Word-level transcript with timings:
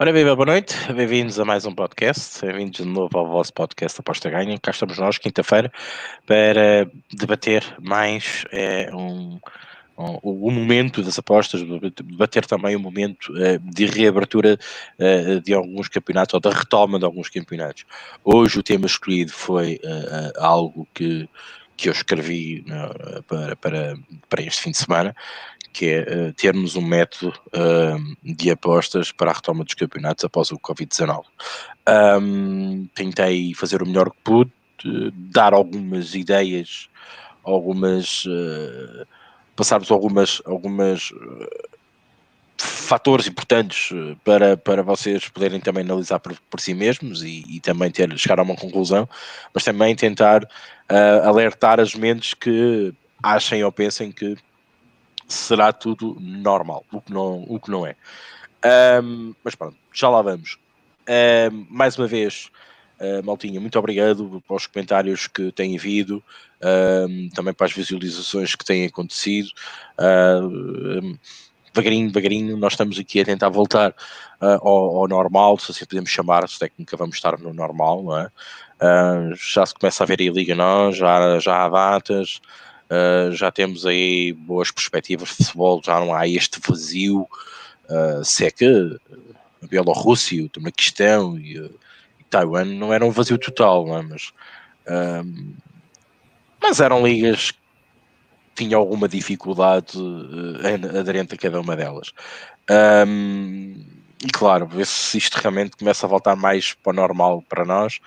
Ora, 0.00 0.12
viva, 0.12 0.36
boa 0.36 0.46
noite, 0.46 0.76
bem-vindos 0.92 1.40
a 1.40 1.44
mais 1.44 1.66
um 1.66 1.74
podcast, 1.74 2.46
bem-vindos 2.46 2.78
de 2.78 2.84
novo 2.84 3.18
ao 3.18 3.26
vosso 3.26 3.52
podcast 3.52 4.00
Aposta 4.00 4.30
Ganha. 4.30 4.56
Cá 4.56 4.70
estamos 4.70 4.96
nós, 4.96 5.18
quinta-feira, 5.18 5.72
para 6.24 6.88
debater 7.12 7.64
mais 7.82 8.44
é, 8.52 8.94
um, 8.94 9.40
um, 9.98 10.18
o 10.22 10.52
momento 10.52 11.02
das 11.02 11.18
apostas, 11.18 11.62
debater 11.96 12.46
também 12.46 12.76
o 12.76 12.78
momento 12.78 13.36
é, 13.38 13.58
de 13.58 13.86
reabertura 13.86 14.56
é, 15.00 15.40
de 15.40 15.52
alguns 15.52 15.88
campeonatos 15.88 16.32
ou 16.32 16.38
da 16.38 16.50
retoma 16.50 16.96
de 17.00 17.04
alguns 17.04 17.28
campeonatos. 17.28 17.84
Hoje 18.22 18.60
o 18.60 18.62
tema 18.62 18.86
escolhido 18.86 19.32
foi 19.32 19.80
algo 20.36 20.86
que, 20.94 21.28
que 21.78 21.88
eu 21.88 21.92
escrevi 21.92 22.64
para, 23.26 23.56
para, 23.56 23.98
para 24.28 24.42
este 24.42 24.62
fim 24.62 24.72
de 24.72 24.78
semana, 24.78 25.14
que 25.72 25.86
é 25.86 26.00
uh, 26.00 26.32
termos 26.32 26.74
um 26.74 26.82
método 26.82 27.32
uh, 27.48 28.16
de 28.34 28.50
apostas 28.50 29.12
para 29.12 29.30
a 29.30 29.34
retoma 29.34 29.64
dos 29.64 29.74
campeonatos 29.74 30.24
após 30.24 30.50
o 30.50 30.58
Covid-19. 30.58 31.22
Um, 32.20 32.88
tentei 32.96 33.54
fazer 33.54 33.80
o 33.80 33.86
melhor 33.86 34.10
que 34.10 34.16
pude, 34.24 34.50
uh, 34.84 35.10
dar 35.12 35.54
algumas 35.54 36.16
ideias, 36.16 36.88
algumas. 37.44 38.24
Uh, 38.24 39.06
passarmos 39.54 39.90
algumas. 39.92 40.42
algumas 40.44 41.12
fatores 42.58 43.26
importantes 43.26 43.90
para, 44.24 44.56
para 44.56 44.82
vocês 44.82 45.28
poderem 45.28 45.60
também 45.60 45.84
analisar 45.84 46.18
por, 46.18 46.36
por 46.50 46.60
si 46.60 46.74
mesmos 46.74 47.22
e, 47.22 47.44
e, 47.48 47.60
também 47.60 47.90
ter, 47.90 48.16
chegar 48.18 48.40
a 48.40 48.42
uma 48.42 48.56
conclusão, 48.56 49.08
mas 49.54 49.64
também 49.64 49.94
tentar 49.94 50.48
alertar 51.24 51.78
as 51.78 51.94
mentes 51.94 52.34
que 52.34 52.92
achem 53.22 53.62
ou 53.62 53.70
pensem 53.70 54.10
que 54.10 54.36
será 55.28 55.72
tudo 55.72 56.16
normal, 56.18 56.84
o 56.90 57.00
que 57.00 57.12
não, 57.12 57.44
o 57.46 57.60
que 57.60 57.70
não 57.70 57.86
é. 57.86 57.94
Um, 59.02 59.34
mas 59.44 59.54
pronto, 59.54 59.76
já 59.92 60.08
lá 60.08 60.22
vamos. 60.22 60.58
Um, 61.52 61.66
mais 61.70 61.96
uma 61.96 62.06
vez, 62.06 62.50
uh, 62.98 63.24
Maltinha, 63.24 63.60
muito 63.60 63.78
obrigado 63.78 64.42
pelos 64.48 64.66
comentários 64.66 65.26
que 65.26 65.52
têm 65.52 65.76
vindo, 65.76 66.22
um, 67.08 67.28
também 67.30 67.54
para 67.54 67.66
as 67.66 67.72
visualizações 67.72 68.54
que 68.54 68.64
têm 68.64 68.86
acontecido. 68.86 69.48
Uh, 69.98 71.18
devagarinho, 71.72 72.08
devagarinho, 72.08 72.56
nós 72.56 72.72
estamos 72.72 72.98
aqui 72.98 73.20
a 73.20 73.24
tentar 73.24 73.48
voltar 73.48 73.90
uh, 74.40 74.66
ao, 74.66 74.96
ao, 74.98 75.08
normal, 75.08 75.58
se 75.58 75.70
assim 75.70 75.84
podemos 75.84 76.10
chamar, 76.10 76.48
se 76.48 76.58
técnica 76.58 76.96
vamos 76.96 77.16
estar 77.16 77.38
no 77.38 77.52
normal, 77.52 78.02
não 78.02 78.18
é? 78.18 78.30
Uh, 78.80 79.34
já 79.34 79.66
se 79.66 79.74
começa 79.74 80.04
a 80.04 80.06
ver 80.06 80.20
aí 80.20 80.28
a 80.28 80.32
Liga 80.32 80.54
Nós, 80.54 80.96
já, 80.96 81.38
já 81.38 81.64
há 81.64 81.68
datas, 81.68 82.40
Uh, 82.90 83.30
já 83.32 83.50
temos 83.50 83.84
aí 83.84 84.32
boas 84.32 84.70
perspectivas 84.70 85.28
de 85.28 85.44
futebol, 85.44 85.82
já 85.84 86.00
não 86.00 86.14
há 86.14 86.26
este 86.26 86.58
vazio. 86.66 87.28
Se 88.24 88.46
é 88.46 88.50
que 88.50 88.64
a 89.62 89.66
Bielorrússia, 89.66 90.42
o 90.42 90.48
Tamaquistão 90.48 91.38
e, 91.38 91.58
e 91.58 92.24
Taiwan 92.30 92.64
não 92.64 92.90
eram 92.90 93.08
um 93.08 93.10
vazio 93.10 93.36
total, 93.36 93.86
não 93.86 93.98
é? 93.98 94.02
mas, 94.02 94.32
mas 96.62 96.80
eram 96.80 97.06
ligas 97.06 97.52
que 98.58 98.64
tinham 98.64 98.80
alguma 98.80 99.08
dificuldade 99.08 99.96
uh, 99.96 100.98
aderente 100.98 101.34
a 101.34 101.38
cada 101.38 101.60
uma 101.60 101.76
delas. 101.76 102.12
Um, 103.06 103.84
e 104.24 104.30
claro, 104.32 104.66
ver 104.66 104.84
se 104.84 105.16
isto 105.16 105.36
realmente 105.36 105.76
começa 105.76 106.04
a 106.04 106.08
voltar 106.08 106.34
mais 106.34 106.74
para 106.74 106.90
o 106.90 106.96
normal 106.96 107.42
para 107.48 107.64
nós. 107.64 108.00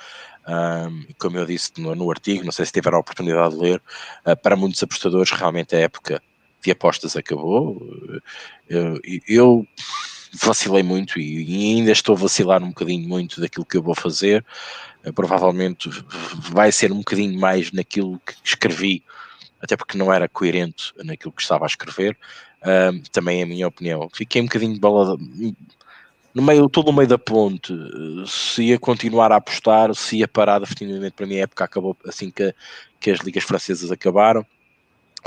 Um, 0.46 1.06
como 1.18 1.38
eu 1.38 1.46
disse 1.46 1.72
no, 1.78 1.96
no, 1.96 2.10
artigo, 2.10 2.44
não 2.44 2.52
sei 2.52 2.66
se 2.66 2.74
tiveram 2.74 2.98
a 2.98 3.02
oportunidade 3.02 3.56
de 3.56 3.62
ler, 3.62 3.82
uh, 4.26 4.36
para 4.36 4.58
muitos 4.58 4.84
apostadores 4.84 5.32
realmente 5.32 5.76
a 5.76 5.80
época 5.80 6.22
de 6.62 6.72
apostas 6.72 7.16
acabou. 7.16 7.82
Eu, 8.70 9.00
eu 9.28 9.68
vacilei 10.34 10.84
muito 10.84 11.20
e 11.20 11.76
ainda 11.76 11.92
estou 11.92 12.16
a 12.16 12.20
vacilar 12.20 12.62
um 12.62 12.70
bocadinho 12.70 13.08
muito 13.08 13.40
daquilo 13.40 13.66
que 13.66 13.78
eu 13.78 13.84
vou 13.84 13.96
fazer. 13.96 14.46
Provavelmente 15.16 15.90
vai 16.52 16.72
ser 16.72 16.92
um 16.92 16.98
bocadinho 16.98 17.40
mais 17.40 17.72
naquilo 17.72 18.20
que 18.20 18.36
escrevi, 18.44 19.04
até 19.62 19.78
porque 19.78 19.98
não 19.98 20.12
era 20.12 20.28
coerente 20.28 20.94
naquilo 21.04 21.32
que 21.32 21.42
estava 21.42 21.66
a 21.66 21.68
escrever. 21.68 22.18
Uh, 22.62 23.02
também 23.12 23.42
é 23.42 23.44
a 23.44 23.48
minha 23.48 23.68
opinião. 23.68 24.10
Fiquei 24.14 24.42
um 24.42 24.46
bocadinho 24.46 24.80
balada, 24.80 25.18
no 26.34 26.42
meio, 26.42 26.70
todo 26.70 26.90
o 26.90 26.94
meio 26.94 27.08
da 27.08 27.18
ponte, 27.18 27.74
se 28.26 28.64
ia 28.64 28.80
continuar 28.80 29.32
a 29.32 29.38
apostar, 29.38 29.94
se 29.94 30.18
ia 30.18 30.28
parar 30.28 30.60
definitivamente 30.60 31.14
para 31.14 31.26
mim 31.26 31.36
a 31.36 31.44
época 31.44 31.64
acabou 31.64 31.96
assim 32.06 32.32
que, 32.32 32.56
que 33.00 33.12
as 33.12 33.20
ligas 33.20 33.44
francesas 33.44 33.92
acabaram, 33.92 34.46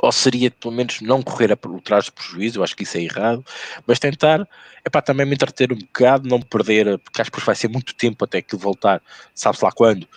ou 0.03 0.12
seria 0.12 0.51
pelo 0.51 0.72
menos 0.72 1.01
não 1.01 1.22
correr 1.22 1.53
a, 1.53 1.59
o 1.69 1.81
trás 1.81 2.06
de 2.06 2.12
prejuízo, 2.12 2.59
eu 2.59 2.65
acho 2.65 2.75
que 2.75 2.84
isso 2.84 2.97
é 2.97 3.03
errado, 3.03 3.45
mas 3.87 3.99
tentar, 3.99 4.49
é 4.84 4.89
para 4.89 5.03
também 5.03 5.27
me 5.27 5.34
entreter 5.34 5.72
um 5.72 5.78
bocado, 5.78 6.28
não 6.28 6.41
perder, 6.41 6.99
porque 6.99 7.21
acho 7.21 7.31
que 7.31 7.41
vai 7.41 7.55
ser 7.55 7.69
muito 7.69 7.95
tempo 7.95 8.25
até 8.25 8.41
que 8.41 8.56
voltar, 8.56 9.03
sabe-se 9.34 9.65
lá 9.65 9.72
quando, 9.72 10.09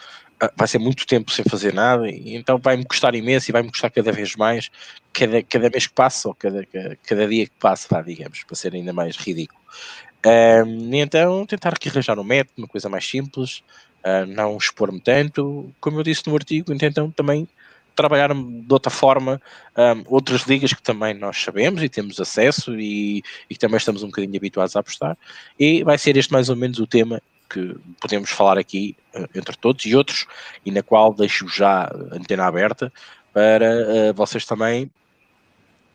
vai 0.56 0.68
ser 0.68 0.78
muito 0.78 1.06
tempo 1.06 1.32
sem 1.32 1.44
fazer 1.46 1.74
nada, 1.74 2.10
e 2.10 2.36
então 2.36 2.58
vai-me 2.58 2.86
custar 2.86 3.16
imenso 3.16 3.50
e 3.50 3.52
vai-me 3.52 3.72
custar 3.72 3.90
cada 3.92 4.12
vez 4.12 4.36
mais, 4.36 4.70
cada, 5.12 5.42
cada 5.44 5.70
mês 5.70 5.88
que 5.88 5.94
passa, 5.94 6.28
ou 6.28 6.36
cada, 6.36 6.66
cada, 6.66 6.96
cada 7.04 7.28
dia 7.28 7.46
que 7.46 7.56
passa, 7.60 7.88
vá, 7.90 8.02
digamos, 8.02 8.44
para 8.44 8.56
ser 8.56 8.74
ainda 8.74 8.94
mais 8.94 9.16
ridículo. 9.16 9.60
Um, 10.26 10.94
então, 10.94 11.46
tentar 11.46 11.70
aqui 11.70 11.90
arranjar 11.90 12.20
um 12.20 12.24
método, 12.24 12.54
uma 12.60 12.68
coisa 12.68 12.90
mais 12.90 13.08
simples, 13.08 13.64
uh, 14.04 14.26
não 14.28 14.58
expor-me 14.58 15.00
tanto. 15.00 15.74
Como 15.80 16.00
eu 16.00 16.04
disse 16.04 16.28
no 16.28 16.36
artigo, 16.36 16.74
então 16.74 17.10
também 17.12 17.48
trabalhar 17.96 18.32
de 18.32 18.72
outra 18.72 18.92
forma 18.92 19.42
um, 19.76 20.04
outras 20.06 20.42
ligas 20.44 20.72
que 20.72 20.84
também 20.84 21.16
nós 21.16 21.42
sabemos 21.42 21.82
e 21.82 21.90
temos 21.90 22.20
acesso 22.20 22.80
e, 22.80 23.24
e 23.50 23.58
também 23.58 23.78
estamos 23.78 24.04
um 24.04 24.08
bocadinho 24.08 24.38
habituados 24.38 24.76
a 24.76 24.82
apostar. 24.82 25.18
E 25.60 25.84
vai 25.84 25.98
ser 25.98 26.16
este 26.16 26.32
mais 26.32 26.48
ou 26.48 26.56
menos 26.56 26.78
o 26.78 26.86
tema 26.86 27.22
que 27.50 27.76
podemos 28.00 28.30
falar 28.30 28.58
aqui 28.58 28.96
uh, 29.16 29.28
entre 29.36 29.56
todos 29.58 29.86
e 29.86 29.96
outros, 29.96 30.26
e 30.66 30.72
na 30.72 30.84
qual 30.84 31.14
deixo 31.14 31.48
já 31.48 31.84
a 31.84 32.16
antena 32.16 32.46
aberta 32.46 32.92
para 33.34 33.66
uh, 33.66 34.14
vocês 34.14 34.46
também 34.46 34.92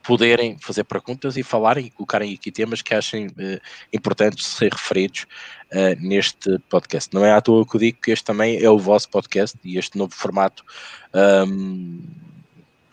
poderem 0.02 0.58
fazer 0.58 0.82
perguntas 0.82 1.36
e 1.36 1.44
falarem 1.44 1.86
e 1.86 1.90
colocarem 1.90 2.34
aqui 2.34 2.50
temas 2.50 2.82
que 2.82 2.94
achem 2.94 3.28
uh, 3.28 3.60
importantes 3.92 4.46
ser 4.46 4.72
referidos 4.72 5.26
neste 6.00 6.58
podcast. 6.68 7.14
Não 7.14 7.24
é 7.24 7.32
à 7.32 7.40
toa 7.40 7.66
que 7.66 7.76
eu 7.76 7.80
digo 7.80 7.98
que 8.02 8.10
este 8.10 8.26
também 8.26 8.62
é 8.62 8.68
o 8.68 8.78
vosso 8.78 9.08
podcast 9.08 9.58
e 9.64 9.78
este 9.78 9.96
novo 9.96 10.14
formato 10.14 10.62
um, 11.48 11.98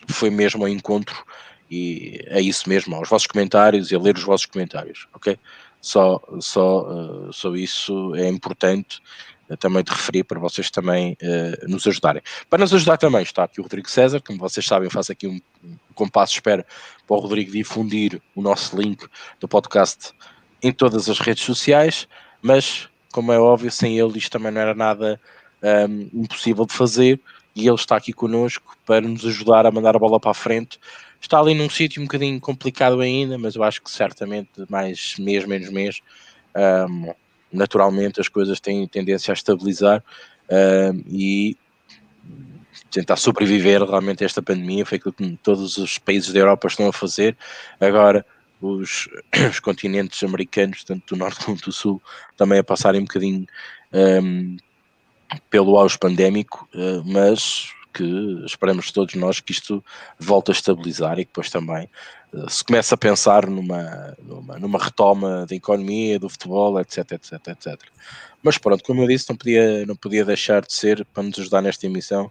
foi 0.08 0.30
mesmo 0.30 0.62
ao 0.62 0.68
encontro 0.68 1.22
e 1.70 2.20
é 2.26 2.40
isso 2.40 2.68
mesmo, 2.68 2.96
aos 2.96 3.08
vossos 3.08 3.26
comentários 3.26 3.92
e 3.92 3.94
a 3.94 3.98
ler 3.98 4.16
os 4.16 4.24
vossos 4.24 4.46
comentários, 4.46 5.06
ok? 5.14 5.38
Só, 5.80 6.20
só, 6.40 6.82
uh, 6.82 7.32
só 7.32 7.54
isso 7.54 8.14
é 8.14 8.28
importante 8.28 9.00
também 9.56 9.82
de 9.82 9.90
referir 9.90 10.24
para 10.24 10.38
vocês 10.38 10.70
também 10.70 11.16
uh, 11.22 11.68
nos 11.68 11.86
ajudarem. 11.86 12.22
Para 12.48 12.60
nos 12.60 12.72
ajudar 12.72 12.96
também 12.98 13.22
está 13.22 13.44
aqui 13.44 13.60
o 13.60 13.62
Rodrigo 13.62 13.90
César, 13.90 14.20
como 14.20 14.38
vocês 14.38 14.64
sabem, 14.64 14.88
faço 14.88 15.12
aqui 15.12 15.26
um, 15.26 15.40
compasso 15.94 16.32
de 16.32 16.38
espera 16.38 16.64
para 17.06 17.16
o 17.16 17.20
Rodrigo 17.20 17.50
difundir 17.50 18.20
o 18.34 18.42
nosso 18.42 18.80
link 18.80 19.06
do 19.40 19.48
podcast 19.48 20.12
em 20.62 20.72
todas 20.72 21.08
as 21.08 21.18
redes 21.18 21.44
sociais, 21.44 22.06
mas 22.40 22.88
como 23.12 23.32
é 23.32 23.38
óbvio, 23.38 23.70
sem 23.70 23.98
ele 23.98 24.18
isto 24.18 24.30
também 24.30 24.52
não 24.52 24.60
era 24.60 24.74
nada 24.74 25.20
um, 25.88 26.22
impossível 26.22 26.64
de 26.64 26.72
fazer 26.72 27.20
e 27.54 27.66
ele 27.66 27.74
está 27.74 27.96
aqui 27.96 28.12
connosco 28.12 28.76
para 28.86 29.00
nos 29.00 29.24
ajudar 29.24 29.66
a 29.66 29.70
mandar 29.70 29.96
a 29.96 29.98
bola 29.98 30.20
para 30.20 30.30
a 30.30 30.34
frente. 30.34 30.78
Está 31.20 31.38
ali 31.38 31.54
num 31.54 31.68
sítio 31.68 32.00
um 32.00 32.06
bocadinho 32.06 32.40
complicado 32.40 33.00
ainda, 33.00 33.36
mas 33.36 33.54
eu 33.54 33.62
acho 33.62 33.82
que 33.82 33.90
certamente 33.90 34.50
mais 34.68 35.16
mês, 35.18 35.44
menos 35.44 35.68
mês, 35.70 36.00
um, 36.88 37.12
naturalmente 37.52 38.20
as 38.20 38.28
coisas 38.28 38.58
têm 38.58 38.86
tendência 38.88 39.32
a 39.32 39.34
estabilizar 39.34 40.02
uh, 40.48 41.04
e 41.08 41.56
tentar 42.90 43.16
sobreviver 43.16 43.82
realmente 43.82 44.22
a 44.24 44.26
esta 44.26 44.42
pandemia, 44.42 44.86
foi 44.86 44.98
aquilo 44.98 45.12
que 45.12 45.38
todos 45.42 45.76
os 45.76 45.98
países 45.98 46.32
da 46.32 46.40
Europa 46.40 46.68
estão 46.68 46.88
a 46.88 46.92
fazer. 46.92 47.36
Agora, 47.80 48.24
os, 48.60 49.08
os 49.50 49.60
continentes 49.60 50.22
americanos, 50.22 50.84
tanto 50.84 51.14
do 51.14 51.18
norte 51.18 51.44
como 51.44 51.56
do 51.58 51.72
sul, 51.72 52.02
também 52.36 52.58
a 52.58 52.64
passarem 52.64 53.00
um 53.00 53.04
bocadinho 53.04 53.46
um, 53.92 54.56
pelo 55.48 55.76
auge 55.76 55.98
pandémico, 55.98 56.68
uh, 56.74 57.02
mas 57.04 57.72
que 57.92 58.42
esperamos 58.44 58.90
todos 58.90 59.14
nós 59.14 59.40
que 59.40 59.52
isto 59.52 59.84
volte 60.18 60.50
a 60.50 60.54
estabilizar 60.54 61.18
e 61.18 61.24
que 61.24 61.30
depois 61.30 61.50
também 61.50 61.88
uh, 62.32 62.48
se 62.48 62.64
comece 62.64 62.94
a 62.94 62.96
pensar 62.96 63.46
numa, 63.48 64.16
numa, 64.22 64.58
numa, 64.58 64.78
retoma 64.78 65.46
da 65.46 65.54
economia, 65.54 66.18
do 66.18 66.28
futebol, 66.28 66.80
etc, 66.80 67.12
etc, 67.12 67.32
etc. 67.48 67.80
Mas 68.42 68.58
pronto, 68.58 68.82
como 68.84 69.02
eu 69.02 69.08
disse, 69.08 69.28
não 69.28 69.36
podia, 69.36 69.84
não 69.86 69.96
podia 69.96 70.24
deixar 70.24 70.62
de 70.62 70.72
ser 70.72 71.04
para 71.12 71.22
nos 71.22 71.38
ajudar 71.38 71.62
nesta 71.62 71.86
emissão. 71.86 72.30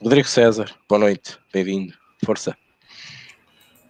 Rodrigo 0.00 0.26
César, 0.26 0.74
boa 0.88 0.98
noite, 0.98 1.38
bem-vindo, 1.52 1.94
força. 2.24 2.56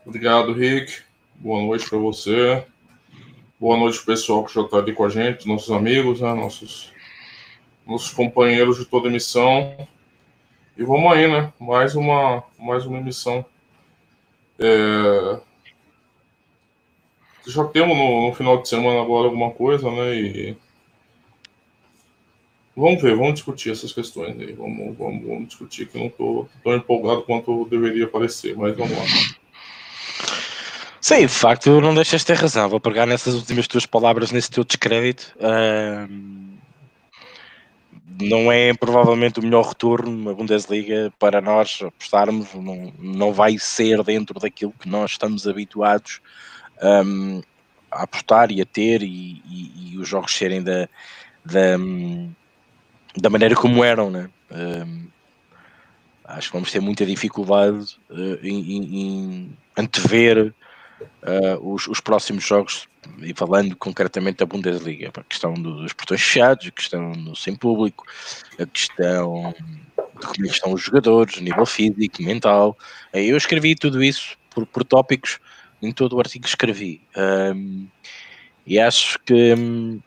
Obrigado, 0.05 0.53
Rick. 0.53 1.01
Boa 1.37 1.63
noite 1.63 1.89
para 1.89 1.99
você. 1.99 2.65
Boa 3.59 3.77
noite, 3.77 4.05
pessoal 4.05 4.45
que 4.45 4.53
já 4.53 4.63
está 4.63 4.79
ali 4.79 4.93
com 4.93 5.05
a 5.05 5.09
gente, 5.09 5.47
nossos 5.47 5.71
amigos, 5.71 6.21
né, 6.21 6.35
nossos, 6.35 6.93
nossos 7.87 8.11
companheiros 8.11 8.79
de 8.79 8.85
toda 8.85 9.07
a 9.07 9.11
emissão. 9.11 9.89
E 10.77 10.85
vamos 10.85 11.13
aí, 11.13 11.29
né? 11.29 11.53
Mais 11.61 11.95
uma, 11.95 12.43
mais 12.59 12.87
uma 12.87 12.99
emissão. 12.99 13.45
É... 14.59 15.41
Já 17.47 17.65
temos 17.65 17.97
no, 17.97 18.29
no, 18.29 18.35
final 18.35 18.63
de 18.63 18.69
semana 18.69 19.01
agora 19.01 19.27
alguma 19.27 19.51
coisa, 19.51 19.91
né? 19.91 20.15
E 20.15 20.57
Vamos 22.75 23.03
ver, 23.03 23.15
vamos 23.15 23.35
discutir 23.35 23.71
essas 23.71 23.93
questões 23.93 24.39
aí. 24.41 24.53
Vamos, 24.53 24.97
vamos, 24.97 25.27
vamos 25.27 25.49
discutir 25.49 25.87
que 25.87 25.99
não 25.99 26.07
estou 26.07 26.49
tão 26.65 26.75
empolgado 26.75 27.23
quanto 27.23 27.67
deveria 27.67 28.09
parecer, 28.09 28.57
mas 28.57 28.75
vamos 28.77 28.97
lá. 28.97 29.05
Sim, 30.99 31.21
de 31.27 31.29
facto, 31.29 31.81
não 31.81 31.95
deixas 31.95 32.23
de 32.23 32.29
ter 32.29 32.37
razão. 32.37 32.71
Vou 32.71 32.81
pegar 32.81 33.05
nessas 33.05 33.35
últimas 33.35 33.67
tuas 33.67 33.85
palavras, 33.85 34.31
nesse 34.31 34.51
teu 34.51 34.65
descrédito. 34.65 35.35
Uh, 35.37 36.52
não 38.21 38.51
é 38.51 38.75
provavelmente 38.75 39.41
o 39.41 39.43
melhor 39.43 39.69
retorno 39.69 40.11
na 40.25 40.33
Bundesliga 40.33 41.13
para 41.19 41.41
nós 41.41 41.81
apostarmos. 41.83 42.53
Não, 42.55 42.93
não 42.99 43.33
vai 43.33 43.59
ser 43.59 44.03
dentro 44.03 44.39
daquilo 44.39 44.75
que 44.79 44.89
nós 44.89 45.13
estamos 45.13 45.47
habituados 45.47 46.21
um, 46.83 47.43
a 47.91 48.03
apostar 48.03 48.51
e 48.51 48.61
a 48.61 48.67
ter, 48.67 49.03
e, 49.03 49.43
e, 49.47 49.93
e 49.93 49.99
os 49.99 50.09
jogos 50.09 50.35
serem 50.35 50.63
da, 50.63 50.89
da, 51.45 51.77
da 53.17 53.31
maneira 53.31 53.55
como 53.55 53.85
eram, 53.85 54.11
né? 54.11 54.31
Um, 54.51 55.07
acho 56.25 56.49
que 56.49 56.57
vamos 56.57 56.73
ter 56.73 56.81
muita 56.81 57.05
dificuldade 57.05 57.99
uh, 58.11 58.39
em, 58.43 58.77
em, 58.77 59.01
em, 59.01 59.59
antever 59.77 60.55
uh, 61.23 61.73
os, 61.73 61.87
os, 61.89 62.01
próximos 62.01 62.45
jogos, 62.45 62.89
e 63.21 63.35
falando 63.35 63.77
concretamente 63.77 64.39
da 64.39 64.47
Bundesliga, 64.47 65.11
a 65.15 65.23
questão 65.25 65.55
dos 65.55 65.93
portões 65.93 66.23
fechados, 66.23 66.67
a 66.67 66.71
questão 66.71 67.13
do 67.13 67.37
sem 67.37 67.55
público, 67.55 68.05
a 68.59 68.67
questão 68.67 69.55
de 70.21 70.27
como 70.27 70.47
é 70.47 70.51
estão 70.51 70.73
os 70.73 70.83
jogadores, 70.83 71.41
nível 71.41 71.67
físico, 71.67 72.23
mental. 72.23 72.77
Eu 73.13 73.37
escrevi 73.37 73.75
tudo 73.75 74.03
isso 74.03 74.37
por, 74.51 74.67
por 74.67 74.85
tópicos 74.85 75.39
em 75.81 75.93
todo 75.93 76.17
o 76.17 76.21
artigo 76.21 76.45
que 76.45 76.49
escrevi. 76.49 77.01
Um, 77.17 77.87
e 78.65 78.79
acho 78.79 79.19
que 79.21 79.55
um, 79.55 80.01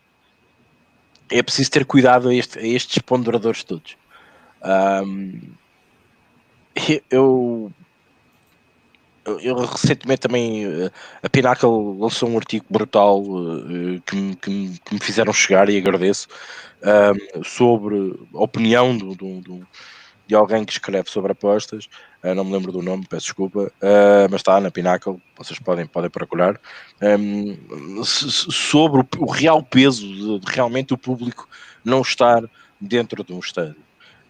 é 1.30 1.44
preciso 1.44 1.72
ter 1.72 1.86
cuidado 1.86 2.30
a, 2.30 2.36
este, 2.36 2.60
a 2.60 2.66
estes 2.66 3.00
ponderadores 3.00 3.64
todos. 3.64 3.98
Um, 4.64 5.42
eu, 7.10 7.72
eu, 9.42 9.56
recentemente 9.56 10.22
também 10.22 10.66
a 11.22 11.30
Pinnacle 11.30 11.98
lançou 11.98 12.30
um 12.30 12.38
artigo 12.38 12.66
brutal 12.70 13.22
uh, 13.22 14.02
que, 14.06 14.16
me, 14.16 14.36
que, 14.36 14.50
me, 14.50 14.80
que, 14.80 14.94
me, 14.94 15.00
fizeram 15.00 15.34
chegar 15.34 15.68
e 15.70 15.78
agradeço 15.78 16.28
um, 17.36 17.44
sobre 17.44 18.20
a 18.34 18.40
opinião 18.40 18.96
do, 18.96 19.16
do, 19.16 19.42
do, 19.42 19.68
de 20.28 20.36
alguém 20.36 20.64
que 20.64 20.74
escreve 20.74 21.10
sobre 21.10 21.32
apostas. 21.32 21.88
Uh, 22.24 22.36
não 22.36 22.46
me 22.46 22.54
lembro 22.54 22.72
do 22.72 22.82
nome, 22.82 23.06
peço 23.08 23.26
desculpa, 23.26 23.72
uh, 23.82 24.28
mas 24.30 24.42
está 24.42 24.60
na 24.60 24.70
Pinnacle, 24.70 25.22
vocês 25.36 25.58
podem, 25.60 25.88
podem 25.88 26.10
procurar. 26.10 26.60
Um, 27.02 28.04
sobre 28.04 29.02
o, 29.02 29.08
o, 29.20 29.32
real 29.32 29.64
peso 29.64 30.08
de, 30.08 30.40
de 30.40 30.52
realmente 30.52 30.94
o 30.94 30.98
público 30.98 31.48
não 31.84 32.02
estar 32.02 32.44
dentro 32.80 33.24
de 33.24 33.34
um 33.34 33.40
estádio. 33.40 33.76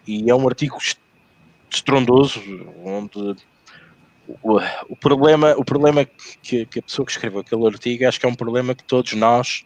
E 0.06 0.30
é 0.30 0.34
um 0.34 0.46
artigo 0.46 0.78
estrondoso, 1.70 2.40
onde 2.84 3.36
o, 4.88 4.96
problema, 4.96 5.54
o 5.56 5.64
problema 5.64 6.04
que, 6.42 6.66
que, 6.66 6.78
a 6.78 6.82
pessoa 6.82 7.06
que 7.06 7.12
escreveu 7.12 7.40
aquele 7.40 7.66
artigo 7.66 8.06
acho 8.06 8.18
que 8.18 8.26
é 8.26 8.28
um 8.28 8.34
problema 8.34 8.74
que 8.74 8.84
todos 8.84 9.12
nós 9.12 9.64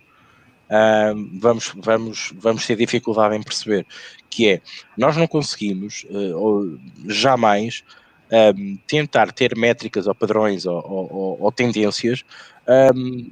uh, 0.66 1.38
vamos, 1.38 1.72
vamos, 1.76 2.32
vamos 2.34 2.66
ter 2.66 2.76
dificuldade 2.76 3.36
em 3.36 3.42
perceber, 3.42 3.86
que 4.28 4.48
é 4.48 4.60
nós 4.96 5.16
não 5.16 5.26
conseguimos 5.26 6.04
uh, 6.10 6.36
ou 6.36 6.78
jamais 7.06 7.84
um, 8.30 8.76
tentar 8.86 9.32
ter 9.32 9.56
métricas 9.56 10.06
ou 10.06 10.14
padrões 10.14 10.66
ou, 10.66 10.76
ou, 10.76 11.36
ou 11.40 11.52
tendências 11.52 12.24
um, 12.94 13.30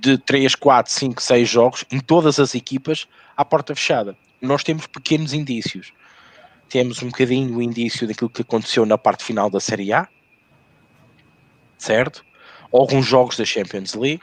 de 0.00 0.16
3, 0.18 0.54
4, 0.54 0.92
5, 0.92 1.22
6 1.22 1.48
jogos 1.48 1.84
em 1.90 2.00
todas 2.00 2.40
as 2.40 2.54
equipas 2.54 3.06
à 3.36 3.44
porta 3.44 3.74
fechada. 3.74 4.16
Nós 4.40 4.64
temos 4.64 4.86
pequenos 4.86 5.34
indícios 5.34 5.92
temos 6.70 7.02
um 7.02 7.08
bocadinho 7.08 7.56
o 7.56 7.62
indício 7.62 8.06
daquilo 8.06 8.30
que 8.30 8.42
aconteceu 8.42 8.86
na 8.86 8.96
parte 8.96 9.24
final 9.24 9.50
da 9.50 9.58
Série 9.60 9.92
A, 9.92 10.08
certo? 11.76 12.24
Alguns 12.72 13.04
jogos 13.04 13.36
da 13.36 13.44
Champions 13.44 13.94
League, 13.94 14.22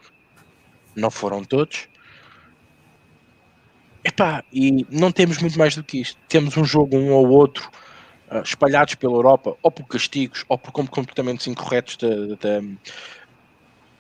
não 0.96 1.12
foram 1.12 1.44
todos. 1.44 1.90
Epá, 4.04 4.44
e 4.52 4.86
não 4.90 5.12
temos 5.12 5.40
muito 5.40 5.60
mais 5.60 5.76
do 5.76 5.84
que 5.84 6.00
isto. 6.00 6.18
Temos 6.30 6.56
um 6.56 6.64
jogo, 6.64 6.96
um 6.96 7.12
ou 7.12 7.28
outro, 7.28 7.70
uh, 8.32 8.42
espalhados 8.42 8.96
pela 8.96 9.14
Europa, 9.14 9.58
ou 9.62 9.70
por 9.70 9.86
castigos, 9.86 10.46
ou 10.48 10.58
por 10.58 10.72
comportamentos 10.72 11.46
incorretos 11.48 11.98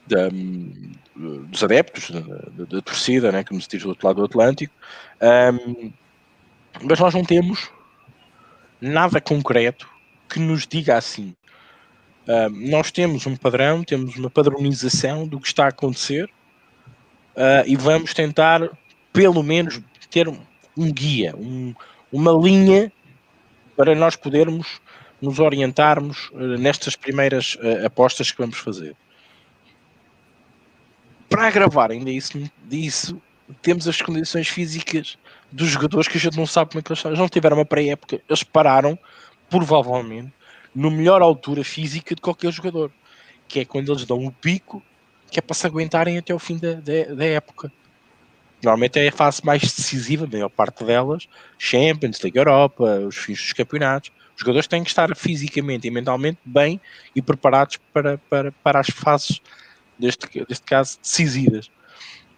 dos 0.07 1.63
adeptos, 1.63 2.09
da, 2.09 2.81
torcida, 2.81 3.29
né, 3.33 3.43
como 3.43 3.61
se 3.61 3.67
diz 3.67 3.83
do 3.83 3.89
outro 3.89 4.07
lado 4.07 4.17
do 4.17 4.25
Atlântico. 4.25 4.73
Um, 5.21 5.91
mas 6.81 6.99
nós 6.99 7.13
não 7.13 7.25
temos 7.25 7.69
nada 8.79 9.19
concreto 9.19 9.87
que 10.29 10.39
nos 10.39 10.67
diga 10.67 10.97
assim. 10.97 11.35
Uh, 12.27 12.49
nós 12.69 12.91
temos 12.91 13.25
um 13.25 13.35
padrão, 13.35 13.83
temos 13.83 14.15
uma 14.17 14.29
padronização 14.29 15.25
do 15.25 15.39
que 15.39 15.47
está 15.47 15.65
a 15.65 15.69
acontecer 15.69 16.25
uh, 17.35 17.63
e 17.65 17.75
vamos 17.77 18.13
tentar, 18.13 18.69
pelo 19.13 19.41
menos, 19.41 19.79
ter 20.11 20.27
um, 20.27 20.37
um 20.75 20.91
guia, 20.91 21.33
um, 21.37 21.73
uma 22.11 22.31
linha 22.33 22.91
para 23.77 23.95
nós 23.95 24.15
podermos 24.15 24.81
nos 25.21 25.39
orientarmos 25.39 26.29
uh, 26.31 26.57
nestas 26.57 26.95
primeiras 26.95 27.57
apostas 27.85 28.29
que 28.29 28.37
vamos 28.37 28.57
fazer. 28.57 28.95
Para 31.29 31.47
agravar 31.47 31.91
ainda 31.91 32.09
isso, 32.09 32.39
disso, 32.65 33.21
temos 33.61 33.87
as 33.87 34.01
condições 34.01 34.47
físicas 34.47 35.17
dos 35.51 35.69
jogadores 35.69 36.07
que 36.07 36.17
a 36.17 36.19
gente 36.19 36.37
não 36.37 36.45
sabe 36.45 36.71
como 36.71 36.79
é 36.79 36.83
que 36.83 36.89
eles 36.89 36.99
estão. 36.99 37.11
Eles 37.11 37.19
não 37.19 37.29
tiveram 37.29 37.57
uma 37.57 37.65
pré-época, 37.65 38.21
eles 38.27 38.43
pararam, 38.43 38.97
provavelmente, 39.49 40.31
no 40.73 40.91
melhor 40.91 41.21
altura 41.21 41.63
física 41.63 42.13
de 42.13 42.21
qualquer 42.21 42.51
jogador, 42.51 42.91
que 43.47 43.61
é 43.61 43.65
quando 43.65 43.91
eles 43.91 44.05
dão 44.05 44.25
o 44.25 44.31
pico, 44.31 44.83
que 45.31 45.39
é 45.39 45.41
para 45.41 45.55
se 45.55 45.65
aguentarem 45.65 46.17
até 46.17 46.33
o 46.33 46.39
fim 46.39 46.57
da, 46.57 46.73
da, 46.73 47.15
da 47.15 47.25
época. 47.25 47.71
Normalmente 48.61 48.99
é 48.99 49.07
a 49.07 49.11
fase 49.11 49.45
mais 49.45 49.61
decisiva, 49.61 50.25
a 50.25 50.27
maior 50.27 50.49
parte 50.49 50.83
delas, 50.83 51.27
Champions, 51.57 52.19
Liga 52.19 52.39
Europa, 52.39 52.83
os 53.07 53.15
fins 53.15 53.39
dos 53.39 53.53
campeonatos. 53.53 54.11
Os 54.35 54.41
jogadores 54.41 54.67
têm 54.67 54.83
que 54.83 54.89
estar 54.89 55.15
fisicamente 55.15 55.87
e 55.87 55.91
mentalmente 55.91 56.39
bem 56.43 56.79
e 57.15 57.21
preparados 57.21 57.77
para, 57.93 58.17
para, 58.29 58.51
para 58.51 58.79
as 58.79 58.87
fases, 58.87 59.41
deste, 59.97 60.27
deste 60.45 60.65
caso, 60.65 60.99
decisivas 61.01 61.69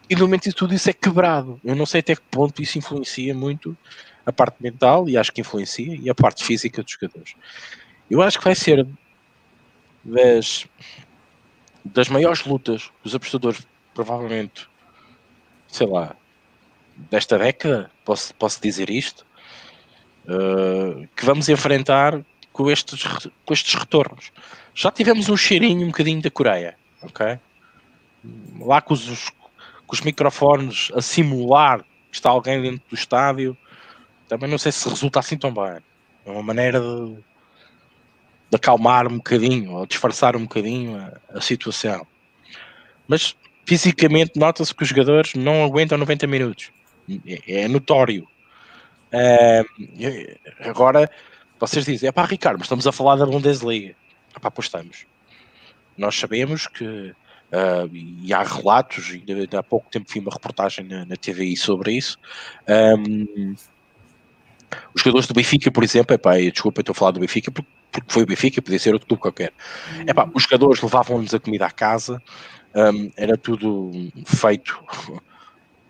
e 0.09 0.15
no 0.15 0.21
momento 0.21 0.51
tudo 0.53 0.73
isso 0.73 0.89
é 0.89 0.93
quebrado. 0.93 1.59
Eu 1.63 1.75
não 1.75 1.85
sei 1.85 1.99
até 1.99 2.15
que 2.15 2.21
ponto 2.31 2.61
isso 2.61 2.77
influencia 2.77 3.33
muito 3.33 3.77
a 4.25 4.31
parte 4.31 4.61
mental, 4.61 5.07
e 5.07 5.17
acho 5.17 5.31
que 5.31 5.41
influencia, 5.41 5.95
e 5.95 6.09
a 6.09 6.15
parte 6.15 6.43
física 6.43 6.83
dos 6.83 6.91
jogadores. 6.91 7.35
Eu 8.09 8.21
acho 8.21 8.37
que 8.37 8.43
vai 8.43 8.55
ser 8.55 8.87
das, 10.03 10.65
das 11.83 12.09
maiores 12.09 12.43
lutas 12.45 12.91
dos 13.03 13.15
apostadores, 13.15 13.65
provavelmente, 13.93 14.67
sei 15.67 15.87
lá, 15.87 16.15
desta 16.95 17.37
década, 17.37 17.91
posso, 18.03 18.33
posso 18.35 18.61
dizer 18.61 18.89
isto, 18.89 19.25
uh, 20.25 21.07
que 21.15 21.25
vamos 21.25 21.49
enfrentar 21.49 22.19
com 22.51 22.69
estes, 22.69 23.03
com 23.45 23.53
estes 23.53 23.73
retornos. 23.75 24.31
Já 24.73 24.91
tivemos 24.91 25.29
um 25.29 25.37
cheirinho 25.37 25.83
um 25.83 25.91
bocadinho 25.91 26.21
da 26.21 26.29
Coreia, 26.29 26.75
ok? 27.01 27.39
Lá 28.59 28.81
com 28.81 28.93
os, 28.93 29.31
com 29.89 29.95
os 29.95 30.01
microfones 30.01 30.91
a 30.93 31.01
simular 31.01 31.79
que 31.79 32.15
está 32.15 32.29
alguém 32.29 32.61
dentro 32.61 32.87
do 32.87 32.95
estádio, 32.95 33.57
também 34.27 34.47
não 34.47 34.59
sei 34.59 34.71
se 34.71 34.87
resulta 34.87 35.19
assim 35.19 35.35
tão 35.35 35.51
bem. 35.51 35.79
É 36.23 36.29
uma 36.29 36.43
maneira 36.43 36.79
de, 36.79 37.15
de 37.15 38.55
acalmar 38.55 39.07
um 39.07 39.17
bocadinho, 39.17 39.71
ou 39.71 39.87
disfarçar 39.87 40.35
um 40.35 40.43
bocadinho 40.43 40.95
a, 40.95 41.37
a 41.37 41.41
situação. 41.41 42.05
Mas 43.07 43.35
fisicamente 43.65 44.33
nota-se 44.35 44.75
que 44.75 44.83
os 44.83 44.89
jogadores 44.89 45.33
não 45.33 45.63
aguentam 45.63 45.97
90 45.97 46.27
minutos. 46.27 46.71
É, 47.25 47.63
é 47.63 47.67
notório. 47.67 48.27
É, 49.11 49.65
agora, 50.59 51.09
vocês 51.59 51.83
dizem, 51.83 52.09
é 52.09 52.11
pá, 52.11 52.25
Ricardo, 52.25 52.59
mas 52.59 52.65
estamos 52.65 52.85
a 52.85 52.91
falar 52.91 53.15
da 53.15 53.25
Bundesliga. 53.25 53.95
É 54.35 54.39
pá, 54.39 54.51
pois 54.51 54.67
estamos. 54.67 55.07
Nós 55.97 56.15
sabemos 56.15 56.67
que 56.67 57.15
Uh, 57.51 57.89
e 57.91 58.31
há 58.31 58.43
relatos, 58.43 59.09
e 59.09 59.23
há 59.57 59.63
pouco 59.63 59.89
tempo 59.89 60.11
vi 60.11 60.19
uma 60.19 60.31
reportagem 60.31 60.85
na, 60.85 61.03
na 61.05 61.15
TVI 61.15 61.57
sobre 61.57 61.93
isso. 61.93 62.17
Um, 62.67 63.55
os 64.93 65.01
jogadores 65.01 65.27
do 65.27 65.33
Benfica, 65.33 65.71
por 65.71 65.83
exemplo, 65.83 66.13
epá, 66.13 66.37
desculpa, 66.37 66.81
estou 66.81 66.93
a 66.93 66.95
falar 66.95 67.11
do 67.11 67.19
Benfica 67.19 67.51
porque, 67.51 67.69
porque 67.91 68.13
foi 68.13 68.23
o 68.23 68.25
Benfica, 68.25 68.61
podia 68.61 68.77
ser 68.79 68.93
outro 68.93 69.07
clube 69.07 69.21
qualquer. 69.21 69.51
Epá, 70.07 70.29
os 70.33 70.43
jogadores 70.43 70.81
levavam-nos 70.81 71.33
a 71.33 71.39
comida 71.39 71.65
à 71.65 71.71
casa, 71.71 72.21
um, 72.75 73.11
era 73.17 73.35
tudo 73.35 73.91
feito 74.25 74.79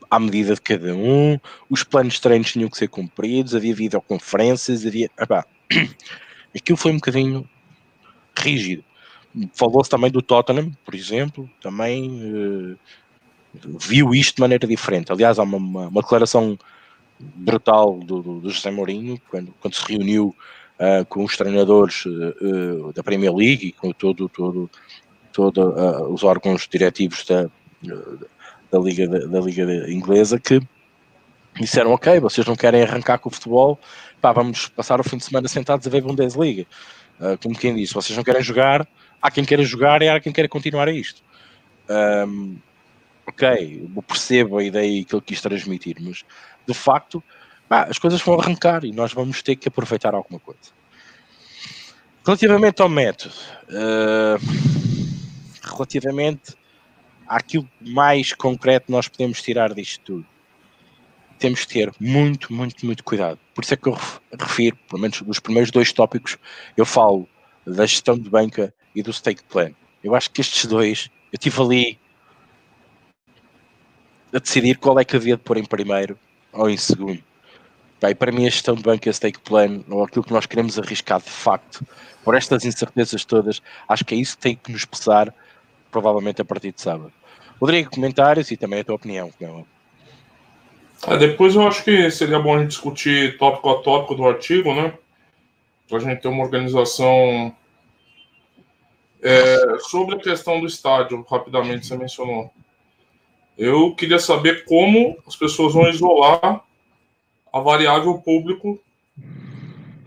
à 0.10 0.20
medida 0.20 0.56
de 0.56 0.62
cada 0.62 0.96
um, 0.96 1.38
os 1.70 1.84
planos 1.84 2.16
de 2.16 2.22
treinos 2.22 2.52
tinham 2.52 2.70
que 2.70 2.78
ser 2.78 2.88
cumpridos, 2.88 3.54
havia 3.54 3.76
videoconferências, 3.76 4.86
havia. 4.86 5.10
Epá, 5.20 5.46
aquilo 6.56 6.78
foi 6.78 6.92
um 6.92 6.96
bocadinho 6.96 7.48
rígido. 8.38 8.84
Falou-se 9.54 9.90
também 9.90 10.10
do 10.10 10.22
Tottenham, 10.22 10.72
por 10.84 10.96
exemplo, 10.96 11.50
também 11.62 12.10
uh, 12.10 12.78
viu 13.80 14.14
isto 14.14 14.36
de 14.36 14.42
maneira 14.42 14.66
diferente. 14.66 15.12
Aliás, 15.12 15.38
há 15.38 15.44
uma, 15.44 15.58
uma, 15.58 15.88
uma 15.88 16.02
declaração 16.02 16.58
brutal 17.20 18.00
do, 18.00 18.22
do, 18.22 18.50
José 18.50 18.72
Mourinho, 18.72 19.22
quando, 19.30 19.54
quando 19.60 19.76
se 19.76 19.84
reuniu 19.88 20.36
uh, 20.80 21.06
com 21.06 21.24
os 21.24 21.38
treinadores 21.38 22.06
uh, 22.06 22.92
da 22.94 23.04
Premier 23.04 23.34
League 23.34 23.68
e 23.68 23.72
com 23.72 23.92
todo, 23.92 24.28
todo, 24.30 24.70
todo 25.32 25.74
os 26.12 26.24
órgãos 26.24 26.68
diretivos 26.68 27.24
da, 27.26 27.50
da, 28.72 28.80
Liga, 28.80 29.08
da, 29.08 29.20
da 29.28 29.40
Liga 29.40 29.92
Inglesa, 29.92 30.40
que 30.40 30.60
disseram, 31.60 31.92
ok, 31.92 32.20
vocês 32.20 32.46
não 32.48 32.56
querem 32.56 32.82
arrancar 32.82 33.18
com 33.20 33.30
o 33.30 33.32
futebol, 33.32 33.80
pá, 34.22 34.32
vamos 34.32 34.68
passar 34.70 35.00
o 35.00 35.04
fim 35.04 35.18
de 35.18 35.26
semana 35.26 35.48
sentados 35.48 35.86
a 35.86 35.90
ver 35.90 36.02
Bundesliga. 36.02 36.66
Uh, 37.20 37.38
como 37.42 37.58
quem 37.58 37.76
disse, 37.76 37.94
vocês 37.94 38.16
não 38.16 38.24
querem 38.24 38.42
jogar, 38.42 38.88
há 39.22 39.32
quem 39.32 39.46
queira 39.46 39.64
jogar 39.64 40.02
e 40.02 40.10
há 40.10 40.20
quem 40.20 40.32
queira 40.32 40.48
continuar 40.48 40.88
a 40.88 40.92
isto. 40.92 41.22
Um, 41.90 42.58
ok, 43.26 43.90
eu 43.96 44.02
percebo 44.04 44.58
a 44.58 44.64
ideia 44.64 45.04
que 45.04 45.16
ele 45.16 45.22
quis 45.22 45.42
transmitir, 45.42 45.98
mas 46.00 46.24
de 46.68 46.74
facto 46.74 47.24
pá, 47.68 47.84
as 47.90 47.98
coisas 47.98 48.22
vão 48.22 48.40
arrancar 48.40 48.84
e 48.84 48.92
nós 48.92 49.14
vamos 49.14 49.42
ter 49.42 49.56
que 49.56 49.68
aproveitar 49.68 50.14
alguma 50.14 50.40
coisa. 50.40 50.78
Relativamente 52.26 52.82
ao 52.82 52.90
método, 52.90 53.34
uh, 53.70 54.40
relativamente 55.64 56.56
àquilo 57.28 57.70
mais 57.82 58.34
concreto 58.34 58.92
nós 58.92 59.08
podemos 59.08 59.42
tirar 59.42 59.74
disto 59.74 60.02
tudo 60.04 60.26
temos 61.40 61.64
que 61.66 61.74
ter 61.74 61.92
muito, 62.00 62.54
muito, 62.54 62.86
muito 62.86 63.04
cuidado. 63.04 63.40
Por 63.56 63.64
isso 63.64 63.74
é 63.74 63.78
que 63.78 63.88
eu 63.88 63.98
refiro, 64.38 64.78
pelo 64.90 65.02
menos 65.02 65.22
nos 65.22 65.40
primeiros 65.40 65.72
dois 65.72 65.92
tópicos, 65.92 66.38
eu 66.76 66.86
falo 66.86 67.28
da 67.66 67.86
gestão 67.86 68.18
de 68.18 68.30
banca 68.30 68.74
e 68.96 69.04
do 69.04 69.14
stake 69.14 69.44
plan. 69.44 69.72
Eu 70.04 70.16
acho 70.16 70.32
que 70.32 70.42
estes 70.42 70.66
dois, 70.66 71.10
eu 71.32 71.38
estive 71.38 71.62
ali 71.62 72.00
a 74.34 74.40
decidir 74.40 74.78
qual 74.78 75.00
é 75.00 75.06
que 75.06 75.16
havia 75.16 75.36
de 75.36 75.44
pôr 75.44 75.58
em 75.58 75.66
primeiro 75.66 76.18
ou 76.52 76.70
em 76.70 76.78
segundo. 76.78 77.24
Bem, 78.02 78.16
para 78.16 78.32
mim, 78.32 78.48
a 78.48 78.50
gestão 78.50 78.76
de 78.76 78.82
banca 78.82 79.10
e 79.10 79.12
a 79.12 79.14
stake 79.14 79.40
plan, 79.40 79.82
ou 79.90 80.04
aquilo 80.04 80.24
que 80.24 80.32
nós 80.32 80.46
queremos 80.46 80.80
arriscar 80.80 81.22
de 81.22 81.30
facto, 81.30 81.86
por 82.24 82.34
estas 82.34 82.64
incertezas 82.64 83.26
todas, 83.26 83.62
acho 83.88 84.06
que 84.06 84.16
é 84.16 84.18
isso 84.18 84.38
que 84.38 84.44
tem 84.44 84.56
que 84.56 84.72
nos 84.72 84.86
pesar, 84.86 85.34
provavelmente 85.92 86.42
a 86.42 86.46
partir 86.46 86.72
de 86.72 86.82
sábado. 86.82 87.12
Rodrigo, 87.60 87.92
comentários 87.92 88.52
e 88.52 88.58
também 88.58 88.80
a 88.80 88.84
tua 88.86 88.96
opinião. 88.96 89.34
É? 89.42 91.14
É, 91.14 91.18
depois 91.18 91.56
eu 91.56 91.68
acho 91.68 91.84
que 91.84 92.10
seria 92.10 92.40
bom 92.40 92.56
a 92.56 92.60
gente 92.60 92.70
discutir 92.70 93.38
tópico 93.38 93.70
a 93.70 93.82
tópico 93.82 94.16
do 94.16 94.26
artigo, 94.26 94.74
né? 94.74 94.94
Para 95.88 95.98
a 95.98 96.02
gente 96.02 96.22
ter 96.22 96.28
uma 96.28 96.44
organização. 96.44 97.54
É, 99.22 99.78
sobre 99.82 100.16
a 100.16 100.20
questão 100.20 100.60
do 100.60 100.68
estádio, 100.68 101.26
rapidamente 101.30 101.86
você 101.86 101.98
mencionou. 101.98 102.50
Eu 103.58 103.94
queria 103.96 104.20
saber 104.20 104.64
como 104.66 105.18
as 105.28 105.36
pessoas 105.36 105.74
vão 105.74 105.90
isolar 105.90 106.64
a 107.52 107.60
variável 107.60 108.18
público 108.20 108.80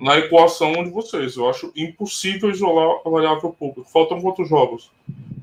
na 0.01 0.19
equação 0.19 0.73
de 0.85 0.91
vocês. 0.91 1.37
Eu 1.37 1.51
acho 1.51 1.71
impossível 1.77 2.51
isolar 2.51 3.01
a 3.05 3.11
variável 3.11 3.51
público. 3.51 3.91
Faltam 3.91 4.21
quantos 4.21 4.49
jogos? 4.49 4.91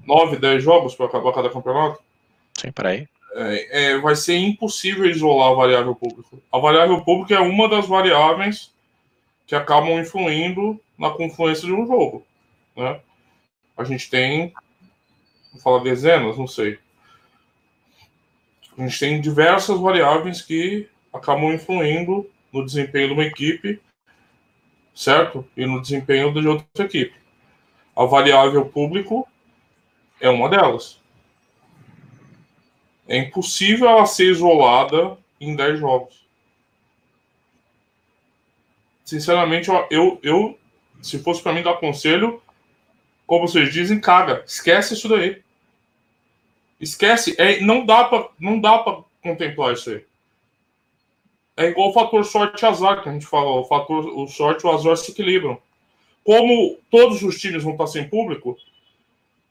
Nove, 0.05 0.37
dez 0.37 0.63
jogos 0.63 0.95
para 0.95 1.05
acabar 1.05 1.33
cada 1.33 1.49
campeonato? 1.49 2.01
Sim, 2.59 2.71
peraí 2.71 3.07
é, 3.33 3.91
é, 3.91 3.97
vai 3.99 4.15
ser 4.15 4.37
impossível 4.37 5.05
isolar 5.05 5.51
a 5.51 5.55
variável 5.55 5.95
pública. 5.95 6.37
A 6.51 6.59
variável 6.59 7.01
pública 7.01 7.35
é 7.35 7.39
uma 7.39 7.69
das 7.69 7.87
variáveis 7.87 8.71
que 9.45 9.55
acabam 9.55 9.99
influindo 9.99 10.79
na 10.97 11.09
confluência 11.09 11.65
de 11.65 11.73
um 11.73 11.85
jogo. 11.85 12.25
Né? 12.75 12.99
A 13.79 13.85
gente 13.85 14.09
tem, 14.09 14.53
vou 15.53 15.61
falar 15.61 15.83
dezenas, 15.83 16.37
não 16.37 16.45
sei. 16.45 16.77
A 18.77 18.81
gente 18.81 18.99
tem 18.99 19.21
diversas 19.21 19.79
variáveis 19.79 20.41
que 20.41 20.89
acabam 21.13 21.53
influindo 21.53 22.29
no 22.51 22.65
desempenho 22.65 23.07
de 23.07 23.13
uma 23.13 23.23
equipe, 23.23 23.81
certo? 24.93 25.47
E 25.55 25.65
no 25.65 25.81
desempenho 25.81 26.33
de 26.33 26.45
outra 26.45 26.83
equipe. 26.83 27.15
A 27.95 28.03
variável 28.03 28.65
público 28.65 29.25
é 30.19 30.29
uma 30.29 30.49
delas. 30.49 30.99
É 33.07 33.15
impossível 33.15 33.87
ela 33.87 34.05
ser 34.05 34.29
isolada 34.29 35.17
em 35.39 35.55
10 35.55 35.79
jogos. 35.79 36.27
Sinceramente, 39.05 39.69
eu, 39.89 40.19
eu 40.21 40.59
se 41.01 41.17
fosse 41.19 41.41
para 41.41 41.53
mim 41.53 41.63
dar 41.63 41.75
conselho, 41.75 42.43
como 43.29 43.47
vocês 43.47 43.71
dizem, 43.71 44.01
caga. 44.01 44.43
Esquece 44.43 44.95
isso 44.95 45.07
daí. 45.07 45.39
Esquece. 46.81 47.35
É, 47.37 47.61
não 47.61 47.85
dá 47.85 48.05
para 48.05 48.27
não 48.39 48.59
dá 48.59 48.79
para 48.79 49.03
contemplar 49.21 49.73
isso 49.73 49.91
aí. 49.91 50.03
É 51.55 51.67
igual 51.67 51.91
o 51.91 51.93
fator 51.93 52.25
sorte 52.25 52.63
e 52.63 52.65
azar 52.65 53.03
que 53.03 53.09
a 53.09 53.11
gente 53.13 53.27
falou. 53.27 53.61
O 53.61 53.65
fator 53.65 54.03
o 54.03 54.27
sorte 54.27 54.65
e 54.65 54.67
o 54.67 54.71
azar 54.71 54.97
se 54.97 55.11
equilibram. 55.11 55.61
Como 56.23 56.79
todos 56.89 57.21
os 57.21 57.39
times 57.39 57.61
vão 57.61 57.73
estar 57.73 57.85
sem 57.85 58.09
público, 58.09 58.57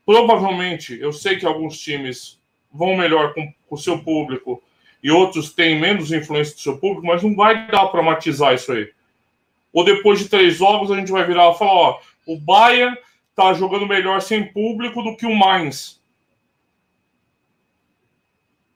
provavelmente 0.05 0.99
eu 1.01 1.13
sei 1.13 1.37
que 1.37 1.47
alguns 1.47 1.79
times 1.79 2.37
vão 2.73 2.97
melhor 2.97 3.33
com 3.33 3.49
o 3.71 3.77
seu 3.77 4.01
público 4.01 4.61
e 5.01 5.09
outros 5.13 5.55
têm 5.55 5.79
menos 5.79 6.11
influência 6.11 6.57
do 6.57 6.61
seu 6.61 6.79
público, 6.79 7.07
mas 7.07 7.23
não 7.23 7.37
vai 7.37 7.69
dar 7.69 7.87
para 7.87 8.03
matizar 8.03 8.55
isso 8.55 8.73
aí. 8.73 8.91
Ou 9.73 9.85
depois 9.85 10.19
de 10.19 10.29
três 10.29 10.57
jogos 10.57 10.91
a 10.91 10.97
gente 10.97 11.13
vai 11.13 11.25
virar 11.25 11.53
e 11.53 11.59
falar: 11.59 11.73
ó, 11.73 12.01
o 12.27 12.37
Bayern 12.37 12.99
tá 13.39 13.55
jogando 13.55 13.87
melhor 13.87 14.21
sem 14.21 14.53
público 14.53 15.01
do 15.01 15.17
que 15.17 15.25
o 15.25 15.33
Mainz. 15.33 16.03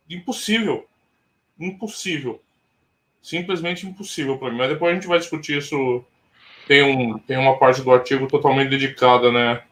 Impossível. 0.09 0.87
Impossível. 1.59 2.41
Simplesmente 3.21 3.85
impossível 3.85 4.39
para 4.39 4.51
mim. 4.53 4.59
Mas 4.59 4.69
depois 4.69 4.93
a 4.93 4.95
gente 4.95 5.09
vai 5.09 5.19
discutir 5.19 5.59
isso. 5.59 6.05
Tem, 6.69 6.81
um, 6.85 7.19
tem 7.19 7.37
uma 7.37 7.59
parte 7.59 7.83
do 7.83 7.91
artigo 7.91 8.29
totalmente 8.29 8.71
dedicada, 8.71 9.33
né? 9.33 9.65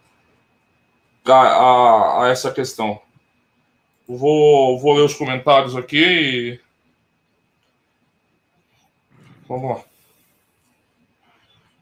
A, 1.24 1.32
a, 1.32 2.24
a 2.24 2.28
essa 2.28 2.50
questão. 2.50 3.00
Vou, 4.08 4.76
vou 4.80 4.94
ler 4.94 5.04
os 5.04 5.14
comentários 5.14 5.76
aqui. 5.76 6.04
E... 6.04 6.60
Vamos 9.46 9.70
lá. 9.70 9.89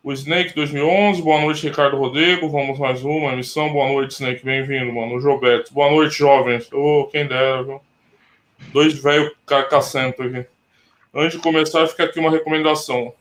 O 0.01 0.13
Snake 0.13 0.55
2011, 0.55 1.21
boa 1.23 1.41
noite, 1.41 1.67
Ricardo 1.67 1.97
Rodrigo. 1.97 2.49
Vamos 2.49 2.79
mais 2.79 3.03
uma 3.03 3.33
emissão. 3.33 3.73
Boa 3.73 3.89
noite, 3.89 4.13
Snake. 4.13 4.45
Bem-vindo, 4.45 4.93
mano. 4.93 5.17
O 5.17 5.21
Jobeto. 5.21 5.75
Boa 5.75 5.91
noite, 5.91 6.17
jovens. 6.17 6.73
Ô, 6.73 7.01
oh, 7.01 7.07
quem 7.09 7.27
dera, 7.27 7.65
viu? 7.65 7.81
Dois 8.73 8.97
velhos 9.03 9.33
cacacento 9.45 10.23
aqui. 10.23 10.47
Antes 11.13 11.37
de 11.37 11.43
começar, 11.43 11.85
fica 11.89 12.05
aqui 12.05 12.21
uma 12.21 12.31
recomendação 12.31 13.13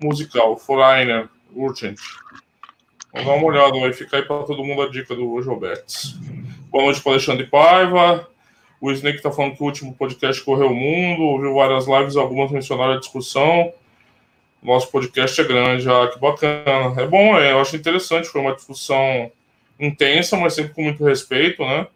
musical. 0.00 0.56
Foreigner, 0.56 1.28
Urgent. 1.54 1.98
Vamos 3.12 3.26
dar 3.26 3.34
uma 3.34 3.46
olhada, 3.46 3.78
vai 3.78 3.92
ficar 3.92 4.16
aí 4.16 4.22
para 4.22 4.44
todo 4.44 4.64
mundo 4.64 4.80
a 4.80 4.88
dica 4.88 5.14
do 5.14 5.42
Jobetes. 5.42 6.14
Boa 6.70 6.84
noite 6.84 7.02
para 7.02 7.12
Alexandre 7.12 7.46
Paiva. 7.46 8.26
O 8.80 8.90
Snake 8.92 9.18
está 9.18 9.30
falando 9.30 9.56
que 9.56 9.62
o 9.62 9.66
último 9.66 9.94
podcast 9.94 10.42
correu 10.42 10.68
o 10.68 10.74
mundo, 10.74 11.22
ouviu 11.22 11.54
várias 11.54 11.86
lives, 11.86 12.16
algumas 12.16 12.50
mencionaram 12.50 12.94
a 12.94 12.98
discussão. 12.98 13.74
Nosso 14.62 14.90
podcast 14.90 15.40
é 15.40 15.44
grande, 15.44 15.88
ah, 15.88 16.08
que 16.12 16.18
bacana. 16.18 17.00
É 17.00 17.06
bom, 17.06 17.38
é, 17.38 17.52
eu 17.52 17.60
acho 17.60 17.76
interessante, 17.76 18.28
foi 18.28 18.40
uma 18.40 18.54
discussão 18.54 19.30
intensa, 19.78 20.36
mas 20.36 20.54
sempre 20.54 20.74
com 20.74 20.82
muito 20.82 21.04
respeito, 21.04 21.62
né? 21.64 21.86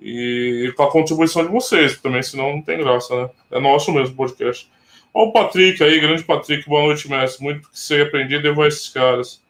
E 0.00 0.72
com 0.76 0.82
a 0.82 0.90
contribuição 0.90 1.44
de 1.44 1.50
vocês 1.50 2.00
também, 2.00 2.22
senão 2.22 2.56
não 2.56 2.62
tem 2.62 2.78
graça, 2.78 3.14
né? 3.14 3.30
É 3.52 3.60
nosso 3.60 3.92
mesmo 3.92 4.14
podcast. 4.16 4.68
Olha 5.14 5.28
o 5.28 5.32
Patrick 5.32 5.82
aí, 5.82 6.00
grande 6.00 6.22
Patrick, 6.22 6.68
boa 6.68 6.82
noite, 6.82 7.08
mestre. 7.08 7.42
Muito 7.42 7.68
que 7.70 7.78
você 7.78 8.02
aprender, 8.02 8.42
devo 8.42 8.62
a 8.62 8.68
esses 8.68 8.88
caras. 8.88 9.40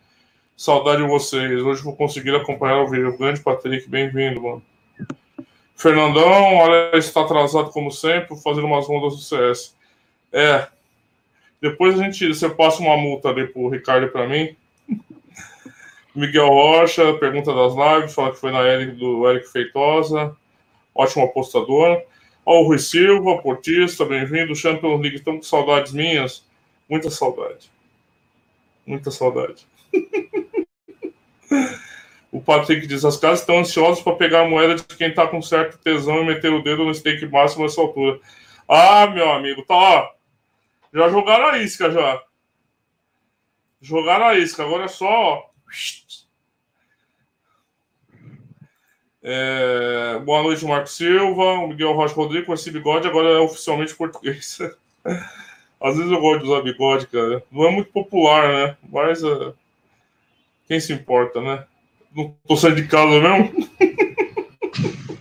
Saudade 0.57 1.03
de 1.03 1.09
vocês. 1.09 1.63
Hoje 1.63 1.83
vou 1.83 1.95
conseguir 1.95 2.35
acompanhar 2.35 2.83
o 2.83 2.89
vídeo. 2.89 3.17
Grande 3.17 3.41
Patrick, 3.41 3.89
bem-vindo, 3.89 4.43
mano. 4.43 4.63
Fernandão, 5.75 6.57
olha, 6.57 6.97
está 6.97 7.21
atrasado 7.21 7.71
como 7.71 7.93
sempre, 7.93 8.37
fazendo 8.43 8.67
umas 8.67 8.87
rondas 8.87 9.15
do 9.15 9.23
CS. 9.23 9.77
É. 10.33 10.67
Depois 11.61 11.99
a 11.99 12.05
gente, 12.05 12.29
você 12.29 12.49
passa 12.49 12.81
uma 12.81 12.97
multa 12.97 13.29
ali 13.29 13.47
pro 13.47 13.69
Ricardo 13.69 14.09
para 14.09 14.29
mim. 14.29 14.55
Miguel 16.15 16.49
Rocha, 16.49 17.15
pergunta 17.15 17.53
das 17.53 17.75
lives, 17.75 18.15
fala 18.15 18.33
que 18.33 18.39
foi 18.39 18.53
na 18.53 18.63
Eric, 18.63 18.93
do 18.93 19.29
Eric 19.29 19.51
Feitosa. 19.51 20.37
Ótimo 20.95 21.25
apostador. 21.25 22.03
Ó, 22.45 22.61
o 22.61 22.65
Rui 22.65 22.79
Silva, 22.79 23.39
portista, 23.39 24.05
bem-vindo. 24.05 24.55
Champions 24.55 25.01
League, 25.01 25.17
estamos 25.17 25.41
com 25.41 25.57
saudades 25.57 25.93
minhas. 25.93 26.47
Muita 26.89 27.11
saudade. 27.11 27.71
Muita 28.87 29.11
saudade. 29.11 29.67
o 32.33 32.41
Patrick 32.41 32.87
diz: 32.87 33.05
as 33.05 33.17
casas 33.17 33.41
estão 33.41 33.59
ansiosas 33.59 34.03
para 34.03 34.17
pegar 34.17 34.43
a 34.43 34.49
moeda 34.49 34.77
de 34.77 34.85
quem 34.97 35.09
está 35.09 35.27
com 35.27 35.43
certo 35.43 35.79
tesão 35.79 36.23
e 36.23 36.27
meter 36.27 36.53
o 36.53 36.63
dedo 36.63 36.85
no 36.85 36.95
stake 36.95 37.27
máximo 37.27 37.65
nessa 37.65 37.81
altura. 37.81 38.21
Ah, 38.67 39.07
meu 39.09 39.31
amigo, 39.31 39.65
tá 39.65 39.75
ó. 39.75 40.18
Já 40.93 41.09
jogaram 41.09 41.49
a 41.49 41.59
isca 41.59 41.91
já. 41.91 42.23
Jogaram 43.81 44.27
a 44.27 44.39
isca, 44.39 44.63
agora 44.65 44.85
é 44.85 44.89
só. 44.89 45.51
É... 49.23 50.19
Boa 50.25 50.43
noite, 50.43 50.65
Marco 50.65 50.89
Silva. 50.89 51.67
Miguel 51.67 51.93
Rocha 51.93 52.15
Rodrigo 52.15 52.47
com 52.47 52.55
esse 52.55 52.71
bigode 52.71 53.07
agora 53.07 53.29
é 53.29 53.39
oficialmente 53.39 53.95
português. 53.95 54.59
Às 55.81 55.97
vezes 55.97 56.11
eu 56.11 56.21
gosto 56.21 56.43
de 56.43 56.51
usar 56.51 56.63
bigode, 56.63 57.07
cara. 57.07 57.43
Não 57.53 57.69
é 57.69 57.71
muito 57.71 57.93
popular, 57.93 58.49
né? 58.49 58.77
Mas 58.91 59.23
uh, 59.23 59.55
quem 60.67 60.81
se 60.81 60.93
importa, 60.93 61.41
né? 61.41 61.65
Não 62.15 62.35
tô 62.49 62.57
saindo 62.57 62.83
de 62.83 62.89
casa 62.89 63.21
mesmo. 63.21 63.69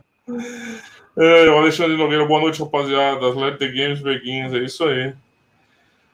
é, 1.15 1.49
o 1.49 1.57
Alexandre 1.57 1.95
Nogueira, 1.95 2.25
boa 2.25 2.41
noite, 2.41 2.59
rapaziada. 2.59 3.29
Let 3.29 3.59
the 3.59 3.67
Games 3.67 4.01
Begins, 4.01 4.51
é 4.53 4.59
isso 4.59 4.83
aí. 4.83 5.13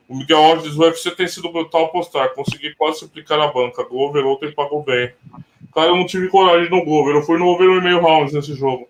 O 0.07 0.17
Miguel 0.17 0.37
Alves 0.37 0.63
diz: 0.63 0.75
o 0.75 0.81
UFC 0.81 1.11
tem 1.11 1.27
sido 1.27 1.51
brutal 1.51 1.89
postar. 1.89 2.29
Consegui 2.29 2.75
quase 2.75 2.99
simplificar 2.99 3.39
a 3.39 3.51
banca. 3.51 3.83
Glover 3.83 4.25
ontem 4.25 4.51
pagou 4.51 4.83
bem. 4.83 5.13
Cara, 5.73 5.87
eu 5.87 5.95
não 5.95 6.05
tive 6.05 6.29
coragem 6.29 6.69
no 6.69 6.85
Glover. 6.85 7.15
Eu 7.15 7.23
fui 7.23 7.37
no 7.39 7.47
over 7.47 7.67
e 7.67 7.81
meio 7.81 7.99
rounds 7.99 8.33
nesse 8.33 8.53
jogo. 8.53 8.87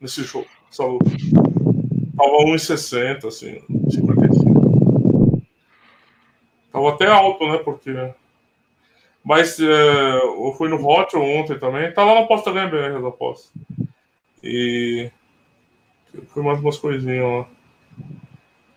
Nesse 0.00 0.22
jogo, 0.24 0.46
essa. 0.70 0.82
Tava 0.82 2.44
1,60, 2.44 3.26
assim, 3.26 3.62
55. 3.90 5.42
Tava 6.72 6.88
até 6.90 7.06
alto, 7.06 7.46
né? 7.46 7.58
Porque. 7.58 7.92
Mas 9.24 9.58
é, 9.60 10.18
eu 10.18 10.54
fui 10.56 10.68
no 10.68 10.84
Hot 10.86 11.16
ontem 11.16 11.58
também. 11.58 11.92
Tá 11.92 12.04
lá 12.04 12.14
na 12.14 12.20
aposta 12.20 12.52
ganha 12.52 12.66
BR 12.66 12.98
as 12.98 13.04
apostas. 13.04 13.52
E. 14.42 15.10
Foi 16.28 16.42
mais 16.42 16.58
umas 16.60 16.76
coisinhas 16.76 17.24
lá. 17.24 17.48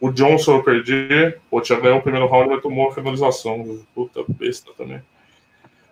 O 0.01 0.11
Johnson 0.11 0.55
eu 0.55 0.63
perdi. 0.63 1.37
Pô, 1.47 1.61
tinha 1.61 1.79
ganhado 1.79 1.99
o 1.99 2.01
primeiro 2.01 2.27
round, 2.27 2.49
mas 2.49 2.61
tomou 2.63 2.89
a 2.89 2.93
finalização. 2.93 3.85
Puta 3.93 4.23
besta 4.27 4.73
também. 4.73 4.99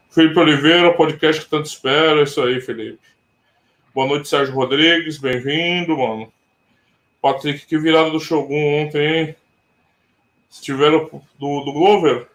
Felipe 0.10 0.40
Oliveira, 0.40 0.92
podcast 0.96 1.44
que 1.44 1.50
tanto 1.50 1.68
espera. 1.68 2.20
É 2.20 2.24
isso 2.24 2.42
aí, 2.42 2.60
Felipe. 2.60 3.08
Boa 3.94 4.08
noite, 4.08 4.28
Sérgio 4.28 4.56
Rodrigues. 4.56 5.20
Bem-vindo, 5.20 5.96
mano. 5.96 6.34
Patrick, 7.22 7.68
que 7.68 7.78
virada 7.78 8.10
do 8.10 8.20
Shogun 8.20 8.82
ontem, 8.82 9.00
hein? 9.00 9.36
Se 10.50 10.64
tiveram 10.64 11.08
do, 11.38 11.62
do 11.62 11.72
Glover. 11.72 12.28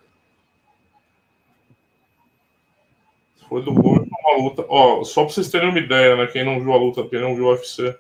Foi 3.49 3.63
do 3.65 3.73
Glover 3.75 4.07
uma 4.25 4.43
luta. 4.45 4.65
Ó, 4.69 5.03
só 5.03 5.25
pra 5.25 5.35
vocês 5.35 5.51
terem 5.51 5.71
uma 5.71 5.79
ideia, 5.81 6.15
né? 6.15 6.29
Quem 6.29 6.45
não 6.45 6.61
viu 6.61 6.73
a 6.73 6.77
luta, 6.77 7.07
quem 7.09 7.21
não 7.21 7.35
viu 7.35 7.47
o 7.47 7.51
UFC. 7.51 7.97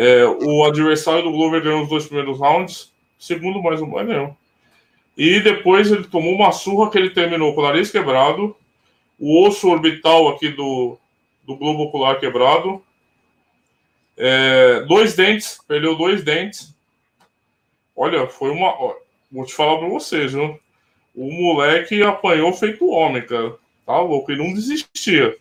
É, 0.00 0.24
o 0.24 0.64
adversário 0.64 1.24
do 1.24 1.32
Glover 1.32 1.60
ganhou 1.60 1.82
os 1.82 1.88
dois 1.88 2.06
primeiros 2.06 2.38
rounds. 2.38 2.92
Segundo, 3.18 3.60
mais 3.60 3.82
um, 3.82 3.86
mais 3.86 4.06
nenhum. 4.06 4.32
E 5.16 5.40
depois 5.40 5.90
ele 5.90 6.04
tomou 6.04 6.32
uma 6.36 6.52
surra 6.52 6.88
que 6.88 6.96
ele 6.96 7.10
terminou 7.10 7.52
com 7.52 7.62
o 7.62 7.64
nariz 7.64 7.90
quebrado, 7.90 8.56
o 9.18 9.44
osso 9.44 9.68
orbital 9.68 10.28
aqui 10.28 10.50
do, 10.50 10.96
do 11.44 11.56
globo 11.56 11.82
ocular 11.82 12.20
quebrado, 12.20 12.80
é, 14.16 14.82
dois 14.82 15.16
dentes, 15.16 15.58
perdeu 15.66 15.96
dois 15.96 16.22
dentes. 16.22 16.72
Olha, 17.96 18.28
foi 18.28 18.50
uma. 18.50 18.68
Ó, 18.68 18.94
vou 19.32 19.44
te 19.44 19.52
falar 19.52 19.78
para 19.78 19.88
vocês, 19.88 20.32
viu? 20.32 20.60
O 21.12 21.32
moleque 21.32 22.04
apanhou 22.04 22.52
feito 22.52 22.88
homem, 22.88 23.26
cara. 23.26 23.56
Tá 23.84 23.98
louco, 23.98 24.30
ele 24.30 24.46
não 24.46 24.54
desistia. 24.54 25.36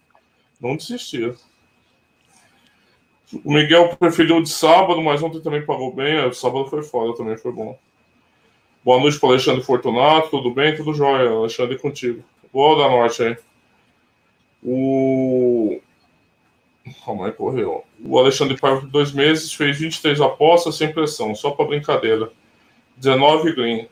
Não 0.59 0.75
desistia. 0.75 1.35
O 3.43 3.51
Miguel 3.51 3.95
preferiu 3.97 4.41
de 4.41 4.49
sábado, 4.49 5.01
mas 5.01 5.21
ontem 5.21 5.41
também 5.41 5.65
pagou 5.65 5.93
bem. 5.93 6.25
O 6.25 6.33
sábado 6.33 6.67
foi 6.67 6.83
foda, 6.83 7.17
também 7.17 7.37
foi 7.37 7.51
bom. 7.51 7.77
Boa 8.83 8.99
noite 8.99 9.19
para 9.19 9.29
Alexandre 9.29 9.63
Fortunato, 9.63 10.29
tudo 10.29 10.51
bem? 10.51 10.75
Tudo 10.75 10.93
jóia, 10.93 11.29
Alexandre, 11.29 11.77
contigo. 11.77 12.23
Boa 12.53 12.83
da 12.83 12.89
Norte 12.89 13.23
aí. 13.23 13.37
O 14.63 15.81
Calma 17.05 17.27
aí, 17.27 17.31
correu. 17.31 17.83
O 18.03 18.17
Alexandre 18.17 18.57
Paiva, 18.57 18.81
por 18.81 18.89
dois 18.89 19.11
meses, 19.11 19.53
fez 19.53 19.77
23 19.79 20.21
apostas 20.21 20.75
sem 20.75 20.91
pressão, 20.91 21.35
só 21.35 21.51
para 21.51 21.65
brincadeira. 21.65 22.31
19 22.97 23.53
green. 23.53 23.87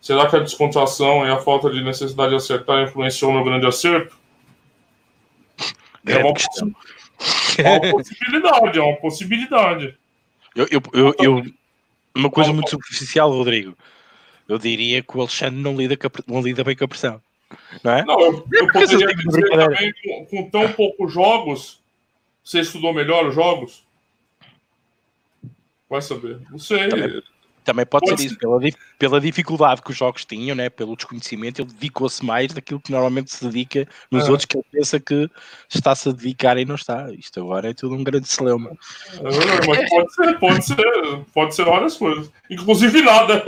Será 0.00 0.28
que 0.28 0.36
a 0.36 0.40
descontração 0.40 1.26
e 1.26 1.30
a 1.30 1.38
falta 1.38 1.70
de 1.70 1.82
necessidade 1.82 2.30
de 2.30 2.36
acertar 2.36 2.82
influenciou 2.82 3.32
no 3.32 3.44
grande 3.44 3.66
acerto? 3.66 4.16
É 6.06 6.18
uma, 6.18 6.34
é 7.60 7.78
uma 7.78 7.90
possibilidade, 7.92 8.78
é 8.78 8.82
uma 8.82 8.96
possibilidade. 8.96 9.98
Eu, 10.54 10.66
eu, 10.70 10.82
eu, 10.92 11.14
eu, 11.18 11.44
uma 12.14 12.30
coisa 12.30 12.52
muito 12.52 12.70
superficial, 12.70 13.30
Rodrigo. 13.30 13.76
Eu 14.48 14.58
diria 14.58 15.02
que 15.02 15.16
o 15.16 15.20
Alexandre 15.20 15.60
não 15.60 15.76
lida, 15.76 15.96
não 16.26 16.40
lida 16.40 16.64
bem 16.64 16.76
com 16.76 16.84
a 16.84 16.88
pressão. 16.88 17.22
Não 17.82 17.92
é? 17.92 18.04
Não, 18.04 18.20
eu, 18.20 18.46
eu 18.52 18.72
poderia 18.72 19.14
dizer 19.14 19.50
também, 19.50 19.92
com, 20.02 20.26
com 20.26 20.50
tão 20.50 20.72
poucos 20.72 21.12
jogos, 21.12 21.80
você 22.44 22.60
estudou 22.60 22.92
melhor 22.92 23.26
os 23.26 23.34
jogos? 23.34 23.84
Vai 25.88 26.02
saber. 26.02 26.40
Não 26.50 26.58
sei. 26.58 26.88
Também, 26.88 27.22
também 27.64 27.86
pode, 27.86 28.06
pode, 28.06 28.20
ser 28.20 28.26
isso, 28.28 28.38
pela, 28.38 28.58
pela 28.98 29.20
dificuldade 29.20 29.82
que 29.82 29.90
os 29.90 29.96
jogos 29.96 30.24
tinham, 30.24 30.54
né? 30.56 30.68
pelo 30.68 30.96
desconhecimento, 30.96 31.62
ele 31.62 31.72
dedicou-se 31.72 32.24
mais 32.24 32.52
daquilo 32.52 32.80
que 32.80 32.92
normalmente 32.92 33.32
se 33.32 33.44
dedica 33.44 33.86
nos 34.10 34.26
é. 34.26 34.30
outros 34.30 34.46
que 34.46 34.56
ele 34.56 34.66
pensa 34.70 35.00
que 35.00 35.30
está-se 35.72 36.08
a 36.08 36.12
dedicar 36.12 36.58
e 36.58 36.64
não 36.64 36.74
está. 36.74 37.10
Isto 37.12 37.40
agora 37.40 37.70
é 37.70 37.74
tudo 37.74 37.94
um 37.94 38.04
grande 38.04 38.28
celeuma. 38.28 38.70
É, 38.70 39.66
mas 39.66 39.88
pode 39.88 40.14
ser, 40.14 40.38
pode 40.38 40.64
ser, 40.64 41.24
pode 41.32 41.54
ser 41.54 41.64
várias 41.64 41.96
coisas. 41.96 42.30
Inclusive 42.50 43.02
nada. 43.02 43.44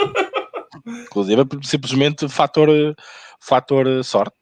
Inclusive 0.87 1.43
simplesmente 1.63 2.29
fator, 2.29 2.69
fator 3.41 4.05
sorte. 4.05 4.35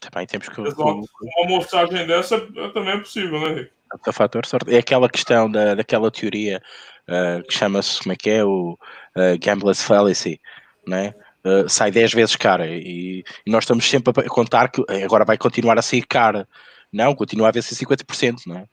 Também 0.00 0.26
temos 0.26 0.48
que. 0.48 0.60
Uma 0.60 1.48
mostragem 1.48 2.06
dessa 2.06 2.40
também 2.72 2.94
é 2.94 2.98
possível, 2.98 3.40
né, 3.40 3.68
Rick? 3.94 4.08
O 4.08 4.12
fator 4.12 4.46
sorte. 4.46 4.74
É 4.74 4.78
aquela 4.78 5.08
questão 5.08 5.50
da, 5.50 5.74
daquela 5.74 6.10
teoria 6.10 6.62
uh, 7.08 7.42
que 7.46 7.54
chama-se, 7.54 8.00
como 8.00 8.12
é 8.12 8.16
que 8.16 8.30
é? 8.30 8.44
O 8.44 8.78
uh, 9.16 9.38
Gambler's 9.40 9.82
Fallacy, 9.82 10.40
né? 10.86 11.14
Uh, 11.44 11.68
sai 11.68 11.90
10 11.90 12.14
vezes 12.14 12.36
cara 12.36 12.66
e, 12.66 13.22
e, 13.46 13.50
nós 13.50 13.64
estamos 13.64 13.84
sempre 13.84 14.14
a 14.16 14.28
contar 14.30 14.70
que 14.70 14.82
agora 15.04 15.26
vai 15.26 15.36
continuar 15.36 15.78
a 15.78 15.82
sair 15.82 16.06
cara. 16.06 16.48
Não, 16.90 17.14
continua 17.14 17.48
a 17.48 17.50
haver 17.50 17.62
ser 17.62 17.74
50%, 17.74 18.46
não 18.46 18.56
é? 18.56 18.66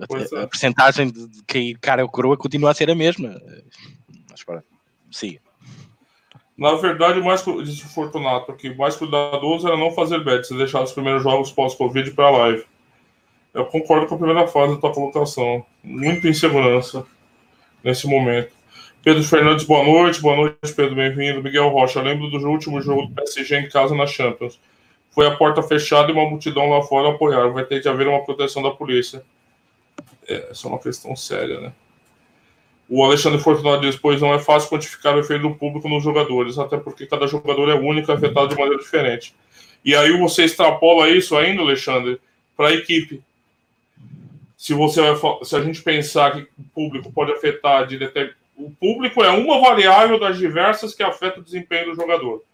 A, 0.00 0.38
é. 0.38 0.42
a 0.42 0.48
porcentagem 0.48 1.10
de, 1.10 1.28
de 1.28 1.42
cair 1.44 1.78
cara 1.78 2.02
ou 2.02 2.08
coroa 2.08 2.36
continua 2.36 2.70
a 2.70 2.74
ser 2.74 2.90
a 2.90 2.94
mesma. 2.94 3.40
Mas 4.30 4.42
para, 4.42 4.64
sim. 5.12 5.38
Na 6.60 6.74
verdade, 6.74 7.18
o 7.18 7.24
mais 7.24 7.42
disse 7.64 7.88
Fortunato 7.88 8.52
aqui, 8.52 8.74
mais 8.74 8.94
cuidadoso 8.94 9.66
era 9.66 9.78
não 9.78 9.92
fazer 9.92 10.22
bets, 10.22 10.50
deixar 10.50 10.82
os 10.82 10.92
primeiros 10.92 11.22
jogos 11.22 11.50
pós-Covid 11.50 12.10
para 12.10 12.26
a 12.26 12.30
live. 12.30 12.66
Eu 13.52 13.64
concordo 13.66 14.06
com 14.06 14.14
a 14.14 14.18
primeira 14.18 14.46
fase 14.46 14.74
da 14.74 14.80
tua 14.80 14.92
colocação. 14.92 15.64
Muita 15.82 16.28
insegurança 16.28 17.04
nesse 17.82 18.06
momento. 18.06 18.52
Pedro 19.02 19.24
Fernandes, 19.24 19.64
boa 19.64 19.84
noite. 19.84 20.20
Boa 20.20 20.36
noite, 20.36 20.72
Pedro, 20.76 20.94
bem-vindo. 20.94 21.42
Miguel 21.42 21.68
Rocha, 21.68 22.00
lembro 22.00 22.30
do 22.30 22.48
último 22.48 22.80
jogo 22.80 23.06
do 23.06 23.14
PSG 23.14 23.58
em 23.58 23.68
casa 23.68 23.94
na 23.94 24.06
Champions. 24.06 24.60
Foi 25.10 25.26
a 25.26 25.34
porta 25.34 25.62
fechada 25.62 26.10
e 26.10 26.14
uma 26.14 26.28
multidão 26.28 26.68
lá 26.70 26.82
fora 26.82 27.10
apoiar. 27.10 27.48
Vai 27.48 27.64
ter 27.64 27.82
que 27.82 27.88
haver 27.88 28.06
uma 28.06 28.24
proteção 28.24 28.62
da 28.62 28.70
polícia. 28.70 29.24
É, 30.28 30.50
essa 30.50 30.68
é 30.68 30.70
uma 30.70 30.78
questão 30.78 31.16
séria, 31.16 31.60
né? 31.60 31.72
O 32.88 33.04
Alexandre 33.04 33.40
Fortunato 33.40 33.82
diz, 33.82 33.96
pois 33.96 34.20
não 34.20 34.32
é 34.32 34.38
fácil 34.38 34.68
quantificar 34.68 35.16
o 35.16 35.20
efeito 35.20 35.42
do 35.42 35.54
público 35.54 35.88
nos 35.88 36.02
jogadores, 36.04 36.58
até 36.58 36.76
porque 36.76 37.06
cada 37.06 37.26
jogador 37.26 37.68
é 37.68 37.74
único 37.74 38.10
e 38.10 38.14
afetado 38.14 38.48
de 38.48 38.56
maneira 38.56 38.78
diferente. 38.78 39.34
E 39.84 39.94
aí 39.94 40.16
você 40.18 40.44
extrapola 40.44 41.08
isso 41.08 41.36
ainda, 41.36 41.62
Alexandre, 41.62 42.20
para 42.56 42.68
a 42.68 42.74
equipe. 42.74 43.22
Se, 44.60 44.74
você 44.74 45.00
se 45.42 45.56
a 45.56 45.62
gente 45.62 45.82
pensar 45.82 46.32
que 46.32 46.42
o 46.58 46.64
público 46.74 47.10
pode 47.10 47.32
afetar 47.32 47.86
de 47.86 47.98
o 48.54 48.70
público 48.70 49.24
é 49.24 49.30
uma 49.30 49.58
variável 49.58 50.20
das 50.20 50.36
diversas 50.36 50.94
que 50.94 51.02
afeta 51.02 51.40
o 51.40 51.42
desempenho 51.42 51.86
do 51.86 51.94
jogador, 51.94 52.44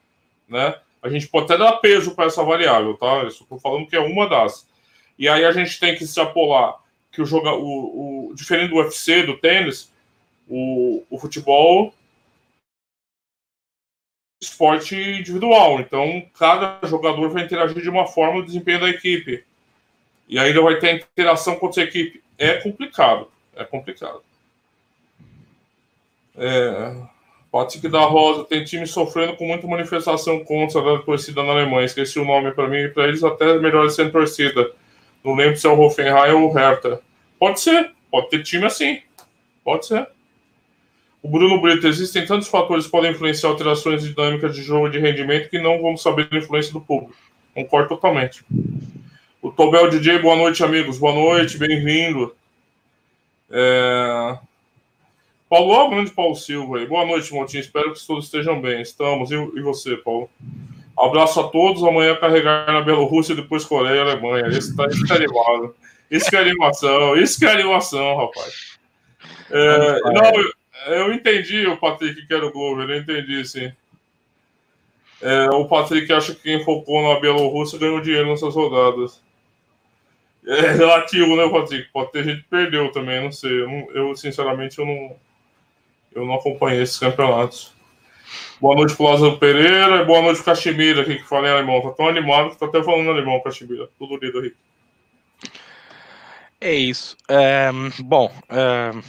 né? 0.49 0.79
A 1.03 1.09
gente 1.09 1.27
pode 1.27 1.47
até 1.47 1.59
dar 1.59 1.79
peso 1.79 2.15
para 2.15 2.27
essa 2.27 2.45
variável, 2.45 2.97
tá? 2.97 3.25
Isso 3.25 3.43
estou 3.43 3.59
falando 3.59 3.89
que 3.89 3.97
é 3.97 3.99
uma 3.99 4.29
das. 4.29 4.69
E 5.19 5.29
aí 5.29 5.45
a 5.45 5.51
gente 5.51 5.81
tem 5.81 5.97
que 5.97 6.05
extrapolar 6.05 6.77
que 7.11 7.21
o 7.21 7.27
jogo, 7.27 7.49
o, 7.49 8.29
o 8.29 8.35
diferente 8.37 8.71
do 8.71 8.77
UFC, 8.77 9.25
do 9.25 9.37
tênis, 9.39 9.93
o, 10.47 11.03
o 11.11 11.19
futebol 11.19 11.93
esporte 14.41 14.95
individual. 14.95 15.81
Então, 15.81 16.25
cada 16.39 16.79
jogador 16.87 17.29
vai 17.31 17.43
interagir 17.43 17.83
de 17.83 17.91
uma 17.91 18.07
forma 18.07 18.39
no 18.39 18.47
desempenho 18.47 18.79
da 18.79 18.91
equipe. 18.91 19.45
E 20.29 20.39
ainda 20.39 20.61
vai 20.61 20.79
ter 20.79 20.97
interação 20.97 21.57
com 21.57 21.67
a 21.67 21.83
equipe. 21.83 22.23
É 22.37 22.55
complicado. 22.55 23.29
É 23.55 23.65
complicado. 23.65 24.23
É, 26.37 26.95
Patrick 27.51 27.89
da 27.89 28.01
Rosa 28.01 28.45
tem 28.45 28.65
time 28.65 28.87
sofrendo 28.87 29.37
com 29.37 29.47
muita 29.47 29.67
manifestação 29.67 30.45
contra 30.45 30.81
a 30.95 30.99
torcida 30.99 31.43
na 31.43 31.53
Alemanha. 31.53 31.87
Esqueci 31.87 32.19
o 32.19 32.25
nome 32.25 32.53
para 32.53 32.69
mim. 32.69 32.89
Para 32.91 33.09
eles, 33.09 33.25
até 33.25 33.59
melhor 33.59 33.89
sem 33.91 34.11
torcida. 34.11 34.71
Não 35.25 35.35
lembro 35.35 35.57
se 35.57 35.67
é 35.67 35.71
o 35.71 35.81
Hoffenheim 35.81 36.33
ou 36.33 36.51
o 36.51 36.53
Hertha. 36.53 37.01
Pode 37.39 37.61
ser. 37.61 37.93
Pode 38.11 38.29
ter 38.31 38.43
time 38.43 38.67
assim. 38.67 39.01
Pode 39.65 39.87
ser. 39.87 40.07
O 41.23 41.29
Bruno 41.29 41.61
Brito, 41.61 41.89
existem 41.89 42.25
tantos 42.25 42.47
fatores 42.47 42.85
que 42.85 42.91
podem 42.91 43.11
influenciar 43.11 43.49
alterações 43.49 44.05
dinâmicas 44.05 44.55
de 44.55 44.63
jogo 44.63 44.89
de 44.89 44.99
rendimento 44.99 45.51
que 45.51 45.59
não 45.59 45.83
vamos 45.83 46.03
saber 46.03 46.29
da 46.29 46.39
influência 46.39 46.73
do 46.73 46.81
público. 46.81 47.17
Concordo 47.53 47.89
totalmente. 47.89 48.45
O 49.47 49.53
Tobel 49.53 49.89
DJ, 49.89 50.19
boa 50.19 50.35
noite, 50.35 50.65
amigos. 50.65 50.99
Boa 50.99 51.15
noite, 51.15 51.57
bem-vindo. 51.57 52.35
É... 53.49 54.37
Paulo, 55.49 55.89
grande 55.89 56.11
Paulo 56.11 56.35
Silva 56.35 56.79
aí. 56.79 56.87
Boa 56.87 57.07
noite, 57.07 57.33
Montinho. 57.33 57.61
Espero 57.61 57.93
que 57.93 58.05
todos 58.05 58.25
estejam 58.25 58.61
bem. 58.61 58.83
Estamos. 58.83 59.31
E, 59.31 59.37
e 59.37 59.61
você, 59.61 59.97
Paulo? 59.99 60.29
Abraço 60.99 61.39
a 61.39 61.45
todos. 61.45 61.85
Amanhã 61.85 62.17
carregar 62.17 62.67
na 62.73 62.81
Bielorrússia 62.81 63.35
e 63.35 63.37
depois 63.37 63.65
Coreia 63.65 63.95
e 63.95 64.01
Alemanha. 64.01 64.49
Esse 64.49 64.75
tá, 64.75 64.85
esse 64.87 65.07
tá 65.07 65.15
animado. 65.15 65.77
Isso 66.11 66.29
que 66.29 66.35
é 66.35 66.41
animação. 66.41 67.17
Isso 67.17 67.39
que 67.39 67.47
é 67.47 67.53
animação, 67.53 68.17
rapaz. 68.17 68.77
É, 69.53 70.01
não, 70.11 70.35
eu, 70.35 70.53
eu, 70.93 71.13
entendi 71.13 71.69
o 71.69 71.77
Patrick 71.77 72.27
que 72.27 72.35
era 72.35 72.45
o 72.45 72.51
Glover. 72.51 72.91
Eu 72.91 72.99
entendi, 72.99 73.47
sim. 73.47 73.73
É, 75.23 75.49
o 75.51 75.67
Patrick 75.67 76.13
acha 76.13 76.35
que 76.35 76.43
quem 76.43 76.65
focou 76.65 77.01
na 77.15 77.21
Bielorrússia 77.21 77.79
ganhou 77.79 78.01
dinheiro 78.01 78.29
nessas 78.29 78.53
rodadas. 78.53 79.25
É 80.47 80.73
relativo, 80.73 81.37
né, 81.37 81.49
Patrick? 81.49 81.91
Pode 81.93 82.13
ter 82.13 82.25
gente 82.25 82.43
que 82.43 82.49
perdeu 82.49 82.93
também, 82.93 83.23
não 83.23 83.33
sei. 83.33 83.63
Eu, 83.63 83.91
eu 83.93 84.17
sinceramente, 84.17 84.79
eu 84.79 84.87
não, 84.87 85.17
eu 86.15 86.25
não 86.25 86.35
acompanhei 86.35 86.83
esses 86.83 86.99
campeonatos. 86.99 87.75
Boa 88.61 88.75
noite 88.75 88.97
Lázaro 89.01 89.39
Pereira 89.39 90.05
boa 90.05 90.23
noite 90.23 90.43
pro 90.43 90.53
aqui 90.53 91.17
que 91.17 91.29
fala 91.29 91.49
em 91.49 91.51
alemão. 91.51 91.83
Tá 91.83 91.91
tão 91.91 92.09
animado 92.09 92.51
que 92.51 92.59
tá 92.59 92.67
até 92.67 92.83
falando 92.83 93.11
alemão, 93.11 93.41
Cachemira. 93.41 93.89
Tudo 93.99 94.17
lido, 94.17 94.41
Rick. 94.41 94.57
É 96.61 96.75
isso. 96.75 97.17
Um, 97.29 98.05
bom, 98.05 98.33
um, 98.51 99.03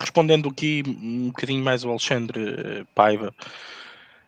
respondendo 0.00 0.48
aqui 0.48 0.82
um 0.86 1.26
bocadinho 1.26 1.62
mais 1.62 1.84
ao 1.84 1.90
Alexandre 1.90 2.86
Paiva. 2.94 3.34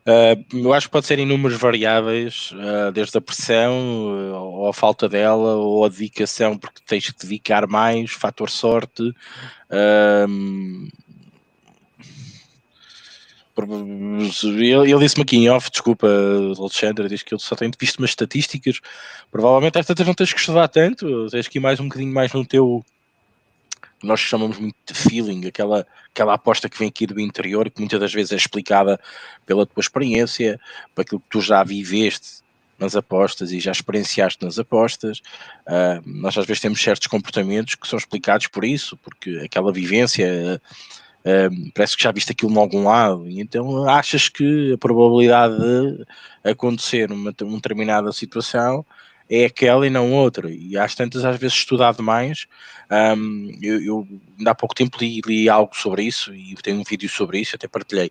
Uh, 0.06 0.56
eu 0.56 0.72
acho 0.72 0.86
que 0.86 0.92
pode 0.92 1.06
ser 1.06 1.18
em 1.18 1.26
números 1.26 1.58
variáveis, 1.58 2.52
uh, 2.52 2.92
desde 2.92 3.18
a 3.18 3.20
pressão, 3.20 4.06
uh, 4.06 4.34
ou 4.34 4.68
a 4.68 4.72
falta 4.72 5.08
dela, 5.08 5.56
ou 5.56 5.84
a 5.84 5.88
dedicação, 5.88 6.56
porque 6.56 6.80
tens 6.86 7.10
que 7.10 7.26
dedicar 7.26 7.66
mais, 7.66 8.12
fator 8.12 8.48
sorte. 8.48 9.12
Ele, 13.58 14.98
disse-me 14.98 15.22
aqui 15.22 15.38
em 15.38 15.48
off, 15.48 15.70
desculpa, 15.70 16.06
Alexandre, 16.56 17.08
diz 17.08 17.22
que 17.22 17.34
ele 17.34 17.40
só 17.40 17.56
tem 17.56 17.70
visto 17.76 17.98
umas 17.98 18.10
estatísticas. 18.10 18.80
Provavelmente 19.30 19.78
esta 19.78 19.94
não 20.04 20.14
tens 20.14 20.32
que 20.32 20.38
estudar 20.38 20.68
tanto, 20.68 21.26
tens 21.30 21.48
que 21.48 21.58
ir 21.58 21.60
mais 21.60 21.80
um 21.80 21.88
bocadinho 21.88 22.12
mais 22.12 22.32
no 22.32 22.44
teu. 22.44 22.84
Nós 24.06 24.20
chamamos 24.20 24.58
muito 24.58 24.76
de 24.86 24.94
feeling, 24.94 25.46
aquela, 25.46 25.86
aquela 26.10 26.34
aposta 26.34 26.68
que 26.68 26.78
vem 26.78 26.88
aqui 26.88 27.06
do 27.06 27.20
interior, 27.20 27.70
que 27.70 27.80
muitas 27.80 28.00
das 28.00 28.12
vezes 28.12 28.32
é 28.32 28.36
explicada 28.36 28.98
pela 29.44 29.66
tua 29.66 29.80
experiência, 29.80 30.60
para 30.94 31.02
aquilo 31.02 31.20
que 31.20 31.28
tu 31.28 31.40
já 31.40 31.62
viveste 31.64 32.44
nas 32.78 32.94
apostas 32.94 33.52
e 33.52 33.60
já 33.60 33.72
experienciaste 33.72 34.44
nas 34.44 34.58
apostas. 34.58 35.18
Uh, 35.66 36.02
nós 36.04 36.36
às 36.36 36.46
vezes 36.46 36.60
temos 36.60 36.80
certos 36.80 37.06
comportamentos 37.06 37.74
que 37.74 37.88
são 37.88 37.98
explicados 37.98 38.46
por 38.46 38.64
isso, 38.64 38.96
porque 38.98 39.40
aquela 39.44 39.72
vivência 39.72 40.60
parece 41.74 41.96
que 41.96 42.02
já 42.02 42.12
viste 42.12 42.30
aquilo 42.30 42.52
em 42.52 42.58
algum 42.58 42.84
lado, 42.84 43.28
e 43.28 43.40
então 43.40 43.88
achas 43.88 44.28
que 44.28 44.72
a 44.72 44.78
probabilidade 44.78 45.56
de 45.58 46.06
acontecer 46.44 47.10
uma, 47.10 47.34
uma 47.42 47.56
determinada 47.56 48.12
situação 48.12 48.86
é 49.28 49.44
aquela 49.44 49.86
e 49.86 49.90
não 49.90 50.12
outra. 50.12 50.50
E 50.50 50.76
às 50.78 50.94
tantas, 50.94 51.24
às 51.24 51.36
vezes, 51.38 51.56
estudado 51.56 52.02
mais. 52.02 52.46
Um, 52.90 53.50
eu, 53.60 53.82
eu 53.82 54.08
há 54.46 54.54
pouco 54.54 54.74
tempo 54.74 54.96
li, 55.00 55.20
li, 55.26 55.48
algo 55.48 55.76
sobre 55.76 56.04
isso 56.04 56.32
e 56.32 56.54
tenho 56.62 56.80
um 56.80 56.84
vídeo 56.84 57.08
sobre 57.08 57.40
isso, 57.40 57.56
até 57.56 57.66
partilhei. 57.66 58.10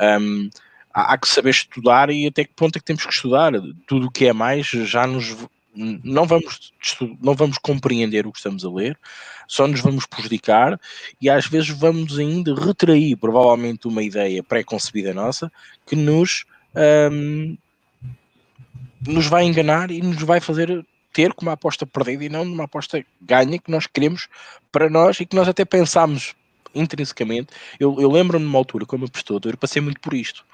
Um, 0.00 0.48
há, 0.92 1.12
há, 1.12 1.18
que 1.18 1.28
saber 1.28 1.50
estudar 1.50 2.10
e 2.10 2.26
até 2.26 2.44
que 2.44 2.54
ponto 2.54 2.76
é 2.76 2.78
que 2.78 2.84
temos 2.84 3.04
que 3.04 3.12
estudar. 3.12 3.52
Tudo 3.86 4.06
o 4.06 4.10
que 4.10 4.26
é 4.26 4.32
mais 4.32 4.66
já 4.66 5.06
nos. 5.06 5.36
Não 5.76 6.24
vamos, 6.24 6.72
não 7.20 7.34
vamos 7.34 7.58
compreender 7.58 8.28
o 8.28 8.32
que 8.32 8.38
estamos 8.38 8.64
a 8.64 8.70
ler, 8.70 8.96
só 9.48 9.66
nos 9.66 9.80
vamos 9.80 10.06
prejudicar 10.06 10.78
e 11.20 11.28
às 11.28 11.48
vezes 11.48 11.70
vamos 11.70 12.16
ainda 12.16 12.54
retrair 12.54 13.16
provavelmente 13.16 13.88
uma 13.88 14.00
ideia 14.00 14.40
pré-concebida 14.40 15.12
nossa 15.12 15.50
que 15.84 15.96
nos, 15.96 16.44
um, 17.10 17.58
nos 19.06 19.26
vai 19.26 19.44
enganar 19.44 19.90
e 19.90 20.00
nos 20.00 20.22
vai 20.22 20.40
fazer 20.40 20.84
ter 21.12 21.32
como 21.32 21.48
uma 21.48 21.54
aposta 21.54 21.86
perdida 21.86 22.24
e 22.24 22.28
não 22.28 22.42
uma 22.42 22.64
aposta 22.64 23.04
ganha 23.20 23.58
que 23.58 23.70
nós 23.70 23.86
queremos 23.86 24.28
para 24.72 24.90
nós 24.90 25.20
e 25.20 25.26
que 25.26 25.36
nós 25.36 25.48
até 25.48 25.64
pensámos 25.64 26.34
intrinsecamente. 26.74 27.54
Eu, 27.78 28.00
eu 28.00 28.10
lembro-me 28.10 28.44
numa 28.44 28.58
altura, 28.58 28.84
como 28.84 29.04
apostador, 29.04 29.52
eu 29.52 29.58
passei 29.58 29.80
muito 29.80 30.00
por 30.00 30.12
isto. 30.12 30.44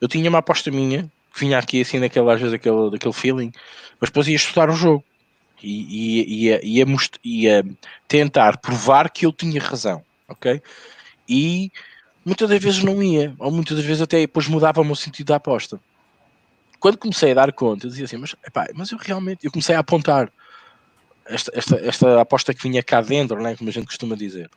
Eu 0.00 0.06
tinha 0.06 0.28
uma 0.28 0.38
aposta 0.38 0.70
minha, 0.70 1.10
que 1.32 1.40
vinha 1.40 1.58
aqui 1.58 1.80
assim, 1.80 1.98
naquela, 1.98 2.34
às 2.34 2.40
vezes, 2.40 2.52
daquele, 2.52 2.90
daquele 2.90 3.14
feeling, 3.14 3.52
mas 3.98 4.10
depois 4.10 4.28
ia 4.28 4.36
estudar 4.36 4.68
o 4.68 4.74
jogo 4.74 5.02
e 5.62 6.46
ia, 6.46 6.60
ia, 6.64 6.86
ia, 7.24 7.66
tentar 8.08 8.58
provar 8.58 9.10
que 9.10 9.26
eu 9.26 9.32
tinha 9.32 9.60
razão, 9.60 10.02
ok? 10.28 10.60
E 11.28 11.70
muitas 12.24 12.48
das 12.48 12.62
vezes 12.62 12.82
não 12.82 13.02
ia, 13.02 13.34
ou 13.38 13.50
muitas 13.50 13.76
das 13.76 13.86
vezes 13.86 14.02
até 14.02 14.18
depois 14.18 14.48
mudava 14.48 14.80
o 14.80 14.84
meu 14.84 14.94
sentido 14.94 15.28
da 15.28 15.36
aposta. 15.36 15.80
Quando 16.80 16.98
comecei 16.98 17.32
a 17.32 17.34
dar 17.34 17.52
conta, 17.52 17.86
eu 17.86 17.90
dizia 17.90 18.06
assim, 18.06 18.16
mas, 18.16 18.34
epá, 18.44 18.66
mas 18.74 18.90
eu 18.90 18.98
realmente, 18.98 19.44
eu 19.44 19.52
comecei 19.52 19.74
a 19.74 19.80
apontar 19.80 20.32
esta, 21.26 21.52
esta, 21.54 21.76
esta 21.76 22.20
aposta 22.20 22.54
que 22.54 22.62
vinha 22.62 22.82
cá 22.82 23.00
dentro, 23.00 23.40
né, 23.40 23.54
como 23.54 23.70
a 23.70 23.72
gente 23.72 23.86
costuma 23.86 24.16
dizer, 24.16 24.50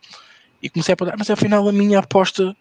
e 0.61 0.69
comecei 0.69 0.93
a 0.93 0.95
apontar, 0.95 1.15
mas 1.17 1.29
afinal 1.29 1.67
a 1.67 1.71
minha 1.71 1.99
aposta 1.99 2.55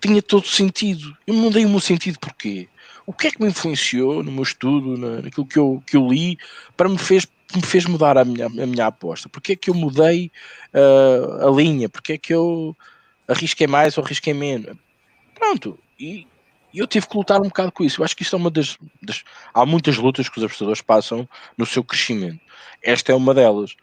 tinha 0.00 0.22
todo 0.22 0.46
sentido. 0.46 1.16
Eu 1.26 1.34
mudei 1.34 1.64
o 1.64 1.68
meu 1.68 1.80
sentido 1.80 2.18
porquê? 2.18 2.68
O 3.06 3.12
que 3.12 3.28
é 3.28 3.30
que 3.30 3.42
me 3.42 3.48
influenciou 3.48 4.22
no 4.22 4.30
meu 4.30 4.42
estudo, 4.42 4.96
naquilo 4.98 5.46
que 5.46 5.58
eu, 5.58 5.82
que 5.86 5.96
eu 5.96 6.06
li, 6.06 6.38
para 6.76 6.88
me 6.88 6.98
fez 6.98 7.26
me 7.56 7.62
fez 7.62 7.86
mudar 7.86 8.18
a 8.18 8.24
minha, 8.26 8.46
a 8.46 8.66
minha 8.66 8.86
aposta? 8.86 9.28
Porque 9.28 9.52
é 9.52 9.56
que 9.56 9.70
eu 9.70 9.74
mudei 9.74 10.30
uh, 10.74 11.48
a 11.48 11.50
linha? 11.50 11.88
Porque 11.88 12.12
é 12.12 12.18
que 12.18 12.34
eu 12.34 12.76
arrisquei 13.26 13.66
mais 13.66 13.96
ou 13.96 14.04
arrisquei 14.04 14.34
menos? 14.34 14.76
Pronto, 15.34 15.78
e 15.98 16.26
eu 16.74 16.86
tive 16.86 17.08
que 17.08 17.16
lutar 17.16 17.40
um 17.40 17.48
bocado 17.48 17.72
com 17.72 17.84
isso. 17.84 18.00
Eu 18.00 18.04
acho 18.04 18.16
que 18.16 18.22
isto 18.22 18.36
é 18.36 18.38
uma 18.38 18.50
das, 18.50 18.76
das, 19.02 19.22
Há 19.52 19.64
muitas 19.64 19.96
lutas 19.96 20.28
que 20.28 20.38
os 20.38 20.44
apostadores 20.44 20.82
passam 20.82 21.28
no 21.56 21.64
seu 21.64 21.82
crescimento. 21.82 22.40
Esta 22.82 23.12
é 23.12 23.14
uma 23.14 23.34
delas. 23.34 23.74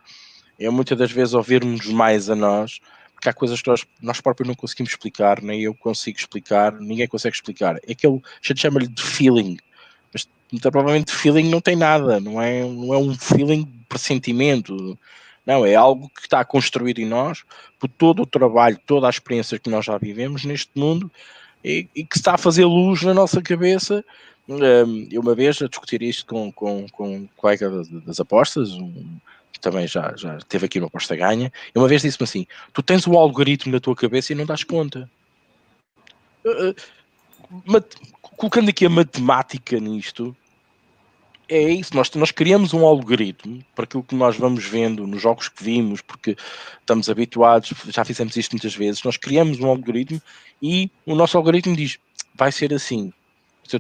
É 0.59 0.69
muitas 0.69 0.97
das 0.97 1.11
vezes 1.11 1.33
ouvirmos 1.33 1.85
mais 1.87 2.29
a 2.29 2.35
nós, 2.35 2.79
porque 3.13 3.27
há 3.29 3.33
coisas 3.33 3.61
que 3.61 3.69
nós, 3.69 3.85
nós 4.01 4.21
próprios 4.21 4.47
não 4.47 4.55
conseguimos 4.55 4.91
explicar, 4.91 5.41
nem 5.41 5.61
eu 5.61 5.73
consigo 5.73 6.17
explicar, 6.17 6.73
ninguém 6.73 7.07
consegue 7.07 7.35
explicar. 7.35 7.77
É 7.87 7.91
aquele, 7.91 8.15
a 8.15 8.47
gente 8.47 8.61
chama-lhe 8.61 8.87
de 8.87 9.01
feeling 9.01 9.57
então, 10.51 10.71
provavelmente 10.71 11.11
feeling 11.11 11.49
não 11.49 11.59
tem 11.59 11.75
nada, 11.75 12.19
não 12.19 12.41
é, 12.41 12.61
não 12.61 12.93
é 12.93 12.97
um 12.97 13.13
feeling 13.13 13.63
de 13.63 13.85
pressentimento, 13.89 14.97
não, 15.45 15.65
é 15.65 15.75
algo 15.75 16.09
que 16.09 16.21
está 16.21 16.43
construído 16.45 16.99
em 16.99 17.05
nós 17.05 17.43
por 17.79 17.89
todo 17.89 18.21
o 18.21 18.25
trabalho, 18.25 18.79
toda 18.85 19.07
a 19.07 19.09
experiência 19.09 19.59
que 19.59 19.69
nós 19.69 19.85
já 19.85 19.97
vivemos 19.97 20.45
neste 20.45 20.71
mundo 20.75 21.11
e, 21.65 21.89
e 21.95 22.05
que 22.05 22.15
está 22.15 22.35
a 22.35 22.37
fazer 22.37 22.63
luz 22.65 23.01
na 23.01 23.13
nossa 23.13 23.41
cabeça. 23.41 24.05
Um, 24.47 25.07
eu 25.11 25.21
uma 25.21 25.33
vez 25.33 25.59
a 25.59 25.67
discutir 25.67 26.03
isto 26.03 26.27
com, 26.27 26.51
com, 26.51 26.85
com 26.89 27.15
um 27.15 27.27
colega 27.35 27.67
das 28.05 28.19
apostas, 28.19 28.69
um, 28.73 29.17
que 29.51 29.59
também 29.59 29.87
já, 29.87 30.13
já 30.15 30.37
teve 30.47 30.67
aqui 30.67 30.77
uma 30.77 30.87
aposta 30.87 31.15
ganha, 31.15 31.51
e 31.73 31.79
uma 31.79 31.87
vez 31.87 32.03
disse-me 32.03 32.23
assim: 32.23 32.45
tu 32.71 32.83
tens 32.83 33.07
o 33.07 33.17
algoritmo 33.17 33.71
na 33.71 33.79
tua 33.79 33.95
cabeça 33.95 34.31
e 34.31 34.35
não 34.35 34.45
das 34.45 34.63
conta. 34.63 35.09
Uh, 36.45 36.75
colocando 38.21 38.69
aqui 38.69 38.85
a 38.85 38.89
matemática 38.89 39.79
nisto, 39.79 40.37
é 41.47 41.61
isso, 41.61 41.95
nós, 41.95 42.11
nós 42.11 42.31
criamos 42.31 42.73
um 42.73 42.85
algoritmo 42.85 43.63
para 43.75 43.85
aquilo 43.85 44.03
que 44.03 44.15
nós 44.15 44.37
vamos 44.37 44.65
vendo 44.65 45.05
nos 45.05 45.21
jogos 45.21 45.47
que 45.47 45.63
vimos, 45.63 46.01
porque 46.01 46.35
estamos 46.79 47.09
habituados, 47.09 47.73
já 47.87 48.03
fizemos 48.03 48.35
isto 48.35 48.53
muitas 48.53 48.75
vezes, 48.75 49.03
nós 49.03 49.17
criamos 49.17 49.59
um 49.59 49.67
algoritmo 49.67 50.21
e 50.61 50.89
o 51.05 51.15
nosso 51.15 51.37
algoritmo 51.37 51.75
diz, 51.75 51.97
vai 52.33 52.51
ser 52.51 52.73
assim. 52.73 53.11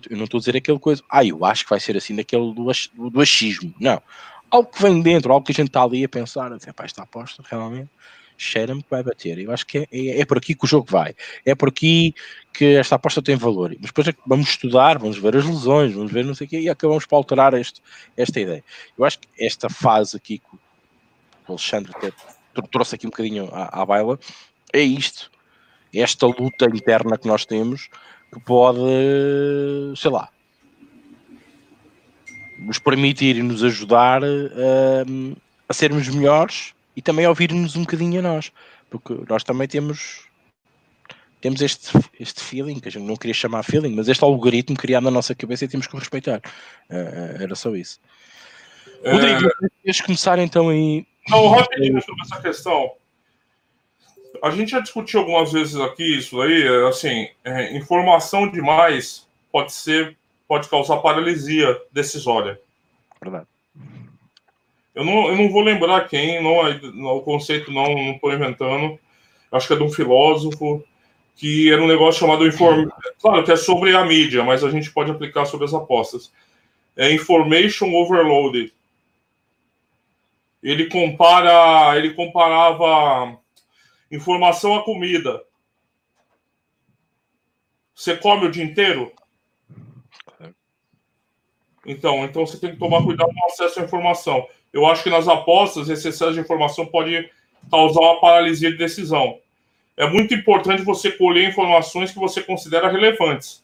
Eu 0.09 0.17
não 0.17 0.23
estou 0.23 0.39
a 0.39 0.41
dizer 0.41 0.57
aquela 0.57 0.79
coisa, 0.79 1.03
ah, 1.09 1.23
eu 1.23 1.45
acho 1.45 1.63
que 1.63 1.69
vai 1.69 1.79
ser 1.79 1.95
assim 1.95 2.15
daquele 2.15 2.53
do, 2.53 2.65
do 3.09 3.21
achismo. 3.21 3.73
Não. 3.79 4.01
Algo 4.49 4.69
que 4.69 4.81
vem 4.81 5.01
dentro, 5.01 5.31
algo 5.31 5.45
que 5.45 5.51
a 5.51 5.55
gente 5.55 5.67
está 5.67 5.83
ali 5.83 6.03
a 6.03 6.09
pensar, 6.09 6.51
a 6.51 6.57
dizer, 6.57 6.73
pá, 6.73 6.85
esta 6.85 7.03
aposta 7.03 7.43
realmente 7.47 7.89
cheira-me 8.37 8.83
que 8.83 8.89
vai 8.89 9.03
bater. 9.03 9.39
Eu 9.39 9.51
acho 9.51 9.65
que 9.65 9.79
é, 9.79 9.87
é, 9.91 10.21
é, 10.21 10.25
por 10.25 10.37
aqui 10.37 10.55
que 10.55 10.65
o 10.65 10.67
jogo 10.67 10.87
vai. 10.89 11.15
É 11.45 11.55
por 11.55 11.69
aqui 11.69 12.13
que 12.53 12.75
esta 12.75 12.95
aposta 12.95 13.21
tem 13.21 13.35
valor. 13.35 13.71
Mas 13.79 13.87
depois 13.87 14.07
é 14.07 14.13
que 14.13 14.19
vamos 14.25 14.49
estudar, 14.49 14.97
vamos 14.97 15.17
ver 15.17 15.35
as 15.35 15.45
lesões, 15.45 15.93
vamos 15.93 16.11
ver 16.11 16.25
não 16.25 16.35
sei 16.35 16.47
o 16.47 16.49
quê, 16.49 16.59
e 16.59 16.69
acabamos 16.69 17.05
por 17.05 17.15
alterar 17.15 17.53
este, 17.53 17.81
esta 18.15 18.39
ideia. 18.39 18.63
Eu 18.97 19.05
acho 19.05 19.19
que 19.19 19.27
esta 19.39 19.69
fase 19.69 20.17
aqui 20.17 20.39
que 20.39 20.55
o 20.55 21.51
Alexandre 21.53 21.91
trouxe 22.71 22.95
aqui 22.95 23.07
um 23.07 23.09
bocadinho 23.09 23.49
à, 23.51 23.81
à 23.81 23.85
baila, 23.85 24.19
é 24.73 24.81
isto. 24.81 25.31
Esta 25.93 26.25
luta 26.25 26.65
interna 26.65 27.17
que 27.17 27.27
nós 27.27 27.45
temos 27.45 27.89
que 28.33 28.39
pode, 28.41 28.79
sei 29.95 30.11
lá, 30.11 30.29
nos 32.59 32.79
permitir 32.79 33.37
e 33.37 33.43
nos 33.43 33.63
ajudar 33.63 34.23
a, 34.23 34.27
a 35.69 35.73
sermos 35.73 36.07
melhores 36.09 36.74
e 36.95 37.01
também 37.01 37.27
ouvir-nos 37.27 37.75
um 37.75 37.81
bocadinho 37.81 38.19
a 38.19 38.23
nós, 38.23 38.51
porque 38.89 39.13
nós 39.27 39.43
também 39.43 39.67
temos 39.67 40.25
temos 41.41 41.61
este, 41.61 41.91
este 42.19 42.41
feeling, 42.41 42.79
que 42.79 42.87
a 42.87 42.91
gente 42.91 43.05
não 43.05 43.15
queria 43.15 43.33
chamar 43.33 43.61
feeling, 43.61 43.93
mas 43.95 44.07
este 44.07 44.23
algoritmo 44.23 44.75
criado 44.75 45.03
na 45.03 45.11
nossa 45.11 45.35
cabeça 45.35 45.65
e 45.65 45.67
temos 45.67 45.85
que 45.85 45.95
o 45.95 45.99
respeitar. 45.99 46.41
Uh, 46.89 47.43
era 47.43 47.53
só 47.53 47.75
isso. 47.75 47.99
É... 49.03 49.11
Rodrigo, 49.11 49.51
queres 49.83 50.01
começar 50.01 50.39
então 50.39 50.69
aí? 50.69 51.05
Não, 51.29 51.47
rapidinho 51.49 52.01
sobre 52.01 52.21
essa 52.23 52.41
questão. 52.41 52.93
a 54.41 54.49
gente 54.49 54.71
já 54.71 54.79
discutiu 54.79 55.19
algumas 55.19 55.51
vezes 55.51 55.75
aqui 55.75 56.17
isso 56.17 56.41
aí, 56.41 56.63
é, 56.63 56.87
assim, 56.87 57.29
é, 57.43 57.77
informação 57.77 58.49
demais 58.49 59.27
pode 59.51 59.71
ser, 59.71 60.17
pode 60.47 60.67
causar 60.67 60.97
paralisia 60.97 61.79
decisória. 61.91 62.59
Verdade. 63.21 63.45
Eu 64.95 65.03
não, 65.03 65.27
eu 65.27 65.35
não 65.35 65.49
vou 65.49 65.61
lembrar 65.61 66.07
quem, 66.07 66.41
não, 66.41 66.65
é, 66.65 66.79
o 67.11 67.21
conceito 67.21 67.69
não 67.69 68.13
estou 68.13 68.33
inventando, 68.33 68.97
acho 69.51 69.67
que 69.67 69.73
é 69.73 69.75
de 69.75 69.83
um 69.83 69.91
filósofo, 69.91 70.81
que 71.35 71.69
era 71.69 71.81
um 71.81 71.87
negócio 71.87 72.21
chamado 72.21 72.47
inform... 72.47 72.87
Claro 73.19 73.43
que 73.43 73.51
é 73.51 73.57
sobre 73.57 73.93
a 73.93 74.05
mídia, 74.05 74.41
mas 74.41 74.63
a 74.63 74.69
gente 74.71 74.89
pode 74.91 75.11
aplicar 75.11 75.45
sobre 75.45 75.65
as 75.65 75.73
apostas. 75.73 76.31
É 76.95 77.11
Information 77.11 77.93
Overloaded. 77.93 78.73
Ele 80.63 80.87
compara, 80.87 81.97
ele 81.97 82.13
comparava 82.13 83.37
informação 84.09 84.75
à 84.75 84.83
comida. 84.83 85.43
Você 87.93 88.15
come 88.15 88.47
o 88.47 88.51
dia 88.51 88.63
inteiro? 88.63 89.11
Então, 91.85 92.23
então 92.25 92.45
você 92.45 92.57
tem 92.57 92.71
que 92.71 92.79
tomar 92.79 93.03
cuidado 93.03 93.31
no 93.31 93.45
acesso 93.45 93.79
à 93.79 93.83
informação. 93.83 94.47
Eu 94.75 94.85
acho 94.85 95.01
que 95.01 95.09
nas 95.09 95.27
apostas, 95.27 95.89
esse 95.89 96.09
excesso 96.09 96.33
de 96.33 96.39
informação 96.39 96.85
pode 96.85 97.31
causar 97.71 98.01
uma 98.01 98.19
paralisia 98.19 98.69
de 98.69 98.77
decisão 98.77 99.39
é 99.97 100.07
muito 100.07 100.33
importante 100.33 100.83
você 100.83 101.11
colher 101.11 101.49
informações 101.49 102.11
que 102.11 102.19
você 102.19 102.41
considera 102.41 102.89
relevantes. 102.89 103.63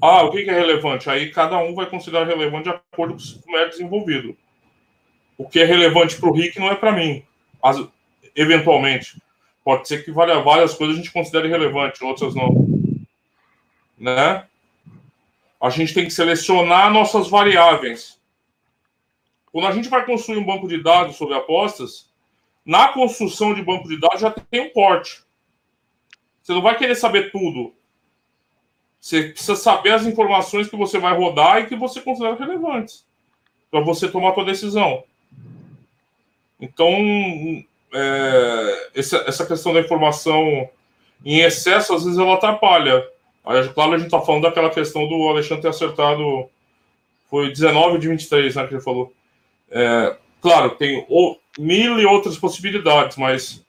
Ah, 0.00 0.24
o 0.24 0.30
que 0.30 0.48
é 0.48 0.52
relevante? 0.52 1.08
Aí 1.08 1.30
cada 1.30 1.58
um 1.58 1.74
vai 1.74 1.86
considerar 1.86 2.26
relevante 2.26 2.64
de 2.64 2.70
acordo 2.70 3.14
com 3.14 3.42
como 3.42 3.56
é 3.56 3.68
desenvolvido. 3.68 4.36
O 5.38 5.48
que 5.48 5.60
é 5.60 5.64
relevante 5.64 6.16
para 6.18 6.28
o 6.28 6.32
Rick 6.32 6.58
não 6.58 6.68
é 6.68 6.74
para 6.74 6.92
mim. 6.92 7.24
As, 7.62 7.76
eventualmente. 8.34 9.22
Pode 9.62 9.86
ser 9.86 10.04
que 10.04 10.10
várias, 10.10 10.42
várias 10.42 10.74
coisas 10.74 10.96
a 10.96 10.98
gente 10.98 11.12
considere 11.12 11.48
relevante, 11.48 12.02
outras 12.02 12.34
não. 12.34 12.66
Né? 13.96 14.44
A 15.62 15.70
gente 15.70 15.94
tem 15.94 16.04
que 16.04 16.10
selecionar 16.10 16.92
nossas 16.92 17.28
variáveis. 17.28 18.20
Quando 19.52 19.68
a 19.68 19.72
gente 19.72 19.88
vai 19.88 20.04
construir 20.04 20.38
um 20.38 20.44
banco 20.44 20.66
de 20.66 20.82
dados 20.82 21.14
sobre 21.14 21.36
apostas, 21.36 22.10
na 22.66 22.88
construção 22.88 23.54
de 23.54 23.62
banco 23.62 23.88
de 23.88 24.00
dados 24.00 24.20
já 24.20 24.30
tem 24.30 24.62
um 24.62 24.70
corte. 24.70 25.22
Você 26.42 26.52
não 26.52 26.62
vai 26.62 26.76
querer 26.76 26.96
saber 26.96 27.30
tudo. 27.30 27.72
Você 29.00 29.28
precisa 29.28 29.54
saber 29.54 29.92
as 29.92 30.04
informações 30.04 30.68
que 30.68 30.76
você 30.76 30.98
vai 30.98 31.16
rodar 31.16 31.60
e 31.60 31.66
que 31.66 31.76
você 31.76 32.00
considera 32.00 32.34
relevantes 32.34 33.06
para 33.70 33.80
você 33.80 34.08
tomar 34.08 34.34
sua 34.34 34.44
decisão. 34.44 35.04
Então, 36.60 36.92
é, 37.92 38.90
essa 38.94 39.46
questão 39.46 39.72
da 39.72 39.80
informação 39.80 40.68
em 41.24 41.40
excesso, 41.40 41.94
às 41.94 42.04
vezes, 42.04 42.18
ela 42.18 42.34
atrapalha. 42.34 43.11
Aí, 43.44 43.68
claro, 43.70 43.92
a 43.92 43.98
gente 43.98 44.06
está 44.06 44.20
falando 44.20 44.42
daquela 44.42 44.70
questão 44.70 45.06
do 45.08 45.28
Alexandre 45.28 45.62
ter 45.62 45.68
acertado. 45.68 46.48
Foi 47.28 47.50
19 47.50 47.98
de 47.98 48.08
23, 48.08 48.54
né, 48.54 48.66
que 48.66 48.74
ele 48.74 48.82
falou. 48.82 49.12
É, 49.70 50.16
claro, 50.40 50.70
tem 50.70 51.04
o, 51.08 51.36
mil 51.58 51.98
e 51.98 52.06
outras 52.06 52.36
possibilidades, 52.36 53.16
mas 53.16 53.64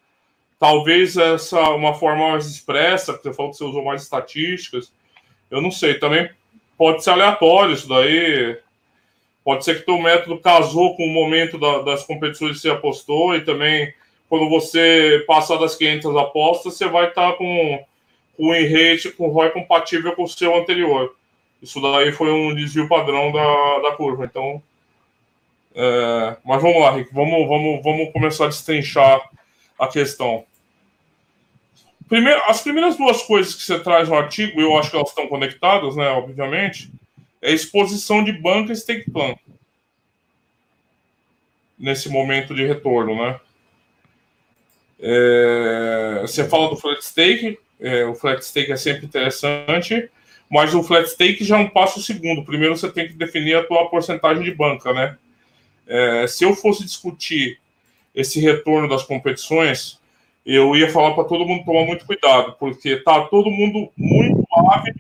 talvez 0.60 1.18
essa 1.18 1.60
uma 1.72 1.94
forma 1.94 2.30
mais 2.30 2.46
expressa, 2.46 3.18
que 3.18 3.24
você 3.24 3.34
falou 3.34 3.52
que 3.52 3.58
você 3.58 3.64
usou 3.64 3.84
mais 3.84 4.04
estatísticas, 4.04 4.92
eu 5.50 5.62
não 5.62 5.72
sei, 5.72 5.96
também 5.96 6.30
pode 6.78 7.04
ser 7.04 7.12
aleatório 7.12 7.74
isso 7.74 7.88
daí, 7.88 8.58
pode 9.44 9.64
ser 9.64 9.80
que 9.80 9.86
teu 9.86 9.98
método 10.00 10.40
casou 10.40 10.96
com 10.96 11.06
o 11.06 11.14
momento 11.14 11.58
da, 11.58 11.82
das 11.82 12.06
competições 12.06 12.58
que 12.58 12.62
você 12.62 12.70
apostou 12.70 13.36
e 13.36 13.42
também 13.42 13.94
quando 14.30 14.50
você 14.50 15.24
passar 15.28 15.58
das 15.58 15.76
500 15.76 16.16
apostas, 16.18 16.74
você 16.74 16.88
vai 16.88 17.10
estar 17.10 17.34
com, 17.34 17.86
com 18.36 18.48
o 18.48 18.52
rate, 18.52 19.12
com 19.12 19.28
ROI 19.28 19.52
compatível 19.52 20.16
com 20.16 20.24
o 20.24 20.28
seu 20.28 20.56
anterior. 20.56 21.16
Isso 21.62 21.82
daí 21.82 22.12
foi 22.12 22.32
um 22.32 22.54
desvio 22.54 22.88
padrão 22.88 23.32
da, 23.32 23.80
da 23.80 23.96
curva, 23.96 24.26
então 24.26 24.62
é, 25.76 26.38
mas 26.46 26.62
vamos 26.62 26.82
lá, 26.82 26.92
Rick, 26.92 27.14
vamos, 27.14 27.48
vamos, 27.48 27.84
vamos 27.84 28.14
começar 28.14 28.46
a 28.46 28.50
destrinchar 28.50 29.22
a 29.80 29.88
questão. 29.88 30.46
Primeiro, 32.08 32.42
as 32.46 32.62
primeiras 32.62 32.96
duas 32.96 33.24
coisas 33.24 33.56
que 33.56 33.64
você 33.64 33.80
traz 33.80 34.08
no 34.08 34.16
artigo, 34.16 34.62
eu 34.62 34.78
acho 34.78 34.92
que 34.92 34.96
elas 34.96 35.10
estão 35.10 35.28
conectadas, 35.28 35.96
né, 35.96 36.08
obviamente, 36.10 36.92
é 37.42 37.52
exposição 37.52 38.24
de 38.24 38.32
banca 38.32 38.72
e 38.72 38.76
stake 38.76 39.10
plan. 39.10 39.36
Nesse 41.78 42.08
momento 42.08 42.54
de 42.54 42.66
retorno, 42.66 43.16
né? 43.16 43.40
É, 45.00 46.20
você 46.22 46.48
fala 46.48 46.70
do 46.70 46.78
flat 46.78 47.04
stake, 47.04 47.60
é, 47.84 48.06
o 48.06 48.16
flat 48.16 48.42
stake 48.44 48.72
é 48.72 48.78
sempre 48.78 49.06
interessante, 49.06 50.10
mas 50.50 50.74
o 50.74 50.82
flat 50.82 51.06
stake 51.10 51.44
já 51.44 51.60
é 51.60 51.62
um 51.62 51.70
passo 51.70 52.02
segundo. 52.02 52.46
Primeiro 52.46 52.78
você 52.78 52.90
tem 52.90 53.08
que 53.08 53.14
definir 53.14 53.56
a 53.56 53.64
tua 53.64 53.90
porcentagem 53.90 54.42
de 54.42 54.56
banca, 54.56 54.94
né? 54.94 55.18
É, 55.86 56.26
se 56.26 56.46
eu 56.46 56.56
fosse 56.56 56.86
discutir 56.86 57.60
esse 58.16 58.40
retorno 58.40 58.88
das 58.88 59.04
competições, 59.04 60.00
eu 60.46 60.76
ia 60.78 60.90
falar 60.90 61.14
para 61.14 61.26
todo 61.26 61.46
mundo 61.46 61.66
tomar 61.66 61.86
muito 61.86 62.06
cuidado, 62.06 62.56
porque 62.58 62.98
tá 62.98 63.26
todo 63.26 63.52
mundo 63.52 63.92
muito 63.98 64.46
ávido 64.70 64.98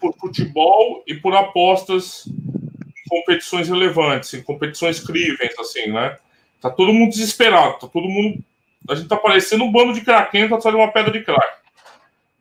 por 0.00 0.12
futebol 0.18 1.04
e 1.06 1.14
por 1.14 1.36
apostas 1.36 2.26
em 2.26 3.08
competições 3.08 3.68
relevantes, 3.68 4.34
em 4.34 4.42
competições 4.42 4.98
críveis, 4.98 5.56
assim, 5.58 5.86
né? 5.86 6.18
Tá 6.60 6.68
todo 6.68 6.92
mundo 6.92 7.10
desesperado, 7.10 7.78
tá 7.78 7.86
todo 7.86 8.08
mundo. 8.08 8.42
A 8.88 8.94
gente 8.94 9.08
tá 9.08 9.16
parecendo 9.16 9.64
um 9.64 9.72
bando 9.72 9.92
de 9.92 10.02
craquento 10.02 10.54
atrás 10.54 10.74
de 10.74 10.80
uma 10.80 10.92
pedra 10.92 11.12
de 11.12 11.24
crack, 11.24 11.58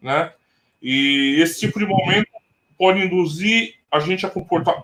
né? 0.01 0.34
E 0.82 1.39
esse 1.41 1.62
tipo 1.62 1.79
de 1.79 1.86
momento 1.86 2.27
pode 2.77 2.99
induzir 2.99 3.75
a 3.89 3.99
gente 3.99 4.25
a 4.25 4.29
comportar, 4.29 4.84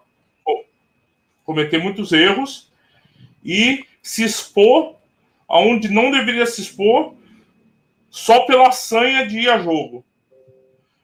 cometer 1.43 1.79
muitos 1.79 2.11
erros 2.11 2.71
e 3.43 3.83
se 4.01 4.23
expor 4.23 4.95
aonde 5.47 5.89
não 5.89 6.11
deveria 6.11 6.45
se 6.45 6.61
expor 6.61 7.15
só 8.09 8.45
pela 8.45 8.71
sanha 8.71 9.27
de 9.27 9.39
ir 9.39 9.49
a 9.49 9.59
jogo. 9.59 10.05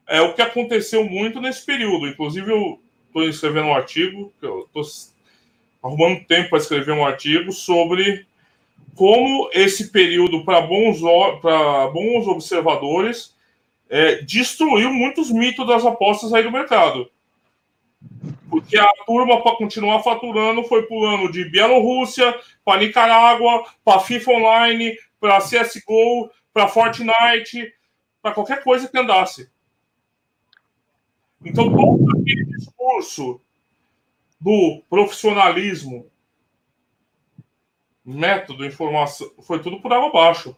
É 0.08 0.22
o 0.22 0.34
que 0.34 0.41
aconteceu 0.41 1.04
muito 1.04 1.41
nesse 1.41 1.65
período. 1.65 2.08
Inclusive, 2.08 2.52
eu 2.52 2.80
estou 3.08 3.24
escrevendo 3.24 3.68
um 3.68 3.74
artigo, 3.74 4.32
estou 4.36 4.84
arrumando 5.84 6.26
tempo 6.26 6.50
para 6.50 6.60
escrever 6.60 6.94
um 6.94 7.06
artigo 7.06 7.52
sobre 7.52 8.26
como 8.95 9.49
esse 9.53 9.91
período, 9.91 10.45
para 10.45 10.62
bons, 10.62 11.01
bons 11.01 12.27
observadores, 12.27 13.36
é, 13.89 14.15
destruiu 14.21 14.91
muitos 14.91 15.29
mitos 15.29 15.67
das 15.67 15.86
apostas 15.86 16.34
aí 16.34 16.43
do 16.43 16.51
mercado. 16.51 17.12
Porque 18.49 18.77
a 18.77 18.88
turma, 19.05 19.41
para 19.43 19.58
continuar 19.58 20.01
faturando, 20.01 20.63
foi 20.63 20.84
pulando 20.84 21.31
de 21.31 21.43
Bielorrússia 21.49 22.39
para 22.63 22.79
Nicarágua, 22.79 23.65
para 23.84 23.99
FIFA 23.99 24.31
Online, 24.31 24.97
para 25.19 25.39
CSGO, 25.39 26.29
para 26.53 26.69
Fortnite, 26.69 27.73
para 28.21 28.34
qualquer 28.34 28.63
coisa 28.63 28.88
que 28.88 28.97
andasse. 28.97 29.49
Então, 31.43 31.69
todo 31.69 32.05
aquele 32.12 32.45
discurso 32.45 33.41
do 34.39 34.81
profissionalismo, 34.89 36.08
método, 38.06 38.65
informação, 38.65 39.30
foi 39.41 39.60
tudo 39.60 39.82
por 39.82 39.91
água 39.91 40.10
abaixo. 40.10 40.56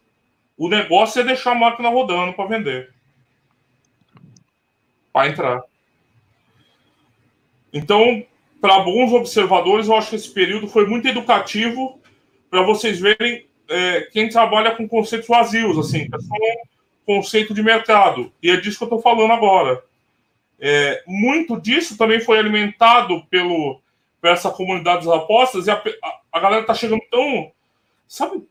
O 0.56 0.68
negócio 0.68 1.20
é 1.20 1.24
deixar 1.24 1.52
a 1.52 1.54
máquina 1.54 1.88
rodando 1.88 2.32
para 2.34 2.48
vender. 2.48 2.92
Para 5.12 5.28
entrar. 5.28 5.62
Então, 7.72 8.24
para 8.60 8.74
alguns 8.74 9.12
observadores, 9.12 9.86
eu 9.86 9.96
acho 9.96 10.10
que 10.10 10.16
esse 10.16 10.30
período 10.30 10.66
foi 10.68 10.86
muito 10.86 11.06
educativo 11.06 12.00
para 12.50 12.62
vocês 12.62 12.98
verem 12.98 13.46
é, 13.68 14.02
quem 14.12 14.28
trabalha 14.28 14.74
com 14.74 14.88
conceitos 14.88 15.28
vazios, 15.28 15.78
assim, 15.78 16.08
é 16.12 16.18
só 16.18 16.34
um 16.34 17.16
conceito 17.16 17.54
de 17.54 17.62
mercado. 17.62 18.32
E 18.42 18.50
é 18.50 18.56
disso 18.56 18.78
que 18.78 18.84
eu 18.84 18.86
estou 18.86 19.02
falando 19.02 19.32
agora. 19.32 19.82
É, 20.58 21.02
muito 21.06 21.60
disso 21.60 21.96
também 21.96 22.20
foi 22.20 22.38
alimentado 22.38 23.24
pelo, 23.30 23.80
por 24.20 24.30
essa 24.30 24.50
comunidade 24.50 25.06
das 25.06 25.14
apostas 25.14 25.66
e 25.66 25.70
a, 25.70 25.74
a, 25.76 26.18
a 26.32 26.40
galera 26.40 26.62
está 26.62 26.74
chegando 26.74 27.02
tão. 27.10 27.52
Sabe, 28.06 28.46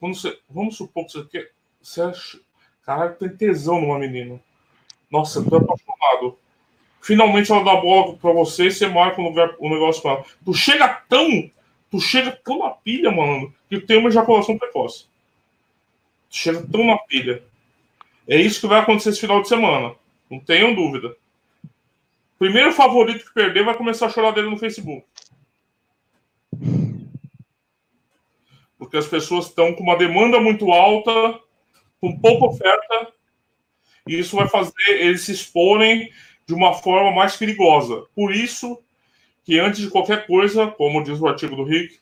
quando 0.00 0.14
você, 0.14 0.38
vamos 0.48 0.76
supor 0.76 1.06
que 1.06 1.12
você 1.12 1.24
quer. 1.24 1.50
Você 1.80 2.00
acha, 2.00 2.40
caralho, 2.84 3.16
tem 3.16 3.28
tesão 3.28 3.80
numa 3.80 3.98
menina. 3.98 4.40
Nossa, 5.10 5.40
eu 5.40 5.48
tô 5.48 5.56
apaixonado 5.56 6.38
finalmente 7.02 7.50
ela 7.52 7.64
dá 7.64 7.76
bola 7.76 8.16
para 8.16 8.32
você 8.32 8.66
e 8.66 8.70
você 8.70 8.88
marca 8.88 9.20
um, 9.20 9.24
lugar, 9.24 9.54
um 9.60 9.68
negócio 9.68 10.00
com 10.00 10.10
ela. 10.10 10.24
Tu 10.44 10.54
chega 10.54 10.88
tão, 11.08 11.50
tu 11.90 12.00
chega 12.00 12.32
tão 12.32 12.60
na 12.60 12.70
pilha, 12.70 13.10
mano, 13.10 13.52
que 13.68 13.80
tem 13.80 13.98
uma 13.98 14.08
ejaculação 14.08 14.56
precoce. 14.56 15.06
Tu 16.30 16.36
chega 16.36 16.64
tão 16.70 16.86
na 16.86 16.96
pilha. 16.96 17.42
É 18.26 18.40
isso 18.40 18.60
que 18.60 18.68
vai 18.68 18.80
acontecer 18.80 19.10
esse 19.10 19.20
final 19.20 19.42
de 19.42 19.48
semana. 19.48 19.94
Não 20.30 20.38
tenham 20.38 20.74
dúvida. 20.74 21.14
Primeiro 22.38 22.72
favorito 22.72 23.26
que 23.26 23.34
perder 23.34 23.64
vai 23.64 23.76
começar 23.76 24.06
a 24.06 24.10
chorar 24.10 24.30
dele 24.30 24.48
no 24.48 24.58
Facebook. 24.58 25.04
Porque 28.82 28.96
as 28.96 29.06
pessoas 29.06 29.46
estão 29.46 29.72
com 29.72 29.84
uma 29.84 29.96
demanda 29.96 30.40
muito 30.40 30.72
alta, 30.72 31.38
com 32.00 32.18
pouca 32.18 32.46
oferta, 32.46 33.12
e 34.08 34.18
isso 34.18 34.34
vai 34.34 34.48
fazer 34.48 34.72
eles 34.88 35.20
se 35.20 35.30
exporem 35.30 36.10
de 36.44 36.52
uma 36.52 36.74
forma 36.74 37.12
mais 37.12 37.36
perigosa. 37.36 38.04
Por 38.12 38.34
isso 38.34 38.82
que 39.44 39.56
antes 39.60 39.80
de 39.82 39.88
qualquer 39.88 40.26
coisa, 40.26 40.66
como 40.66 41.04
diz 41.04 41.20
o 41.20 41.28
artigo 41.28 41.54
do 41.54 41.62
Rick, 41.62 42.00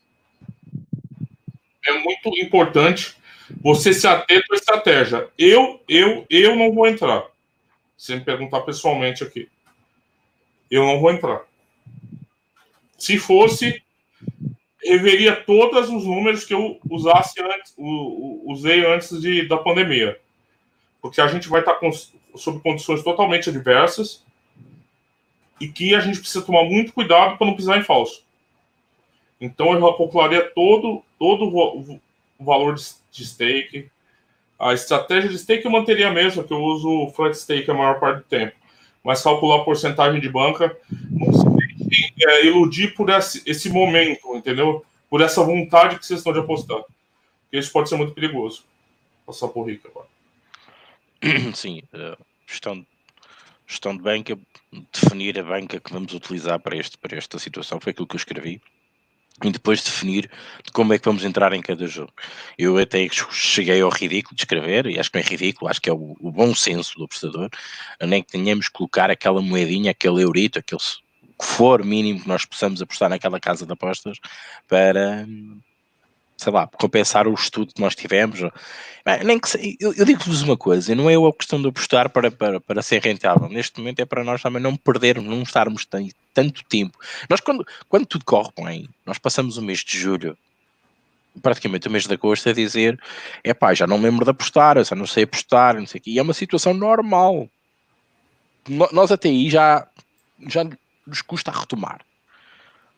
é 1.85 1.99
muito 1.99 2.29
importante 2.41 3.15
você 3.61 3.93
se 3.93 4.07
ater 4.07 4.43
à 4.51 4.55
estratégia. 4.55 5.29
Eu, 5.37 5.83
eu, 5.87 6.25
eu 6.31 6.57
não 6.57 6.73
vou 6.73 6.87
entrar. 6.87 7.27
Se 7.95 8.15
me 8.15 8.23
perguntar 8.23 8.63
pessoalmente 8.63 9.23
aqui, 9.23 9.51
eu 10.71 10.87
não 10.87 10.99
vou 10.99 11.13
entrar. 11.13 11.43
Se 12.97 13.19
fosse, 13.19 13.83
reveria 14.83 15.37
todos 15.37 15.89
os 15.89 16.05
números 16.05 16.45
que 16.45 16.55
eu 16.55 16.79
usasse 16.89 17.41
antes, 17.41 17.75
usei 17.77 18.87
antes 18.87 19.21
de, 19.21 19.47
da 19.47 19.57
pandemia. 19.57 20.19
Porque 21.01 21.21
a 21.21 21.27
gente 21.27 21.49
vai 21.49 21.61
estar 21.61 21.75
com, 21.75 21.91
sob 22.35 22.61
condições 22.61 23.03
totalmente 23.03 23.51
adversas 23.51 24.25
e 25.61 25.69
que 25.69 25.95
a 25.95 26.01
gente 26.01 26.19
precisa 26.19 26.45
tomar 26.45 26.65
muito 26.65 26.93
cuidado 26.93 27.37
para 27.37 27.47
não 27.47 27.57
pisar 27.57 27.79
em 27.79 27.85
falso. 27.85 28.25
Então 29.41 29.73
eu 29.73 29.81
calcularia 29.95 30.51
todo, 30.55 31.03
todo 31.19 31.45
o 32.39 32.45
valor 32.45 32.75
de 32.75 33.25
stake. 33.25 33.91
A 34.59 34.75
estratégia 34.75 35.31
de 35.31 35.39
stake 35.39 35.65
eu 35.65 35.71
manteria 35.71 36.09
a 36.09 36.13
mesma, 36.13 36.45
que 36.45 36.53
eu 36.53 36.63
uso 36.63 37.11
flat 37.15 37.35
stake 37.35 37.71
a 37.71 37.75
maior 37.75 37.99
parte 37.99 38.19
do 38.19 38.25
tempo. 38.25 38.55
Mas 39.03 39.23
calcular 39.23 39.61
a 39.61 39.65
porcentagem 39.65 40.21
de 40.21 40.29
banca, 40.29 40.77
não 41.11 41.33
sei, 41.33 41.50
é, 42.23 42.47
iludir 42.47 42.95
por 42.95 43.11
esse, 43.11 43.43
esse 43.47 43.69
momento, 43.69 44.37
entendeu? 44.37 44.85
Por 45.09 45.21
essa 45.21 45.43
vontade 45.43 45.99
que 45.99 46.07
vocês 46.07 46.21
estão 46.21 46.33
de 46.33 46.39
apostar. 46.39 46.83
Isso 47.53 47.73
pode 47.73 47.89
ser 47.89 47.97
muito 47.97 48.15
perigoso. 48.15 48.65
Passar 49.27 49.49
por 49.49 49.69
Rico 49.69 49.89
agora. 49.89 50.09
Sim, 51.55 51.83
gestão, 52.47 52.87
gestão 53.67 53.97
de 53.97 54.03
banca, 54.03 54.39
definir 54.93 55.39
a 55.39 55.43
banca 55.43 55.81
que 55.81 55.93
vamos 55.93 56.15
utilizar 56.15 56.59
para, 56.61 56.77
este, 56.77 56.97
para 56.97 57.17
esta 57.17 57.39
situação, 57.39 57.81
foi 57.81 57.91
aquilo 57.91 58.07
que 58.07 58.17
eu 58.17 58.19
escrevi 58.19 58.61
e 59.43 59.51
depois 59.51 59.83
definir 59.83 60.31
como 60.73 60.93
é 60.93 60.99
que 60.99 61.05
vamos 61.05 61.25
entrar 61.25 61.53
em 61.53 61.63
cada 61.63 61.87
jogo. 61.87 62.13
Eu 62.59 62.77
até 62.77 63.07
cheguei 63.31 63.81
ao 63.81 63.91
ridículo 63.91 64.37
de 64.37 64.43
escrever, 64.43 64.87
e 64.87 64.99
acho 64.99 65.11
que 65.11 65.19
é 65.19 65.23
ridículo, 65.23 65.71
acho 65.71 65.81
que 65.81 65.89
é 65.89 65.93
o, 65.93 66.17
o 66.21 66.31
bom 66.31 66.55
senso 66.55 66.99
do 66.99 67.05
apostador, 67.05 67.49
nem 68.03 68.23
que 68.23 68.33
tenhamos 68.33 68.69
que 68.69 68.75
colocar 68.75 69.11
aquela 69.11 69.41
moedinha, 69.41 69.93
aquele 69.93 70.23
eurito, 70.23 70.59
aquele 70.59 70.81
que 71.41 71.47
for 71.47 71.85
mínimo 71.85 72.21
que 72.21 72.29
nós 72.29 72.45
possamos 72.45 72.83
apostar 72.83 73.09
naquela 73.09 73.41
casa 73.41 73.65
de 73.65 73.73
apostas 73.73 74.19
para, 74.69 75.27
sei 76.37 76.53
lá, 76.53 76.67
compensar 76.67 77.27
o 77.27 77.35
estudo 77.35 77.73
que 77.75 77.81
nós 77.81 77.95
tivemos. 77.95 78.41
Nem 79.25 79.39
que 79.39 79.77
eu, 79.81 79.95
eu 79.95 80.05
digo-vos 80.05 80.43
uma 80.43 80.57
coisa, 80.57 80.95
não 80.95 81.09
é 81.09 81.15
a 81.15 81.33
questão 81.33 81.61
de 81.61 81.69
apostar 81.69 82.11
para, 82.11 82.31
para, 82.31 82.61
para 82.61 82.83
ser 82.83 83.03
rentável. 83.03 83.49
Neste 83.49 83.79
momento 83.79 84.01
é 84.01 84.05
para 84.05 84.23
nós 84.23 84.43
também 84.43 84.63
não 84.63 84.77
perdermos, 84.77 85.29
não 85.29 85.43
estarmos 85.43 85.87
tanto 86.35 86.63
tempo. 86.69 86.99
Nós, 87.29 87.41
quando, 87.41 87.67
quando 87.89 88.07
tudo 88.07 88.25
corre 88.25 88.51
bem, 88.57 88.89
nós 89.07 89.19
passamos 89.19 89.57
o 89.57 89.63
mês 89.63 89.81
de 89.81 89.99
julho, 89.99 90.37
praticamente 91.43 91.89
o 91.89 91.91
mês 91.91 92.07
de 92.07 92.13
agosto, 92.13 92.49
a 92.49 92.53
dizer: 92.53 93.01
é 93.43 93.55
pá, 93.55 93.73
já 93.73 93.87
não 93.87 93.99
me 93.99 94.05
lembro 94.05 94.25
de 94.25 94.31
apostar, 94.31 94.83
já 94.85 94.95
não 94.95 95.07
sei 95.07 95.25
apostar, 95.25 95.77
não 95.77 95.87
sei 95.87 95.99
o 95.99 96.03
quê. 96.03 96.11
E 96.11 96.19
é 96.19 96.23
uma 96.23 96.35
situação 96.35 96.75
normal. 96.75 97.49
Nós 98.93 99.11
até 99.11 99.29
aí 99.31 99.49
já, 99.49 99.87
já 100.47 100.65
nos 101.07 101.23
custa 101.23 101.51
retomar 101.51 102.01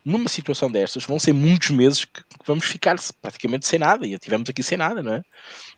numa 0.05 0.29
situação 0.29 0.71
destas, 0.71 1.05
vão 1.05 1.19
ser 1.19 1.33
muitos 1.33 1.71
meses 1.71 2.05
que 2.05 2.23
vamos 2.45 2.65
ficar 2.65 2.97
praticamente 3.21 3.67
sem 3.67 3.79
nada, 3.79 4.07
e 4.07 4.19
tivemos 4.19 4.49
aqui 4.51 4.63
sem 4.63 4.77
nada, 4.77 5.03
não 5.03 5.15
é? 5.15 5.23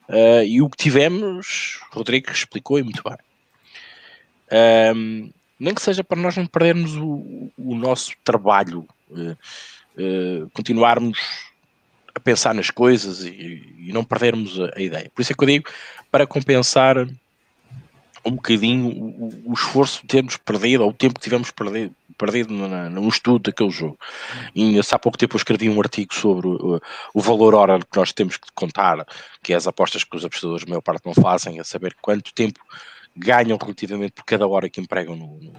Uh, 0.08 0.44
e 0.44 0.62
o 0.62 0.68
que 0.68 0.76
tivemos, 0.76 1.78
Rodrigo 1.90 2.30
explicou 2.30 2.78
e 2.78 2.82
muito 2.82 3.02
bem. 3.02 3.18
Um, 4.94 5.30
nem 5.58 5.74
que 5.74 5.82
seja 5.82 6.02
para 6.02 6.20
nós 6.20 6.36
não 6.36 6.46
perdermos 6.46 6.94
o, 6.96 7.52
o 7.56 7.74
nosso 7.74 8.12
trabalho, 8.24 8.86
uh, 9.10 9.32
uh, 9.32 10.50
continuarmos 10.54 11.18
a 12.14 12.20
pensar 12.20 12.54
nas 12.54 12.70
coisas 12.70 13.24
e, 13.24 13.74
e 13.78 13.92
não 13.92 14.04
perdermos 14.04 14.58
a, 14.60 14.72
a, 14.76 14.80
ideia. 14.80 15.10
Por 15.14 15.20
isso 15.20 15.32
é 15.32 15.34
que 15.34 15.42
eu 15.42 15.48
digo, 15.48 15.70
para 16.10 16.26
compensar 16.26 17.06
um 18.26 18.32
bocadinho 18.32 18.88
o, 18.88 19.50
o 19.50 19.52
esforço 19.52 20.00
que 20.00 20.06
temos 20.06 20.36
perdido, 20.36 20.82
ou 20.82 20.90
o 20.90 20.92
tempo 20.92 21.14
que 21.14 21.20
tivemos 21.20 21.50
perdido, 21.50 21.94
perdido 22.16 22.52
no, 22.52 22.90
no 22.90 23.08
estudo 23.08 23.50
daquele 23.50 23.70
jogo. 23.70 23.98
E 24.54 24.78
há 24.78 24.98
pouco 24.98 25.18
tempo 25.18 25.34
eu 25.34 25.38
escrevi 25.38 25.68
um 25.68 25.80
artigo 25.80 26.14
sobre 26.14 26.46
o, 26.46 26.80
o, 27.12 27.20
valor 27.20 27.54
hora 27.54 27.78
que 27.78 27.96
nós 27.96 28.12
temos 28.12 28.36
que 28.36 28.46
contar, 28.54 29.04
que 29.42 29.52
é 29.52 29.56
as 29.56 29.66
apostas 29.66 30.04
que 30.04 30.16
os 30.16 30.24
apostadores, 30.24 30.64
a 30.64 30.68
maior 30.68 30.80
parte, 30.80 31.04
não 31.04 31.14
fazem, 31.14 31.60
a 31.60 31.64
saber 31.64 31.94
quanto 32.00 32.32
tempo 32.32 32.60
ganham 33.16 33.58
relativamente 33.60 34.12
por 34.12 34.24
cada 34.24 34.46
hora 34.46 34.68
que 34.68 34.80
empregam 34.80 35.16
no, 35.16 35.38
no, 35.40 35.52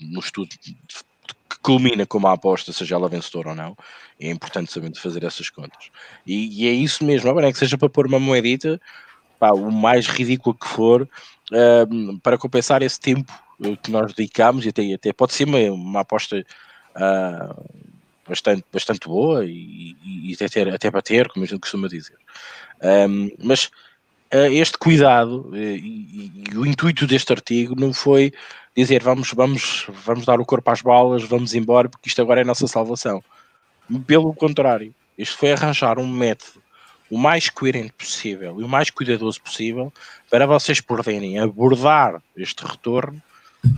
no 0.00 0.20
estudo 0.20 0.50
que 0.58 1.58
culmina 1.62 2.06
com 2.06 2.18
uma 2.18 2.32
aposta, 2.32 2.72
seja 2.72 2.94
ela 2.94 3.08
vencedora 3.08 3.50
ou 3.50 3.54
não. 3.54 3.76
É 4.18 4.30
importante 4.30 4.72
saber 4.72 4.94
fazer 4.96 5.24
essas 5.24 5.48
contas. 5.50 5.90
E, 6.26 6.64
e 6.64 6.68
é 6.68 6.72
isso 6.72 7.04
mesmo, 7.04 7.32
não 7.32 7.40
é 7.40 7.52
que 7.52 7.58
seja 7.58 7.78
para 7.78 7.88
pôr 7.88 8.06
uma 8.06 8.18
moedita, 8.18 8.80
pá, 9.38 9.52
o 9.52 9.70
mais 9.70 10.06
ridículo 10.06 10.54
que 10.54 10.68
for, 10.68 11.08
uh, 11.52 12.18
para 12.20 12.38
compensar 12.38 12.82
esse 12.82 12.98
tempo 12.98 13.32
que 13.82 13.90
nós 13.90 14.12
dedicamos, 14.12 14.64
e 14.66 14.70
até, 14.70 14.94
até 14.94 15.12
pode 15.12 15.34
ser 15.34 15.44
uma, 15.44 15.58
uma 15.70 16.00
aposta 16.00 16.44
uh, 16.96 17.64
bastante, 18.28 18.64
bastante 18.72 19.06
boa 19.06 19.44
e, 19.44 19.96
e, 20.04 20.32
até, 20.34 20.48
ter, 20.48 20.74
até 20.74 20.90
bater, 20.90 21.28
como 21.28 21.44
a 21.44 21.48
gente 21.48 21.60
costuma 21.60 21.88
dizer. 21.88 22.16
Um, 22.82 23.30
mas 23.42 23.66
uh, 24.34 24.50
este 24.50 24.78
cuidado 24.78 25.50
e, 25.54 26.42
e, 26.50 26.56
o 26.56 26.66
intuito 26.66 27.06
deste 27.06 27.32
artigo 27.32 27.78
não 27.78 27.92
foi 27.92 28.32
dizer 28.74 29.02
vamos, 29.02 29.32
vamos, 29.32 29.86
vamos 30.04 30.24
dar 30.24 30.40
o 30.40 30.46
corpo 30.46 30.70
às 30.70 30.80
balas, 30.80 31.22
vamos 31.22 31.54
embora, 31.54 31.88
porque 31.88 32.08
isto 32.08 32.22
agora 32.22 32.40
é 32.40 32.42
a 32.42 32.46
nossa 32.46 32.66
salvação. 32.66 33.22
Pelo 34.06 34.32
contrário, 34.34 34.94
isto 35.16 35.36
foi 35.36 35.52
arranjar 35.52 35.98
um 35.98 36.06
método 36.06 36.61
o 37.12 37.18
mais 37.18 37.50
coerente 37.50 37.92
possível 37.92 38.58
e 38.58 38.64
o 38.64 38.68
mais 38.68 38.88
cuidadoso 38.88 39.38
possível 39.42 39.92
para 40.30 40.46
vocês 40.46 40.80
poderem 40.80 41.38
abordar 41.38 42.22
este 42.34 42.64
retorno 42.64 43.22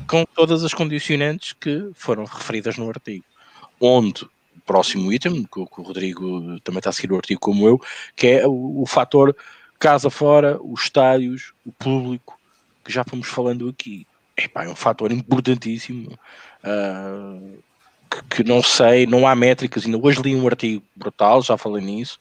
com 0.06 0.24
todas 0.24 0.62
as 0.62 0.72
condicionantes 0.72 1.52
que 1.52 1.90
foram 1.94 2.26
referidas 2.26 2.78
no 2.78 2.88
artigo. 2.88 3.24
Onde 3.80 4.22
o 4.22 4.60
próximo 4.64 5.12
item, 5.12 5.42
que, 5.52 5.58
o 5.58 5.64
Rodrigo 5.64 6.60
também 6.60 6.78
está 6.78 6.90
a 6.90 6.92
seguir 6.92 7.12
o 7.12 7.16
artigo 7.16 7.40
como 7.40 7.66
eu, 7.66 7.82
que 8.14 8.28
é 8.28 8.46
o, 8.46 8.82
o 8.82 8.86
fator 8.86 9.36
casa 9.80 10.10
fora, 10.10 10.56
os 10.62 10.84
estádios, 10.84 11.52
o 11.66 11.72
público, 11.72 12.38
que 12.84 12.92
já 12.92 13.02
fomos 13.02 13.26
falando 13.26 13.68
aqui. 13.68 14.06
Epá, 14.36 14.64
é 14.64 14.68
um 14.68 14.76
fator 14.76 15.10
importantíssimo. 15.10 16.16
Uh, 16.62 17.58
que, 18.14 18.36
que, 18.36 18.44
não 18.44 18.62
sei, 18.62 19.06
não 19.06 19.26
há 19.26 19.34
métricas. 19.34 19.84
Ainda 19.84 19.98
hoje 19.98 20.22
li 20.22 20.34
um 20.36 20.46
artigo 20.46 20.82
brutal, 20.94 21.42
já 21.42 21.56
falei 21.56 21.84
nisso, 21.84 22.18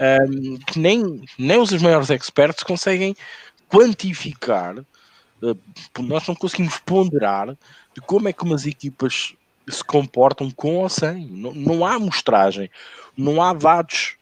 um, 0.00 0.56
que 0.58 0.78
nem, 0.78 1.22
nem 1.38 1.60
os 1.60 1.70
maiores 1.80 2.10
experts 2.10 2.62
conseguem 2.62 3.14
quantificar 3.68 4.76
eh, 5.42 5.54
nós 6.00 6.26
não 6.26 6.34
conseguimos 6.34 6.78
ponderar 6.78 7.56
de 7.94 8.00
como 8.06 8.28
é 8.28 8.32
que 8.32 8.42
umas 8.42 8.66
equipas 8.66 9.34
se 9.68 9.84
comportam 9.84 10.50
com 10.50 10.76
ou 10.76 10.88
sem. 10.88 11.26
Não, 11.26 11.52
não 11.52 11.84
há 11.86 11.94
amostragem, 11.94 12.70
não 13.16 13.42
há 13.42 13.52
dados 13.52 14.16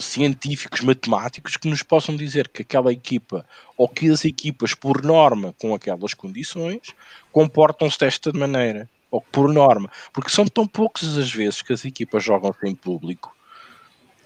científicos, 0.00 0.80
matemáticos 0.80 1.56
que 1.56 1.68
nos 1.68 1.82
possam 1.82 2.14
dizer 2.14 2.48
que 2.48 2.62
aquela 2.62 2.92
equipa 2.92 3.44
ou 3.76 3.88
que 3.88 4.10
as 4.10 4.24
equipas, 4.24 4.74
por 4.74 5.02
norma, 5.02 5.54
com 5.58 5.74
aquelas 5.74 6.12
condições, 6.14 6.94
comportam-se 7.32 7.98
desta 7.98 8.32
maneira. 8.32 8.88
Ou 9.10 9.20
por 9.20 9.52
norma, 9.52 9.90
porque 10.12 10.30
são 10.30 10.46
tão 10.46 10.66
poucas 10.66 11.16
as 11.16 11.32
vezes 11.32 11.62
que 11.62 11.72
as 11.72 11.84
equipas 11.84 12.22
jogam 12.22 12.54
sem 12.60 12.74
público 12.74 13.34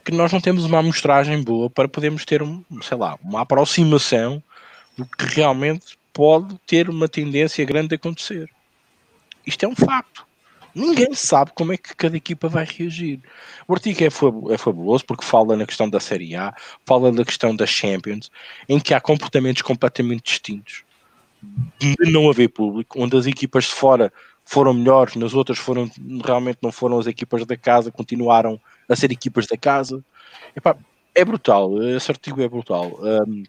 que 0.05 0.13
nós 0.13 0.33
não 0.33 0.41
temos 0.41 0.65
uma 0.65 0.79
amostragem 0.79 1.43
boa 1.43 1.71
para 1.71 1.89
podermos 1.89 2.25
ter, 2.25 2.43
um, 2.43 2.65
sei 2.83 2.97
lá, 2.97 3.19
uma 3.23 3.43
aproximação 3.43 4.43
do 4.97 5.07
que 5.07 5.25
realmente 5.35 5.99
pode 6.13 6.59
ter 6.67 6.91
uma 6.91 7.09
tendência 7.09 7.65
grande 7.65 7.95
a 7.95 7.97
acontecer. 7.97 8.51
Isto 9.47 9.65
é 9.65 9.69
um 9.69 9.75
facto. 9.75 10.27
Ninguém 10.75 11.15
sabe 11.15 11.53
como 11.55 11.73
é 11.73 11.77
que 11.77 11.95
cada 11.95 12.17
equipa 12.17 12.49
vai 12.49 12.65
reagir. 12.65 13.21
O 13.69 13.75
artigo 13.75 14.03
é, 14.03 14.55
é 14.55 14.59
fabuloso 14.59 15.05
porque 15.05 15.25
fala 15.25 15.57
na 15.57 15.67
questão 15.67 15.89
da 15.89 16.01
Série 16.01 16.35
A, 16.35 16.55
fala 16.87 17.13
na 17.13 17.25
questão 17.25 17.55
das 17.55 17.69
Champions, 17.69 18.31
em 18.69 18.81
que 18.81 18.95
há 18.95 19.01
comportamentos 19.01 19.63
completamente 19.63 20.25
distintos. 20.25 20.85
De 21.79 22.11
não 22.11 22.31
haver 22.31 22.49
público, 22.49 23.03
onde 23.03 23.17
as 23.17 23.27
equipas 23.27 23.65
de 23.65 23.73
fora 23.73 24.13
foram 24.45 24.75
melhores, 24.75 25.17
nas 25.17 25.35
outras 25.35 25.59
foram 25.59 25.91
realmente 26.25 26.59
não 26.63 26.73
foram 26.73 26.99
as 26.99 27.07
equipas 27.07 27.45
da 27.47 27.57
casa, 27.57 27.91
continuaram 27.91 28.61
a 28.89 28.97
ser 28.97 29.11
equipas 29.13 29.47
da 29.47 29.57
casa. 29.57 30.05
Epá, 30.55 30.77
é 31.15 31.25
brutal, 31.25 31.83
esse 31.83 32.11
artigo 32.11 32.43
é 32.43 32.49
brutal. 32.49 32.99
Um, 33.01 33.45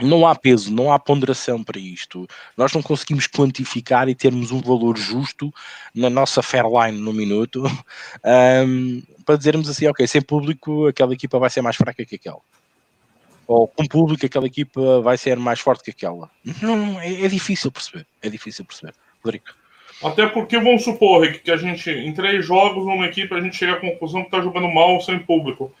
não 0.00 0.26
há 0.26 0.34
peso, 0.34 0.70
não 0.72 0.92
há 0.92 0.98
ponderação 0.98 1.64
para 1.64 1.78
isto. 1.78 2.26
Nós 2.56 2.72
não 2.72 2.82
conseguimos 2.82 3.26
quantificar 3.26 4.08
e 4.08 4.14
termos 4.14 4.50
um 4.50 4.60
valor 4.60 4.96
justo 4.96 5.52
na 5.94 6.10
nossa 6.10 6.42
fairline 6.42 7.00
no 7.00 7.12
minuto 7.12 7.64
um, 8.66 9.02
para 9.24 9.36
dizermos 9.36 9.68
assim, 9.68 9.86
ok, 9.86 10.06
sem 10.06 10.20
público 10.20 10.86
aquela 10.86 11.14
equipa 11.14 11.38
vai 11.38 11.48
ser 11.48 11.62
mais 11.62 11.76
fraca 11.76 12.04
que 12.04 12.16
aquela. 12.16 12.40
Ou 13.46 13.68
com 13.68 13.86
público 13.86 14.26
aquela 14.26 14.46
equipa 14.46 15.00
vai 15.00 15.16
ser 15.16 15.38
mais 15.38 15.60
forte 15.60 15.84
que 15.84 15.90
aquela. 15.92 16.28
Não, 16.60 17.00
é, 17.00 17.22
é 17.22 17.28
difícil 17.28 17.70
perceber. 17.70 18.06
É 18.20 18.28
difícil 18.28 18.64
perceber. 18.64 18.94
Rodrigo. 19.24 19.46
Até 20.02 20.26
porque 20.26 20.58
vamos 20.58 20.84
supor, 20.84 21.22
Rick, 21.22 21.38
que 21.40 21.50
a 21.50 21.56
gente, 21.56 21.90
em 21.90 22.12
três 22.12 22.44
jogos, 22.44 22.84
numa 22.84 23.06
equipe, 23.06 23.34
a 23.34 23.40
gente 23.40 23.56
chega 23.56 23.72
à 23.72 23.80
conclusão 23.80 24.20
que 24.22 24.28
está 24.28 24.40
jogando 24.40 24.68
mal 24.68 25.00
sem 25.00 25.18
público. 25.18 25.72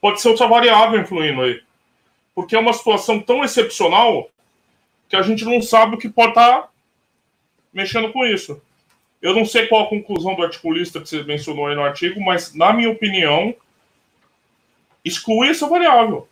Pode 0.00 0.20
ser 0.20 0.28
outra 0.28 0.46
variável 0.46 1.00
influindo 1.00 1.42
aí 1.42 1.60
porque 2.34 2.56
é 2.56 2.58
uma 2.58 2.72
situação 2.72 3.20
tão 3.20 3.44
excepcional 3.44 4.28
que 5.08 5.16
a 5.16 5.22
gente 5.22 5.44
não 5.44 5.62
sabe 5.62 5.94
o 5.94 5.98
que 5.98 6.08
pode 6.08 6.30
estar 6.30 6.62
tá 6.62 6.68
mexendo 7.72 8.12
com 8.12 8.26
isso. 8.26 8.60
Eu 9.22 9.34
não 9.34 9.46
sei 9.46 9.66
qual 9.68 9.84
a 9.84 9.88
conclusão 9.88 10.34
do 10.34 10.42
articulista 10.42 11.00
que 11.00 11.08
você 11.08 11.22
mencionou 11.22 11.66
aí 11.66 11.74
no 11.74 11.82
artigo, 11.82 12.20
mas, 12.20 12.52
na 12.54 12.72
minha 12.72 12.90
opinião, 12.90 13.54
exclui 15.04 15.48
essa 15.48 15.68
variável. 15.68 16.28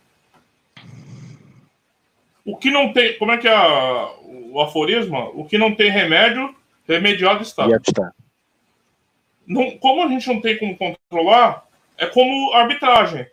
O 2.45 2.57
que 2.57 2.69
não 2.69 2.91
tem. 2.91 3.17
Como 3.17 3.31
é 3.31 3.37
que 3.37 3.47
é 3.47 3.57
o 4.51 4.61
aforismo? 4.61 5.31
O 5.33 5.45
que 5.45 5.57
não 5.57 5.73
tem 5.73 5.89
remédio, 5.89 6.53
remediado 6.87 7.43
está. 7.43 7.67
está. 7.67 8.11
Não, 9.45 9.77
como 9.77 10.03
a 10.03 10.07
gente 10.07 10.27
não 10.27 10.39
tem 10.41 10.57
como 10.57 10.77
controlar, 10.77 11.65
é 11.97 12.05
como 12.05 12.53
arbitragem 12.53 13.27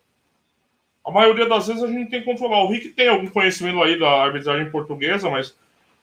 a 1.04 1.10
maioria 1.10 1.46
das 1.46 1.66
vezes 1.66 1.82
a 1.82 1.88
gente 1.88 2.10
tem 2.10 2.20
que 2.20 2.26
controlar. 2.26 2.62
O 2.62 2.68
Rick 2.68 2.90
tem 2.90 3.08
algum 3.08 3.28
conhecimento 3.28 3.82
aí 3.82 3.98
da 3.98 4.08
arbitragem 4.08 4.70
portuguesa, 4.70 5.30
mas 5.30 5.56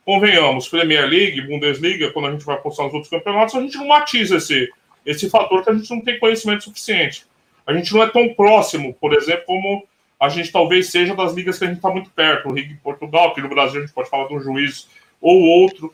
convenhamos, 0.04 0.68
Premier 0.68 1.08
League, 1.08 1.42
Bundesliga, 1.42 2.12
quando 2.12 2.28
a 2.28 2.32
gente 2.32 2.46
vai 2.46 2.56
apostar 2.56 2.86
nos 2.86 2.94
outros 2.94 3.10
campeonatos, 3.10 3.56
a 3.56 3.62
gente 3.62 3.78
não 3.78 3.88
matiza 3.88 4.38
esse, 4.38 4.70
esse 5.06 5.30
fator 5.30 5.64
que 5.64 5.70
a 5.70 5.74
gente 5.74 5.90
não 5.90 6.02
tem 6.02 6.20
conhecimento 6.20 6.64
suficiente. 6.64 7.26
A 7.66 7.74
gente 7.74 7.94
não 7.94 8.04
é 8.04 8.10
tão 8.10 8.34
próximo, 8.34 8.94
por 8.94 9.14
exemplo, 9.14 9.44
como 9.46 9.86
a 10.20 10.30
gente 10.30 10.52
talvez 10.52 10.90
seja 10.90 11.14
das 11.14 11.34
ligas 11.34 11.60
que 11.60 11.66
a 11.66 11.68
gente 11.68 11.78
está 11.78 11.90
muito 11.90 12.10
perto, 12.10 12.50
o 12.50 12.54
Rig 12.54 12.76
Portugal, 12.82 13.34
que 13.34 13.42
no 13.42 13.50
Brasil 13.50 13.80
a 13.80 13.86
gente 13.86 13.94
pode 13.94 14.10
falar 14.10 14.28
de 14.28 14.36
um 14.36 14.40
juiz 14.40 14.90
ou 15.22 15.40
outro. 15.42 15.94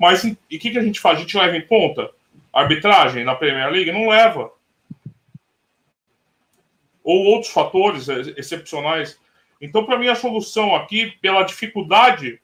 Mas 0.00 0.24
e 0.24 0.32
o 0.32 0.58
que, 0.58 0.70
que 0.70 0.78
a 0.78 0.82
gente 0.82 0.98
faz? 0.98 1.18
A 1.18 1.20
gente 1.20 1.36
leva 1.36 1.56
em 1.56 1.66
conta 1.66 2.10
arbitragem 2.50 3.22
na 3.22 3.34
Premier 3.34 3.70
League? 3.70 3.92
Não 3.92 4.08
leva 4.08 4.50
ou 7.04 7.24
outros 7.24 7.52
fatores 7.52 8.08
excepcionais. 8.08 9.20
Então, 9.60 9.84
para 9.84 9.98
mim, 9.98 10.08
a 10.08 10.14
solução 10.14 10.74
aqui, 10.74 11.10
pela 11.20 11.42
dificuldade 11.42 12.40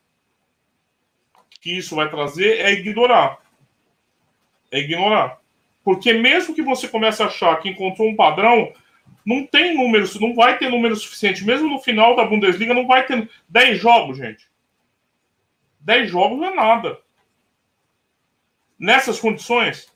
que 1.60 1.78
isso 1.78 1.96
vai 1.96 2.10
trazer, 2.10 2.60
é 2.60 2.72
ignorar. 2.72 3.38
É 4.70 4.78
ignorar. 4.78 5.40
Porque 5.84 6.12
mesmo 6.12 6.54
que 6.54 6.62
você 6.62 6.88
comece 6.88 7.22
a 7.22 7.26
achar 7.26 7.56
que 7.60 7.68
encontrou 7.68 8.08
um 8.08 8.16
padrão, 8.16 8.72
não 9.24 9.46
tem 9.46 9.74
números, 9.74 10.18
não 10.20 10.34
vai 10.34 10.58
ter 10.58 10.68
número 10.68 10.96
suficiente. 10.96 11.44
Mesmo 11.44 11.68
no 11.68 11.80
final 11.80 12.16
da 12.16 12.24
Bundesliga, 12.24 12.74
não 12.74 12.86
vai 12.86 13.06
ter 13.06 13.28
10 13.48 13.80
jogos, 13.80 14.18
gente. 14.18 14.46
10 15.80 16.10
jogos 16.10 16.38
não 16.38 16.48
é 16.48 16.54
nada. 16.54 17.05
Nessas 18.78 19.18
condições, 19.18 19.86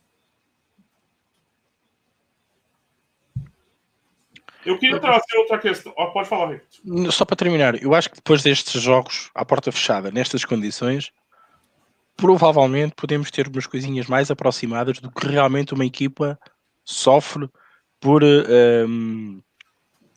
Eu 4.64 4.78
queria 4.78 5.00
trazer 5.00 5.36
outra 5.38 5.58
questão. 5.58 5.92
Oh, 5.96 6.08
pode 6.12 6.28
falar, 6.28 6.52
Ricardo. 6.52 7.12
Só 7.12 7.24
para 7.24 7.36
terminar, 7.36 7.82
eu 7.82 7.94
acho 7.94 8.10
que 8.10 8.16
depois 8.16 8.42
destes 8.42 8.80
jogos, 8.80 9.30
à 9.34 9.44
porta 9.44 9.72
fechada, 9.72 10.10
nestas 10.10 10.44
condições, 10.44 11.10
provavelmente 12.16 12.94
podemos 12.94 13.30
ter 13.30 13.48
umas 13.48 13.66
coisinhas 13.66 14.06
mais 14.06 14.30
aproximadas 14.30 14.98
do 14.98 15.10
que 15.10 15.26
realmente 15.26 15.72
uma 15.72 15.86
equipa 15.86 16.38
sofre 16.84 17.48
por 17.98 18.22
um, 18.22 18.26
ehm, 18.26 19.42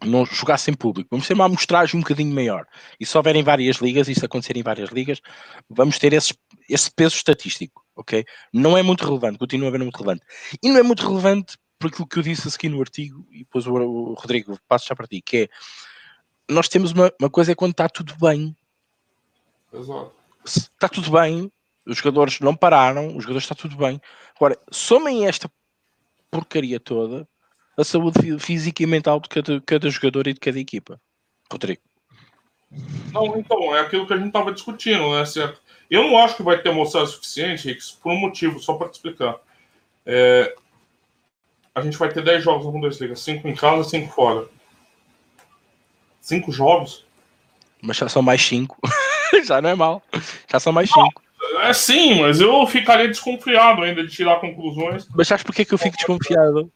não 0.03 0.26
jogar 0.26 0.57
sem 0.57 0.74
público. 0.74 1.09
Vamos 1.11 1.28
ter 1.28 1.34
uma 1.34 1.45
amostragem 1.45 1.97
um 1.97 2.01
bocadinho 2.01 2.34
maior. 2.34 2.66
E 2.99 3.05
se 3.05 3.18
houver 3.18 3.36
em 3.36 3.43
várias 3.43 3.78
ligas, 3.78 4.09
isso 4.09 4.26
acontecer 4.26 4.57
em 4.57 4.64
várias 4.64 4.89
ligas, 4.89 5.22
vamos 5.70 5.97
ter 5.97 6.11
esse, 6.11 6.34
esse 6.70 6.91
peso 6.91 7.16
estatístico, 7.16 7.86
ok? 7.95 8.26
Não 8.51 8.78
é 8.78 8.84
muito 8.84 9.05
relevante, 9.05 9.38
continua 9.38 9.70
a 9.70 9.72
ver 9.72 9.80
muito 9.80 9.95
relevante. 9.95 10.26
E 10.61 10.70
não 10.70 10.78
é 10.78 10.84
muito 10.84 11.07
relevante 11.07 11.57
por 11.78 11.88
aquilo 11.88 12.07
que 12.07 12.20
eu 12.20 12.24
disse 12.24 12.47
aqui 12.47 12.70
no 12.70 12.80
artigo, 12.80 13.26
e 13.32 13.39
depois 13.39 13.68
o, 13.68 14.14
Rodrigo 14.14 14.57
passo 14.68 14.88
já 14.88 14.95
para 14.95 15.07
ti, 15.07 15.22
que 15.22 15.38
é 15.38 15.49
nós 16.49 16.68
temos 16.68 16.91
uma, 16.91 17.11
uma 17.20 17.30
coisa 17.30 17.51
é 17.51 17.55
quando 17.55 17.72
está 17.72 17.88
tudo 17.88 18.16
bem. 18.20 18.55
Exato. 19.74 20.14
Está 20.45 20.89
tudo 20.89 21.11
bem, 21.11 21.51
os 21.86 21.97
jogadores 21.97 22.39
não 22.39 22.55
pararam, 22.55 23.16
os 23.16 23.24
jogadores 23.24 23.43
está 23.43 23.55
tudo 23.55 23.76
bem. 23.78 23.99
Agora, 24.36 24.57
somem 24.72 25.26
esta 25.26 25.49
porcaria 26.30 26.80
toda 26.80 27.28
a 27.78 27.84
saúde 27.84 28.39
física 28.39 28.84
e 28.84 28.86
mental 28.86 29.20
de 29.20 29.30
cada, 29.30 29.61
cada 29.61 29.89
jogador 29.89 30.28
e 30.28 30.34
de 30.34 30.39
cada 30.39 30.59
equipa. 30.59 31.01
Rodrigo. 31.51 31.82
Não, 33.11 33.38
então, 33.38 33.76
é 33.76 33.82
aquilo 33.82 34.07
que 34.07 34.14
a 34.14 34.18
gente 34.18 34.28
estava 34.28 34.51
discutindo, 34.51 35.11
né? 35.16 35.26
Certo? 35.26 35.61
Eu 35.93 36.07
não 36.07 36.17
acho 36.17 36.37
que 36.37 36.41
vai 36.41 36.59
ter 36.59 36.69
amostragem 36.69 37.13
suficiente, 37.13 37.67
Rix, 37.67 37.91
por 37.91 38.11
um 38.11 38.17
motivo, 38.17 38.59
só 38.59 38.73
para 38.73 38.89
te 38.89 38.95
explicar. 38.95 39.35
É, 40.03 40.55
a 41.75 41.81
gente 41.81 41.99
vai 41.99 42.11
ter 42.11 42.23
10 42.23 42.43
jogos 42.43 42.65
na 42.65 42.71
Bundesliga, 42.71 43.15
5 43.15 43.47
em 43.47 43.53
casa, 43.53 43.87
5 43.87 44.11
fora. 44.11 44.47
5 46.19 46.51
jogos? 46.51 47.05
Mas 47.79 47.97
já 47.97 48.09
são 48.09 48.23
mais 48.23 48.41
5. 48.41 48.75
já 49.45 49.61
não 49.61 49.69
é 49.69 49.75
mal. 49.75 50.01
Já 50.51 50.59
são 50.59 50.73
mais 50.73 50.89
5. 50.89 51.21
É 51.61 51.71
sim, 51.73 52.21
mas 52.21 52.41
eu 52.41 52.65
ficaria 52.65 53.07
desconfiado 53.07 53.83
ainda 53.83 54.03
de 54.03 54.11
tirar 54.11 54.39
conclusões. 54.39 55.07
Mas 55.13 55.27
sabes 55.27 55.43
porquê 55.43 55.63
que 55.63 55.75
eu 55.75 55.77
fico 55.77 55.95
desconfiado? 55.95 56.73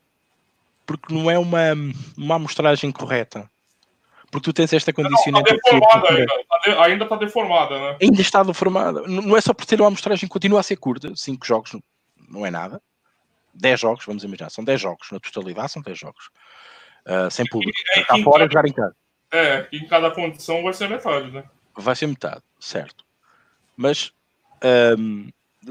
Porque 0.86 1.11
não 1.11 1.32
é 1.32 1.39
uma, 1.39 1.74
uma 2.15 2.36
amostragem 2.36 2.91
correta. 2.91 3.49
Porque 4.32 4.45
tu 4.45 4.53
tens 4.53 4.73
esta 4.73 4.91
condicionante. 4.91 5.51
Não, 5.51 5.59
tá 5.59 5.71
deformada 5.71 6.09
ainda. 6.09 6.34
Tá 6.49 6.84
ainda 6.84 7.03
está 7.03 7.15
deformada, 7.15 7.80
né? 7.80 7.97
Ainda 8.01 8.21
está 8.21 8.43
deformada. 8.43 9.01
Não 9.07 9.38
é 9.38 9.41
só 9.41 9.53
por 9.53 9.65
ter 9.65 9.80
uma 9.80 9.88
amostragem 9.88 10.28
que 10.28 10.34
continua 10.34 10.59
a 10.59 10.63
ser 10.63 10.75
curta. 10.75 11.15
5 11.15 11.45
jogos 11.45 11.71
não 12.30 12.45
é 12.45 12.51
nada. 12.51 12.82
10 13.57 13.80
jogos, 13.80 14.05
vamos 14.05 14.23
imaginar, 14.23 14.49
são 14.49 14.63
10 14.63 14.80
jogos, 14.80 15.07
na 15.11 15.19
totalidade 15.19 15.71
são 15.71 15.82
10 15.82 15.97
jogos. 15.97 16.30
Uh, 17.05 17.32
sem 17.32 17.45
público. 17.45 17.78
É, 17.95 18.01
Está 18.01 18.17
fora 18.17 18.47
cada, 18.47 18.51
jogar 18.51 18.67
em 18.67 18.73
casa. 18.73 18.95
É, 19.32 19.67
em 19.71 19.88
cada 19.88 20.11
condição 20.11 20.63
vai 20.63 20.73
ser 20.73 20.89
metade, 20.89 21.32
né? 21.32 21.43
Vai 21.75 21.95
ser 21.95 22.07
metade, 22.07 22.43
certo. 22.59 23.05
Mas, 23.75 24.11
um, 24.97 25.30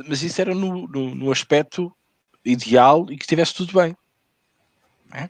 mas 0.08 0.22
isso 0.22 0.40
era 0.40 0.54
no, 0.54 0.86
no, 0.88 1.14
no, 1.14 1.32
aspecto 1.32 1.94
ideal 2.44 3.06
e 3.10 3.16
que 3.16 3.24
estivesse 3.24 3.54
tudo 3.54 3.78
bem. 3.78 3.96
É? 5.12 5.28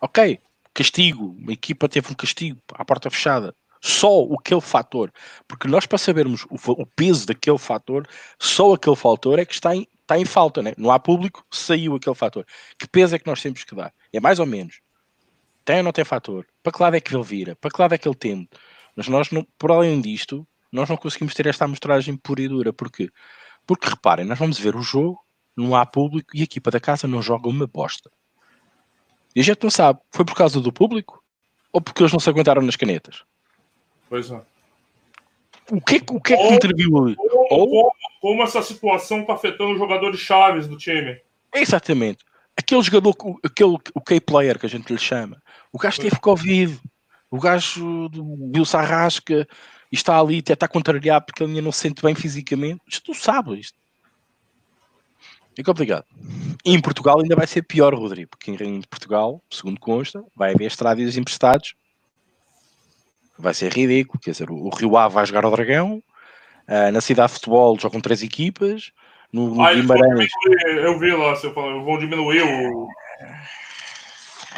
Ok, 0.00 0.40
castigo, 0.78 1.34
uma 1.36 1.52
equipa 1.52 1.88
teve 1.88 2.08
um 2.12 2.14
castigo 2.14 2.60
à 2.74 2.84
porta 2.84 3.10
fechada. 3.10 3.52
Só 3.80 4.24
aquele 4.32 4.60
fator, 4.60 5.12
porque 5.46 5.66
nós 5.66 5.86
para 5.86 5.98
sabermos 5.98 6.44
o, 6.44 6.56
o 6.72 6.86
peso 6.86 7.26
daquele 7.26 7.58
fator, 7.58 8.08
só 8.38 8.74
aquele 8.74 8.94
fator 8.94 9.40
é 9.40 9.44
que 9.44 9.54
está 9.54 9.74
em, 9.74 9.88
está 10.02 10.16
em 10.18 10.24
falta, 10.24 10.62
né? 10.62 10.72
não 10.76 10.90
há 10.92 10.98
público, 10.98 11.44
saiu 11.50 11.96
aquele 11.96 12.14
fator. 12.14 12.46
Que 12.78 12.88
peso 12.88 13.16
é 13.16 13.18
que 13.18 13.26
nós 13.26 13.42
temos 13.42 13.64
que 13.64 13.74
dar? 13.74 13.92
É 14.12 14.20
mais 14.20 14.38
ou 14.38 14.46
menos. 14.46 14.80
Tem 15.64 15.78
ou 15.78 15.82
não 15.82 15.92
tem 15.92 16.04
fator? 16.04 16.46
Para 16.62 16.72
que 16.72 16.82
lado 16.82 16.96
é 16.96 17.00
que 17.00 17.14
ele 17.14 17.24
vira? 17.24 17.56
Para 17.56 17.70
que 17.70 17.80
lado 17.80 17.94
é 17.94 17.98
que 17.98 18.08
ele 18.08 18.16
tende? 18.16 18.48
Mas 18.96 19.08
nós, 19.08 19.30
não, 19.30 19.46
por 19.58 19.70
além 19.70 20.00
disto, 20.00 20.46
nós 20.72 20.88
não 20.88 20.96
conseguimos 20.96 21.34
ter 21.34 21.46
esta 21.46 21.64
amostragem 21.64 22.16
pura 22.16 22.42
e 22.42 22.48
dura. 22.48 22.72
Porquê? 22.72 23.10
Porque 23.66 23.88
reparem, 23.88 24.24
nós 24.24 24.38
vamos 24.38 24.58
ver 24.58 24.74
o 24.74 24.82
jogo, 24.82 25.20
não 25.56 25.76
há 25.76 25.84
público 25.84 26.36
e 26.36 26.40
a 26.40 26.44
equipa 26.44 26.70
da 26.70 26.80
casa 26.80 27.06
não 27.06 27.20
joga 27.22 27.48
uma 27.48 27.66
bosta. 27.66 28.10
E 29.34 29.40
a 29.40 29.44
gente 29.44 29.62
não 29.62 29.70
sabe, 29.70 30.00
foi 30.10 30.24
por 30.24 30.34
causa 30.34 30.60
do 30.60 30.72
público 30.72 31.22
ou 31.72 31.80
porque 31.80 32.02
eles 32.02 32.12
não 32.12 32.20
se 32.20 32.28
aguentaram 32.28 32.62
nas 32.62 32.76
canetas? 32.76 33.22
Pois 34.08 34.30
é. 34.30 34.40
O 35.70 35.80
que, 35.80 36.02
o 36.10 36.20
que 36.20 36.32
é 36.32 36.36
que 36.36 36.42
ou, 36.42 36.54
interviu 36.54 36.98
ali? 36.98 37.16
Ou, 37.50 37.68
ou, 37.70 37.92
como 38.20 38.42
essa 38.42 38.62
situação 38.62 39.20
está 39.20 39.34
afetando 39.34 39.72
os 39.72 39.78
jogadores 39.78 40.18
chaves 40.18 40.66
do 40.66 40.78
time. 40.78 41.20
Exatamente. 41.54 42.24
Aquele 42.56 42.82
jogador, 42.82 43.14
aquele, 43.44 43.76
o 43.94 44.00
K-player 44.00 44.58
que 44.58 44.66
a 44.66 44.68
gente 44.68 44.92
lhe 44.92 44.98
chama, 44.98 45.40
o 45.72 45.78
gajo 45.78 46.00
teve 46.00 46.18
Covid, 46.18 46.80
o 47.30 47.38
gajo 47.38 48.10
viu-se 48.52 48.76
à 48.76 48.80
rasca 48.80 49.46
e 49.92 49.94
está 49.94 50.18
ali, 50.18 50.38
até 50.38 50.54
está 50.54 50.66
contrariado 50.66 51.26
porque 51.26 51.42
ele 51.42 51.52
ainda 51.52 51.62
não 51.62 51.72
se 51.72 51.80
sente 51.80 52.02
bem 52.02 52.14
fisicamente. 52.14 52.80
Isto 52.88 53.12
tu 53.12 53.14
sabes 53.14 53.58
isto. 53.60 53.78
É 55.58 55.62
complicado. 55.62 56.06
E 56.64 56.72
em 56.72 56.80
Portugal 56.80 57.20
ainda 57.20 57.36
vai 57.36 57.46
ser 57.46 57.62
pior, 57.62 57.94
Rodrigo, 57.94 58.30
porque 58.30 58.50
em 58.50 58.80
Portugal, 58.82 59.42
segundo 59.50 59.78
consta, 59.78 60.24
vai 60.34 60.54
haver 60.54 60.66
estrádios 60.66 61.16
emprestados. 61.16 61.74
Vai 63.38 63.52
ser 63.52 63.72
ridículo. 63.72 64.18
Quer 64.20 64.30
dizer, 64.30 64.50
o 64.50 64.70
Rio 64.70 64.96
Ave 64.96 65.14
vai 65.14 65.26
jogar 65.26 65.44
ao 65.44 65.50
Dragão, 65.50 66.02
Uh, 66.68 66.92
na 66.92 67.00
cidade 67.00 67.28
de 67.28 67.36
futebol 67.36 67.80
jogam 67.80 67.98
três 67.98 68.22
equipas. 68.22 68.92
No, 69.32 69.54
no 69.54 69.62
ah, 69.62 69.72
Guimarães. 69.72 70.30
Eu 70.66 70.98
vi 70.98 71.10
lá, 71.12 71.32
eu 71.42 71.82
vou 71.82 71.98
diminuir 71.98 72.42
o. 72.42 72.86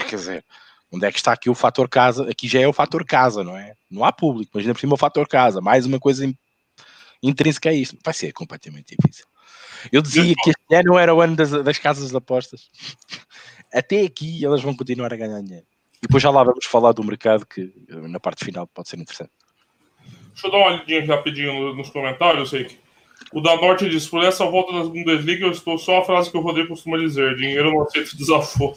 Quer 0.08 0.16
dizer, 0.16 0.44
Onde 0.92 1.06
é 1.06 1.12
que 1.12 1.18
está 1.18 1.32
aqui 1.32 1.48
o 1.48 1.54
fator 1.54 1.88
casa? 1.88 2.28
Aqui 2.28 2.48
já 2.48 2.60
é 2.60 2.66
o 2.66 2.72
fator 2.72 3.04
casa, 3.04 3.44
não 3.44 3.56
é? 3.56 3.74
Não 3.88 4.04
há 4.04 4.10
público, 4.10 4.50
mas 4.52 4.62
ainda 4.62 4.74
por 4.74 4.80
cima 4.80 4.94
o 4.94 4.98
fator 4.98 5.26
casa. 5.28 5.60
Mais 5.60 5.86
uma 5.86 6.00
coisa 6.00 6.28
intrínseca 7.22 7.70
a 7.70 7.72
isto. 7.72 7.96
Vai 8.04 8.12
ser 8.12 8.32
completamente 8.32 8.96
difícil. 8.96 9.24
Eu 9.92 10.02
dizia 10.02 10.34
que 10.42 10.50
este 10.50 10.74
ano 10.74 10.98
era 10.98 11.14
o 11.14 11.20
ano 11.20 11.36
das, 11.36 11.50
das 11.50 11.78
casas 11.78 12.10
de 12.10 12.16
apostas. 12.16 12.70
Até 13.72 14.02
aqui 14.02 14.44
elas 14.44 14.62
vão 14.62 14.74
continuar 14.74 15.12
a 15.12 15.16
ganhar 15.16 15.40
dinheiro. 15.40 15.66
E 16.02 16.06
depois 16.06 16.22
já 16.22 16.30
lá 16.30 16.42
vamos 16.42 16.64
falar 16.64 16.92
do 16.92 17.04
mercado 17.04 17.46
que 17.46 17.72
na 17.88 18.18
parte 18.18 18.44
final 18.44 18.66
pode 18.66 18.88
ser 18.88 18.98
interessante. 18.98 19.30
Deixa 20.32 20.46
eu 20.46 20.50
dar 20.50 20.58
uma 20.58 20.66
olhadinha 20.68 21.06
rapidinho 21.06 21.74
nos 21.74 21.90
comentários, 21.90 22.52
Rick. 22.52 22.78
O 23.32 23.40
da 23.40 23.56
Norte 23.56 23.88
diz: 23.88 24.08
por 24.08 24.24
essa 24.24 24.44
volta 24.46 24.72
das 24.72 24.88
Bundesliga, 24.88 25.44
eu 25.44 25.50
estou 25.50 25.78
só 25.78 25.98
a 25.98 26.04
frase 26.04 26.30
que 26.30 26.38
o 26.38 26.40
Rodrigo 26.40 26.68
costuma 26.68 26.96
dizer: 26.96 27.36
dinheiro 27.36 27.70
não 27.70 27.82
aceita 27.82 28.16
desaforo. 28.16 28.76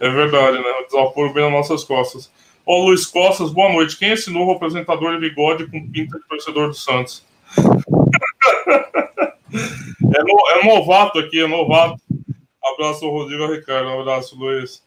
É 0.00 0.08
verdade, 0.08 0.58
né? 0.58 0.70
O 0.82 0.86
desaforo 0.86 1.32
bem 1.32 1.44
nas 1.44 1.52
nossas 1.52 1.84
costas. 1.84 2.30
Ó, 2.66 2.84
Luiz 2.84 3.04
Costas, 3.04 3.50
boa 3.50 3.70
noite. 3.72 3.98
Quem 3.98 4.10
é 4.10 4.12
esse 4.14 4.30
novo 4.30 4.52
apresentador 4.52 5.12
de 5.12 5.28
bigode 5.28 5.66
com 5.66 5.86
pinta 5.90 6.18
de 6.18 6.26
torcedor 6.26 6.68
do 6.68 6.74
Santos? 6.74 7.24
é, 10.16 10.22
no, 10.22 10.48
é 10.50 10.64
novato 10.64 11.18
aqui, 11.18 11.40
é 11.40 11.46
novato. 11.46 12.00
Abraço, 12.62 13.08
Rodrigo 13.08 13.46
Ricardo. 13.46 13.88
Abraço, 13.88 14.36
Luiz. 14.36 14.82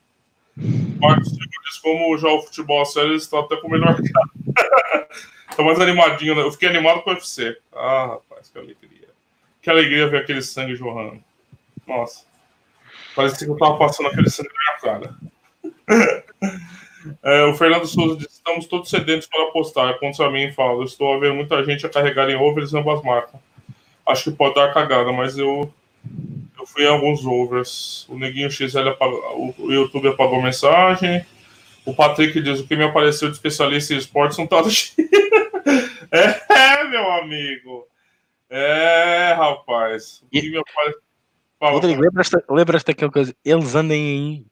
Marcos 1.00 1.38
como 1.82 2.18
já 2.18 2.28
o 2.28 2.42
futebol 2.42 2.84
sério 2.86 3.16
está 3.16 3.40
até 3.40 3.56
com 3.58 3.68
o 3.68 3.72
melhor 3.72 3.96
cara. 3.96 5.08
Tô 5.56 5.64
mais 5.64 5.80
animadinho, 5.80 6.36
né? 6.36 6.42
Eu 6.42 6.52
fiquei 6.52 6.70
animado 6.70 7.02
com 7.02 7.12
o 7.12 7.14
UFC. 7.14 7.58
Ah, 7.74 8.08
rapaz, 8.08 8.50
que 8.50 8.58
alegria. 8.58 9.08
Que 9.62 9.70
alegria 9.70 10.10
ver 10.10 10.18
aquele 10.18 10.42
sangue 10.42 10.76
jorrando. 10.76 11.24
Nossa. 11.88 12.26
Parecia 13.16 13.48
que 13.48 13.52
eu 13.52 13.58
tava 13.58 13.78
passando 13.78 14.10
aquele 14.10 14.30
sangue 14.30 14.50
na 14.50 14.60
minha 14.60 15.00
cara. 15.00 15.16
É, 17.24 17.46
o 17.46 17.56
Fernando 17.56 17.88
Souza 17.88 18.18
diz: 18.18 18.34
estamos 18.34 18.66
todos 18.66 18.90
sedentos 18.90 19.28
para 19.28 19.44
apostar. 19.44 19.98
Contra 19.98 20.30
mim, 20.30 20.52
fala. 20.52 20.84
Estou 20.84 21.14
a 21.14 21.18
ver 21.18 21.34
muita 21.34 21.64
gente 21.64 21.86
a 21.86 21.90
carregar 21.90 22.30
em 22.30 22.36
overs 22.36 22.74
e 22.74 22.78
ambas 22.78 23.02
marcas. 23.02 23.40
Acho 24.08 24.26
que 24.26 24.38
pode 24.38 24.56
dar 24.56 24.74
cagada, 24.74 25.12
mas 25.12 25.38
eu, 25.38 25.72
eu 26.58 26.66
fui 26.66 26.84
em 26.84 26.88
alguns 26.88 27.26
overs. 27.26 28.06
O 28.08 28.18
Neguinho 28.18 28.50
XL 28.50 28.90
apagou, 28.90 29.54
o 29.58 29.72
YouTube 29.72 30.08
apagou 30.08 30.42
mensagem. 30.42 31.26
O 31.86 31.94
Patrick 31.94 32.42
diz: 32.42 32.60
o 32.60 32.68
que 32.68 32.76
me 32.76 32.84
apareceu 32.84 33.30
de 33.30 33.36
especialista 33.36 33.94
em 33.94 33.98
esportes 33.98 34.38
não 34.38 34.48
tá 34.48 34.62
É, 36.10 36.84
meu 36.86 37.12
amigo. 37.12 37.86
É, 38.50 39.34
rapaz. 39.34 40.22
O 40.24 40.30
que 40.30 40.50
me 40.50 40.58
apareceu. 40.58 41.02
Rodrigo, 41.60 42.02
lembras-te 42.02 42.38
lembras 42.50 42.84
daquela 42.84 43.12
coisa? 43.12 43.36
Eles 43.44 43.76
andem 43.76 44.46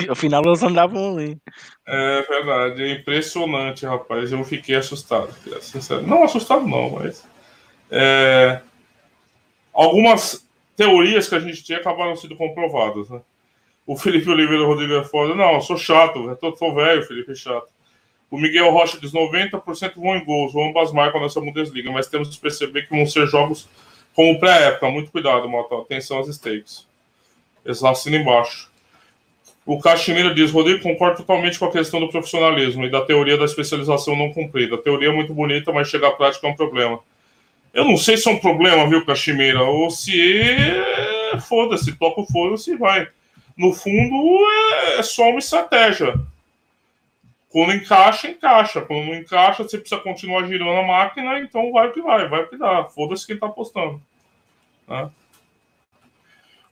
aí. 0.00 0.08
Afinal, 0.10 0.42
eles 0.44 0.62
andavam 0.62 1.14
ali. 1.14 1.38
É 1.86 2.22
verdade, 2.22 2.82
é 2.82 2.92
impressionante, 2.92 3.84
rapaz. 3.84 4.32
Eu 4.32 4.42
fiquei 4.44 4.74
assustado. 4.74 5.32
Sincero. 5.60 6.06
Não 6.06 6.24
assustado, 6.24 6.66
não, 6.66 6.90
mas. 6.90 7.24
É... 7.90 8.60
Algumas 9.72 10.46
teorias 10.76 11.28
que 11.28 11.34
a 11.34 11.40
gente 11.40 11.62
tinha 11.62 11.78
acabaram 11.78 12.16
sendo 12.16 12.36
comprovadas, 12.36 13.08
né? 13.08 13.20
O 13.86 13.96
Felipe 13.96 14.30
Oliveira 14.30 14.64
Rodrigo 14.64 14.94
é 14.94 15.04
foda. 15.04 15.34
Não, 15.34 15.54
eu 15.54 15.60
sou 15.60 15.76
chato, 15.76 16.28
eu 16.28 16.36
tô, 16.36 16.52
tô 16.52 16.74
velho, 16.74 17.02
Felipe, 17.02 17.34
chato. 17.34 17.68
O 18.30 18.38
Miguel 18.38 18.70
Rocha 18.70 18.98
diz 18.98 19.12
90% 19.12 19.92
vão 19.96 20.16
em 20.16 20.24
gols, 20.24 20.54
ambas 20.56 20.92
marcam 20.92 21.20
nessa 21.20 21.40
Bundesliga, 21.40 21.90
mas 21.90 22.06
temos 22.06 22.30
que 22.30 22.40
perceber 22.40 22.86
que 22.88 22.96
vão 22.96 23.04
ser 23.04 23.26
jogos 23.26 23.68
como 24.14 24.38
pré-época. 24.38 24.88
Muito 24.88 25.10
cuidado, 25.10 25.48
Mota. 25.48 25.76
Atenção 25.76 26.18
às 26.18 26.28
stakes. 26.28 26.86
Assinam 27.66 28.20
embaixo. 28.20 28.70
O 29.64 29.78
Caximira 29.78 30.34
diz: 30.34 30.50
Rodrigo, 30.50 30.82
concordo 30.82 31.18
totalmente 31.18 31.58
com 31.58 31.66
a 31.66 31.70
questão 31.70 32.00
do 32.00 32.08
profissionalismo 32.08 32.84
e 32.84 32.90
da 32.90 33.02
teoria 33.02 33.36
da 33.36 33.44
especialização 33.44 34.16
não 34.16 34.32
cumprida. 34.32 34.76
A 34.76 34.78
teoria 34.78 35.10
é 35.10 35.12
muito 35.12 35.32
bonita, 35.34 35.72
mas 35.72 35.88
chegar 35.88 36.08
à 36.08 36.12
prática 36.12 36.46
é 36.46 36.50
um 36.50 36.56
problema. 36.56 37.00
Eu 37.72 37.84
não 37.84 37.96
sei 37.96 38.16
se 38.16 38.28
é 38.28 38.32
um 38.32 38.38
problema, 38.38 38.88
viu, 38.88 39.04
Caximira, 39.04 39.62
ou 39.62 39.90
se 39.90 40.42
é... 40.42 41.40
foda-se, 41.40 41.96
toca 41.96 42.20
o 42.20 42.26
foda-se 42.26 42.72
e 42.72 42.76
vai. 42.76 43.08
No 43.56 43.72
fundo, 43.72 44.46
é 44.98 45.02
só 45.02 45.30
uma 45.30 45.38
estratégia. 45.38 46.14
Quando 47.48 47.74
encaixa, 47.74 48.28
encaixa. 48.28 48.80
Quando 48.80 49.06
não 49.06 49.14
encaixa, 49.14 49.62
você 49.62 49.78
precisa 49.78 50.00
continuar 50.00 50.46
girando 50.46 50.78
a 50.78 50.86
máquina, 50.86 51.38
então 51.38 51.70
vai 51.70 51.92
que 51.92 52.00
vai, 52.00 52.28
vai 52.28 52.46
que 52.46 52.56
dá. 52.56 52.84
Foda-se 52.84 53.26
quem 53.26 53.38
tá 53.38 53.46
apostando. 53.46 54.00
Né? 54.88 55.10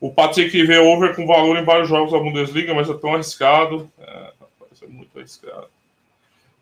O 0.01 0.11
Patrick 0.11 0.62
vê 0.64 0.78
over 0.78 1.14
com 1.14 1.26
valor 1.26 1.59
em 1.59 1.64
vários 1.64 1.88
jogos 1.88 2.12
da 2.12 2.18
Bundesliga, 2.18 2.74
mas 2.74 2.88
é 2.88 2.94
tão 2.94 3.14
arriscado. 3.14 3.90
É, 3.98 4.32
rapaz, 4.40 4.82
é 4.82 4.86
muito 4.86 5.18
arriscado. 5.18 5.68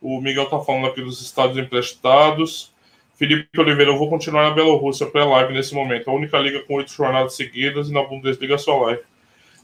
O 0.00 0.20
Miguel 0.20 0.50
tá 0.50 0.58
falando 0.60 0.88
aqui 0.88 1.00
dos 1.00 1.20
estados 1.22 1.56
emprestados. 1.56 2.72
Felipe 3.18 3.60
Oliveira, 3.60 3.90
eu 3.90 3.98
vou 3.98 4.08
continuar 4.08 4.44
na 4.44 4.54
Bielorrússia 4.54 5.04
pré-live 5.04 5.52
nesse 5.52 5.74
momento. 5.74 6.08
A 6.08 6.12
única 6.12 6.38
liga 6.38 6.62
com 6.62 6.74
oito 6.74 6.92
jornadas 6.92 7.34
seguidas 7.34 7.88
e 7.88 7.92
na 7.92 8.04
Bundesliga 8.04 8.56
só 8.56 8.78
live. 8.82 9.02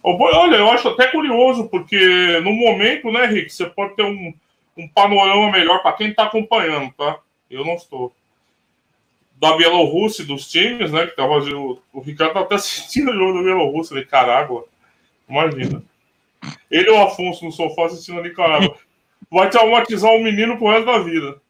Olha, 0.03 0.57
eu 0.57 0.69
acho 0.73 0.89
até 0.89 1.07
curioso, 1.07 1.69
porque 1.69 2.41
no 2.41 2.53
momento, 2.53 3.13
né, 3.13 3.27
Rick, 3.27 3.51
você 3.51 3.67
pode 3.67 3.95
ter 3.95 4.03
um, 4.03 4.35
um 4.77 4.89
panorama 4.89 5.53
melhor 5.53 5.81
para 5.83 5.93
quem 5.93 6.09
está 6.09 6.25
acompanhando, 6.25 6.93
tá? 6.95 7.21
Eu 7.49 7.65
não 7.65 7.75
estou. 7.75 8.13
Da 9.37 9.57
Bielorrússia, 9.57 10.25
dos 10.25 10.51
times, 10.51 10.91
né? 10.91 11.07
Que 11.07 11.15
tava, 11.15 11.39
o, 11.39 11.81
o 11.93 12.01
Ricardo 12.01 12.33
tá 12.33 12.41
até 12.41 12.57
assistindo 12.57 13.13
o 13.13 13.15
jogo 13.15 13.39
da 13.39 13.45
Bielorrússia, 13.45 13.95
Nicarágua. 13.95 14.67
Imagina. 15.29 15.81
Ele 16.69 16.89
e 16.89 16.93
o 16.93 17.01
Afonso 17.01 17.45
no 17.45 17.53
sofá 17.53 17.87
assistindo 17.87 18.19
a 18.19 18.23
Nicarágua. 18.23 18.77
Vai 19.31 19.49
traumatizar 19.49 20.11
o 20.11 20.23
menino 20.25 20.59
pro 20.59 20.71
resto 20.71 20.87
da 20.87 20.99
vida. 20.99 21.41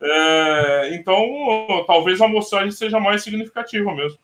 É, 0.00 0.94
então, 0.94 1.84
talvez 1.86 2.20
a 2.20 2.26
amostragem 2.26 2.70
seja 2.70 3.00
mais 3.00 3.22
significativa 3.22 3.94
mesmo. 3.94 4.18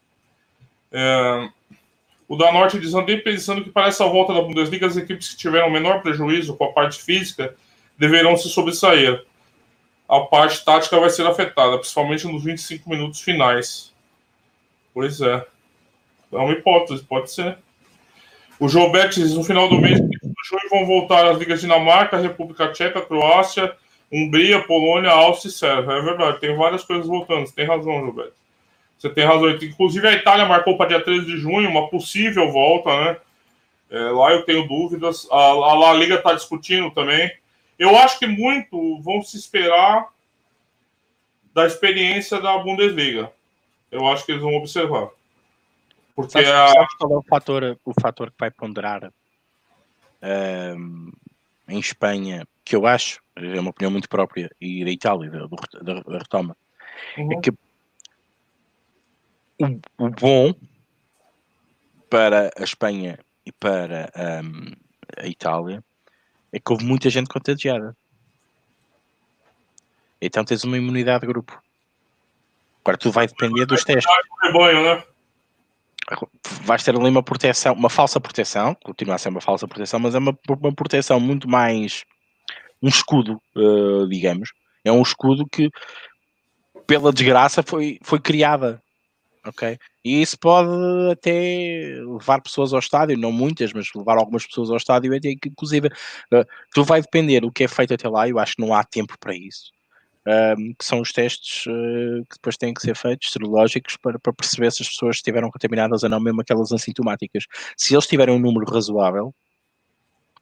É, 0.92 1.48
o 2.28 2.36
da 2.36 2.52
Norte 2.52 2.78
diz: 2.78 2.94
andei 2.94 3.18
pensando 3.18 3.62
que 3.62 3.70
para 3.70 3.88
essa 3.88 4.06
volta 4.06 4.32
da 4.32 4.40
Bundesliga, 4.40 4.86
as 4.86 4.96
equipes 4.96 5.30
que 5.30 5.36
tiveram 5.36 5.70
menor 5.70 6.00
prejuízo 6.02 6.56
com 6.56 6.64
a 6.64 6.72
parte 6.72 7.02
física 7.02 7.54
deverão 7.98 8.36
se 8.36 8.48
sobressair. 8.48 9.24
A 10.08 10.20
parte 10.20 10.64
tática 10.64 11.00
vai 11.00 11.10
ser 11.10 11.26
afetada, 11.26 11.78
principalmente 11.78 12.26
nos 12.26 12.44
25 12.44 12.88
minutos 12.88 13.20
finais. 13.20 13.92
Pois 14.92 15.20
é. 15.20 15.44
É 16.32 16.36
uma 16.36 16.52
hipótese, 16.52 17.02
pode 17.04 17.32
ser. 17.32 17.56
O 18.58 18.68
João 18.68 18.92
Betis, 18.92 19.34
no 19.34 19.42
final 19.42 19.68
do 19.68 19.80
mês 19.80 20.00
vão 20.70 20.86
voltar 20.86 21.26
as 21.26 21.38
ligas 21.38 21.60
Dinamarca, 21.60 22.18
República 22.18 22.70
Tcheca, 22.72 23.00
Croácia, 23.00 23.74
Hungria, 24.14 24.62
Polônia, 24.62 25.10
Áustria 25.10 25.50
e 25.50 25.52
Sérvia. 25.52 25.92
É 25.94 26.00
verdade, 26.00 26.38
tem 26.38 26.56
várias 26.56 26.84
coisas 26.84 27.06
voltando. 27.06 27.46
Você 27.46 27.54
tem 27.54 27.66
razão, 27.66 28.12
Betis. 28.12 28.32
Você 28.96 29.10
tem 29.10 29.24
razão. 29.24 29.50
Inclusive, 29.50 30.06
a 30.06 30.12
Itália 30.12 30.46
marcou 30.46 30.76
para 30.76 30.90
dia 30.90 31.02
13 31.02 31.26
de 31.26 31.36
junho 31.36 31.68
uma 31.68 31.88
possível 31.88 32.52
volta, 32.52 32.90
né? 33.04 33.16
É, 33.90 33.98
lá 34.10 34.32
eu 34.32 34.44
tenho 34.44 34.68
dúvidas. 34.68 35.26
A, 35.30 35.36
a 35.36 35.74
La 35.74 35.92
Liga 35.94 36.14
está 36.14 36.32
discutindo 36.32 36.92
também. 36.92 37.30
Eu 37.76 37.98
acho 37.98 38.18
que 38.18 38.26
muito 38.26 39.00
vão 39.02 39.20
se 39.20 39.36
esperar 39.36 40.08
da 41.52 41.66
experiência 41.66 42.40
da 42.40 42.56
Bundesliga. 42.58 43.32
Eu 43.90 44.06
acho 44.06 44.24
que 44.24 44.32
eles 44.32 44.42
vão 44.42 44.54
observar. 44.54 45.08
Porque 46.14 46.32
sabe, 46.32 46.46
a... 46.46 46.68
sabe 46.68 46.86
qual 46.98 47.12
é 47.12 47.16
o 47.16 47.22
fator, 47.22 47.78
o 47.84 47.92
fator 48.00 48.30
que 48.30 48.36
vai 48.38 48.50
ponderar 48.50 49.12
um, 50.22 51.12
em 51.68 51.78
Espanha, 51.78 52.46
que 52.64 52.76
eu 52.76 52.86
acho, 52.86 53.20
é 53.36 53.60
uma 53.60 53.70
opinião 53.70 53.90
muito 53.90 54.08
própria, 54.08 54.50
e 54.60 54.84
da 54.84 54.90
Itália, 54.90 55.30
da, 55.30 55.46
da, 55.82 56.00
da 56.00 56.18
retoma, 56.18 56.56
uhum. 57.16 57.32
é 57.32 57.40
que 57.40 57.50
o, 57.50 60.06
o, 60.06 60.10
bom 60.10 60.54
para 62.10 62.50
a 62.56 62.62
Espanha 62.62 63.18
e 63.46 63.52
para 63.52 64.10
um, 64.44 64.72
a 65.16 65.26
Itália 65.26 65.82
é 66.52 66.58
que 66.58 66.72
houve 66.72 66.84
muita 66.84 67.10
gente 67.10 67.28
contagiada. 67.28 67.96
Então 70.20 70.44
tens 70.44 70.64
uma 70.64 70.76
imunidade 70.76 71.20
de 71.20 71.26
grupo. 71.26 71.60
Agora 72.80 72.96
tu 72.96 73.10
vai 73.10 73.26
depender 73.26 73.66
dos 73.66 73.84
testes. 73.84 74.12
Né? 74.42 75.04
Vais 76.64 76.82
ter 76.82 76.96
ali 76.96 77.08
uma 77.08 77.22
proteção, 77.22 77.74
uma 77.74 77.90
falsa 77.90 78.20
proteção, 78.20 78.74
continua 78.82 79.16
a 79.16 79.18
ser 79.18 79.28
uma 79.28 79.40
falsa 79.40 79.68
proteção, 79.68 80.00
mas 80.00 80.14
é 80.14 80.18
uma, 80.18 80.36
uma 80.48 80.74
proteção 80.74 81.20
muito 81.20 81.48
mais 81.48 82.04
um 82.82 82.88
escudo, 82.88 83.40
uh, 83.56 84.08
digamos. 84.08 84.50
É 84.84 84.92
um 84.92 85.02
escudo 85.02 85.46
que, 85.46 85.70
pela 86.86 87.12
desgraça, 87.12 87.62
foi, 87.62 87.98
foi 88.02 88.20
criada 88.20 88.82
ok? 89.46 89.78
E 90.04 90.22
isso 90.22 90.38
pode 90.38 90.70
até 91.12 92.00
levar 92.06 92.40
pessoas 92.40 92.72
ao 92.72 92.78
estádio, 92.78 93.16
não 93.16 93.30
muitas, 93.30 93.72
mas 93.72 93.88
levar 93.94 94.16
algumas 94.16 94.46
pessoas 94.46 94.70
ao 94.70 94.76
estádio, 94.76 95.12
inclusive, 95.14 95.88
uh, 95.88 96.46
tu 96.72 96.84
vai 96.84 97.00
depender 97.00 97.44
o 97.44 97.52
que 97.52 97.64
é 97.64 97.68
feito 97.68 97.94
até 97.94 98.08
lá, 98.08 98.28
eu 98.28 98.38
acho 98.38 98.56
que 98.56 98.62
não 98.62 98.74
há 98.74 98.82
tempo 98.82 99.18
para 99.18 99.34
isso. 99.34 99.72
Um, 100.26 100.72
que 100.72 100.84
são 100.86 101.02
os 101.02 101.12
testes 101.12 101.66
uh, 101.66 102.24
que 102.30 102.36
depois 102.36 102.56
têm 102.56 102.72
que 102.72 102.80
ser 102.80 102.96
feitos, 102.96 103.30
serológicos, 103.30 103.98
para, 103.98 104.18
para 104.18 104.32
perceber 104.32 104.72
se 104.72 104.82
as 104.82 104.88
pessoas 104.88 105.16
estiveram 105.16 105.50
contaminadas 105.50 106.02
ou 106.02 106.08
não, 106.08 106.18
mesmo 106.18 106.40
aquelas 106.40 106.72
assintomáticas. 106.72 107.44
Se 107.76 107.94
eles 107.94 108.06
tiverem 108.06 108.34
um 108.34 108.38
número 108.38 108.64
razoável, 108.64 109.34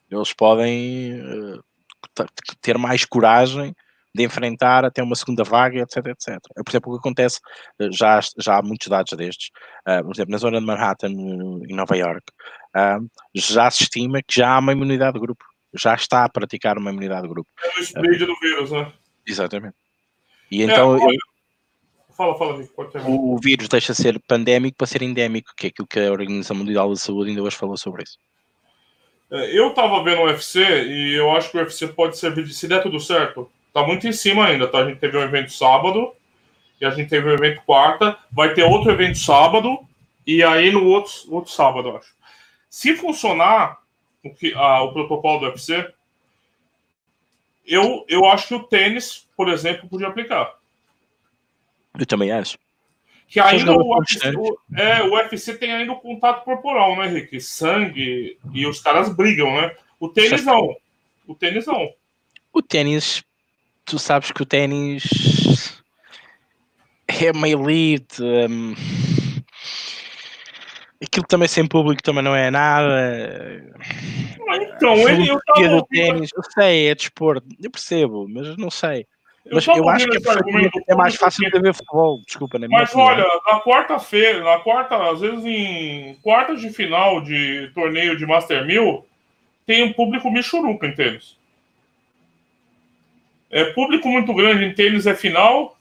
eles 0.09 0.33
podem 0.33 1.21
uh, 1.21 1.65
ter 2.61 2.79
mais 2.79 3.05
coragem 3.05 3.75
de 4.15 4.25
enfrentar 4.25 4.85
até 4.85 5.03
uma 5.03 5.17
segunda 5.17 5.43
vaga, 5.43 5.81
etc, 5.81 6.07
etc. 6.09 6.29
É, 6.29 6.63
por 6.63 6.71
exemplo, 6.71 6.93
o 6.93 6.95
que 6.97 7.01
acontece, 7.01 7.41
eh, 7.81 7.89
já, 7.91 8.21
já 8.39 8.59
há 8.59 8.63
muitos 8.63 8.89
dados 8.89 9.17
destes, 9.17 9.51
uh, 9.89 10.05
por 10.05 10.15
exemplo, 10.15 10.33
na 10.33 10.39
zona 10.39 10.61
de 10.61 10.67
Manhattan, 10.67 11.09
em 11.09 11.75
Nova 11.75 11.97
York, 11.97 12.25
já 13.35 13.71
se 13.71 13.85
estima 13.85 14.21
que 14.23 14.37
já 14.37 14.51
há 14.51 14.59
uma 14.59 14.73
imunidade 14.73 15.15
de 15.15 15.21
grupo, 15.21 15.45
já 15.75 15.95
está 15.95 16.25
a 16.25 16.29
praticar 16.29 16.77
uma 16.77 16.91
imunidade 16.91 17.23
de 17.23 17.29
grupo. 17.29 17.49
É 17.65 18.01
o 18.01 18.03
uh, 18.03 18.27
do 18.27 18.39
vírus, 18.41 18.71
né? 18.71 18.93
Exatamente. 19.27 19.77
E 20.51 20.63
é, 20.63 20.65
então... 20.65 20.97
Eu, 20.97 21.17
fala, 22.17 22.37
fala, 22.37 22.65
o, 23.07 23.35
o 23.35 23.39
vírus 23.39 23.69
deixa 23.69 23.93
de 23.93 24.03
ser 24.03 24.21
pandémico 24.21 24.77
para 24.77 24.87
ser 24.87 25.03
endémico, 25.03 25.53
que 25.57 25.67
é 25.67 25.71
aquilo 25.71 25.89
que 25.89 25.99
a 25.99 26.13
Organização 26.13 26.57
Mundial 26.57 26.91
da 26.91 26.97
Saúde 26.97 27.31
ainda 27.31 27.43
hoje 27.43 27.57
falou 27.57 27.77
sobre 27.77 28.03
isso. 28.03 28.19
É, 29.31 29.59
eu 29.59 29.73
tava 29.73 30.03
vendo 30.05 30.21
o 30.21 30.27
UFC 30.27 30.61
e 30.61 31.15
eu 31.15 31.31
acho 31.33 31.51
que 31.51 31.57
o 31.57 31.61
UFC 31.61 31.89
pode 31.89 32.19
servir 32.19 32.45
de, 32.45 32.55
se 32.55 32.69
der 32.69 32.83
tudo 32.83 33.01
certo, 33.01 33.51
tá 33.73 33.83
muito 33.83 34.07
em 34.07 34.13
cima 34.13 34.47
ainda, 34.47 34.69
tá? 34.69 34.81
A 34.81 34.89
gente 34.89 34.99
teve 34.99 35.17
um 35.17 35.23
evento 35.23 35.51
sábado 35.53 36.13
e 36.81 36.85
a 36.85 36.91
gente 36.91 37.09
teve 37.09 37.29
um 37.29 37.33
evento 37.33 37.63
quarta, 37.65 38.19
vai 38.31 38.53
ter 38.53 38.65
outro 38.65 38.91
evento 38.91 39.19
sábado 39.19 39.79
e 40.27 40.43
aí 40.43 40.71
no 40.71 40.85
outro, 40.87 41.13
outro 41.31 41.51
sábado, 41.51 41.97
acho. 41.97 42.15
Se 42.69 42.95
funcionar 42.97 43.79
o, 44.23 44.31
que, 44.31 44.53
ah, 44.55 44.83
o 44.83 44.93
protocolo 44.93 45.41
do 45.41 45.47
UFC, 45.47 45.93
eu, 47.67 48.05
eu 48.09 48.25
acho 48.27 48.49
que 48.49 48.55
o 48.55 48.63
tênis, 48.65 49.29
por 49.37 49.49
exemplo, 49.49 49.89
podia 49.89 50.09
aplicar. 50.09 50.55
Eu 51.99 52.07
também 52.07 52.31
acho. 52.33 52.59
Que 53.29 53.41
ainda 53.41 53.73
o 53.73 53.97
UFC, 53.97 54.37
o, 54.37 54.59
é, 54.77 55.03
o 55.05 55.15
UFC 55.15 55.55
tem 55.55 55.73
ainda 55.73 55.93
o 55.93 56.01
contato 56.01 56.45
corporal, 56.45 56.97
né, 56.97 57.07
Rick? 57.07 57.41
Sangue 57.41 58.39
e 58.53 58.67
os 58.67 58.81
caras 58.81 59.09
brigam, 59.15 59.51
né? 59.55 59.75
O 59.99 60.09
tênis 60.09 60.45
não. 60.45 60.77
O 61.27 61.35
tênis 61.35 61.67
não. 61.67 61.91
O 62.53 62.61
tênis, 62.61 63.25
tu 63.87 63.99
sabes 63.99 64.31
que 64.33 64.43
o 64.43 64.47
tênis 64.47 65.83
é 67.09 67.31
uma 67.31 67.49
elite. 67.49 68.23
Hum, 68.23 68.75
aquilo 71.03 71.27
também 71.27 71.49
sem 71.49 71.67
público 71.67 72.03
também 72.03 72.23
não 72.23 72.37
é 72.37 72.51
nada. 72.51 73.63
Então, 74.83 75.09
ele, 75.09 75.31
eu, 75.31 75.41
tava... 75.45 75.87
tênis, 75.87 76.31
eu 76.37 76.43
sei, 76.43 76.89
é 76.89 76.95
desporto, 76.95 77.47
eu 77.63 77.71
percebo, 77.71 78.27
mas 78.29 78.57
não 78.57 78.71
sei. 78.71 79.07
Mas 79.51 79.67
eu, 79.67 79.77
eu 79.77 79.89
acho 79.89 80.07
que 80.07 80.17
é, 80.17 80.93
é 80.93 80.95
mais 80.95 81.17
fácil 81.17 81.51
de 81.51 81.61
ver 81.61 81.75
futebol, 81.75 82.21
desculpa, 82.25 82.59
né? 82.59 82.69
Mas 82.71 82.95
olha, 82.95 83.25
na 83.47 83.61
quarta-feira, 83.61 84.43
na 84.43 84.59
quarta, 84.61 84.97
às 85.11 85.21
vezes 85.21 85.45
em 85.45 86.15
quartas 86.23 86.61
de 86.61 86.71
final 86.71 87.21
de 87.21 87.71
torneio 87.75 88.17
de 88.17 88.25
Master 88.25 88.65
1000, 88.65 89.05
tem 89.67 89.83
um 89.83 89.93
público 89.93 90.31
michuruca 90.31 90.87
em 90.87 90.95
tênis. 90.95 91.37
É 93.51 93.65
público 93.65 94.09
muito 94.09 94.33
grande 94.33 94.65
em 94.65 94.75
tênis 94.75 95.07
é 95.07 95.15
final. 95.15 95.77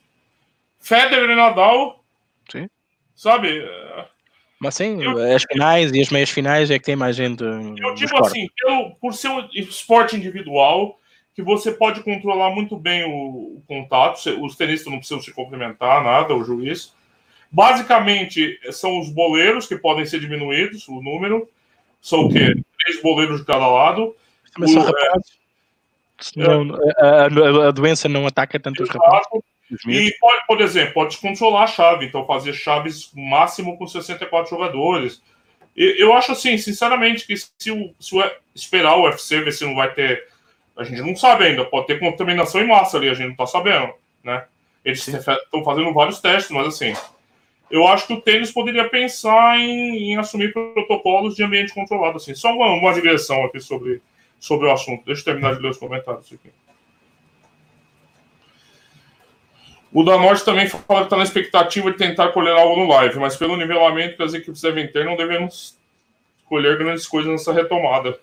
Federer 0.79 1.29
e 1.29 1.35
Nadal. 1.35 2.03
Sim. 2.51 2.67
Sabe? 3.15 3.63
Mas 4.61 4.75
sim, 4.75 5.01
eu, 5.01 5.17
as 5.35 5.43
finais 5.43 5.91
e 5.91 5.99
as 5.99 6.09
meias 6.11 6.29
finais 6.29 6.69
é 6.69 6.77
que 6.77 6.85
tem 6.85 6.95
mais 6.95 7.15
gente. 7.15 7.43
Eu 7.43 7.95
digo 7.95 8.15
assim, 8.23 8.47
pelo, 8.55 8.91
por 9.01 9.11
ser 9.11 9.29
um 9.29 9.49
esporte 9.55 10.15
individual, 10.15 10.99
que 11.33 11.41
você 11.41 11.71
pode 11.71 12.03
controlar 12.03 12.51
muito 12.51 12.77
bem 12.77 13.03
o, 13.03 13.57
o 13.57 13.63
contato, 13.67 14.19
os 14.39 14.55
tenistas 14.55 14.91
não 14.91 14.99
precisam 14.99 15.19
se 15.19 15.33
cumprimentar, 15.33 16.03
nada, 16.03 16.35
o 16.35 16.43
juiz. 16.43 16.93
Basicamente, 17.51 18.59
são 18.71 18.99
os 18.99 19.09
boleiros 19.09 19.65
que 19.65 19.75
podem 19.75 20.05
ser 20.05 20.19
diminuídos, 20.19 20.87
o 20.87 21.01
número. 21.01 21.49
São 21.99 22.25
o 22.25 22.29
quê? 22.29 22.53
Três 22.83 23.01
boleiros 23.01 23.39
de 23.39 23.45
cada 23.47 23.65
lado. 23.65 24.15
Mas 24.59 24.75
o, 24.75 24.79
é, 24.79 25.11
não, 26.35 26.75
a, 26.97 27.67
a, 27.67 27.71
doença 27.71 28.07
não 28.09 28.27
ataca 28.27 28.59
tanto 28.59 28.83
exato. 28.83 28.97
os 28.97 29.03
rapazes. 29.03 29.43
E 29.87 30.13
pode, 30.19 30.45
por 30.47 30.61
exemplo, 30.61 30.93
pode 30.93 31.17
controlar 31.17 31.63
a 31.63 31.67
chave, 31.67 32.05
então 32.05 32.25
fazer 32.25 32.53
chaves 32.53 33.09
máximo 33.15 33.77
com 33.77 33.87
64 33.87 34.49
jogadores. 34.49 35.21
E, 35.75 35.95
eu 35.97 36.13
acho 36.13 36.33
assim, 36.33 36.57
sinceramente, 36.57 37.25
que 37.25 37.35
se, 37.37 37.71
o, 37.71 37.95
se 37.99 38.15
o, 38.15 38.31
esperar 38.53 38.97
o 38.97 39.05
UFC 39.05 39.41
ver 39.41 39.53
se 39.53 39.63
não 39.65 39.75
vai 39.75 39.93
ter 39.93 40.27
a 40.75 40.83
gente 40.83 41.01
não 41.01 41.15
sabe 41.15 41.45
ainda, 41.45 41.65
pode 41.65 41.87
ter 41.87 41.99
contaminação 41.99 42.61
em 42.61 42.67
massa 42.67 42.97
ali, 42.97 43.09
a 43.09 43.13
gente 43.13 43.25
não 43.25 43.31
está 43.31 43.45
sabendo, 43.45 43.93
né? 44.23 44.45
Eles 44.83 45.07
estão 45.07 45.63
fazendo 45.63 45.93
vários 45.93 46.19
testes, 46.19 46.49
mas 46.51 46.67
assim, 46.67 46.93
eu 47.69 47.87
acho 47.87 48.07
que 48.07 48.13
o 48.13 48.21
tênis 48.21 48.51
poderia 48.51 48.89
pensar 48.89 49.59
em, 49.59 50.11
em 50.11 50.17
assumir 50.17 50.51
protocolos 50.53 51.35
de 51.35 51.43
ambiente 51.43 51.73
controlado, 51.73 52.17
assim. 52.17 52.33
Só 52.33 52.51
uma, 52.51 52.67
uma 52.73 52.93
digressão 52.93 53.45
aqui 53.45 53.59
sobre, 53.59 54.01
sobre 54.41 54.67
o 54.67 54.71
assunto. 54.71 55.05
Deixa 55.05 55.21
eu 55.21 55.25
terminar 55.25 55.55
de 55.55 55.61
ler 55.61 55.69
os 55.69 55.77
comentários 55.77 56.33
aqui. 56.33 56.51
O 59.93 60.03
da 60.03 60.17
Norte 60.17 60.43
também 60.43 60.67
fala 60.67 61.01
que 61.01 61.05
está 61.05 61.17
na 61.17 61.23
expectativa 61.23 61.91
de 61.91 61.97
tentar 61.97 62.29
colher 62.29 62.57
algo 62.57 62.81
no 62.81 62.89
live, 62.89 63.19
mas 63.19 63.35
pelo 63.35 63.55
nivelamento 63.55 64.17
que 64.17 64.23
as 64.23 64.33
equipes 64.33 64.61
devem 64.61 64.91
ter, 64.91 65.05
não 65.05 65.15
devemos 65.15 65.77
colher 66.45 66.77
grandes 66.77 67.05
coisas 67.05 67.31
nessa 67.31 67.53
retomada. 67.53 68.19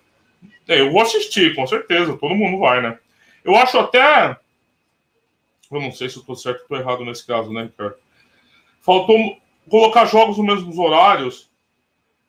É, 0.67 0.81
eu 0.81 0.91
vou 0.91 1.01
assistir, 1.01 1.55
com 1.55 1.65
certeza. 1.65 2.17
Todo 2.17 2.35
mundo 2.35 2.59
vai, 2.59 2.81
né? 2.81 2.97
Eu 3.43 3.55
acho 3.55 3.77
até. 3.79 4.37
Eu 5.71 5.79
não 5.79 5.91
sei 5.91 6.09
se 6.09 6.17
eu 6.17 6.23
tô 6.23 6.35
certo 6.35 6.61
ou 6.61 6.67
tô 6.67 6.75
errado 6.75 7.05
nesse 7.05 7.25
caso, 7.25 7.51
né, 7.53 7.63
Ricardo? 7.63 7.95
Faltou 8.81 9.37
colocar 9.69 10.05
jogos 10.05 10.37
nos 10.37 10.45
mesmos 10.45 10.77
horários. 10.77 11.48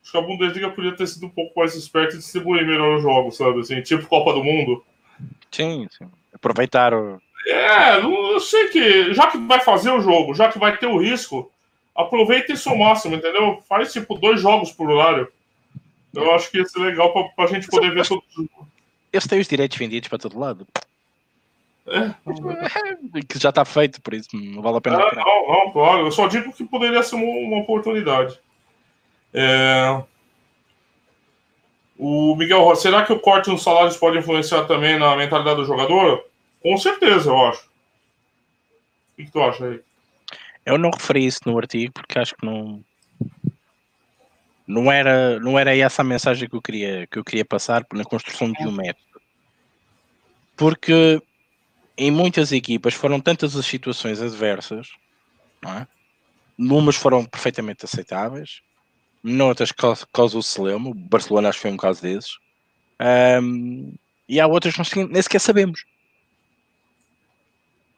Acho 0.03 0.12
que 0.12 0.18
a 0.18 0.22
Bundesliga 0.22 0.70
podia 0.70 0.96
ter 0.96 1.07
sido 1.07 1.26
um 1.26 1.30
pouco 1.30 1.59
mais 1.59 1.74
esperta 1.74 2.14
e 2.14 2.18
distribuir 2.18 2.66
melhor 2.66 2.96
os 2.96 3.03
jogos, 3.03 3.36
sabe? 3.36 3.61
Assim, 3.61 3.80
tipo 3.82 4.07
Copa 4.07 4.32
do 4.32 4.42
Mundo. 4.42 4.84
Sim, 5.51 5.86
sim. 5.90 6.07
Aproveitaram. 6.32 7.20
É, 7.46 8.01
não, 8.01 8.32
eu 8.32 8.40
sei 8.40 8.68
que. 8.68 9.14
Já 9.14 9.26
que 9.26 9.38
vai 9.38 9.61
fazer 9.61 9.90
o 9.90 10.01
jogo, 10.01 10.34
já 10.34 10.51
que 10.51 10.59
vai 10.59 10.76
ter 10.76 10.86
o 10.86 10.98
risco, 10.98 11.51
aproveita 11.94 12.53
isso 12.53 12.68
ao 12.68 12.76
máximo, 12.76 13.16
entendeu? 13.16 13.62
Faz 13.68 13.92
tipo 13.92 14.14
dois 14.14 14.40
jogos 14.40 14.72
por 14.72 14.90
horário. 14.90 15.28
Eu 16.14 16.34
acho 16.34 16.51
que 16.51 16.59
ia 16.59 16.64
ser 16.64 16.80
legal 16.80 17.12
para 17.12 17.44
a 17.44 17.46
gente 17.46 17.68
poder 17.68 17.92
ver 17.92 18.07
todos. 18.07 18.24
Eles 19.12 19.26
têm 19.26 19.40
os 19.40 19.48
direitos 19.48 19.76
vendidos 19.78 20.09
para 20.09 20.18
todo 20.18 20.38
lado. 20.38 20.66
É. 21.86 22.14
Que 23.28 23.38
já 23.38 23.48
está 23.48 23.64
feito, 23.64 24.01
por 24.01 24.14
isso 24.14 24.28
não 24.32 24.62
vale 24.62 24.78
a 24.78 24.80
pena. 24.80 25.01
É, 25.01 25.14
não, 25.16 25.48
não, 25.48 25.72
claro. 25.72 26.07
Eu 26.07 26.12
só 26.12 26.26
digo 26.28 26.53
que 26.53 26.64
poderia 26.64 27.03
ser 27.03 27.16
uma, 27.16 27.24
uma 27.24 27.62
oportunidade. 27.62 28.38
É... 29.33 30.03
O 31.99 32.35
Miguel 32.35 32.74
será 32.76 33.05
que 33.05 33.12
o 33.12 33.20
corte 33.20 33.51
nos 33.51 33.62
salários 33.62 33.97
pode 33.97 34.18
influenciar 34.18 34.64
também 34.64 34.99
na 34.99 35.14
mentalidade 35.16 35.57
do 35.57 35.66
jogador? 35.66 36.24
Com 36.62 36.76
certeza, 36.78 37.28
eu 37.28 37.47
acho. 37.47 37.68
O 39.18 39.24
que 39.24 39.31
tu 39.31 39.43
acha 39.43 39.66
aí? 39.66 39.81
Eu 40.64 40.78
não 40.78 40.91
referi 40.91 41.26
isso 41.26 41.41
no 41.47 41.59
artigo 41.59 41.93
porque 41.93 42.18
acho 42.18 42.35
que 42.37 42.47
não, 42.47 42.83
não 44.66 44.91
era, 44.91 45.39
não 45.41 45.59
era 45.59 45.76
essa 45.76 46.03
a 46.03 46.05
mensagem 46.05 46.49
que 46.49 46.55
eu 46.55 46.62
queria, 46.62 47.07
que 47.07 47.18
eu 47.18 47.24
queria 47.24 47.45
passar 47.45 47.85
na 47.93 48.05
construção 48.05 48.53
de 48.53 48.66
um 48.66 48.72
método. 48.72 49.20
Porque 50.57 51.20
em 51.97 52.11
muitas 52.11 52.53
equipas 52.53 52.95
foram 52.95 53.20
tantas 53.20 53.57
as 53.57 53.66
situações 53.66 54.22
adversas, 54.22 54.89
não 55.62 55.78
é? 55.78 55.89
Numas 56.57 56.97
foram 56.97 57.24
perfeitamente 57.24 57.85
aceitáveis, 57.85 58.62
noutras 59.23 59.73
causa 59.73 60.39
o 60.39 60.43
celema, 60.43 60.91
o 60.91 60.95
Barcelona 60.95 61.49
acho 61.49 61.59
que 61.59 61.62
foi 61.62 61.73
um 61.73 61.77
caso 61.77 62.03
desses, 62.03 62.39
um, 63.43 63.95
e 64.29 64.39
há 64.39 64.47
outras 64.47 64.75
que 64.75 64.79
nós 64.79 65.11
nem 65.11 65.23
sequer 65.23 65.41
sabemos. 65.41 65.85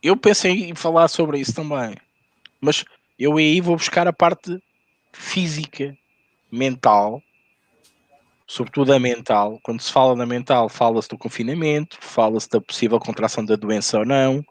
Eu 0.03 0.17
pensei 0.17 0.71
em 0.71 0.75
falar 0.75 1.09
sobre 1.09 1.39
isso 1.39 1.55
também, 1.55 1.97
mas 2.61 2.85
eu 3.19 3.37
aí 3.37 3.61
vou 3.61 3.77
buscar 3.77 4.07
a 4.09 4.13
parte 4.13 4.63
física 5.13 5.97
mental, 6.51 7.23
sobretudo 8.47 8.93
a 8.93 8.99
mental. 8.99 9.61
Quando 9.63 9.81
se 9.81 9.93
fala 9.93 10.17
na 10.17 10.27
mental, 10.27 10.69
fala-se 10.69 11.09
do 11.09 11.19
confinamento, 11.19 11.99
fala-se 12.01 12.49
da 12.49 12.61
possível 12.61 12.99
contração 12.99 13.45
da 13.45 13.57
doença 13.57 13.99
ou 13.99 14.05
não, 14.05 14.45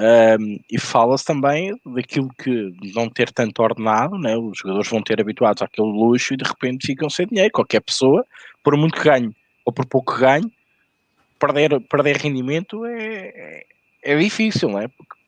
um, 0.00 0.58
e 0.70 0.78
fala-se 0.78 1.24
também 1.24 1.78
daquilo 1.84 2.30
que 2.42 2.72
não 2.94 3.10
ter 3.10 3.30
tanto 3.30 3.62
ordenado, 3.62 4.16
né? 4.18 4.36
os 4.36 4.58
jogadores 4.58 4.88
vão 4.88 5.02
ter 5.02 5.20
habituados 5.20 5.62
àquele 5.62 5.88
luxo 5.88 6.32
e 6.32 6.38
de 6.38 6.44
repente 6.44 6.86
ficam 6.86 7.10
sem 7.10 7.26
dinheiro. 7.26 7.52
Qualquer 7.52 7.80
pessoa, 7.80 8.24
por 8.64 8.76
muito 8.76 8.96
que 8.96 9.04
ganhe 9.04 9.30
ou 9.64 9.72
por 9.72 9.84
pouco 9.84 10.14
que 10.14 10.20
ganhe, 10.20 10.50
perder, 11.38 11.80
perder 11.80 12.16
rendimento 12.16 12.86
é, 12.86 12.96
é, 13.02 13.66
é 14.02 14.18
difícil, 14.18 14.70
não 14.70 14.80
é? 14.80 14.88
Porque, 14.88 15.20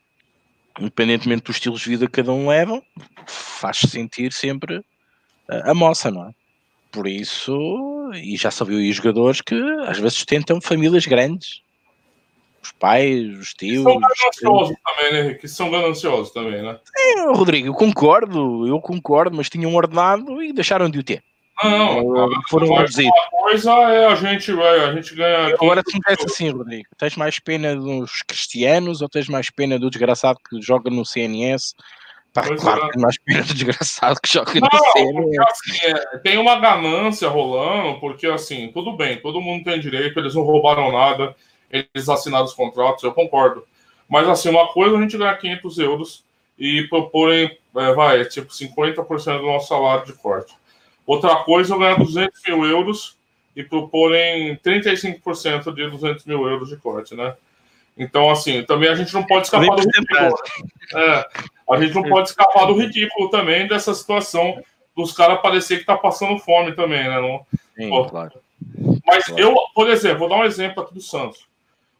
independentemente 0.81 1.43
dos 1.43 1.57
estilos 1.57 1.83
de 1.83 1.91
vida 1.91 2.07
que 2.07 2.13
cada 2.13 2.33
um 2.33 2.49
leva, 2.49 2.83
faz-se 3.27 3.89
sentir 3.89 4.33
sempre 4.33 4.83
a 5.49 5.75
moça, 5.75 6.11
não 6.11 6.29
é? 6.29 6.33
Por 6.91 7.07
isso, 7.07 8.11
e 8.15 8.37
já 8.37 8.51
se 8.51 8.65
viu 8.65 8.79
aí 8.79 8.93
jogadores 8.93 9.41
que 9.41 9.55
às 9.87 9.99
vezes 9.99 10.25
tentam 10.25 10.61
famílias 10.61 11.07
grandes. 11.07 11.63
Os 12.63 12.71
pais, 12.73 13.39
os 13.39 13.55
tios. 13.55 13.83
São 13.83 13.99
gananciosos 13.99 14.77
também, 14.85 15.13
né? 15.13 15.35
Que 15.35 15.49
são 15.49 15.71
gananciosos 15.71 16.33
também, 16.33 16.63
né? 16.63 16.79
É, 16.97 17.23
Rodrigo, 17.33 17.67
eu 17.67 17.75
concordo, 17.75 18.67
eu 18.67 18.81
concordo, 18.81 19.37
mas 19.37 19.51
tinham 19.51 19.75
ordenado 19.75 20.41
e 20.43 20.53
deixaram 20.53 20.89
de 20.89 21.01
o 21.01 21.03
ter. 21.03 21.25
Não, 21.63 22.29
foram 22.49 22.75
reduzidos. 22.75 23.13
A 23.13 23.31
coisa 23.31 23.71
é 23.73 24.07
a 24.07 24.15
gente, 24.15 24.51
a 24.53 24.95
gente 24.95 25.15
ganha. 25.15 25.55
Agora 25.55 25.83
se 25.87 25.97
me 25.97 26.03
assim, 26.27 26.51
Rodrigo, 26.51 26.89
tens 26.99 27.17
mais 27.17 27.39
pena 27.39 27.77
dos 27.77 28.23
cristianos 28.27 29.01
ou 29.01 29.09
tens 29.09 29.29
mais 29.29 29.51
pena 29.51 29.79
do 29.79 29.91
desgraçado 29.91 30.39
que 30.49 30.61
joga 30.61 30.91
no 30.91 31.05
CNS? 31.05 31.75
Pá, 32.33 32.43
claro, 32.57 32.89
é. 32.95 32.99
mais 32.99 33.17
pena 33.19 33.43
do 33.43 33.55
desgraçado 33.55 34.19
que 34.21 34.33
joga 34.33 34.53
não, 34.55 34.69
no 34.73 34.93
CNS. 34.93 35.39
Assim, 35.51 35.87
é, 35.87 36.19
tem 36.19 36.39
uma 36.39 36.59
ganância 36.59 37.29
rolando, 37.29 38.01
porque 38.01 38.27
assim, 38.27 38.71
tudo 38.73 38.97
bem, 38.97 39.21
todo 39.21 39.41
mundo 39.41 39.65
tem 39.65 39.79
direito, 39.79 40.19
eles 40.19 40.35
não 40.35 40.43
roubaram 40.43 40.91
nada, 40.91 41.37
eles 41.73 42.09
assinaram 42.09 42.45
os 42.45 42.53
contratos, 42.53 43.03
eu 43.03 43.13
concordo. 43.13 43.65
Mas 44.09 44.29
assim, 44.29 44.51
uma 44.51 44.69
coisa 44.73 44.97
a 44.97 45.01
gente 45.01 45.17
ganhar 45.17 45.37
500 45.37 45.79
euros 45.79 46.25
e 46.59 46.83
proporem, 46.89 47.59
é, 47.77 47.93
vai, 47.95 48.21
é 48.21 48.25
tipo 48.25 48.53
50% 48.53 49.39
do 49.39 49.47
nosso 49.47 49.69
salário 49.69 50.05
de 50.05 50.13
corte. 50.13 50.55
Outra 51.07 51.37
coisa, 51.37 51.75
eu 51.75 51.79
ganhar 51.79 51.99
200 51.99 52.41
mil 52.47 52.65
euros 52.65 53.17
e 53.57 53.65
proporem 53.65 54.57
35% 54.57 55.75
de 55.75 55.91
200 55.91 56.25
mil 56.27 56.47
euros 56.47 56.69
de 56.69 56.77
corte, 56.77 57.15
né? 57.15 57.35
Então, 57.97 58.31
assim, 58.31 58.63
também 58.63 58.89
a 58.89 58.95
gente 58.95 59.13
não 59.13 59.25
pode 59.25 59.47
escapar 59.47 59.77
do 59.77 59.83
ridículo. 59.83 60.35
É, 60.95 61.27
a 61.71 61.81
gente 61.81 61.95
não 61.95 62.03
pode 62.03 62.29
escapar 62.29 62.67
do 62.67 62.75
ridículo 62.75 63.29
também 63.31 63.67
dessa 63.67 63.95
situação 63.95 64.63
dos 64.97 65.13
caras 65.13 65.41
parecer 65.41 65.79
que 65.79 65.87
tá 65.87 65.97
passando 65.97 66.39
fome 66.39 66.73
também, 66.73 67.03
né? 67.09 67.21
Não, 67.21 67.47
Sim, 67.77 68.09
claro. 68.09 68.33
Mas 69.07 69.25
claro. 69.25 69.43
eu, 69.43 69.57
por 69.75 69.89
exemplo, 69.89 70.21
vou 70.21 70.29
dar 70.29 70.37
um 70.37 70.45
exemplo 70.45 70.83
aqui 70.83 70.95
do 70.95 71.01
Santos. 71.01 71.47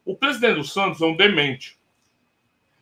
O 0.05 0.15
presidente 0.15 0.55
do 0.55 0.63
Santos 0.63 1.01
é 1.01 1.05
um 1.05 1.15
demente. 1.15 1.77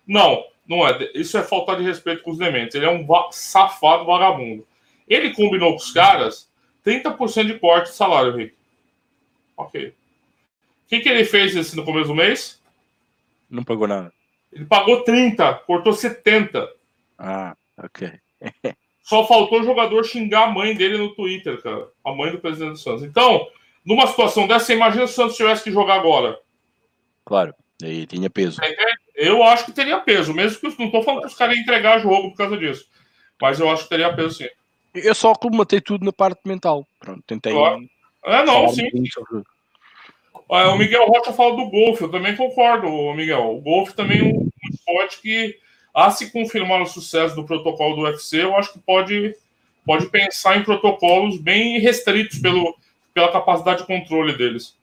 Não, 0.08 0.44
não 0.68 0.88
é. 0.88 1.12
Isso 1.14 1.38
é 1.38 1.44
falta 1.44 1.76
de 1.76 1.84
respeito 1.84 2.24
com 2.24 2.32
os 2.32 2.38
dementes. 2.38 2.76
Ele 2.76 2.86
é 2.86 2.90
um 2.90 3.06
safado 3.32 4.06
vagabundo. 4.06 4.68
Ele 5.08 5.34
combinou 5.34 5.72
com 5.72 5.78
os 5.78 5.92
caras 5.92 6.50
30% 6.86 7.48
de 7.48 7.60
corte 7.60 7.90
de 7.90 7.96
salário, 7.96 8.36
Rick. 8.36 8.56
Ok. 9.56 9.90
O 9.90 10.90
que, 10.90 11.00
que 11.00 11.10
ele 11.10 11.26
fez 11.26 11.56
esse 11.56 11.76
no 11.76 11.86
começo 11.86 12.08
do 12.08 12.16
mês? 12.16 12.62
Não 13.50 13.64
pagou 13.64 13.88
nada. 13.88 14.12
Ele 14.52 14.66
pagou 14.66 15.04
30, 15.04 15.54
cortou 15.66 15.94
70. 15.94 16.70
Ah, 17.18 17.56
ok. 17.78 18.12
Só 19.04 19.26
faltou 19.28 19.62
o 19.62 19.64
jogador 19.64 20.04
xingar 20.04 20.48
a 20.48 20.52
mãe 20.52 20.76
dele 20.76 20.98
no 20.98 21.14
Twitter, 21.14 21.62
cara. 21.62 21.90
A 22.04 22.14
mãe 22.14 22.32
do 22.32 22.40
presidente 22.40 22.74
do 22.74 22.78
Santos. 22.78 23.04
Então, 23.04 23.48
numa 23.86 24.08
situação 24.08 24.48
dessa, 24.48 24.74
imagina 24.74 25.08
se 25.08 25.14
o 25.14 25.16
Santos 25.16 25.38
tivesse 25.38 25.64
que 25.64 25.72
jogar 25.72 25.96
agora. 25.96 26.40
Claro, 27.32 27.56
aí 27.82 28.06
tinha 28.06 28.30
peso. 28.30 28.60
Eu 29.16 29.42
acho 29.42 29.64
que 29.64 29.72
teria 29.72 29.98
peso, 30.02 30.34
mesmo 30.34 30.60
que 30.60 30.78
não 30.78 30.88
estou 30.88 31.02
falando 31.02 31.22
que 31.22 31.28
os 31.28 31.34
caras 31.34 31.56
iam 31.56 31.62
entregar 31.62 32.00
jogo 32.00 32.32
por 32.32 32.36
causa 32.36 32.58
disso. 32.58 32.90
Mas 33.42 33.58
eu 33.58 33.72
acho 33.72 33.84
que 33.84 33.90
teria 33.90 34.14
peso 34.14 34.36
sim. 34.36 34.50
Eu 34.94 35.16
só 35.16 35.34
comatei 35.34 35.80
tudo 35.80 36.04
na 36.04 36.12
parte 36.12 36.42
mental. 36.44 36.86
Pronto, 37.00 37.24
tentei. 37.26 37.54
Claro. 37.54 37.88
É, 38.26 38.44
não, 38.44 38.68
sim. 38.68 38.90
É, 40.52 40.66
o 40.66 40.78
Miguel 40.78 41.06
Rocha 41.06 41.32
fala 41.32 41.56
do 41.56 41.70
golfe, 41.70 42.04
eu 42.04 42.12
também 42.12 42.36
concordo, 42.36 43.14
Miguel. 43.14 43.56
O 43.56 43.62
golfe 43.62 43.94
também 43.94 44.20
é 44.20 44.24
um, 44.24 44.50
esporte 44.70 45.22
que, 45.22 45.58
a 45.96 46.12
se 46.12 46.34
confirmar 46.34 46.82
o 46.82 46.86
sucesso 46.86 47.34
do 47.34 47.46
protocolo 47.46 47.96
do 47.96 48.02
UFC, 48.02 48.44
eu 48.44 48.58
acho 48.58 48.74
que 48.74 48.80
pode, 48.80 49.34
pode 49.86 50.10
pensar 50.10 50.58
em 50.58 50.66
protocolos 50.66 51.40
bem 51.40 51.80
restritos 51.80 52.40
pelo, 52.40 52.76
pela 53.14 53.32
capacidade 53.32 53.84
de 53.84 53.88
controle 53.88 54.38
deles. 54.38 54.76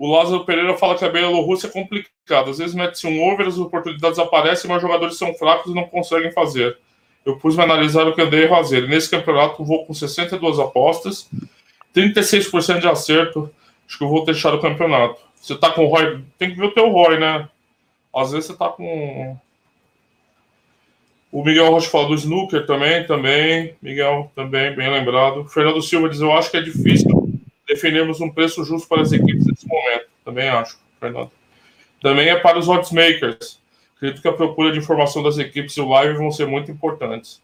O 0.00 0.10
Lázaro 0.10 0.44
Pereira 0.44 0.76
fala 0.76 0.96
que 0.96 1.04
a 1.04 1.10
Bielorrússia 1.10 1.66
é 1.66 1.70
complicada. 1.70 2.50
Às 2.50 2.58
vezes 2.58 2.74
mete-se 2.74 3.06
um 3.06 3.22
over, 3.22 3.46
as 3.46 3.58
oportunidades 3.58 4.18
aparecem, 4.18 4.68
mas 4.68 4.80
jogadores 4.80 5.16
são 5.16 5.34
fracos 5.34 5.70
e 5.70 5.74
não 5.74 5.84
conseguem 5.84 6.32
fazer 6.32 6.76
eu 7.24 7.36
pus-me 7.36 7.62
analisar 7.62 8.06
o 8.06 8.14
que 8.14 8.20
andei 8.20 8.46
a 8.46 8.48
fazer. 8.48 8.88
Nesse 8.88 9.10
campeonato, 9.10 9.64
vou 9.64 9.84
com 9.84 9.94
62 9.94 10.58
apostas, 10.58 11.28
36% 11.94 12.80
de 12.80 12.88
acerto. 12.88 13.50
Acho 13.86 13.98
que 13.98 14.04
eu 14.04 14.08
vou 14.08 14.24
deixar 14.24 14.54
o 14.54 14.60
campeonato. 14.60 15.20
Você 15.34 15.56
tá 15.56 15.70
com 15.70 15.84
o 15.84 15.88
Roy, 15.88 16.22
tem 16.38 16.50
que 16.50 16.56
ver 16.56 16.66
o 16.66 16.74
teu 16.74 16.90
Roy, 16.90 17.18
né? 17.18 17.48
Às 18.14 18.32
vezes 18.32 18.46
você 18.46 18.56
tá 18.56 18.68
com. 18.68 19.36
O 21.32 21.44
Miguel 21.44 21.70
Rocha 21.70 21.88
fala 21.88 22.08
do 22.08 22.14
snooker 22.14 22.66
também, 22.66 23.06
também. 23.06 23.74
Miguel, 23.80 24.32
também, 24.34 24.74
bem 24.74 24.90
lembrado. 24.90 25.44
Fernando 25.48 25.80
Silva 25.80 26.08
diz: 26.08 26.20
Eu 26.20 26.32
acho 26.32 26.50
que 26.50 26.56
é 26.56 26.60
difícil 26.62 27.19
definirmos 27.70 28.20
um 28.20 28.30
preço 28.30 28.64
justo 28.64 28.88
para 28.88 29.02
as 29.02 29.12
equipes 29.12 29.46
nesse 29.46 29.66
momento. 29.66 30.06
Também 30.24 30.48
acho, 30.48 30.78
Fernando. 30.98 31.30
Também 32.02 32.28
é 32.28 32.36
para 32.36 32.58
os 32.58 32.68
oddsmakers. 32.68 33.60
Acredito 33.96 34.22
que 34.22 34.28
a 34.28 34.32
procura 34.32 34.72
de 34.72 34.78
informação 34.78 35.22
das 35.22 35.38
equipes 35.38 35.76
e 35.76 35.80
o 35.80 35.88
live 35.88 36.16
vão 36.16 36.30
ser 36.30 36.46
muito 36.46 36.70
importantes. 36.70 37.40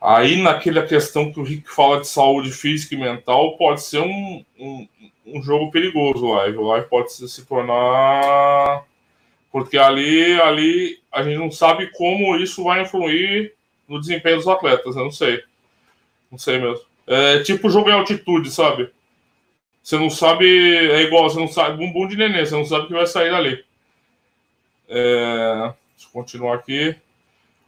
Aí, 0.00 0.40
naquela 0.40 0.86
questão 0.86 1.30
que 1.30 1.38
o 1.38 1.42
Rick 1.42 1.68
fala 1.68 2.00
de 2.00 2.08
saúde 2.08 2.50
física 2.52 2.94
e 2.94 2.98
mental, 2.98 3.58
pode 3.58 3.82
ser 3.82 4.00
um, 4.00 4.44
um, 4.58 4.88
um 5.26 5.42
jogo 5.42 5.70
perigoso 5.70 6.24
o 6.24 6.34
live. 6.34 6.56
O 6.56 6.68
live 6.68 6.88
pode 6.88 7.12
se 7.12 7.44
tornar. 7.44 8.84
Porque 9.52 9.76
ali, 9.76 10.40
ali 10.40 11.02
a 11.12 11.22
gente 11.22 11.36
não 11.36 11.50
sabe 11.50 11.90
como 11.92 12.36
isso 12.36 12.64
vai 12.64 12.82
influir 12.82 13.54
no 13.86 14.00
desempenho 14.00 14.36
dos 14.36 14.48
atletas. 14.48 14.96
Eu 14.96 15.04
não 15.04 15.10
sei. 15.10 15.42
Não 16.30 16.38
sei 16.38 16.58
mesmo. 16.58 16.89
É 17.12 17.42
tipo 17.42 17.68
jogo 17.68 17.90
em 17.90 17.92
altitude, 17.92 18.52
sabe? 18.52 18.88
Você 19.82 19.98
não 19.98 20.08
sabe. 20.08 20.46
É 20.46 21.02
igual, 21.02 21.28
você 21.28 21.40
não 21.40 21.48
sabe. 21.48 21.76
Bumbum 21.76 22.06
de 22.06 22.16
neném, 22.16 22.46
você 22.46 22.54
não 22.54 22.64
sabe 22.64 22.84
o 22.84 22.86
que 22.86 22.92
vai 22.92 23.06
sair 23.06 23.32
dali. 23.32 23.64
É, 24.88 25.72
deixa 25.96 26.06
eu 26.06 26.12
continuar 26.12 26.54
aqui. 26.54 26.94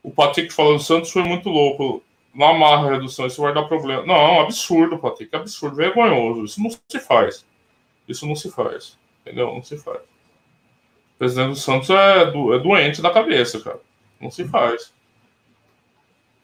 O 0.00 0.12
Patrick 0.12 0.52
falando 0.52 0.80
Santos 0.80 1.10
foi 1.10 1.24
muito 1.24 1.48
louco. 1.48 2.04
Não 2.32 2.46
amarra 2.46 2.88
a 2.88 2.92
redução, 2.92 3.26
isso 3.26 3.42
vai 3.42 3.52
dar 3.52 3.64
problema. 3.64 4.06
Não, 4.06 4.40
absurdo, 4.40 4.96
Patrick, 4.96 5.34
absurdo, 5.34 5.74
vergonhoso. 5.74 6.44
Isso 6.44 6.62
não 6.62 6.70
se 6.70 7.00
faz. 7.00 7.44
Isso 8.08 8.26
não 8.26 8.36
se 8.36 8.48
faz. 8.48 8.96
Entendeu? 9.20 9.52
Não 9.52 9.62
se 9.62 9.76
faz. 9.76 9.98
O 9.98 11.18
presidente 11.18 11.48
do 11.48 11.56
Santos 11.56 11.90
é, 11.90 12.30
do, 12.30 12.54
é 12.54 12.60
doente 12.60 13.02
da 13.02 13.10
cabeça, 13.10 13.60
cara. 13.60 13.80
Não 14.20 14.30
se 14.30 14.46
faz. 14.46 14.94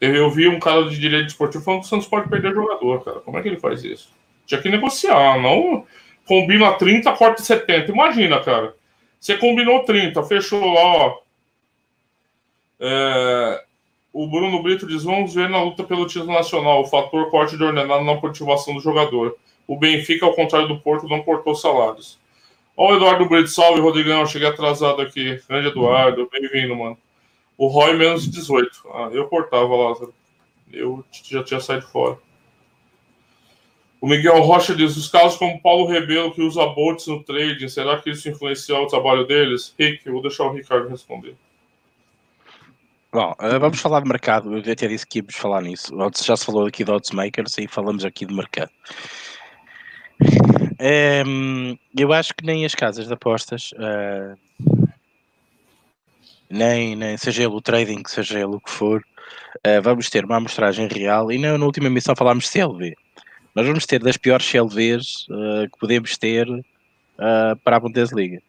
Eu 0.01 0.31
vi 0.31 0.49
um 0.49 0.61
cara 0.61 0.89
de 0.89 0.99
direito 0.99 1.29
esportivo 1.29 1.65
falando 1.65 1.81
que 1.81 1.87
o 1.87 1.89
Santos 1.89 2.07
pode 2.07 2.29
perder 2.29 2.55
jogador, 2.55 3.05
cara. 3.05 3.21
Como 3.21 3.37
é 3.39 3.43
que 3.43 3.49
ele 3.49 3.59
faz 3.59 3.83
isso? 3.83 4.11
Tinha 4.47 4.61
que 4.61 4.69
negociar, 4.69 5.41
não 5.41 5.85
combina 6.29 6.75
30, 6.75 7.11
corta 7.13 7.43
70. 7.43 7.91
Imagina, 7.91 8.39
cara. 8.41 8.75
Você 9.19 9.37
combinou 9.37 9.83
30, 9.85 10.23
fechou 10.23 10.61
lá, 10.73 10.83
ó. 10.83 11.19
É, 12.79 13.65
o 14.13 14.29
Bruno 14.29 14.63
Brito 14.63 14.87
diz: 14.87 15.03
vamos 15.03 15.35
ver 15.35 15.49
na 15.49 15.63
luta 15.63 15.83
pelo 15.83 16.07
título 16.07 16.33
nacional. 16.33 16.83
O 16.83 16.87
fator 16.87 17.31
corte 17.31 17.57
de 17.57 17.65
ordenado 17.65 18.05
na 18.05 18.15
motivação 18.15 18.75
do 18.75 18.81
jogador. 18.81 19.37
O 19.67 19.77
Benfica, 19.77 20.25
ao 20.25 20.35
contrário 20.35 20.69
do 20.69 20.79
Porto, 20.79 21.09
não 21.09 21.23
cortou 21.23 21.55
salários. 21.55 22.19
Ó, 22.77 22.93
o 22.93 22.97
Eduardo 22.97 23.29
Brito, 23.29 23.49
salve, 23.49 23.81
Rodrigão. 23.81 24.25
Cheguei 24.27 24.49
atrasado 24.49 25.03
aqui. 25.03 25.41
Grande 25.49 25.69
Eduardo, 25.69 26.29
bem-vindo, 26.31 26.77
mano. 26.77 26.97
O 27.59 27.67
Roy 27.67 27.95
menos 27.95 28.31
18. 28.31 28.89
Ah, 28.95 29.11
eu 29.13 29.27
cortava, 29.27 29.75
Lázaro. 29.75 30.15
Eu 30.73 31.05
já 31.25 31.43
tinha 31.43 31.61
saído 31.61 31.87
fora. 31.89 32.17
O 34.01 34.07
Miguel 34.07 34.41
Rocha 34.43 34.75
diz: 34.75 34.97
os 34.97 35.09
casos 35.09 35.37
como 35.37 35.61
Paulo 35.61 35.87
Rebelo, 35.87 36.33
que 36.33 36.41
usa 36.41 36.65
bots 36.67 37.09
no 37.09 37.23
trading, 37.25 37.69
será 37.69 38.01
que 38.01 38.11
isso 38.11 38.29
influencia 38.29 38.79
o 38.79 38.87
trabalho 38.87 39.27
deles? 39.27 39.75
Rick, 39.79 40.07
eu 40.07 40.13
vou 40.13 40.23
deixar 40.23 40.45
o 40.45 40.53
Ricardo 40.53 40.89
responder. 40.89 41.35
Bom, 43.11 43.35
eh, 43.41 43.59
vamos 43.59 43.81
falar 43.81 44.01
de 44.01 44.09
mercado. 44.09 44.57
Eu 44.57 44.73
até 44.73 44.87
disse 44.87 45.07
que 45.07 45.19
íamos 45.19 45.35
falar 45.35 45.63
nisso. 45.63 45.93
Já 46.23 46.37
se 46.37 46.45
falou 46.45 46.67
aqui 46.67 46.85
de 46.85 46.91
odds 46.91 47.11
makers 47.11 47.57
e 47.59 47.67
falamos 47.67 48.05
aqui 48.05 48.25
de 48.25 48.35
mercado. 48.35 48.71
Ehm, 50.79 51.77
eu 51.97 52.13
acho 52.13 52.35
que 52.35 52.45
nem 52.45 52.65
as 52.65 52.75
casas 52.75 53.07
de 53.07 53.13
apostas, 53.13 53.73
uh, 53.73 54.88
nem, 56.51 56.97
nem 56.97 57.17
seja 57.17 57.43
ele 57.43 57.55
o 57.55 57.61
trading, 57.61 58.03
seja 58.07 58.39
ele 58.39 58.57
o 58.57 58.61
que 58.61 58.71
for, 58.71 59.03
uh, 59.67 59.83
vamos 59.83 60.09
ter 60.11 60.25
uma 60.25 60.37
amostragem 60.37 60.89
real. 60.89 61.31
E 61.31 61.39
na, 61.39 61.57
na 61.57 61.65
última 61.65 61.87
emissão 61.87 62.17
falámos 62.17 62.45
de 62.45 62.51
CLV 62.51 62.95
nós 63.59 63.67
vamos 63.67 63.87
ter 63.87 64.01
das 64.01 64.17
piores 64.17 64.47
CLVs 64.47 65.27
uh, 65.29 65.69
que 65.69 65.79
podemos 65.81 66.17
ter 66.17 66.49
uh, 66.49 67.57
para 67.65 67.77
a 67.77 67.81
Bundesliga. 67.81 68.41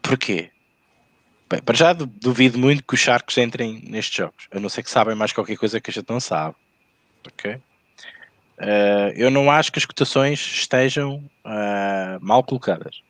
Porquê? 0.00 0.52
Bem, 1.50 1.60
para 1.60 1.74
já 1.74 1.92
duvido 1.92 2.56
muito 2.56 2.84
que 2.84 2.94
os 2.94 3.00
Sharks 3.00 3.36
entrem 3.38 3.82
nestes 3.84 4.14
jogos, 4.14 4.46
a 4.52 4.60
não 4.60 4.68
ser 4.68 4.84
que 4.84 4.90
sabem 4.90 5.16
mais 5.16 5.32
qualquer 5.32 5.56
coisa 5.56 5.80
que 5.80 5.90
a 5.90 5.92
gente 5.92 6.08
não 6.08 6.20
sabe. 6.20 6.54
Ok? 7.26 7.54
Uh, 7.54 9.10
eu 9.16 9.28
não 9.28 9.50
acho 9.50 9.72
que 9.72 9.80
as 9.80 9.84
cotações 9.84 10.38
estejam 10.38 11.28
mal 12.20 12.44
colocadas. 12.44 13.02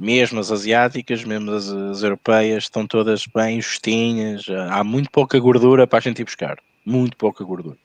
Mesmo 0.00 0.40
as 0.40 0.50
asiáticas, 0.50 1.24
mesmo 1.24 1.50
as, 1.50 1.68
as, 1.68 2.02
europeias, 2.02 2.64
estão 2.64 2.86
todas 2.86 3.26
bem 3.26 3.60
justinhas. 3.60 4.46
Há 4.70 4.82
muito 4.82 5.10
pouca 5.10 5.38
gordura 5.38 5.86
para 5.86 5.98
a 5.98 6.00
gente 6.00 6.22
ir 6.22 6.24
buscar. 6.24 6.58
Muito 6.86 7.18
pouca 7.18 7.44
gordura. 7.44 7.76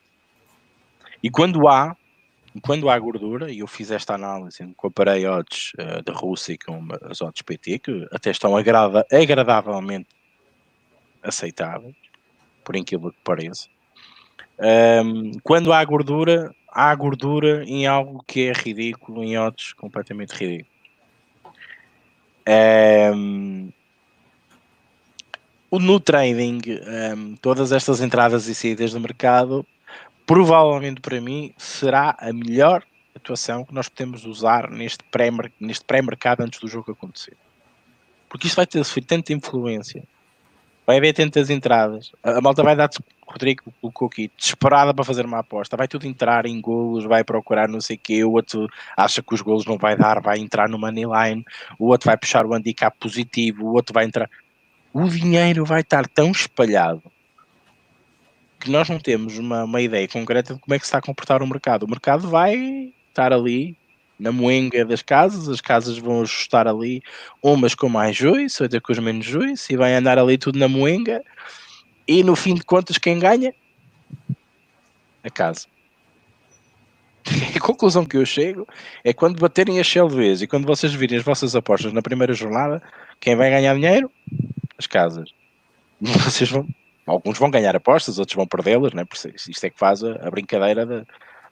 E 1.22 1.28
quando 1.28 1.68
há, 1.68 1.94
quando 2.62 2.88
há 2.88 2.98
gordura, 2.98 3.52
e 3.52 3.58
eu 3.58 3.66
fiz 3.66 3.90
esta 3.90 4.14
análise, 4.14 4.66
comparei 4.78 5.26
odds 5.26 5.72
uh, 5.74 6.02
da 6.02 6.14
Rússia 6.14 6.56
com 6.64 6.88
as 7.02 7.20
odds 7.20 7.42
PT, 7.42 7.80
que 7.80 8.08
até 8.10 8.30
estão 8.30 8.56
agrada, 8.56 9.06
agradavelmente 9.12 10.08
aceitáveis, 11.22 11.94
por 12.64 12.76
incrível 12.76 13.10
que 13.10 13.20
pareça. 13.22 13.68
Um, 14.58 15.32
quando 15.42 15.70
há 15.70 15.84
gordura, 15.84 16.50
há 16.72 16.94
gordura 16.94 17.62
em 17.64 17.86
algo 17.86 18.24
que 18.26 18.48
é 18.48 18.52
ridículo, 18.54 19.22
em 19.22 19.36
odds 19.36 19.74
completamente 19.74 20.30
ridículo. 20.30 20.75
Um, 22.48 23.70
no 25.72 26.00
trading, 26.00 26.60
um, 27.14 27.36
todas 27.36 27.72
estas 27.72 28.00
entradas 28.00 28.46
e 28.46 28.54
saídas 28.54 28.92
do 28.92 29.00
mercado, 29.00 29.66
provavelmente 30.24 31.00
para 31.00 31.20
mim, 31.20 31.52
será 31.58 32.16
a 32.18 32.32
melhor 32.32 32.82
atuação 33.14 33.64
que 33.64 33.74
nós 33.74 33.88
podemos 33.88 34.24
usar 34.24 34.70
neste 34.70 35.04
pré-mercado 35.86 36.42
antes 36.42 36.60
do 36.60 36.68
jogo 36.68 36.92
acontecer. 36.92 37.36
Porque 38.28 38.46
isto 38.46 38.56
vai 38.56 38.66
ter 38.66 38.84
tanta 39.02 39.32
influência 39.32 40.04
vai 40.86 40.98
haver 40.98 41.12
tantas 41.12 41.50
entradas. 41.50 42.12
A, 42.22 42.40
malta 42.40 42.62
vai 42.62 42.76
dar, 42.76 42.88
Rodrigo 43.26 43.64
colocou 43.80 44.06
aqui, 44.06 44.30
desesperada 44.36 44.94
para 44.94 45.04
fazer 45.04 45.26
uma 45.26 45.40
aposta. 45.40 45.76
Vai 45.76 45.88
tudo 45.88 46.06
entrar 46.06 46.46
em 46.46 46.60
golos, 46.60 47.04
vai 47.04 47.24
procurar 47.24 47.68
não 47.68 47.80
sei 47.80 47.96
o 47.96 47.98
quê. 47.98 48.24
O 48.24 48.32
outro 48.32 48.68
acha 48.96 49.22
que 49.22 49.34
os 49.34 49.40
golos 49.40 49.66
não 49.66 49.76
vai 49.76 49.96
dar, 49.96 50.20
vai 50.20 50.38
entrar 50.38 50.68
no 50.68 50.78
money 50.78 51.04
line. 51.04 51.44
O 51.78 51.88
outro 51.88 52.06
vai 52.06 52.16
puxar 52.16 52.46
o 52.46 52.54
handicap 52.54 52.96
positivo. 52.98 53.64
O 53.64 53.74
outro 53.74 53.92
vai 53.92 54.04
entrar. 54.04 54.30
O 54.92 55.08
dinheiro 55.08 55.64
vai 55.64 55.80
estar 55.80 56.06
tão 56.06 56.30
espalhado 56.30 57.02
que 58.60 58.70
nós 58.70 58.88
não 58.88 58.98
temos 58.98 59.36
uma, 59.36 59.64
uma 59.64 59.80
ideia 59.80 60.08
concreta 60.08 60.54
de 60.54 60.60
como 60.60 60.74
é 60.74 60.78
que 60.78 60.84
se 60.84 60.88
está 60.88 60.98
a 60.98 61.02
comportar 61.02 61.42
o 61.42 61.46
mercado. 61.46 61.82
O 61.82 61.90
mercado 61.90 62.28
vai 62.28 62.92
estar 63.08 63.32
ali 63.32 63.76
na 64.18 64.32
moenga 64.32 64.84
das 64.84 65.02
casas, 65.02 65.48
as 65.48 65.60
casas 65.60 65.98
vão 65.98 66.22
ajustar 66.22 66.66
ali, 66.66 67.02
umas 67.42 67.74
com 67.74 67.88
mais 67.88 68.16
juízo, 68.16 68.62
outras 68.62 68.82
com 68.82 69.02
menos 69.02 69.26
juízo, 69.26 69.66
e 69.70 69.76
vai 69.76 69.94
andar 69.94 70.18
ali 70.18 70.38
tudo 70.38 70.58
na 70.58 70.68
moenga, 70.68 71.22
e 72.08 72.22
no 72.22 72.36
fim 72.36 72.54
de 72.54 72.62
contas, 72.62 72.98
quem 72.98 73.18
ganha? 73.18 73.54
A 75.22 75.30
casa. 75.30 75.66
A 77.56 77.60
conclusão 77.60 78.04
que 78.04 78.16
eu 78.16 78.24
chego 78.24 78.66
é 79.02 79.12
quando 79.12 79.40
baterem 79.40 79.80
as 79.80 79.88
CLVs 79.88 80.42
e 80.42 80.46
quando 80.46 80.66
vocês 80.66 80.92
virem 80.92 81.18
as 81.18 81.24
vossas 81.24 81.56
apostas 81.56 81.92
na 81.92 82.00
primeira 82.00 82.32
jornada, 82.32 82.80
quem 83.20 83.34
vai 83.34 83.50
ganhar 83.50 83.74
dinheiro? 83.74 84.10
As 84.78 84.86
casas. 84.86 85.30
Vocês 85.98 86.50
vão, 86.50 86.68
alguns 87.06 87.38
vão 87.38 87.50
ganhar 87.50 87.74
apostas, 87.74 88.18
outros 88.18 88.36
vão 88.36 88.46
perdê-las, 88.46 88.92
né? 88.92 89.04
Isto 89.34 89.64
é 89.64 89.70
que 89.70 89.78
faz 89.78 90.04
a, 90.04 90.26
a 90.26 90.30
brincadeira 90.30 90.84
de, 90.84 91.06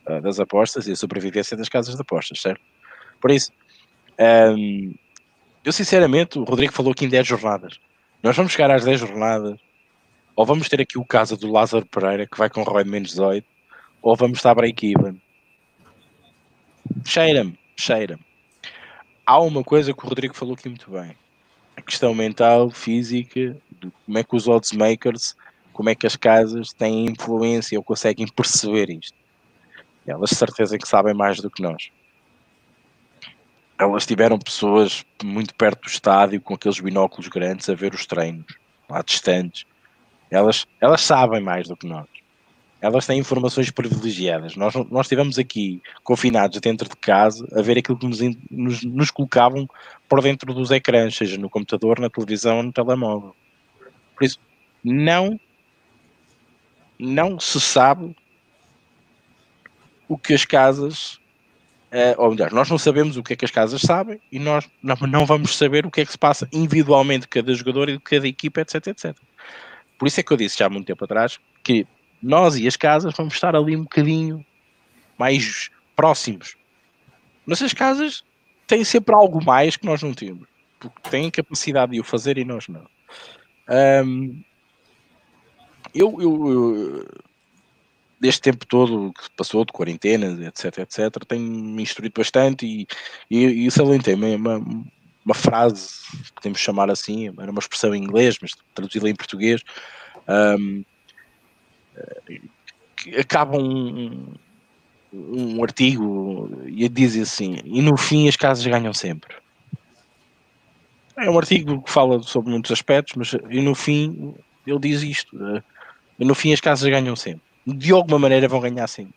uh, 0.07 0.21
das 0.21 0.41
apostas 0.41 0.87
e 0.87 0.93
a 0.93 0.97
sobrevivência 0.97 1.57
das 1.57 1.69
casas 1.69 1.95
de 1.95 2.01
apostas, 2.01 2.41
certo? 2.41 2.61
Por 3.21 3.31
isso, 3.31 3.53
um, 4.57 4.95
eu 5.65 5.73
sinceramente, 5.73 6.39
o 6.39 6.45
Rodrigo 6.45 6.73
falou 6.73 6.93
aqui 6.93 7.05
em 7.05 7.09
10 7.09 7.27
jornadas. 7.27 7.81
Nós 8.23 8.37
vamos 8.37 8.53
chegar 8.53 8.71
às 8.71 8.85
10 8.85 9.01
jornadas, 9.01 9.59
ou 10.37 10.45
vamos 10.45 10.69
ter 10.69 10.81
aqui 10.81 10.99
o 10.99 11.05
caso 11.05 11.37
do 11.37 11.51
Lázaro 11.51 11.87
Pereira, 11.87 12.27
que 12.27 12.39
vai 12.39 12.51
com 12.51 12.63
ROI 12.63 12.85
de 12.85 12.91
menos 12.91 13.11
18, 13.11 13.47
ou 14.03 14.17
vamos 14.17 14.39
estar 14.39 14.55
break-even. 14.55 15.21
Cheira-me, 17.05 17.59
cheira-me. 17.77 18.23
Há 19.27 19.41
uma 19.41 19.65
coisa 19.65 19.95
que 19.95 20.05
o 20.05 20.09
Rodrigo 20.09 20.35
falou 20.35 20.55
aqui 20.55 20.69
muito 20.69 20.91
bem. 20.91 21.17
A 21.77 21.83
questão 21.83 22.15
mental, 22.15 22.71
física, 22.71 23.57
como 24.05 24.19
é 24.19 24.23
que 24.23 24.37
os 24.37 24.47
odds 24.47 24.73
makers, 24.73 25.35
como 25.73 25.89
é 25.89 25.95
que 25.95 26.07
as 26.07 26.15
casas 26.15 26.73
têm 26.73 27.07
influência 27.07 27.79
ou 27.79 27.83
conseguem 27.83 28.27
perceber 28.29 28.91
isto. 28.91 29.17
Elas 30.07 30.31
de 30.31 30.37
certeza 30.37 30.79
que 30.79 30.87
sabem 30.87 31.15
mais 31.15 31.41
do 31.41 31.51
que 31.51 31.63
nós. 31.63 31.91
Elas 33.79 34.07
tiveram 34.07 34.39
pessoas 34.39 35.05
muito 35.23 35.55
perto 35.55 35.83
do 35.83 35.89
estádio 35.89 36.41
com 36.41 36.55
aqueles 36.55 36.79
binóculos 36.79 37.29
grandes 37.29 37.69
a 37.69 37.75
ver 37.75 37.95
os 37.95 38.07
treinos, 38.07 38.47
lá 38.89 39.03
distantes. 39.03 39.65
Elas, 40.31 40.67
elas 40.81 41.01
sabem 41.01 41.41
mais 41.41 41.69
do 41.69 41.77
que 41.77 41.87
nós. 41.87 42.07
Elas 42.81 43.07
têm 43.07 43.19
informações 43.19 43.71
privilegiadas. 43.71 44.57
Nós, 44.57 44.75
nós 44.91 45.07
estivemos 45.07 45.39
aqui 45.39 45.83
confinados 46.03 46.61
dentro 46.61 46.89
de 46.89 46.97
casa 46.97 47.47
a 47.53 47.63
ver 47.63 47.79
aquilo 47.79 47.99
que 47.99 48.07
nos, 48.07 48.21
nos, 48.51 48.85
nos 48.85 49.11
colocavam 49.11 49.67
por 50.09 50.21
dentro 50.21 50.53
dos 50.53 50.71
ecrãs, 50.71 51.17
seja 51.17 51.39
no 51.39 51.49
computador, 51.49 51.99
na 51.99 52.11
televisão 52.11 52.59
ou 52.59 52.63
no 52.63 52.73
telemóvel. 52.73 53.35
Por 54.15 54.25
isso, 54.25 54.39
não, 54.85 55.41
não 56.99 57.41
se 57.41 57.59
sabe 57.59 58.15
o 60.15 60.19
que 60.19 60.33
as 60.33 60.45
casas, 60.45 61.15
uh, 61.93 62.15
ou 62.19 62.31
melhor, 62.31 62.53
nós 62.53 62.71
não 62.71 62.79
sabemos 62.79 63.17
o 63.17 63.23
que 63.23 63.33
é 63.33 63.37
que 63.37 63.45
as 63.45 63.51
casas 63.51 63.81
sabem 63.81 64.21
e 64.31 64.39
nós 64.39 64.69
não, 64.81 65.27
vamos 65.27 65.57
saber 65.57 65.85
o 65.85 65.91
que 65.91 66.03
é 66.03 66.07
que 66.07 66.13
se 66.13 66.19
passa 66.19 66.49
individualmente 66.53 67.23
de 67.23 67.29
cada 67.29 67.53
jogador 67.53 67.89
e 67.89 67.95
de 67.95 67.99
cada 67.99 68.29
equipa, 68.29 68.61
etc, 68.61 68.87
etc. 68.87 69.17
Por 69.99 70.07
isso 70.07 70.21
é 70.21 70.23
que 70.23 70.33
eu 70.33 70.37
disse 70.37 70.59
já 70.59 70.67
há 70.67 70.71
muito 70.71 70.87
tempo 70.87 71.05
atrás 71.05 71.41
que 71.65 71.85
nós 72.23 72.57
e 72.57 72.69
as 72.69 72.77
casas 72.77 73.13
vamos 73.17 73.35
estar 73.35 73.57
ali 73.57 73.77
um 73.77 73.83
bocadinho 73.83 74.47
mais 75.19 75.69
próximos. 75.97 76.57
Mas 77.45 77.61
as 77.61 77.73
casas 77.73 78.25
têm 78.69 78.85
sempre 78.85 79.15
algo 79.17 79.45
mais 79.45 79.77
que 79.77 79.85
nós 79.85 80.01
não 80.01 80.15
temos, 80.15 80.49
porque 80.79 81.11
têm 81.11 81.29
capacidade 81.29 81.93
de 81.93 82.01
o 82.01 82.05
fazer 82.05 82.39
e 82.39 82.45
nós 82.45 82.69
não. 82.69 82.87
Um, 84.07 84.43
eu, 85.93 86.17
eu, 86.21 87.07
deste 88.21 88.43
tempo 88.43 88.67
todo 88.67 89.13
que 89.13 89.31
passou, 89.37 89.65
de 89.65 89.73
quarentenas, 89.73 90.41
etc, 90.41 90.79
etc, 90.79 91.25
tenho-me 91.27 91.83
instruído 91.83 92.15
bastante 92.17 92.67
e, 92.67 92.87
e, 93.31 93.67
e 93.67 93.71
salientei 93.71 94.15
uma, 94.15 94.59
uma 95.25 95.35
frase, 95.35 96.01
podemos 96.35 96.59
chamar 96.59 96.91
assim, 96.91 97.33
era 97.39 97.51
uma 97.51 97.61
expressão 97.61 97.95
em 97.95 98.03
inglês, 98.03 98.37
mas 98.41 98.53
traduzida 98.75 99.09
em 99.09 99.15
português, 99.15 99.63
um, 100.29 100.85
acaba 103.19 103.59
um, 103.59 104.35
um 105.13 105.63
artigo 105.63 106.51
e 106.67 106.89
diz 106.89 107.17
assim, 107.17 107.59
e 107.65 107.81
no 107.83 107.97
fim 107.97 108.29
as 108.29 108.37
casas 108.37 108.67
ganham 108.67 108.93
sempre. 108.93 109.35
É 111.17 111.31
um 111.31 111.39
artigo 111.39 111.81
que 111.83 111.91
fala 111.91 112.21
sobre 112.23 112.51
muitos 112.51 112.73
aspectos, 112.73 113.15
mas 113.17 113.33
e 113.49 113.61
no 113.61 113.75
fim 113.75 114.35
ele 114.67 114.79
diz 114.81 115.03
isto, 115.03 115.37
e 116.19 116.25
no 116.25 116.35
fim 116.35 116.53
as 116.53 116.61
casas 116.61 116.89
ganham 116.89 117.15
sempre 117.15 117.54
de 117.67 117.93
alguma 117.93 118.19
maneira 118.19 118.49
vão 118.49 118.61
ganhar 118.61 118.87
sempre. 118.87 119.15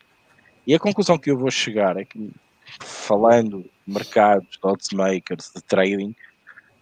E 0.65 0.75
a 0.75 0.79
conclusão 0.79 1.17
que 1.17 1.31
eu 1.31 1.37
vou 1.37 1.51
chegar 1.51 1.97
é 1.97 2.05
que, 2.05 2.31
falando 2.79 3.63
de 3.63 3.93
mercados, 3.93 4.47
de 4.51 4.59
odds 4.61 4.89
makers, 4.91 5.51
de 5.55 5.61
trading, 5.61 6.15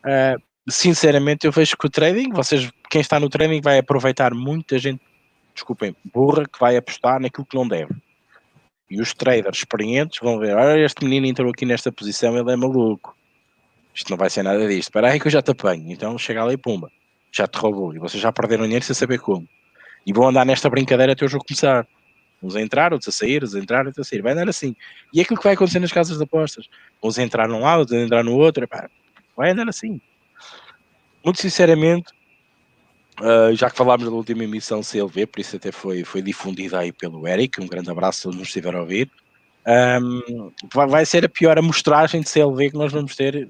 uh, 0.03 0.41
sinceramente 0.67 1.45
eu 1.45 1.51
vejo 1.51 1.77
que 1.77 1.85
o 1.85 1.89
trading, 1.89 2.31
vocês, 2.31 2.69
quem 2.89 3.01
está 3.01 3.19
no 3.19 3.29
trading 3.29 3.61
vai 3.61 3.77
aproveitar 3.77 4.33
muita 4.33 4.79
gente, 4.79 5.01
desculpem, 5.53 5.95
burra, 6.13 6.45
que 6.45 6.59
vai 6.59 6.75
apostar 6.75 7.19
naquilo 7.19 7.45
que 7.45 7.55
não 7.55 7.67
deve. 7.67 7.93
E 8.89 9.01
os 9.01 9.13
traders 9.13 9.59
experientes 9.59 10.19
vão 10.21 10.37
ver, 10.39 10.55
olha 10.55 10.83
este 10.83 11.03
menino 11.03 11.25
entrou 11.25 11.49
aqui 11.49 11.65
nesta 11.65 11.91
posição, 11.91 12.37
ele 12.37 12.51
é 12.51 12.55
maluco. 12.55 13.15
Isto 13.93 14.09
não 14.09 14.17
vai 14.17 14.29
ser 14.29 14.43
nada 14.43 14.67
disto. 14.67 14.89
Espera 14.89 15.09
aí 15.09 15.19
que 15.19 15.27
eu 15.27 15.31
já 15.31 15.41
te 15.41 15.51
apanho. 15.51 15.91
Então 15.91 16.17
chega 16.17 16.43
ali, 16.43 16.57
pumba, 16.57 16.91
já 17.31 17.47
te 17.47 17.57
roubou. 17.57 17.95
E 17.95 17.99
vocês 17.99 18.21
já 18.21 18.31
perderam 18.31 18.65
dinheiro 18.65 18.83
sem 18.83 18.93
saber 18.93 19.19
como. 19.19 19.47
E 20.05 20.13
vão 20.13 20.29
andar 20.29 20.45
nesta 20.45 20.69
brincadeira 20.69 21.13
até 21.13 21.25
o 21.25 21.27
jogo 21.27 21.45
começar. 21.45 21.87
Uns 22.43 22.55
a 22.55 22.61
entrar, 22.61 22.93
outros 22.93 23.07
a 23.07 23.17
sair, 23.17 23.43
uns 23.43 23.55
a 23.55 23.59
entrar, 23.59 23.85
outros 23.85 24.05
a 24.05 24.09
sair. 24.09 24.21
Vai 24.21 24.33
andar 24.33 24.47
assim. 24.47 24.75
E 25.13 25.19
é 25.19 25.23
aquilo 25.23 25.37
que 25.37 25.43
vai 25.43 25.53
acontecer 25.53 25.79
nas 25.79 25.91
casas 25.91 26.17
de 26.17 26.23
apostas. 26.23 26.67
Uns 27.01 27.17
a 27.17 27.23
entrar 27.23 27.47
num 27.47 27.61
lado, 27.61 27.79
outros 27.79 27.97
a 27.97 28.03
entrar 28.03 28.23
no 28.23 28.35
outro. 28.35 28.67
Vai 29.35 29.49
andar 29.49 29.67
assim. 29.67 29.99
Muito 31.23 31.41
sinceramente, 31.41 32.11
uh, 33.19 33.55
já 33.55 33.69
que 33.69 33.75
falámos 33.75 34.05
da 34.05 34.11
última 34.11 34.43
emissão 34.43 34.83
CLV, 34.83 35.25
por 35.25 35.39
isso 35.39 35.55
até 35.55 35.71
foi, 35.71 36.03
foi 36.03 36.21
difundida 36.21 36.79
aí 36.79 36.91
pelo 36.91 37.27
Eric. 37.27 37.59
Um 37.59 37.67
grande 37.67 37.89
abraço 37.89 38.31
se 38.31 38.37
nos 38.37 38.47
estiver 38.47 38.75
a 38.75 38.81
ouvir. 38.81 39.09
Um, 39.67 40.51
vai 40.71 41.03
ser 41.03 41.25
a 41.25 41.29
pior 41.29 41.57
amostragem 41.57 42.21
de 42.21 42.29
CLV 42.29 42.69
que 42.69 42.77
nós 42.77 42.91
vamos 42.91 43.15
ter 43.15 43.49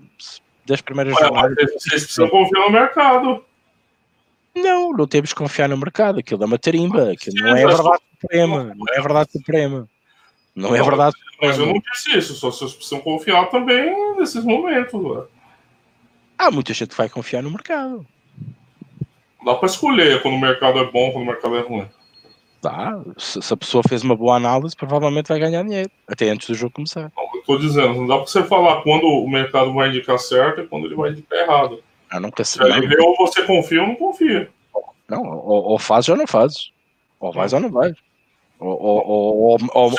das 0.65 0.79
primeiras 0.79 1.13
jornadas. 1.13 1.55
Vocês 1.73 2.03
precisam 2.03 2.29
confiar 2.29 2.61
no 2.61 2.71
mercado. 2.71 3.45
Não, 4.55 4.93
não 4.93 5.05
temos 5.05 5.33
que 5.33 5.39
confiar 5.39 5.67
no 5.67 5.77
mercado. 5.77 6.19
Aquilo 6.19 6.43
é 6.43 6.45
uma 6.45 6.57
tarimba. 6.57 7.11
Aquilo 7.11 7.35
não 7.37 7.55
é 7.55 7.65
verdade 7.65 8.01
suprema. 8.21 8.75
Não 8.75 8.85
é 8.93 9.01
verdade 9.01 9.31
suprema. 9.31 9.89
Não 10.55 10.75
é 10.75 10.81
verdade 10.81 11.15
suprema. 11.17 11.53
Mas 11.53 11.59
eu 11.59 11.65
não 11.65 11.81
disse 11.91 12.17
isso. 12.17 12.35
Só 12.35 12.51
vocês 12.51 12.73
precisam 12.73 13.01
confiar 13.01 13.49
também 13.49 14.15
nesses 14.17 14.43
momentos. 14.43 15.25
Há 16.37 16.49
muita 16.49 16.73
gente 16.73 16.89
que 16.89 16.97
vai 16.97 17.09
confiar 17.09 17.41
no 17.41 17.51
mercado. 17.51 18.05
Dá 19.43 19.53
para 19.55 19.67
escolher 19.67 20.21
quando 20.21 20.35
o 20.35 20.41
mercado 20.41 20.79
é 20.79 20.85
bom, 20.89 21.11
quando 21.11 21.23
o 21.23 21.27
mercado 21.27 21.55
é 21.55 21.61
ruim. 21.61 21.87
Tá. 22.61 22.99
Se, 23.17 23.41
se, 23.41 23.53
a 23.53 23.57
pessoa 23.57 23.83
fez 23.87 24.01
uma 24.01 24.15
boa 24.15 24.37
análise, 24.37 24.75
provavelmente 24.75 25.27
vai 25.27 25.39
ganhar 25.39 25.63
dinheiro. 25.63 25.91
Até 26.07 26.29
antes 26.29 26.47
do 26.47 26.55
jogo 26.55 26.73
começar. 26.73 27.11
Não, 27.15 27.35
eu 27.35 27.43
tô 27.43 27.57
dizendo, 27.57 27.93
não 27.93 28.07
dá 28.07 28.15
para 28.15 28.25
você 28.25 28.43
falar 28.43 28.81
quando 28.81 29.05
o 29.05 29.29
mercado 29.29 29.71
vai 29.71 29.89
indicar 29.89 30.17
certo 30.17 30.61
e 30.61 30.67
quando 30.67 30.85
ele 30.85 30.95
vai 30.95 31.11
indicar 31.11 31.39
errado. 31.39 31.83
Ah, 32.15 32.19
nunca 32.19 32.45
se 32.45 32.61
ele 32.63 32.95
ou 33.01 33.13
você 33.17 33.43
confia 33.43 33.81
ou 33.81 33.89
não 33.89 33.95
confia. 33.95 34.49
Não, 35.09 35.21
ou, 35.21 35.71
ou 35.71 35.79
fazes 35.79 36.07
ou 36.07 36.15
não 36.15 36.25
fazes. 36.25 36.71
Ou 37.19 37.31
vais 37.33 37.51
ou 37.51 37.59
não 37.59 37.69
vais. 37.69 37.93
Ou, 38.57 38.69
ou, 38.69 39.07
ou, 39.07 39.59
ou, 39.73 39.91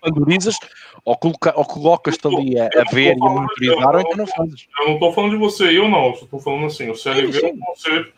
pandurizas, 0.00 0.56
ou, 1.04 1.16
coloca, 1.16 1.58
ou 1.58 1.64
colocas-te 1.64 2.24
ali 2.28 2.56
a, 2.56 2.68
ver 2.92 3.16
e 3.16 3.20
a 3.20 3.28
monitorizar, 3.28 3.94
ou 3.96 4.00
então 4.00 4.16
não 4.16 4.26
fazes. 4.28 4.68
Eu 4.78 4.86
não 4.86 4.94
estou 4.94 5.12
falando 5.12 5.32
de 5.32 5.36
você 5.38 5.72
e 5.72 5.76
eu 5.76 5.88
não. 5.88 6.10
Estou 6.12 6.38
falando 6.38 6.66
assim: 6.66 6.88
o 6.88 6.94
CLV 6.94 7.44
é 7.44 7.46
um 7.48 7.58
conceito 7.58 8.12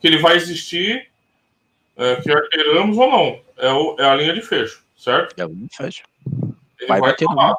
que 0.00 0.06
ele 0.06 0.18
vai 0.18 0.36
existir, 0.36 1.08
é, 1.96 2.16
quer 2.16 2.48
queiramos 2.50 2.96
ou 2.98 3.10
não. 3.10 3.40
é, 3.56 3.72
o, 3.72 3.96
é 3.98 4.04
a 4.04 4.14
linha 4.14 4.32
de 4.32 4.42
fecho, 4.42 4.84
certo? 4.96 5.34
É 5.36 5.42
a 5.42 5.46
linha 5.46 5.66
de 5.66 5.76
fecho. 5.76 6.04
Ele 6.78 6.86
Vai 6.86 7.00
vai 7.00 7.10
bater 7.10 7.24
estar 7.24 7.34
lá. 7.34 7.58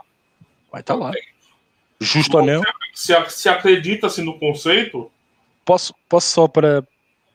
Vai 0.72 0.82
estar 0.82 0.96
lá. 0.96 1.12
Tem- 1.12 1.34
Justo 2.00 2.38
ou 2.38 2.46
não, 2.46 2.62
Se, 2.94 3.14
se 3.30 3.48
acredita-se 3.48 4.22
no 4.22 4.38
conceito, 4.38 5.10
posso, 5.66 5.94
posso 6.10 6.30
só 6.30 6.48
para, 6.48 6.86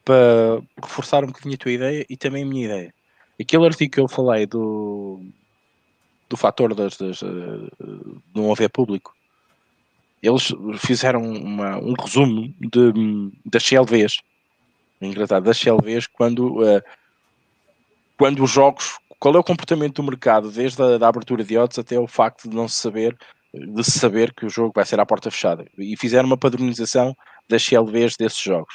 para 0.04 0.60
reforçar 0.82 1.24
um 1.24 1.28
bocadinho 1.28 1.54
a 1.54 1.58
tua 1.58 1.72
ideia 1.72 2.06
e 2.08 2.16
também 2.16 2.42
a 2.44 2.46
minha 2.46 2.64
ideia. 2.66 2.94
Aquele 3.40 3.66
artigo 3.66 3.92
que 3.92 4.00
eu 4.00 4.08
falei 4.08 4.46
do, 4.46 5.20
do 6.28 6.36
fator 6.36 6.74
das, 6.74 6.96
das, 6.96 7.22
eh, 7.22 7.26
de 7.26 8.20
não 8.34 8.50
haver 8.50 8.68
público, 8.68 9.14
eles 10.22 10.52
fizeram 10.78 11.22
uma- 11.22 11.78
um 11.78 11.94
resumo 11.94 12.52
de, 12.58 13.32
das 13.46 13.62
CLVs, 13.62 14.18
engraçado, 15.00 15.44
das 15.44 15.58
CLVs, 15.58 16.08
quando, 16.08 16.64
eh, 16.66 16.82
quando 18.16 18.42
os 18.42 18.50
jogos, 18.50 18.98
qual 19.20 19.34
é 19.36 19.38
o 19.38 19.44
comportamento 19.44 20.02
do 20.02 20.08
mercado, 20.10 20.50
desde 20.50 20.82
a 20.82 20.98
da 20.98 21.08
abertura 21.08 21.44
de 21.44 21.56
odds 21.56 21.78
até 21.78 21.98
o 21.98 22.08
facto 22.08 22.48
de 22.48 22.56
não 22.56 22.66
se 22.68 22.76
saber, 22.76 23.16
de 23.54 23.84
se 23.84 23.98
saber 23.98 24.34
que 24.34 24.44
o 24.44 24.50
jogo 24.50 24.72
vai 24.74 24.84
ser 24.84 24.98
à 24.98 25.06
porta 25.06 25.30
fechada. 25.30 25.64
E 25.78 25.96
fizeram 25.96 26.26
uma 26.26 26.36
padronização 26.36 27.16
das 27.48 27.62
CLVs 27.62 28.16
desses 28.16 28.38
jogos, 28.40 28.74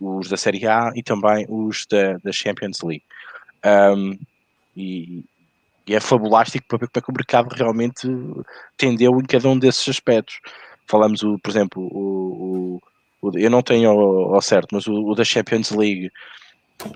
os 0.00 0.28
da 0.28 0.36
Série 0.36 0.66
A 0.66 0.90
e 0.94 1.02
também 1.02 1.46
os 1.48 1.86
da, 1.90 2.18
da 2.18 2.32
Champions 2.32 2.80
League. 2.82 3.04
Um, 3.64 4.18
e, 4.76 5.24
e 5.86 5.94
é 5.94 6.00
fabulástico 6.00 6.66
para 6.68 6.78
ver 6.78 6.88
como 6.88 6.98
é 6.98 7.02
que 7.02 7.10
o 7.10 7.14
mercado 7.14 7.52
realmente 7.54 8.06
tendeu 8.76 9.18
em 9.18 9.24
cada 9.24 9.48
um 9.48 9.58
desses 9.58 9.88
aspectos. 9.88 10.38
Falamos, 10.86 11.22
o, 11.22 11.38
por 11.38 11.50
exemplo, 11.50 11.82
o, 11.82 12.76
o- 13.22 13.28
o- 13.30 13.38
eu 13.38 13.50
não 13.50 13.62
tenho 13.62 13.90
ao, 13.90 14.40
certo, 14.40 14.68
mas 14.72 14.86
o, 14.86 15.14
da 15.14 15.24
Champions 15.24 15.70
League 15.70 16.10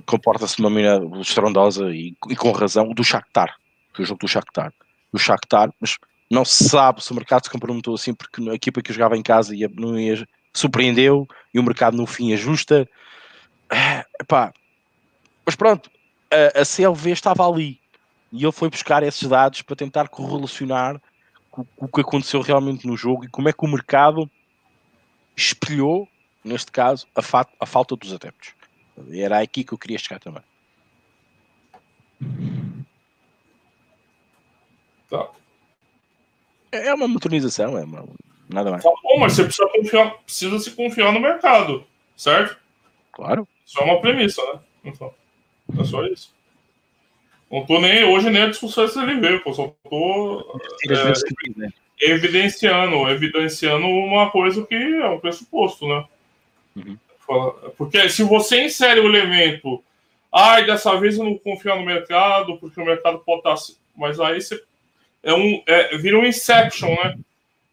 comporta-se 0.07 0.57
de 0.57 0.63
uma 0.63 0.71
maneira 0.71 1.01
estrondosa 1.21 1.91
e, 1.91 2.15
e 2.31 2.37
com 2.37 2.53
razão, 2.53 2.89
o 2.91 2.95
do 2.95 3.03
Shakhtar, 3.03 3.55
que 3.95 4.03
é 4.03 4.05
o 4.05 4.07
jogo 4.07 4.21
do 4.21 4.29
Shakhtar. 4.29 4.73
O 5.13 5.19
Shakhtar, 5.19 5.71
mas 5.81 5.97
não 6.31 6.45
se 6.45 6.69
sabe 6.69 7.03
se 7.03 7.11
o 7.13 7.15
mercado 7.15 7.45
se 7.45 7.51
comprometeu 7.51 7.93
assim 7.95 8.15
porque 8.15 8.49
a 8.49 8.55
equipa 8.55 8.81
que 8.81 8.93
jogava 8.93 9.17
em 9.17 9.23
casa 9.23 9.55
ia, 9.55 9.69
não 9.75 9.99
ia, 9.99 10.27
surpreendeu 10.55 11.27
e 11.53 11.59
o 11.59 11.63
mercado 11.63 11.97
no 11.97 12.07
fim 12.07 12.33
ajusta. 12.33 12.89
Ah, 13.71 14.05
epá, 14.21 14.53
mas 15.47 15.57
pronto, 15.57 15.91
a, 16.31 16.61
a 16.61 16.65
CLV 16.65 17.11
estava 17.11 17.49
ali 17.49 17.81
e 18.33 18.43
ele 18.45 18.53
foi 18.53 18.71
buscar 18.71 19.03
esses 19.03 19.29
dados 19.29 19.63
para 19.63 19.77
tentar 19.77 20.09
correlacionar 20.09 21.01
com, 21.51 21.65
com 21.65 21.87
o 21.87 21.89
que 21.89 22.01
aconteceu 22.01 22.41
realmente 22.41 22.87
no 22.87 22.97
jogo 22.97 23.25
e 23.25 23.29
como 23.29 23.49
é 23.49 23.53
que 23.53 23.65
o 23.65 23.69
mercado 23.69 24.31
espelhou, 25.37 26.09
neste 26.45 26.71
caso, 26.71 27.07
a, 27.15 27.23
fa- 27.23 27.47
a 27.61 27.67
falta 27.67 27.97
dos 27.97 28.13
adeptos. 28.13 28.55
Era 29.11 29.41
aqui 29.41 29.65
que 29.65 29.73
eu 29.73 29.79
queria 29.79 29.99
chegar 29.99 30.21
também. 30.21 30.43
tá. 35.09 35.31
É 36.71 36.89
é 36.89 36.95
uma 36.95 37.09
motorização, 37.09 37.77
é 37.77 37.85
uma, 37.85 38.05
nada 38.53 38.71
mais. 38.71 38.83
Tá 38.83 38.91
bom, 39.03 39.19
mas 39.19 39.33
você 39.33 39.45
precisa, 39.45 39.69
confiar, 39.69 40.11
precisa 40.25 40.59
se 40.59 40.71
confiar 40.73 41.13
no 41.13 41.21
mercado, 41.21 41.85
certo? 42.17 42.57
Claro. 43.13 43.47
Isso 43.67 43.81
é 43.81 43.85
uma 43.85 44.01
premissa, 44.01 44.43
né? 44.53 44.61
Então, 44.85 45.15
é 45.79 45.85
só 45.85 46.05
isso. 46.07 46.35
Não 47.51 47.65
tô 47.67 47.79
nem 47.81 48.05
hoje 48.05 48.31
nem 48.31 48.43
a 48.43 48.49
discussão 48.49 48.85
SLV, 48.85 49.41
pô, 49.41 49.53
só 49.53 49.75
tô 49.89 50.59
É, 50.85 50.89
quiser. 50.89 51.73
evidenciando, 52.01 53.09
evidenciando 53.11 53.87
uma 53.87 54.31
coisa 54.31 54.65
que 54.67 54.75
é 54.75 55.09
um 55.09 55.21
pressuposto, 55.21 55.87
né? 55.87 56.05
Uhum. 56.77 56.99
Porque 57.77 58.09
se 58.09 58.23
você 58.25 58.65
insere 58.65 59.01
o 59.01 59.07
elemento, 59.07 59.83
ai, 60.33 60.65
dessa 60.65 60.99
vez 60.99 61.17
eu 61.17 61.25
não 61.25 61.39
confio 61.39 61.77
no 61.77 61.85
mercado, 61.85 62.57
porque 62.59 62.81
o 62.81 62.85
mercado 62.85 63.19
pode 63.21 63.39
estar. 63.41 63.53
assim", 63.53 63.77
Mas 63.97 64.19
aí 64.19 64.41
você. 64.41 64.63
É 65.23 65.33
um, 65.33 65.63
é, 65.67 65.97
vira 65.99 66.19
um 66.19 66.27
Inception, 66.27 66.89
né? 66.91 67.17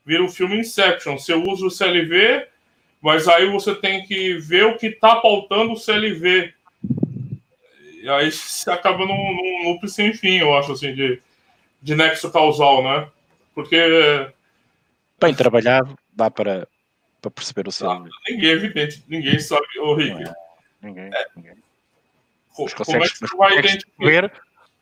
Vira 0.10 0.24
o 0.24 0.28
filme 0.28 0.58
Inception. 0.58 1.20
Você 1.20 1.36
usa 1.36 1.68
o 1.68 1.70
CLV, 1.70 2.48
mas 3.00 3.28
aí 3.28 3.46
você 3.46 3.76
tem 3.76 4.04
que 4.04 4.40
ver 4.40 4.66
o 4.66 4.76
que 4.76 4.88
está 4.88 5.18
pautando 5.18 5.74
o 5.74 5.78
CLV. 5.78 6.52
E 8.02 8.10
aí 8.10 8.32
você 8.32 8.72
acaba 8.72 9.06
num, 9.06 9.36
num 9.36 9.70
loop 9.70 9.88
sem 9.88 10.12
fim, 10.12 10.40
eu 10.40 10.58
acho, 10.58 10.72
assim, 10.72 10.96
de, 10.96 11.22
de 11.80 11.94
nexo 11.96 12.32
causal, 12.32 12.84
né? 12.84 13.08
Porque 13.54 14.32
Bem 15.22 15.36
trabalhado, 15.36 15.96
dá 16.12 16.32
para, 16.32 16.68
para 17.22 17.30
perceber 17.30 17.68
o 17.68 17.72
seu. 17.72 17.88
ninguém 18.28 18.50
é 18.50 18.54
evidente, 18.54 19.04
ninguém 19.08 19.40
sabe, 19.40 19.68
ô 19.78 19.94
Rick. 19.94 20.24
É. 20.24 20.34
Ninguém, 20.82 21.12
ninguém. 21.36 21.54
co- 22.56 22.64
Mas 22.64 22.74
como 22.74 22.98
é 22.98 23.08
que 23.08 23.20
você 23.20 23.38
vai 23.38 23.60
identificar? 23.60 24.32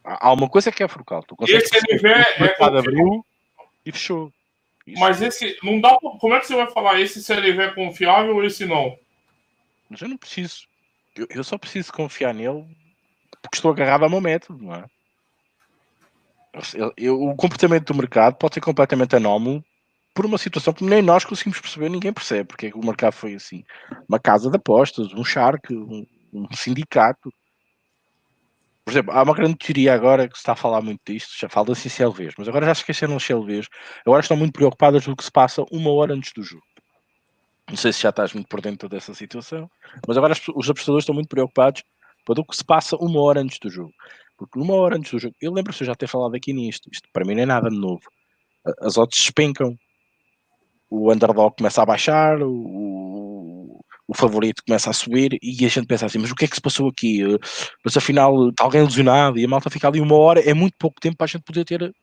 Há 0.06 0.32
uma 0.32 0.48
coisa 0.48 0.72
que 0.72 0.82
é. 0.82 0.88
Tu 0.88 1.36
consegues 1.36 1.70
Esse 1.70 1.86
o 1.86 2.46
é 2.46 2.56
abriu 2.78 3.26
e 3.86 3.92
fechou. 3.92 4.32
Isso. 4.88 5.00
Mas 5.00 5.22
esse 5.22 5.58
não 5.62 5.82
dá. 5.82 5.98
Como 6.00 6.34
é 6.34 6.40
que 6.40 6.48
você 6.48 6.56
vai 6.56 6.72
falar 6.72 7.00
esse 7.02 7.22
CLV 7.22 7.62
é 7.62 7.72
confiável 7.74 8.36
ou 8.36 8.44
esse 8.46 8.66
não? 8.66 8.98
Mas 9.90 10.02
eu 10.02 10.08
não 10.08 10.18
preciso. 10.18 10.66
Eu, 11.16 11.28
eu 11.30 11.44
só 11.44 11.58
preciso 11.58 11.92
confiar 11.92 12.34
nele 12.34 12.66
porque 13.42 13.58
estou 13.58 13.72
agarrado 13.72 14.04
ao 14.04 14.10
meu 14.10 14.22
método, 14.22 14.64
não 14.64 14.74
é? 14.74 14.86
Eu- 16.74 16.94
eu- 16.98 17.22
o 17.22 17.36
comportamento 17.36 17.94
do 17.94 17.98
mercado 17.98 18.36
pode 18.36 18.56
ser 18.56 18.62
completamente 18.62 19.16
anómalo 19.16 19.64
por 20.14 20.26
uma 20.26 20.38
situação 20.38 20.74
que 20.74 20.84
nem 20.84 21.02
nós 21.02 21.24
conseguimos 21.24 21.60
perceber, 21.60 21.90
ninguém 21.90 22.12
percebe 22.12 22.46
porque 22.46 22.72
que 22.72 22.78
o 22.78 22.86
mercado 22.86 23.14
foi 23.14 23.36
assim. 23.36 23.64
Uma 24.10 24.20
casa 24.20 24.50
de 24.50 24.56
apostas, 24.56 25.14
um 25.14 25.24
shark, 25.24 25.72
um, 25.74 26.06
um 26.34 26.48
sindicato. 26.56 27.32
Por 28.88 28.92
exemplo, 28.94 29.12
há 29.12 29.22
uma 29.22 29.34
grande 29.34 29.58
teoria 29.58 29.94
agora 29.94 30.30
que 30.30 30.36
se 30.36 30.40
está 30.40 30.54
a 30.54 30.56
falar 30.56 30.82
muito 30.82 31.02
disto, 31.06 31.38
já 31.38 31.50
fala-se 31.50 31.90
em 31.90 31.92
CLVs, 31.92 32.36
mas 32.38 32.48
agora 32.48 32.68
já 32.68 32.74
se 32.74 32.80
esqueceram 32.84 33.18
os 33.18 33.24
CLVs. 33.26 33.68
Agora 34.06 34.22
estão 34.22 34.38
muito 34.38 34.54
preocupadas 34.54 35.04
do 35.04 35.14
que 35.14 35.26
se 35.26 35.30
passa 35.30 35.66
uma 35.74 35.92
hora 35.92 36.14
antes 36.14 36.32
do 36.32 36.42
jogo. 36.42 36.64
Não 37.70 37.76
sei 37.76 37.92
se 37.92 38.04
já 38.04 38.12
estás 38.12 38.32
muito 38.32 38.48
por 38.48 38.62
dentro 38.62 38.88
dessa 38.88 39.14
situação, 39.14 39.70
mas 40.08 40.18
agora 40.18 40.34
os 40.56 40.70
apostadores 40.70 41.04
estão 41.04 41.14
muito 41.14 41.28
preocupados 41.28 41.84
para 42.26 42.40
o 42.40 42.46
que 42.46 42.56
se 42.56 42.64
passa 42.64 42.96
uma 42.96 43.22
hora 43.22 43.42
antes 43.42 43.60
do 43.60 43.70
jogo. 43.70 43.92
Porque 44.38 44.58
uma 44.58 44.76
hora 44.76 44.96
antes 44.96 45.12
do 45.12 45.20
jogo, 45.20 45.36
eu 45.42 45.52
lembro-se 45.52 45.84
já 45.84 45.94
ter 45.94 46.08
falado 46.08 46.36
aqui 46.36 46.54
nisto, 46.54 46.90
isto 46.90 47.10
para 47.12 47.26
mim 47.26 47.36
não 47.36 47.44
é 47.44 47.46
nada 47.46 47.70
de 47.70 47.78
novo. 47.78 48.04
As 48.80 48.98
odds 48.98 49.20
despencam, 49.20 49.78
o 50.90 51.12
underdog 51.12 51.58
começa 51.58 51.82
a 51.82 51.86
baixar, 51.86 52.42
o, 52.42 52.48
o, 54.08 54.14
favorito 54.14 54.64
começa 54.66 54.90
a 54.90 54.94
subir 54.94 55.38
e 55.42 55.66
a 55.66 55.70
gente 55.70 55.88
pensa 55.88 56.06
assim, 56.06 56.18
mas 56.18 56.32
o 56.32 56.36
que 56.36 56.46
é 56.46 56.48
que 56.48 56.56
se 56.56 56.62
passou 56.62 56.88
aqui? 56.88 57.22
Mas 57.84 57.98
afinal 57.98 58.50
está 58.50 58.64
alguém 58.64 58.84
lesionado 58.84 59.38
e 59.38 59.46
a 59.46 59.48
malta 59.48 59.70
fica 59.70 59.88
ali 59.88 60.00
uma 60.00 60.16
hora, 60.16 60.40
é 60.40 60.54
muito 60.54 60.76
pouco 60.78 61.00
tempo 61.00 61.18
para 61.18 61.26
a 61.26 61.28
gente 61.28 61.44
poder 61.44 61.66
ter 61.66 61.94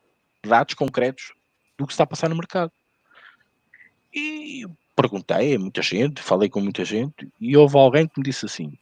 dados 0.46 0.74
concretos 0.74 1.32
do 1.78 1.86
que 1.86 1.92
está 1.92 2.05
a 2.05 2.07
passar 2.07 2.28
no 2.28 2.36
mercado. 2.36 2.70
E 4.14 4.64
perguntei 4.94 5.57
a 5.57 5.59
muita 5.59 5.82
gente, 5.82 6.22
falei 6.22 6.48
com 6.48 6.61
muita 6.61 6.84
gente 6.84 7.28
e 7.40 7.57
houve 7.57 7.76
alguém 7.76 8.07
que 8.07 8.18
me 8.18 8.24
disse 8.24 8.46
assim: 8.46 8.72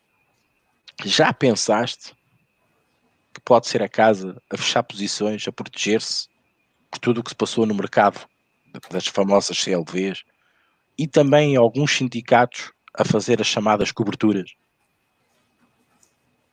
já 1.04 1.32
pensaste 1.32 2.14
que 3.32 3.40
pode 3.40 3.66
ser 3.66 3.82
a 3.82 3.88
casa 3.88 4.40
a 4.50 4.56
fechar 4.56 4.82
posições, 4.82 5.46
a 5.48 5.52
proteger-se 5.52 6.28
por 6.90 6.98
tudo 6.98 7.20
o 7.20 7.24
que 7.24 7.30
se 7.30 7.36
passou 7.36 7.64
no 7.64 7.74
mercado 7.74 8.20
das 8.90 9.06
famosas 9.06 9.56
CLVs 9.58 10.22
e 10.98 11.06
também 11.06 11.56
alguns 11.56 11.96
sindicatos 11.96 12.70
a 12.94 13.04
fazer 13.04 13.40
as 13.40 13.46
chamadas 13.46 13.92
coberturas? 13.92 14.54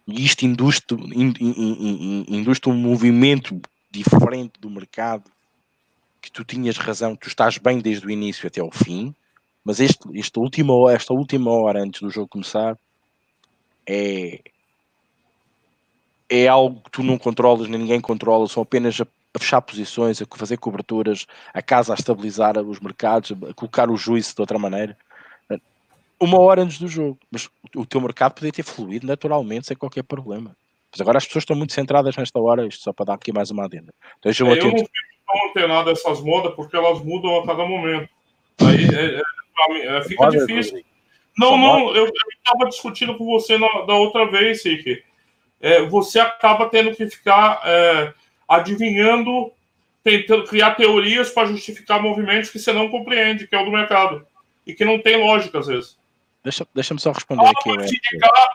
E 0.07 0.25
isto 0.25 0.45
induz, 0.45 0.81
in, 0.91 1.33
in, 1.39 1.53
in, 1.59 2.25
induz 2.27 2.59
um 2.65 2.73
movimento 2.73 3.61
diferente 3.91 4.53
do 4.59 4.69
mercado 4.69 5.29
que 6.21 6.31
tu 6.31 6.43
tinhas 6.43 6.77
razão, 6.77 7.15
tu 7.15 7.27
estás 7.27 7.57
bem 7.57 7.79
desde 7.79 8.05
o 8.05 8.11
início 8.11 8.47
até 8.47 8.59
ao 8.59 8.71
fim, 8.71 9.15
mas 9.63 9.79
este, 9.79 9.99
esta, 10.17 10.39
última 10.39 10.73
hora, 10.73 10.95
esta 10.95 11.13
última 11.13 11.51
hora 11.51 11.81
antes 11.81 12.01
do 12.01 12.09
jogo 12.09 12.27
começar 12.27 12.77
é, 13.87 14.41
é 16.29 16.47
algo 16.47 16.81
que 16.81 16.91
tu 16.91 17.03
não 17.03 17.17
controlas, 17.17 17.67
nem 17.67 17.79
ninguém 17.79 18.01
controla, 18.01 18.47
são 18.47 18.63
apenas 18.63 18.99
a, 18.99 19.07
a 19.33 19.39
fechar 19.39 19.61
posições, 19.61 20.21
a 20.21 20.25
fazer 20.35 20.57
coberturas, 20.57 21.25
a 21.53 21.61
casa 21.61 21.93
a 21.93 21.95
estabilizar 21.95 22.57
os 22.59 22.79
mercados, 22.79 23.31
a 23.49 23.53
colocar 23.53 23.89
o 23.89 23.97
juízo 23.97 24.35
de 24.35 24.41
outra 24.41 24.59
maneira. 24.59 24.97
Uma 26.19 26.39
hora 26.39 26.63
antes 26.63 26.79
do 26.79 26.87
jogo, 26.87 27.17
mas 27.31 27.49
o 27.75 27.85
teu 27.85 28.01
mercado 28.01 28.33
poderia 28.33 28.51
ter 28.51 28.63
fluído 28.63 29.07
naturalmente, 29.07 29.67
sem 29.67 29.77
qualquer 29.77 30.03
problema. 30.03 30.55
Mas 30.91 31.01
agora 31.01 31.17
as 31.17 31.25
pessoas 31.25 31.43
estão 31.43 31.55
muito 31.55 31.73
centradas 31.73 32.15
nesta 32.15 32.39
hora, 32.39 32.65
isto 32.65 32.83
só 32.83 32.91
para 32.91 33.05
dar 33.05 33.13
aqui 33.13 33.31
mais 33.31 33.51
uma 33.51 33.65
adenda. 33.65 33.93
Então, 34.17 34.31
É, 34.31 34.59
eu 34.59 34.71
não 34.71 34.77
fico 34.77 34.89
tão 35.25 35.49
antenado 35.49 35.89
dessas 35.89 36.21
modas 36.21 36.53
porque 36.55 36.75
elas 36.75 37.01
mudam 37.03 37.39
a 37.39 37.45
cada 37.45 37.65
momento. 37.65 38.09
Aí 38.61 38.83
é, 38.83 39.19
é, 39.19 39.73
mim, 39.73 39.79
é, 39.79 40.03
fica 40.03 40.23
Moda, 40.23 40.45
difícil. 40.45 40.83
Não, 41.37 41.57
não, 41.57 41.95
eu 41.95 42.05
estava 42.05 42.69
discutindo 42.69 43.15
com 43.17 43.25
você 43.25 43.57
na, 43.57 43.67
da 43.85 43.93
outra 43.93 44.29
vez, 44.29 44.63
Rick. 44.65 45.01
É, 45.61 45.81
você 45.83 46.19
acaba 46.19 46.69
tendo 46.69 46.93
que 46.95 47.09
ficar 47.09 47.61
é, 47.63 48.13
adivinhando, 48.47 49.51
tentando 50.03 50.45
criar 50.45 50.75
teorias 50.75 51.29
para 51.29 51.47
justificar 51.47 52.01
movimentos 52.01 52.49
que 52.49 52.59
você 52.59 52.73
não 52.73 52.89
compreende, 52.89 53.47
que 53.47 53.55
é 53.55 53.61
o 53.61 53.65
do 53.65 53.71
mercado. 53.71 54.25
E 54.65 54.73
que 54.73 54.83
não 54.83 54.99
tem 54.99 55.17
lógica, 55.17 55.59
às 55.59 55.67
vezes. 55.67 55.98
Deixa-me 56.43 56.69
deixa 56.73 56.97
só 56.97 57.11
responder 57.11 57.45
Ah, 57.45 57.51
aqui. 57.51 57.69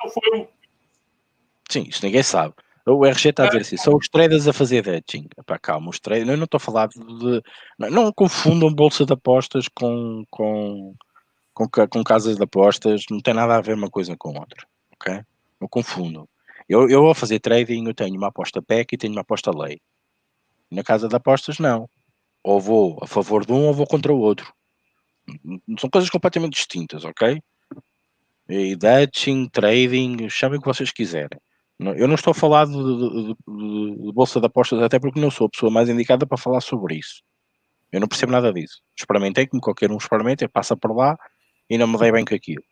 o 0.05 0.09
foi 0.11 0.49
Sim, 1.71 1.87
isso 1.89 2.05
ninguém 2.05 2.23
sabe. 2.23 2.55
O 2.87 3.05
RG 3.07 3.31
está 3.31 3.45
a 3.45 3.47
dizer 3.47 3.63
assim: 3.63 3.77
são 3.77 3.97
os 3.97 4.09
traders 4.09 4.47
a 4.47 4.53
fazer 4.53 4.87
hedging. 4.87 5.29
Epá, 5.39 5.59
calma, 5.59 5.89
os 5.89 5.99
traders. 5.99 6.29
Eu 6.29 6.37
não 6.37 6.45
estou 6.45 6.59
a 6.59 6.61
falar 6.61 6.89
de. 6.89 7.43
Não, 7.79 7.91
não, 7.91 8.13
confundam 8.13 8.73
bolsa 8.73 9.07
de 9.07 9.13
apostas 9.13 9.69
com, 9.69 10.23
com, 10.31 10.95
com, 11.55 11.67
com 11.69 12.05
casas 12.05 12.37
de 12.37 12.43
apostas. 12.43 13.05
Não 13.11 13.21
tem 13.21 13.33
nada 13.33 13.57
a 13.57 13.61
ver 13.61 13.75
uma 13.75 13.89
coisa 13.89 14.15
com 14.17 14.39
outra. 14.39 14.67
Ok? 14.93 15.23
Não 15.61 15.69
confundam. 15.69 16.29
Eu, 16.69 16.89
eu 16.89 17.03
vou 17.03 17.15
fazer 17.15 17.41
trading, 17.41 17.87
eu 17.87 17.95
tenho 17.95 18.17
uma 18.17 18.29
aposta 18.29 18.61
PEC 18.61 18.95
e 18.95 18.99
tenho 18.99 19.13
uma 19.15 19.23
aposta 19.23 19.51
lei. 19.51 19.81
Na 20.71 20.83
casa 20.83 21.09
de 21.09 21.17
apostas, 21.17 21.59
não. 21.59 21.89
Ou 22.43 22.61
vou 22.61 22.99
a 23.03 23.07
favor 23.07 23.47
de 23.47 23.53
um 23.53 23.67
ou 23.67 23.75
vou 23.75 23.87
contra 23.87 24.13
o 24.13 24.19
outro. 24.19 24.53
São 25.79 25.89
coisas 25.89 26.11
completamente 26.11 26.53
distintas, 26.53 27.05
ok? 27.05 27.43
E 28.49 28.77
hedging, 28.81 29.49
trading, 29.49 30.29
chamem 30.29 30.59
o 30.59 30.61
que 30.61 30.69
vocês 30.69 30.93
quiserem. 30.93 31.41
Eu 31.79 32.07
não 32.07 32.15
estou 32.15 32.31
a 32.31 32.35
falar 32.35 32.67
de, 32.67 32.73
de, 32.73 33.35
de, 33.35 34.07
de, 34.07 34.13
bolsa 34.13 34.39
de 34.39 34.47
apostas, 34.47 34.81
até 34.81 34.99
porque 34.99 35.21
não 35.21 35.31
sou 35.31 35.47
a 35.47 35.51
pessoa 35.51 35.73
mais 35.73 35.89
indicada 35.89 36.27
para 36.27 36.39
falar 36.39 36.61
sobre 36.61 36.97
isso. 36.97 37.23
Eu 37.91 38.01
não 38.01 38.09
percebo 38.09 38.33
nada 38.33 38.53
disso. 38.53 38.81
Experimentei 38.99 39.47
como 39.47 39.63
qualquer 39.63 39.91
um 39.91 39.97
experimenta, 39.97 40.49
passa 40.49 40.77
por 40.77 40.95
lá 40.95 41.17
e 41.69 41.77
não 41.79 41.87
me 41.87 41.99
dei 41.99 42.13
bem 42.13 42.25
com 42.25 42.35
aquilo. 42.35 42.63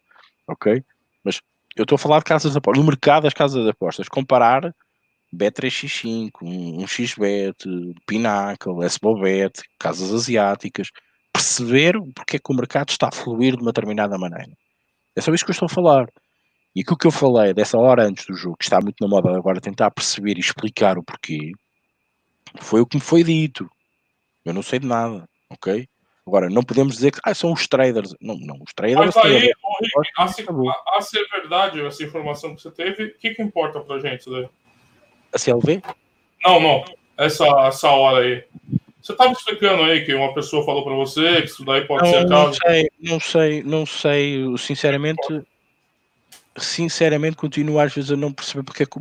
Ok? 0.49 0.85
Mas 1.25 1.41
eu 1.77 1.83
estou 1.83 1.97
a 1.97 1.99
falar 1.99 2.19
de 2.19 2.25
casas 2.25 2.53
de 2.53 2.59
apostas, 2.59 2.85
no 2.85 2.89
mercado 2.89 3.25
das 3.25 3.35
casas 3.35 3.65
de 3.65 3.71
apostas, 3.71 4.09
comparar 4.09 4.75
Bet365, 5.35 6.31
um, 6.43 6.83
um 6.83 6.87
XBet, 6.87 7.57
Pinnacle, 8.07 8.85
SBOBet, 8.85 9.63
casas 9.79 10.13
asiáticas, 10.13 10.91
perceber 11.33 11.99
porque 12.15 12.37
é 12.37 12.39
que 12.39 12.53
o 12.53 12.55
mercado 12.55 12.91
está 12.91 13.09
a 13.09 13.13
fluir 13.13 13.57
de 13.57 13.63
uma 13.63 13.73
determinada 13.73 14.19
maneira. 14.19 14.53
É 15.17 15.21
só 15.21 15.33
isso 15.33 15.45
que 15.45 15.51
eu 15.51 15.55
estou 15.55 15.67
a 15.67 15.69
falar. 15.69 16.09
E 16.75 16.81
aquilo 16.81 16.97
que 16.97 17.07
eu 17.07 17.11
falei 17.11 17.53
dessa 17.53 17.79
hora 17.79 18.05
antes 18.05 18.25
do 18.27 18.35
jogo, 18.35 18.57
que 18.57 18.65
está 18.65 18.81
muito 18.81 18.97
na 19.01 19.09
moda 19.09 19.37
agora 19.37 19.61
tentar 19.61 19.91
perceber 19.91 20.37
e 20.37 20.41
explicar 20.41 20.97
o 20.97 21.03
porquê, 21.03 21.53
foi 22.61 22.81
o 22.81 22.87
que 22.87 22.97
me 22.97 23.03
foi 23.03 23.23
dito. 23.23 23.69
Eu 24.45 24.55
não 24.55 24.63
sei 24.63 24.79
de 24.79 24.87
nada, 24.87 25.29
ok? 25.51 25.87
Agora, 26.27 26.49
não 26.49 26.63
podemos 26.63 26.95
dizer 26.95 27.11
que 27.11 27.21
ah, 27.25 27.35
são 27.35 27.53
os 27.53 27.67
traders. 27.67 28.15
Não, 28.21 28.37
não, 28.37 28.57
os 28.57 28.73
traders. 28.73 29.15
Mas 29.15 29.17
aí, 29.17 29.53
a, 30.17 30.29
ser, 30.29 30.47
a, 30.49 30.97
a, 30.97 31.01
ser 31.01 31.27
verdade 31.29 31.85
essa 31.85 32.03
informação 32.05 32.55
que 32.55 32.63
você 32.63 32.71
teve, 32.71 33.05
o 33.05 33.19
que, 33.19 33.35
que 33.35 33.43
importa 33.43 33.81
pra 33.81 33.99
gente? 33.99 34.31
Né? 34.31 34.49
A 35.33 35.39
CLV? 35.39 35.83
Não, 36.45 36.61
não. 36.61 36.85
Essa, 37.19 37.45
essa 37.67 37.89
hora 37.91 38.25
aí. 38.25 38.45
Você 39.03 39.13
estava 39.13 39.33
explicando 39.33 39.83
aí 39.83 40.05
que 40.05 40.15
uma 40.15 40.33
pessoa 40.33 40.65
falou 40.65 40.85
para 40.85 40.95
você 40.95 41.43
que 41.43 41.49
isso 41.49 41.65
daí 41.65 41.85
pode 41.87 42.05
não, 42.05 42.11
ser 42.11 42.19
a 42.19 42.29
causa. 42.29 42.59
Não 42.61 42.71
sei, 42.71 42.91
não 43.01 43.21
sei, 43.21 43.63
não 43.65 43.87
sei. 43.87 44.59
Sinceramente, 44.59 45.43
sinceramente, 46.57 47.37
continuo 47.37 47.81
às 47.81 47.93
vezes 47.93 48.13
a 48.13 48.17
não 48.17 48.33
perceber 48.33 48.63
porque 48.63 48.85
é 48.85 48.87
que. 48.87 49.01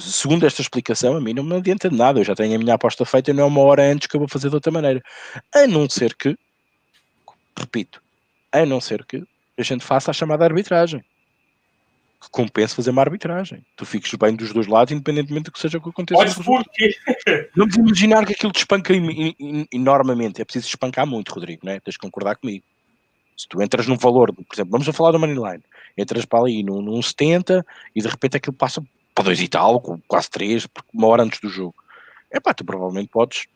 Segundo 0.00 0.46
esta 0.46 0.62
explicação, 0.62 1.14
a 1.14 1.20
mim 1.20 1.34
não 1.34 1.42
me 1.42 1.56
adianta 1.56 1.90
de 1.90 1.96
nada. 1.96 2.18
Eu 2.18 2.24
já 2.24 2.34
tenho 2.34 2.54
a 2.56 2.58
minha 2.58 2.74
aposta 2.74 3.04
feita 3.04 3.30
e 3.30 3.34
não 3.34 3.44
é 3.44 3.46
uma 3.46 3.60
hora 3.60 3.82
antes 3.82 4.06
que 4.06 4.16
eu 4.16 4.20
vou 4.20 4.28
fazer 4.28 4.48
de 4.48 4.54
outra 4.54 4.72
maneira. 4.72 5.02
A 5.54 5.66
não 5.66 5.88
ser 5.90 6.14
que, 6.14 6.34
repito, 7.58 8.00
a 8.50 8.64
não 8.64 8.80
ser 8.80 9.04
que 9.04 9.22
a 9.58 9.62
gente 9.62 9.84
faça 9.84 10.10
a 10.10 10.14
chamada 10.14 10.44
arbitragem 10.44 11.04
compensa 12.30 12.74
fazer 12.74 12.90
uma 12.90 13.02
arbitragem. 13.02 13.64
Tu 13.76 13.84
fiques 13.86 14.12
bem 14.14 14.34
dos 14.34 14.52
dois 14.52 14.66
lados, 14.66 14.92
independentemente 14.92 15.44
do 15.44 15.52
que 15.52 15.58
seja 15.58 15.78
o 15.78 15.80
que 15.80 15.88
aconteça. 15.88 16.42
Pode 16.42 16.44
porque... 16.44 16.96
Vamos 17.56 17.76
imaginar 17.76 18.26
que 18.26 18.32
aquilo 18.32 18.52
te 18.52 18.58
espanca 18.58 18.92
enormemente. 19.72 20.40
É 20.40 20.44
preciso 20.44 20.66
espancar 20.66 21.06
muito, 21.06 21.32
Rodrigo, 21.32 21.64
né? 21.64 21.80
Tens 21.80 21.94
de 21.94 21.98
concordar 21.98 22.36
comigo. 22.36 22.64
Se 23.36 23.48
tu 23.48 23.60
entras 23.62 23.86
num 23.86 23.96
valor, 23.96 24.32
por 24.32 24.54
exemplo, 24.54 24.70
vamos 24.70 24.88
a 24.88 24.92
falar 24.92 25.10
do 25.10 25.18
Moneyline, 25.18 25.62
entras 25.98 26.24
para 26.24 26.40
ali 26.40 26.62
num, 26.62 26.80
num 26.80 27.02
70 27.02 27.66
e 27.94 28.00
de 28.00 28.08
repente 28.08 28.36
aquilo 28.36 28.54
passa 28.54 28.82
para 29.14 29.24
dois 29.24 29.40
e 29.40 29.48
tal, 29.48 29.80
quase 30.06 30.30
três, 30.30 30.66
uma 30.92 31.08
hora 31.08 31.22
antes 31.22 31.40
do 31.40 31.48
jogo. 31.48 31.74
É 32.30 32.40
pá, 32.40 32.54
tu 32.54 32.64
provavelmente 32.64 33.08
podes 33.08 33.46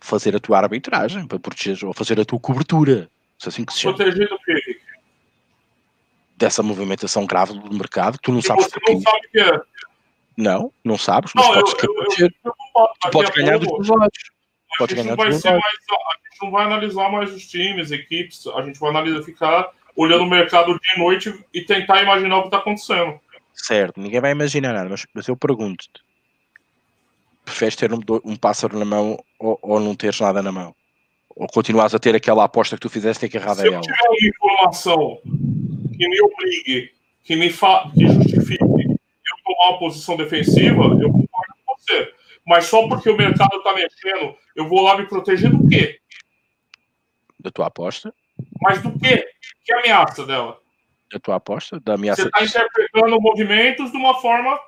fazer 0.00 0.34
a 0.34 0.40
tua 0.40 0.58
arbitragem 0.58 1.26
para 1.26 1.38
proteger 1.38 1.86
ou 1.86 1.94
fazer 1.94 2.20
a 2.20 2.24
tua 2.24 2.40
cobertura. 2.40 3.08
Se 3.38 3.48
assim 3.48 3.64
que 3.64 3.72
se 3.72 3.80
chama. 3.80 3.96
Proteger 3.96 4.28
do 4.28 4.38
quê? 4.38 4.61
Dessa 6.42 6.60
movimentação 6.60 7.24
grave 7.24 7.56
do 7.56 7.72
mercado, 7.72 8.18
tu 8.20 8.32
não 8.32 8.40
e 8.40 8.42
sabes 8.42 8.66
você 8.66 8.92
não 8.92 9.00
sabe 9.00 9.28
que 9.30 9.40
é. 9.40 9.60
Não, 10.36 10.72
não 10.82 10.98
sabes, 10.98 11.30
mas 11.34 11.46
não, 11.46 11.54
podes, 11.54 11.74
eu, 11.84 11.94
eu, 11.94 12.30
eu, 12.44 12.88
tu 13.00 13.10
podes 13.12 13.30
ganhar 13.30 13.58
dos 13.58 13.68
dois 13.68 13.88
lados. 13.88 14.18
A 14.80 14.86
gente, 14.86 15.04
não 15.04 15.16
vai 15.16 15.28
mais, 15.28 15.46
a 15.46 15.52
gente 15.52 16.42
não 16.42 16.50
vai 16.50 16.64
analisar 16.64 17.12
mais 17.12 17.32
os 17.32 17.46
times, 17.46 17.92
equipes, 17.92 18.44
a 18.48 18.62
gente 18.62 18.80
vai 18.80 18.90
analisar, 18.90 19.22
ficar 19.22 19.70
olhando 19.94 20.24
o 20.24 20.30
mercado 20.30 20.72
dia 20.80 20.94
e 20.96 20.98
noite 20.98 21.44
e 21.54 21.60
tentar 21.60 22.02
imaginar 22.02 22.38
o 22.38 22.40
que 22.40 22.48
está 22.48 22.58
acontecendo. 22.58 23.20
Certo, 23.54 24.00
ninguém 24.00 24.20
vai 24.20 24.32
imaginar 24.32 24.72
nada, 24.72 24.88
mas, 24.88 25.06
mas 25.14 25.28
eu 25.28 25.36
pergunto-te: 25.36 26.02
preferes 27.44 27.76
ter 27.76 27.92
um, 27.92 28.00
um, 28.24 28.34
pássaro 28.34 28.76
na 28.76 28.84
mão 28.84 29.22
ou, 29.38 29.58
ou 29.62 29.78
não 29.78 29.94
teres 29.94 30.18
nada 30.18 30.42
na 30.42 30.50
mão? 30.50 30.74
Ou 31.36 31.46
continuas 31.46 31.94
a 31.94 31.98
ter 32.00 32.16
aquela 32.16 32.44
aposta 32.44 32.76
que 32.76 32.82
tu 32.82 32.90
fizeste 32.90 33.28
que 33.28 33.36
errada 33.36 33.60
Se 33.60 33.68
eu 33.68 33.80
tiver 33.80 33.96
uma 34.08 34.28
informação 34.28 35.20
que 35.92 36.08
me 36.08 36.20
obrigue, 36.20 36.92
que 37.24 37.36
me 37.36 37.50
fa 37.50 37.90
que 37.94 38.06
justifique 38.06 38.62
eu 38.62 39.36
tomar 39.44 39.70
uma 39.70 39.78
posição 39.78 40.16
defensiva, 40.16 40.82
eu 40.84 41.10
concordo 41.10 41.54
com 41.64 41.76
você. 41.76 42.12
Mas 42.46 42.66
só 42.66 42.88
porque 42.88 43.10
o 43.10 43.16
mercado 43.16 43.56
está 43.56 43.72
mexendo, 43.72 44.36
eu 44.56 44.68
vou 44.68 44.82
lá 44.82 44.98
me 44.98 45.06
proteger 45.06 45.50
do 45.50 45.68
quê? 45.68 46.00
Da 47.38 47.50
tua 47.50 47.66
aposta? 47.66 48.12
Mas 48.60 48.82
do 48.82 48.98
quê? 48.98 49.28
Que 49.64 49.72
ameaça 49.74 50.26
dela? 50.26 50.58
Da 51.12 51.18
tua 51.20 51.36
aposta? 51.36 51.78
Da 51.80 51.94
ameaça. 51.94 52.22
Você 52.22 52.28
está 52.28 52.44
interpretando 52.44 53.20
movimentos 53.20 53.90
de 53.90 53.96
uma 53.96 54.20
forma. 54.20 54.58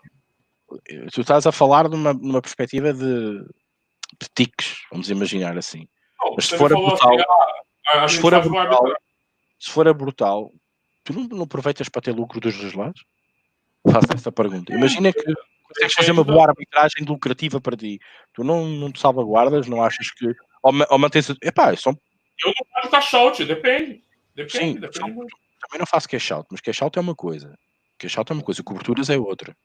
Tu 1.12 1.20
estás 1.20 1.46
a 1.46 1.52
falar 1.52 1.88
numa, 1.88 2.12
numa 2.12 2.42
perspectiva 2.42 2.92
de, 2.92 3.38
de 4.20 4.28
tiques, 4.34 4.76
vamos 4.90 5.10
imaginar 5.10 5.56
assim. 5.56 5.86
Não, 6.20 6.34
Mas 6.34 6.46
se 6.46 6.56
for, 6.56 6.70
brutal, 6.70 7.14
assim, 7.14 7.24
ah, 7.88 8.08
se, 8.08 8.20
for 8.20 8.40
brutal, 8.40 8.96
se 9.58 9.70
for 9.70 9.88
a 9.88 9.92
brutal, 9.94 10.52
tu 11.04 11.12
não, 11.12 11.24
não 11.24 11.42
aproveitas 11.44 11.88
para 11.88 12.02
ter 12.02 12.12
lucro 12.12 12.40
dos 12.40 12.56
dois 12.56 12.72
lados? 12.72 13.04
Faço 13.90 14.08
essa 14.14 14.32
pergunta. 14.32 14.72
Imagina 14.74 15.12
que 15.12 15.24
consegues 15.68 15.94
fazer 15.94 16.12
uma 16.12 16.24
boa 16.24 16.48
arbitragem 16.48 17.04
lucrativa 17.06 17.60
para 17.60 17.76
ti. 17.76 18.00
Tu 18.32 18.42
não, 18.42 18.66
não 18.66 18.90
te 18.90 19.00
salvaguardas, 19.00 19.66
não 19.66 19.82
achas 19.82 20.10
que. 20.10 20.26
Ou, 20.62 20.72
ou 20.90 20.98
mantens. 20.98 21.28
Epá, 21.42 21.76
são... 21.76 21.96
Eu 22.44 22.52
não 22.52 22.82
faço 22.82 22.90
cash 22.90 23.14
out, 23.14 23.44
depende. 23.44 24.02
Depende, 24.34 24.58
Sim, 24.58 24.74
depende 24.80 24.98
são... 24.98 25.08
Também 25.08 25.78
não 25.78 25.86
faço 25.86 26.08
cash 26.08 26.32
out, 26.32 26.48
mas 26.50 26.60
cash 26.60 26.82
out 26.82 26.98
é 26.98 27.00
uma 27.00 27.14
coisa. 27.14 27.56
Cash 27.98 28.18
out 28.18 28.32
é 28.32 28.34
uma 28.34 28.42
coisa, 28.42 28.62
coberturas 28.62 29.08
é 29.10 29.16
outra. 29.16 29.56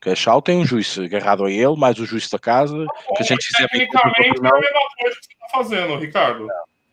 Cash 0.00 0.28
out 0.28 0.44
tem 0.44 0.58
um 0.58 0.64
juiz 0.64 0.96
agarrado 0.98 1.44
a 1.44 1.50
ele, 1.50 1.76
mais 1.76 1.98
o 1.98 2.06
juiz 2.06 2.28
da 2.28 2.38
casa. 2.38 2.86
Tá 2.86 3.14
que 3.16 3.22
a 3.22 3.26
gente 3.26 3.44
fizer 3.44 3.68
tecnicamente 3.68 4.40
é 4.44 4.48
a 4.48 4.52
mesma 4.52 4.80
coisa 5.00 5.16
que 5.16 5.26
você 5.26 5.32
está 5.32 5.48
fazendo, 5.50 5.96
Ricardo. 5.96 6.46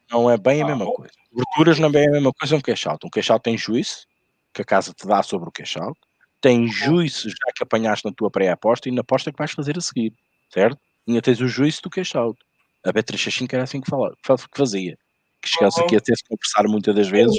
Não, 0.09 0.21
não 0.23 0.31
é 0.31 0.37
bem 0.37 0.61
a 0.61 0.65
ah, 0.65 0.67
mesma 0.69 0.91
coisa. 0.91 1.13
Coberturas 1.35 1.79
não 1.79 1.89
é 1.89 2.07
a 2.07 2.11
mesma 2.11 2.31
coisa 2.31 2.55
um 2.55 2.61
cash 2.61 2.87
out. 2.87 3.05
Um 3.05 3.09
cash 3.09 3.29
out 3.29 3.43
tem 3.43 3.57
juízo, 3.57 4.05
que 4.53 4.61
a 4.61 4.65
casa 4.65 4.93
te 4.93 5.05
dá 5.05 5.21
sobre 5.21 5.49
o 5.49 5.51
cash 5.51 5.75
out, 5.75 5.99
tem 6.39 6.67
juízo 6.67 7.29
já 7.29 7.53
que 7.53 7.63
apanhaste 7.63 8.05
na 8.05 8.13
tua 8.13 8.31
pré-aposta 8.31 8.87
e 8.87 8.91
na 8.91 9.01
aposta 9.01 9.31
que 9.31 9.37
vais 9.37 9.51
fazer 9.51 9.77
a 9.77 9.81
seguir, 9.81 10.13
certo? 10.49 10.79
E 11.05 11.11
ainda 11.11 11.21
tens 11.21 11.41
o 11.41 11.47
juízo 11.47 11.81
do 11.83 11.89
cash 11.89 12.15
out. 12.15 12.39
A 12.85 12.93
B365 12.93 13.53
era 13.53 13.63
assim 13.63 13.81
que, 13.81 13.89
falava, 13.89 14.15
que 14.15 14.57
fazia. 14.57 14.97
Que 15.41 15.49
chegasse 15.49 15.81
aqui 15.81 15.97
a 15.97 15.99
ter-se 15.99 16.23
conversar 16.23 16.63
muitas 16.69 16.95
das 16.95 17.07
vezes 17.09 17.37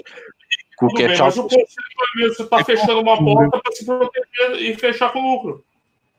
com 0.77 0.87
o 0.87 0.95
cash 0.95 1.21
out. 1.21 1.23
Mas 1.23 1.39
o 1.39 1.43
conceito 1.43 1.71
é 1.71 2.19
mesmo, 2.19 2.35
você 2.35 2.43
está 2.43 2.61
é 2.61 2.65
fechando 2.65 3.01
uma 3.01 3.19
porta 3.19 3.61
para 3.61 3.73
se 3.73 3.85
proteger 3.87 4.63
e 4.63 4.77
fechar 4.77 5.13
com 5.13 5.21
lucro. 5.21 5.65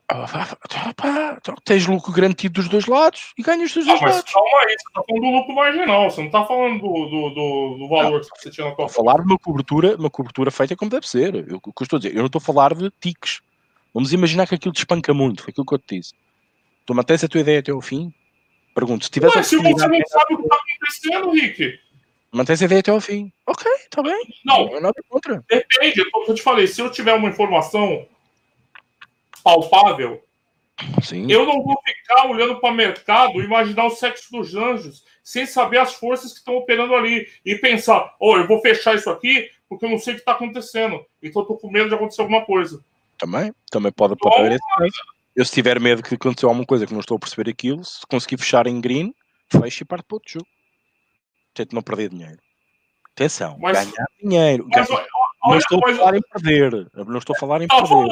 Então 0.10 1.56
tens 1.66 1.86
lucro 1.86 2.14
garantido 2.14 2.62
dos 2.62 2.70
dois 2.70 2.86
lados 2.86 3.34
e 3.38 3.44
ganhas 3.44 3.74
dos 3.74 3.86
dois 3.86 4.00
ah, 4.00 4.06
mas 4.06 4.16
lados. 4.16 4.32
Calma 4.32 4.60
aí, 4.60 4.68
você 4.68 4.74
está 4.74 5.04
falando 5.04 5.22
do 5.22 5.30
lucro 5.32 5.56
marginal, 5.56 6.10
você 6.10 6.20
não 6.22 6.28
está 6.28 6.46
falando 6.46 6.80
do, 6.80 7.06
do, 7.10 7.30
do, 7.30 7.78
do 7.78 7.90
valor 7.90 8.12
não, 8.12 8.22
que 8.22 8.42
você 8.42 8.50
tinha 8.50 8.70
na 8.70 8.76
tua 8.76 8.88
falar 8.88 9.18
de 9.18 9.28
uma 9.28 9.38
cobertura, 9.38 9.98
uma 9.98 10.10
cobertura 10.10 10.50
feita 10.50 10.78
como 10.78 10.90
deve 10.90 11.08
ser. 11.08 11.36
Eu, 11.36 11.58
o 11.58 11.62
que 11.74 11.82
eu 11.82 11.84
estou 11.84 11.98
a 11.98 12.00
dizer, 12.00 12.16
eu 12.16 12.20
não 12.20 12.28
estou 12.28 12.40
a 12.40 12.42
falar 12.42 12.74
de 12.74 12.90
tiques. 13.02 13.42
Vamos 13.94 14.14
imaginar 14.14 14.48
que 14.48 14.56
aquilo 14.56 14.74
te 14.74 14.78
espanca 14.78 15.14
muito, 15.14 15.44
foi 15.44 15.52
aquilo 15.52 15.66
que 15.66 15.74
eu 15.74 15.80
te 15.80 15.98
disse. 15.98 16.14
Tu 16.86 16.96
mantens 16.96 17.24
a 17.26 17.28
tua 17.28 17.42
ideia 17.42 17.60
até 17.60 17.72
ao 17.72 17.82
fim? 17.82 18.14
Pergunto, 18.74 19.04
se 19.04 19.12
tivesse. 19.12 19.44
se 19.44 19.58
você 19.58 19.70
não 19.70 19.78
sabe 19.78 20.36
o 20.36 20.38
que 20.38 20.44
está 20.44 20.56
acontecendo, 20.56 21.32
Rick. 21.32 21.80
Mantens 22.32 22.62
a 22.62 22.66
ideia 22.66 22.80
até 22.80 22.92
ao 22.92 23.02
fim. 23.02 23.32
Ok, 23.46 23.70
está 23.72 24.02
bem. 24.02 24.26
Não, 24.46 24.70
não, 24.70 24.80
não 24.80 24.94
contra. 25.10 25.44
Depende, 25.50 26.10
como 26.12 26.28
eu 26.28 26.36
te 26.36 26.42
falei, 26.42 26.66
se 26.68 26.80
eu 26.80 26.90
tiver 26.90 27.14
uma 27.14 27.28
informação 27.28 28.08
palpável, 29.44 30.22
Sim. 31.02 31.30
eu 31.30 31.46
não 31.46 31.64
vou 31.64 31.76
ficar 31.84 32.28
olhando 32.28 32.60
para 32.60 32.70
o 32.70 32.76
mercado, 32.76 33.42
imaginar 33.42 33.86
o 33.86 33.92
sexo 33.92 34.32
dos 34.32 34.56
anjos, 34.56 35.04
sem 35.24 35.46
saber 35.46 35.80
as 35.80 35.94
forças 35.94 36.32
que 36.32 36.40
estão 36.40 36.56
operando 36.56 36.94
ali 36.96 37.28
e 37.46 37.56
pensar, 37.56 38.16
oh, 38.20 38.38
eu 38.38 38.48
vou 38.48 38.62
fechar 38.62 38.96
isso 38.96 39.10
aqui 39.10 39.50
porque 39.68 39.86
eu 39.86 39.90
não 39.90 40.00
sei 40.00 40.14
o 40.14 40.16
que 40.16 40.22
está 40.22 40.32
acontecendo, 40.32 41.06
então 41.22 41.42
eu 41.42 41.44
estou 41.44 41.58
com 41.58 41.70
medo 41.70 41.90
de 41.90 41.96
acontecer 41.96 42.22
alguma 42.22 42.46
coisa. 42.46 42.84
Também, 43.18 43.54
também 43.70 43.92
pode, 43.92 44.16
pode 44.16 44.36
haver 44.36 44.54
esse 44.54 44.98
Eu 45.36 45.44
se 45.44 45.52
tiver 45.52 45.80
medo 45.80 46.04
que 46.04 46.16
aconteceu 46.16 46.48
alguma 46.48 46.66
coisa 46.66 46.86
que 46.86 46.94
não 46.94 47.00
estou 47.00 47.18
a 47.18 47.20
perceber 47.20 47.50
aquilo, 47.50 47.84
se 47.84 48.06
conseguir 48.08 48.38
fechar 48.38 48.68
em 48.68 48.80
green, 48.80 49.14
fecho 49.52 49.84
e 49.84 49.86
parto 49.86 50.06
para 50.08 50.16
outro 50.16 50.34
jogo. 50.34 50.48
Tento 51.54 51.74
não 51.74 51.82
perder 51.82 52.10
dinheiro. 52.10 52.38
Atenção, 53.14 53.58
mas, 53.60 53.78
ganhar 53.78 54.08
dinheiro. 54.22 54.68
Mas, 54.70 54.88
ganhar... 54.88 55.06
Não 55.44 55.58
estou 55.58 55.80
a 55.86 55.94
falar 55.96 56.16
em 56.16 56.22
perder. 56.22 56.88
Não 56.94 57.18
estou 57.18 57.36
a 57.36 57.40
falar 57.40 57.62
em 57.62 57.68
perder. 57.68 58.10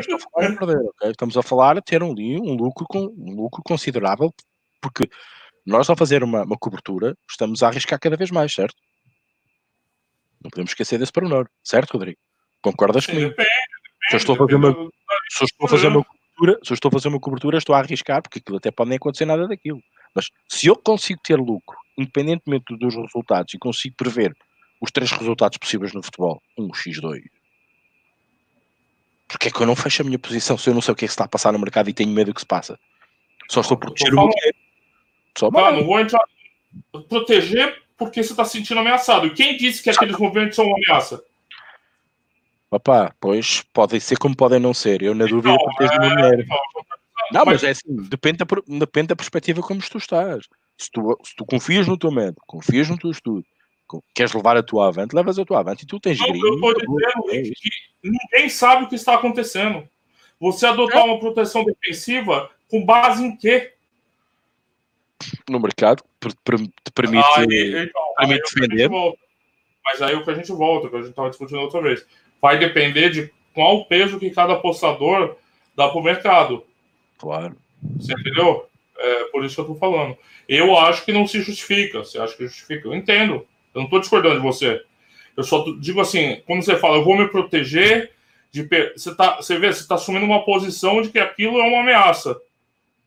Estamos 0.00 0.24
a 0.24 0.30
falar 0.30 0.50
em 0.50 0.56
perder, 0.56 0.78
ok? 0.78 1.10
Estamos 1.10 1.36
a 1.36 1.42
falar 1.42 1.74
de 1.74 1.82
ter 1.82 2.02
um, 2.02 2.10
um, 2.10 2.54
lucro, 2.54 2.86
com, 2.88 3.06
um 3.16 3.34
lucro 3.34 3.62
considerável, 3.64 4.32
porque 4.80 5.08
nós 5.66 5.88
ao 5.88 5.96
fazer 5.96 6.22
uma, 6.24 6.42
uma 6.42 6.56
cobertura 6.58 7.16
estamos 7.30 7.62
a 7.62 7.68
arriscar 7.68 7.98
cada 8.00 8.16
vez 8.16 8.30
mais, 8.30 8.52
certo? 8.52 8.76
Não 10.42 10.50
podemos 10.50 10.70
esquecer 10.70 10.98
desse 10.98 11.12
pormenor, 11.12 11.48
certo, 11.62 11.92
Rodrigo? 11.92 12.18
Concordas 12.60 13.04
Sim, 13.04 13.12
comigo? 13.12 13.30
Depende, 13.30 13.48
depende, 13.48 14.08
se 14.08 14.14
eu 14.14 14.18
estou 14.18 14.34
a 14.34 14.38
fazer 14.38 14.56
uma, 14.56 14.90
se 15.30 15.44
estou 15.44 15.66
a 15.66 15.68
fazer 15.68 15.86
uma 15.88 16.04
cobertura, 16.04 16.60
se 16.64 16.72
eu 16.72 16.74
estou 16.74 16.88
a 16.88 16.92
fazer 16.92 17.08
uma 17.08 17.20
cobertura, 17.20 17.58
estou 17.58 17.74
a 17.74 17.78
arriscar, 17.78 18.22
porque 18.22 18.38
aquilo 18.40 18.58
até 18.58 18.70
pode 18.70 18.90
nem 18.90 18.96
acontecer 18.96 19.24
nada 19.24 19.46
daquilo. 19.46 19.80
Mas 20.14 20.26
se 20.48 20.66
eu 20.66 20.76
consigo 20.76 21.20
ter 21.22 21.36
lucro, 21.36 21.76
independentemente 21.96 22.76
dos 22.76 22.94
resultados, 22.94 23.54
e 23.54 23.58
consigo 23.58 23.94
prever 23.96 24.34
os 24.80 24.90
três 24.90 25.12
resultados 25.12 25.58
possíveis 25.58 25.92
no 25.92 26.02
futebol, 26.02 26.42
um 26.58 26.68
X2, 26.70 27.22
porque 29.32 29.48
é 29.48 29.50
que 29.50 29.60
eu 29.60 29.66
não 29.66 29.74
fecho 29.74 30.02
a 30.02 30.04
minha 30.04 30.18
posição 30.18 30.58
se 30.58 30.68
eu 30.68 30.74
não 30.74 30.82
sei 30.82 30.92
o 30.92 30.94
que 30.94 31.04
é 31.04 31.08
que 31.08 31.12
se 31.12 31.14
está 31.14 31.24
a 31.24 31.28
passar 31.28 31.52
no 31.52 31.58
mercado 31.58 31.88
e 31.88 31.94
tenho 31.94 32.10
medo 32.10 32.30
do 32.30 32.34
que 32.34 32.40
se 32.40 32.46
passa? 32.46 32.78
Só 33.48 33.60
estou 33.60 33.76
a 33.76 33.78
proteger 33.78 34.12
o 34.14 34.16
meu 34.16 34.30
Só 35.36 35.50
não 35.50 35.84
vou 35.84 35.98
entrar. 35.98 36.22
Proteger 37.08 37.82
porque 37.96 38.22
você 38.22 38.32
está 38.32 38.44
se 38.44 38.58
sentindo 38.58 38.80
ameaçado. 38.80 39.26
E 39.26 39.30
quem 39.30 39.56
disse 39.56 39.82
que 39.82 39.90
aqueles 39.90 40.16
movimentos 40.16 40.56
são 40.56 40.66
uma 40.66 40.76
ameaça? 40.76 41.22
Opa, 42.70 43.14
pois 43.20 43.62
podem 43.72 44.00
ser 44.00 44.16
como 44.18 44.36
podem 44.36 44.58
não 44.58 44.74
ser. 44.74 45.02
Eu, 45.02 45.14
na 45.14 45.24
então, 45.24 45.40
dúvida, 45.40 45.56
protejo 45.56 45.92
o 45.92 46.00
meu 46.00 46.16
dinheiro. 46.16 46.46
Não, 47.30 47.44
mas, 47.44 47.62
mas 47.62 47.64
é 47.64 47.70
assim, 47.70 47.96
depende 48.08 48.38
da, 48.38 48.46
depende 48.78 49.08
da 49.08 49.16
perspectiva 49.16 49.62
como 49.62 49.80
tu 49.80 49.98
estás. 49.98 50.46
Se 50.76 50.90
tu, 50.90 51.18
se 51.22 51.36
tu 51.36 51.44
confias 51.44 51.86
no 51.86 51.98
teu 51.98 52.10
método, 52.10 52.40
confias 52.46 52.88
no 52.88 52.98
teu 52.98 53.10
estudo, 53.10 53.44
queres 54.14 54.32
levar 54.32 54.56
a 54.56 54.62
tua 54.62 54.88
avante, 54.88 55.14
levas 55.14 55.38
a 55.38 55.44
tua 55.44 55.60
avante 55.60 55.84
e 55.84 55.86
tu 55.86 55.98
tens 55.98 56.18
gringo. 56.18 56.46
Eu 56.46 56.54
estou 56.54 56.74
dizendo 56.74 57.30
é 57.30 57.42
que 57.42 57.70
ninguém 58.02 58.48
sabe 58.48 58.84
o 58.84 58.88
que 58.88 58.94
está 58.94 59.14
acontecendo. 59.14 59.88
Você 60.40 60.66
adotar 60.66 61.02
é. 61.02 61.04
uma 61.04 61.20
proteção 61.20 61.64
defensiva 61.64 62.50
com 62.70 62.84
base 62.84 63.24
em 63.24 63.36
quê? 63.36 63.74
No 65.48 65.60
mercado, 65.60 66.02
te 66.20 66.34
permite, 66.92 67.24
aí, 67.36 67.84
então, 67.84 68.02
permite 68.18 68.42
aí 68.58 68.66
defender. 68.68 68.90
Mas 69.84 70.02
aí 70.02 70.14
o 70.14 70.24
que 70.24 70.30
a 70.30 70.34
gente 70.34 70.50
volta, 70.52 70.88
que 70.88 70.96
a 70.96 71.00
gente 71.00 71.10
estava 71.10 71.30
discutindo 71.30 71.60
outra 71.60 71.80
vez, 71.80 72.04
vai 72.40 72.58
depender 72.58 73.10
de 73.10 73.32
qual 73.54 73.76
o 73.76 73.84
peso 73.84 74.18
que 74.18 74.30
cada 74.30 74.54
apostador 74.54 75.36
dá 75.76 75.88
para 75.88 75.98
o 75.98 76.02
mercado. 76.02 76.64
Claro. 77.18 77.56
Você 77.96 78.12
entendeu? 78.12 78.66
É 78.98 79.24
por 79.24 79.44
isso 79.44 79.54
que 79.54 79.60
eu 79.60 79.74
estou 79.74 79.78
falando. 79.78 80.16
Eu 80.48 80.76
acho 80.76 81.04
que 81.04 81.12
não 81.12 81.26
se 81.26 81.40
justifica. 81.40 82.00
Você 82.00 82.18
acha 82.18 82.36
que 82.36 82.46
justifica? 82.46 82.88
Eu 82.88 82.94
entendo. 82.94 83.46
Eu 83.74 83.80
não 83.80 83.84
estou 83.84 84.00
discordando 84.00 84.36
de 84.36 84.42
você. 84.42 84.82
Eu 85.36 85.44
só 85.44 85.64
digo 85.80 86.00
assim, 86.00 86.42
quando 86.46 86.62
você 86.62 86.76
fala, 86.76 86.96
eu 86.96 87.04
vou 87.04 87.16
me 87.16 87.28
proteger 87.28 88.12
de. 88.50 88.68
Você, 88.94 89.14
tá, 89.14 89.36
você 89.36 89.58
vê, 89.58 89.72
você 89.72 89.80
está 89.80 89.94
assumindo 89.94 90.26
uma 90.26 90.44
posição 90.44 91.00
de 91.00 91.08
que 91.08 91.18
aquilo 91.18 91.58
é 91.58 91.64
uma 91.64 91.80
ameaça. 91.80 92.36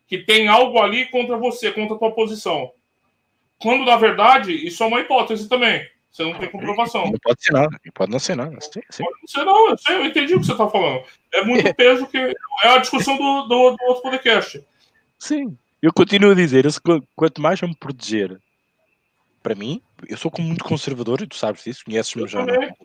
Que 0.08 0.20
tem 0.20 0.48
algo 0.48 0.80
ali 0.80 1.06
contra 1.06 1.38
você, 1.38 1.72
contra 1.72 1.96
a 1.96 2.00
tua 2.00 2.12
posição. 2.12 2.72
Quando, 3.60 3.86
na 3.86 3.96
verdade, 3.96 4.54
isso 4.54 4.84
é 4.84 4.88
uma 4.88 5.02
hipótese 5.02 5.48
também. 5.48 5.88
Você 6.12 6.24
não 6.24 6.34
tem 6.40 6.50
comprovação. 6.50 7.06
Não 7.06 7.20
pode 7.22 7.44
ser 7.44 7.52
nada, 7.52 7.78
pode 7.94 8.12
não 8.12 8.20
ser 8.20 8.36
nada. 8.36 8.58
Sim, 8.62 8.82
sim. 8.90 9.04
Pode 9.04 9.18
não 9.22 9.28
ser 9.28 9.44
não, 9.44 9.70
eu, 9.70 9.78
sei, 9.78 9.96
eu 9.98 10.06
entendi 10.06 10.34
o 10.34 10.40
que 10.40 10.46
você 10.46 10.54
está 10.54 10.70
falando. 10.70 11.04
É 11.34 11.44
muito 11.44 11.74
peso 11.76 12.08
que. 12.08 12.18
É 12.18 12.68
a 12.70 12.78
discussão 12.78 13.18
do, 13.18 13.42
do, 13.44 13.72
do 13.72 13.84
outro 13.84 14.02
podcast. 14.02 14.64
Sim, 15.20 15.58
eu 15.82 15.94
continuo 15.94 16.32
a 16.32 16.36
dizer, 16.36 16.66
quanto 17.16 17.42
mais 17.42 17.62
eu 17.62 17.68
me 17.68 17.76
proteger 17.76 18.40
para 19.44 19.56
mim, 19.56 19.82
eu 20.10 20.18
sou 20.18 20.32
muito 20.40 20.64
conservador 20.64 21.22
e 21.22 21.28
tu 21.28 21.36
sabes 21.36 21.64
disso, 21.64 21.84
conheces-me 21.86 22.28
já. 22.28 22.46
Não? 22.46 22.76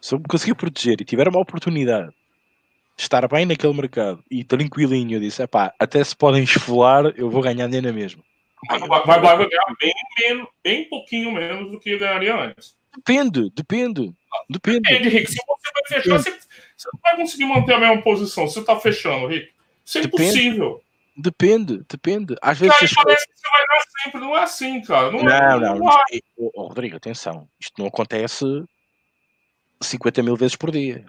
Se 0.00 0.14
eu 0.14 0.18
me 0.18 0.24
conseguir 0.24 0.54
proteger 0.54 1.00
e 1.00 1.04
tiver 1.04 1.28
uma 1.28 1.40
oportunidade 1.40 2.10
de 2.96 3.02
estar 3.02 3.26
bem 3.28 3.46
naquele 3.46 3.72
mercado 3.72 4.22
e 4.30 4.44
tranquilinho, 4.44 5.16
eu 5.16 5.20
disse: 5.20 5.46
pá, 5.46 5.72
até 5.78 6.02
se 6.02 6.16
podem 6.16 6.42
esfolar, 6.44 7.12
eu 7.16 7.30
vou 7.30 7.42
ganhar 7.42 7.66
dinheiro 7.66 7.94
mesmo. 7.94 8.22
Vai, 8.68 8.78
vai, 8.78 9.20
vai 9.20 9.48
ganhar 9.48 9.76
bem, 9.80 9.92
menos, 10.20 10.48
bem 10.62 10.88
pouquinho 10.88 11.32
menos 11.32 11.70
do 11.70 11.80
que 11.80 11.98
ganharia 11.98 12.34
antes. 12.36 12.76
Depende, 12.96 13.50
depende. 13.54 14.12
Depende. 14.48 14.80
Depende, 14.80 15.08
Rick. 15.08 15.30
Se 15.30 15.38
você 15.46 15.72
vai 15.72 15.82
fechar, 15.88 16.18
você, 16.18 16.30
você, 16.30 16.88
não 16.92 17.00
vai 17.02 17.16
conseguir 17.16 17.44
manter 17.46 17.74
a 17.74 17.78
mesma 17.78 18.02
posição. 18.02 18.46
Você 18.46 18.60
está 18.60 18.78
fechando, 18.78 19.26
Rick. 19.26 19.50
Isso 19.84 19.98
é 19.98 20.02
depende. 20.02 20.22
impossível. 20.24 20.82
Depende, 21.16 21.82
depende. 21.88 22.34
Às 22.40 22.58
vezes. 22.58 22.74
Aí, 22.80 22.88
parece 23.04 23.26
que 23.26 23.32
você 23.36 23.50
vai 23.50 23.66
dar 23.66 23.84
sempre, 24.02 24.20
não 24.20 24.36
é 24.36 24.42
assim, 24.42 24.80
cara. 24.80 25.10
Não, 25.10 25.20
é, 25.28 25.50
não. 25.50 25.60
não, 25.60 25.78
não. 25.78 25.92
É, 26.10 26.20
oh, 26.36 26.68
Rodrigo, 26.68 26.96
atenção. 26.96 27.46
Isto 27.60 27.80
não 27.80 27.88
acontece 27.88 28.44
50 29.80 30.22
mil 30.22 30.36
vezes 30.36 30.56
por 30.56 30.70
dia. 30.70 31.04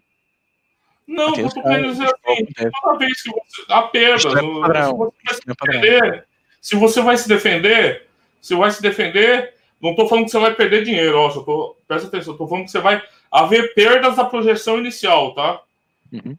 Não, 1.08 1.30
atenção, 1.30 1.46
eu 1.46 1.54
tô 1.54 1.64
querendo 1.64 1.92
dizer 1.92 2.06
assim, 2.06 2.72
toda 2.82 2.98
vez 2.98 3.22
que 3.22 3.30
você 3.30 3.66
dá 3.68 3.82
perda, 3.84 4.30
é 4.30 4.62
padrão, 4.62 5.14
se, 5.22 5.26
você 5.26 5.32
vai 5.32 5.36
se, 5.36 5.46
defender, 5.46 6.28
se 6.62 6.76
você 6.76 7.02
vai 7.02 7.18
se 7.18 7.28
defender, 7.28 8.08
se 8.42 8.56
vai 8.56 8.72
se 8.72 8.82
defender, 8.82 9.54
não 9.82 9.92
estou 9.92 10.08
falando 10.08 10.26
que 10.26 10.32
você 10.32 10.40
vai 10.40 10.56
perder 10.56 10.86
dinheiro, 10.86 11.18
ó, 11.20 11.30
só 11.30 11.44
tô, 11.44 11.76
presta 11.88 12.08
atenção, 12.08 12.34
estou 12.34 12.48
falando 12.48 12.66
que 12.66 12.72
você 12.72 12.80
vai 12.80 13.04
haver 13.30 13.74
perdas 13.74 14.16
da 14.16 14.24
projeção 14.24 14.78
inicial, 14.78 15.34
tá? 15.34 15.62
Uhum. 16.12 16.38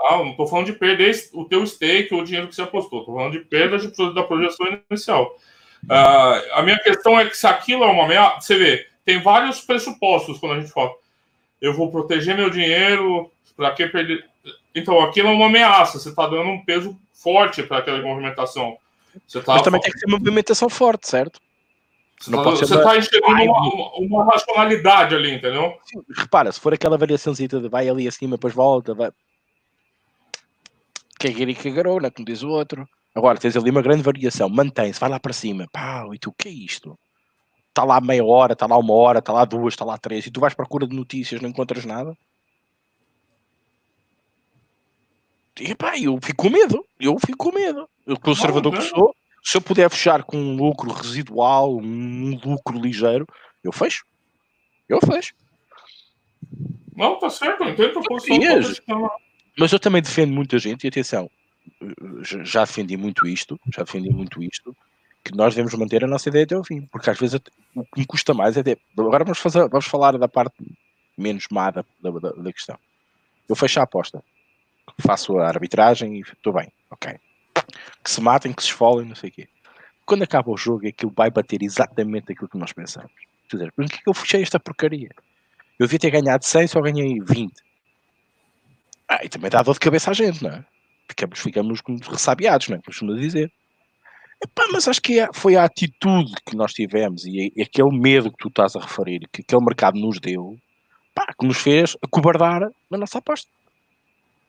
Ah, 0.00 0.18
não 0.18 0.30
estou 0.30 0.46
falando 0.46 0.66
de 0.66 0.72
perder 0.72 1.14
o 1.32 1.44
teu 1.44 1.66
stake 1.66 2.14
ou 2.14 2.20
o 2.20 2.24
dinheiro 2.24 2.48
que 2.48 2.54
você 2.54 2.62
apostou. 2.62 3.00
Estou 3.00 3.14
falando 3.14 3.32
de 3.32 3.40
perda 3.40 3.78
da 4.12 4.22
projeção 4.22 4.66
inicial. 4.90 5.36
Uh, 5.84 6.52
a 6.52 6.62
minha 6.62 6.78
questão 6.78 7.18
é 7.18 7.26
que 7.26 7.36
se 7.36 7.46
aquilo 7.46 7.84
é 7.84 7.86
uma 7.86 8.04
ameaça, 8.04 8.40
você 8.40 8.56
vê, 8.56 8.86
tem 9.04 9.20
vários 9.20 9.60
pressupostos 9.60 10.38
quando 10.38 10.54
a 10.54 10.60
gente 10.60 10.72
fala. 10.72 10.90
Eu 11.60 11.74
vou 11.74 11.90
proteger 11.90 12.36
meu 12.36 12.50
dinheiro, 12.50 13.30
para 13.56 13.72
que 13.72 13.86
perder? 13.86 14.24
Então, 14.74 15.00
aquilo 15.00 15.28
é 15.28 15.32
uma 15.32 15.46
ameaça. 15.46 15.98
Você 15.98 16.08
está 16.08 16.26
dando 16.26 16.50
um 16.50 16.64
peso 16.64 16.98
forte 17.12 17.62
para 17.62 17.78
aquela 17.78 18.02
movimentação. 18.02 18.76
Você 19.26 19.40
tá 19.40 19.54
Mas 19.54 19.62
também 19.62 19.80
tem 19.80 19.92
que 19.92 19.98
ser 19.98 20.06
uma 20.06 20.18
movimentação 20.18 20.68
forte, 20.68 21.08
certo? 21.08 21.40
Você 22.20 22.64
está 22.64 22.82
tá 22.82 22.96
enxergando 22.96 23.42
uma, 23.42 23.94
uma, 23.96 24.24
racionalidade 24.24 25.14
ali, 25.14 25.34
entendeu? 25.34 25.76
Sim, 25.84 26.00
repara, 26.16 26.50
se 26.50 26.60
for 26.60 26.72
aquela 26.72 26.96
variaçãozinha 26.96 27.48
de 27.48 27.68
vai 27.68 27.88
ali 27.88 28.08
acima, 28.08 28.36
depois 28.36 28.54
volta, 28.54 28.94
vai 28.94 29.10
cagar 31.32 31.48
e 31.48 31.54
cagarona, 31.54 32.10
como 32.10 32.26
diz 32.26 32.42
o 32.42 32.48
outro. 32.48 32.86
Agora 33.14 33.38
tens 33.38 33.56
ali 33.56 33.70
uma 33.70 33.82
grande 33.82 34.02
variação, 34.02 34.48
mantém-se, 34.48 35.00
vai 35.00 35.08
lá 35.08 35.20
para 35.20 35.32
cima, 35.32 35.66
pá, 35.72 36.04
e 36.12 36.18
tu, 36.18 36.30
o 36.30 36.34
que 36.34 36.48
é 36.48 36.52
isto? 36.52 36.98
Está 37.68 37.84
lá 37.84 38.00
meia 38.00 38.24
hora, 38.24 38.52
está 38.52 38.66
lá 38.66 38.76
uma 38.76 38.94
hora, 38.94 39.20
está 39.20 39.32
lá 39.32 39.44
duas, 39.44 39.74
está 39.74 39.84
lá 39.84 39.96
três, 39.96 40.26
e 40.26 40.30
tu 40.30 40.40
vais 40.40 40.52
à 40.52 40.56
procura 40.56 40.86
de 40.86 40.94
notícias, 40.94 41.40
não 41.40 41.48
encontras 41.48 41.84
nada. 41.84 42.16
E 45.60 45.74
pá, 45.74 45.96
eu 45.96 46.18
fico 46.20 46.42
com 46.42 46.50
medo, 46.50 46.84
eu 46.98 47.16
fico 47.18 47.38
com 47.38 47.52
medo. 47.52 47.88
Eu, 48.04 48.18
conservador 48.18 48.72
não, 48.72 48.80
não. 48.80 48.86
que 48.86 48.94
sou, 48.94 49.14
se 49.42 49.56
eu 49.56 49.62
puder 49.62 49.88
fechar 49.88 50.24
com 50.24 50.36
um 50.36 50.56
lucro 50.56 50.92
residual, 50.92 51.76
um 51.76 52.38
lucro 52.44 52.78
ligeiro, 52.78 53.26
eu 53.62 53.72
fecho. 53.72 54.04
Eu 54.88 54.98
fecho. 55.00 55.34
Não, 56.96 57.18
tá 57.18 57.30
certo, 57.30 57.62
eu 57.62 57.70
entendo 57.70 57.98
a 57.98 58.02
posição. 58.02 59.10
Mas 59.58 59.72
eu 59.72 59.78
também 59.78 60.02
defendo 60.02 60.32
muita 60.32 60.58
gente, 60.58 60.84
e 60.84 60.88
atenção, 60.88 61.30
já 62.42 62.64
defendi 62.64 62.96
muito 62.96 63.26
isto, 63.26 63.58
já 63.72 63.82
defendi 63.84 64.10
muito 64.10 64.42
isto, 64.42 64.76
que 65.24 65.34
nós 65.34 65.54
devemos 65.54 65.74
manter 65.74 66.04
a 66.04 66.06
nossa 66.06 66.28
ideia 66.28 66.44
até 66.44 66.54
ao 66.54 66.64
fim, 66.64 66.82
porque 66.86 67.08
às 67.08 67.18
vezes 67.18 67.40
o 67.74 67.84
que 67.84 68.00
me 68.00 68.06
custa 68.06 68.34
mais 68.34 68.56
é. 68.56 68.62
De... 68.62 68.76
Agora 68.98 69.24
vamos, 69.24 69.38
fazer, 69.38 69.66
vamos 69.68 69.86
falar 69.86 70.18
da 70.18 70.28
parte 70.28 70.54
menos 71.16 71.46
má 71.50 71.70
da, 71.70 71.84
da, 72.02 72.10
da 72.10 72.52
questão. 72.52 72.78
Eu 73.48 73.56
fecho 73.56 73.80
a 73.80 73.84
aposta, 73.84 74.22
faço 75.00 75.38
a 75.38 75.48
arbitragem 75.48 76.16
e 76.16 76.20
estou 76.20 76.52
bem, 76.52 76.70
ok. 76.90 77.14
Que 78.02 78.10
se 78.10 78.20
matem, 78.20 78.52
que 78.52 78.62
se 78.62 78.68
esfolem, 78.68 79.08
não 79.08 79.14
sei 79.14 79.30
o 79.30 79.32
quê. 79.32 79.48
Quando 80.04 80.22
acaba 80.22 80.50
o 80.50 80.56
jogo, 80.56 80.86
aquilo 80.86 81.12
vai 81.16 81.30
bater 81.30 81.62
exatamente 81.62 82.32
aquilo 82.32 82.48
que 82.48 82.58
nós 82.58 82.72
pensamos. 82.72 83.12
Quer 83.48 83.56
dizer, 83.56 83.72
por 83.72 83.86
que 83.86 84.00
eu 84.06 84.12
fechei 84.12 84.42
esta 84.42 84.60
porcaria? 84.60 85.10
Eu 85.78 85.86
devia 85.86 85.98
ter 85.98 86.10
ganhado 86.10 86.44
100, 86.44 86.66
só 86.66 86.80
ganhei 86.80 87.20
20. 87.20 87.52
Ah, 89.08 89.24
e 89.24 89.28
também 89.28 89.50
dá 89.50 89.62
dor 89.62 89.74
de 89.74 89.80
cabeça 89.80 90.10
à 90.10 90.14
gente, 90.14 90.42
não 90.42 90.50
é? 90.50 90.64
Ficamos, 91.08 91.38
ficamos 91.38 91.80
ressabiados, 92.10 92.68
não 92.68 92.76
é? 92.76 92.80
Costuma 92.80 93.14
dizer. 93.14 93.52
Epá, 94.42 94.66
mas 94.72 94.88
acho 94.88 95.00
que 95.00 95.20
é, 95.20 95.28
foi 95.32 95.56
a 95.56 95.64
atitude 95.64 96.34
que 96.46 96.56
nós 96.56 96.72
tivemos 96.72 97.24
e, 97.24 97.52
e, 97.56 97.62
aquele 97.62 97.90
medo 97.98 98.30
que 98.30 98.38
tu 98.38 98.48
estás 98.48 98.76
a 98.76 98.80
referir, 98.80 99.28
que 99.32 99.42
aquele 99.42 99.64
mercado 99.64 99.98
nos 99.98 100.18
deu, 100.20 100.58
pá, 101.14 101.26
que 101.38 101.46
nos 101.46 101.58
fez 101.58 101.96
acobardar 102.02 102.68
na 102.90 102.98
nossa 102.98 103.18
aposta. 103.18 103.48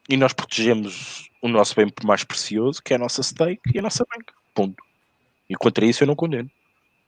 E 0.09 0.17
nós 0.17 0.33
protegemos 0.33 1.29
o 1.41 1.47
nosso 1.47 1.75
bem 1.75 1.91
mais 2.03 2.23
precioso, 2.23 2.81
que 2.81 2.93
é 2.93 2.95
a 2.95 2.99
nossa 2.99 3.23
stake 3.23 3.61
e 3.73 3.79
a 3.79 3.81
nossa 3.81 4.05
banca. 4.05 4.33
Ponto. 4.53 4.83
E 5.49 5.55
contra 5.55 5.85
isso 5.85 6.03
eu 6.03 6.07
não 6.07 6.15
condeno. 6.15 6.49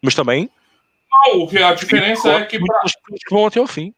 Mas 0.02 0.16
também. 0.16 0.50
Não, 1.12 1.42
o 1.42 1.48
que 1.48 1.58
a 1.58 1.74
diferença 1.74 2.30
é 2.30 2.46
que. 2.46 2.60
Pra... 2.60 2.82
que 2.84 3.34
vão 3.34 3.48
até 3.48 3.60
o 3.60 3.68
fim. 3.68 3.94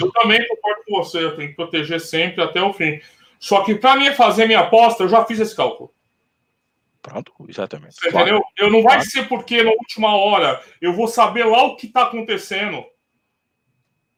Eu 0.00 0.10
também 0.12 0.46
concordo 0.48 0.82
com 0.86 0.96
você, 0.96 1.24
eu 1.24 1.36
tenho 1.36 1.50
que 1.50 1.56
proteger 1.56 2.00
sempre 2.00 2.42
até 2.42 2.62
o 2.62 2.72
fim. 2.72 3.00
Só 3.38 3.62
que 3.62 3.74
para 3.74 3.96
mim 3.96 4.12
fazer 4.12 4.46
minha 4.46 4.60
aposta, 4.60 5.02
eu 5.02 5.08
já 5.08 5.24
fiz 5.24 5.38
esse 5.40 5.54
cálculo. 5.54 5.92
Pronto, 7.02 7.32
exatamente. 7.48 7.94
Você 7.94 8.10
claro. 8.10 8.28
entendeu? 8.28 8.44
Eu 8.56 8.70
não 8.70 8.82
vai 8.82 8.96
claro. 8.96 9.10
ser 9.10 9.28
porque 9.28 9.62
na 9.62 9.70
última 9.70 10.16
hora 10.16 10.60
eu 10.80 10.92
vou 10.92 11.06
saber 11.06 11.44
lá 11.44 11.62
o 11.62 11.76
que 11.76 11.86
está 11.86 12.02
acontecendo 12.02 12.84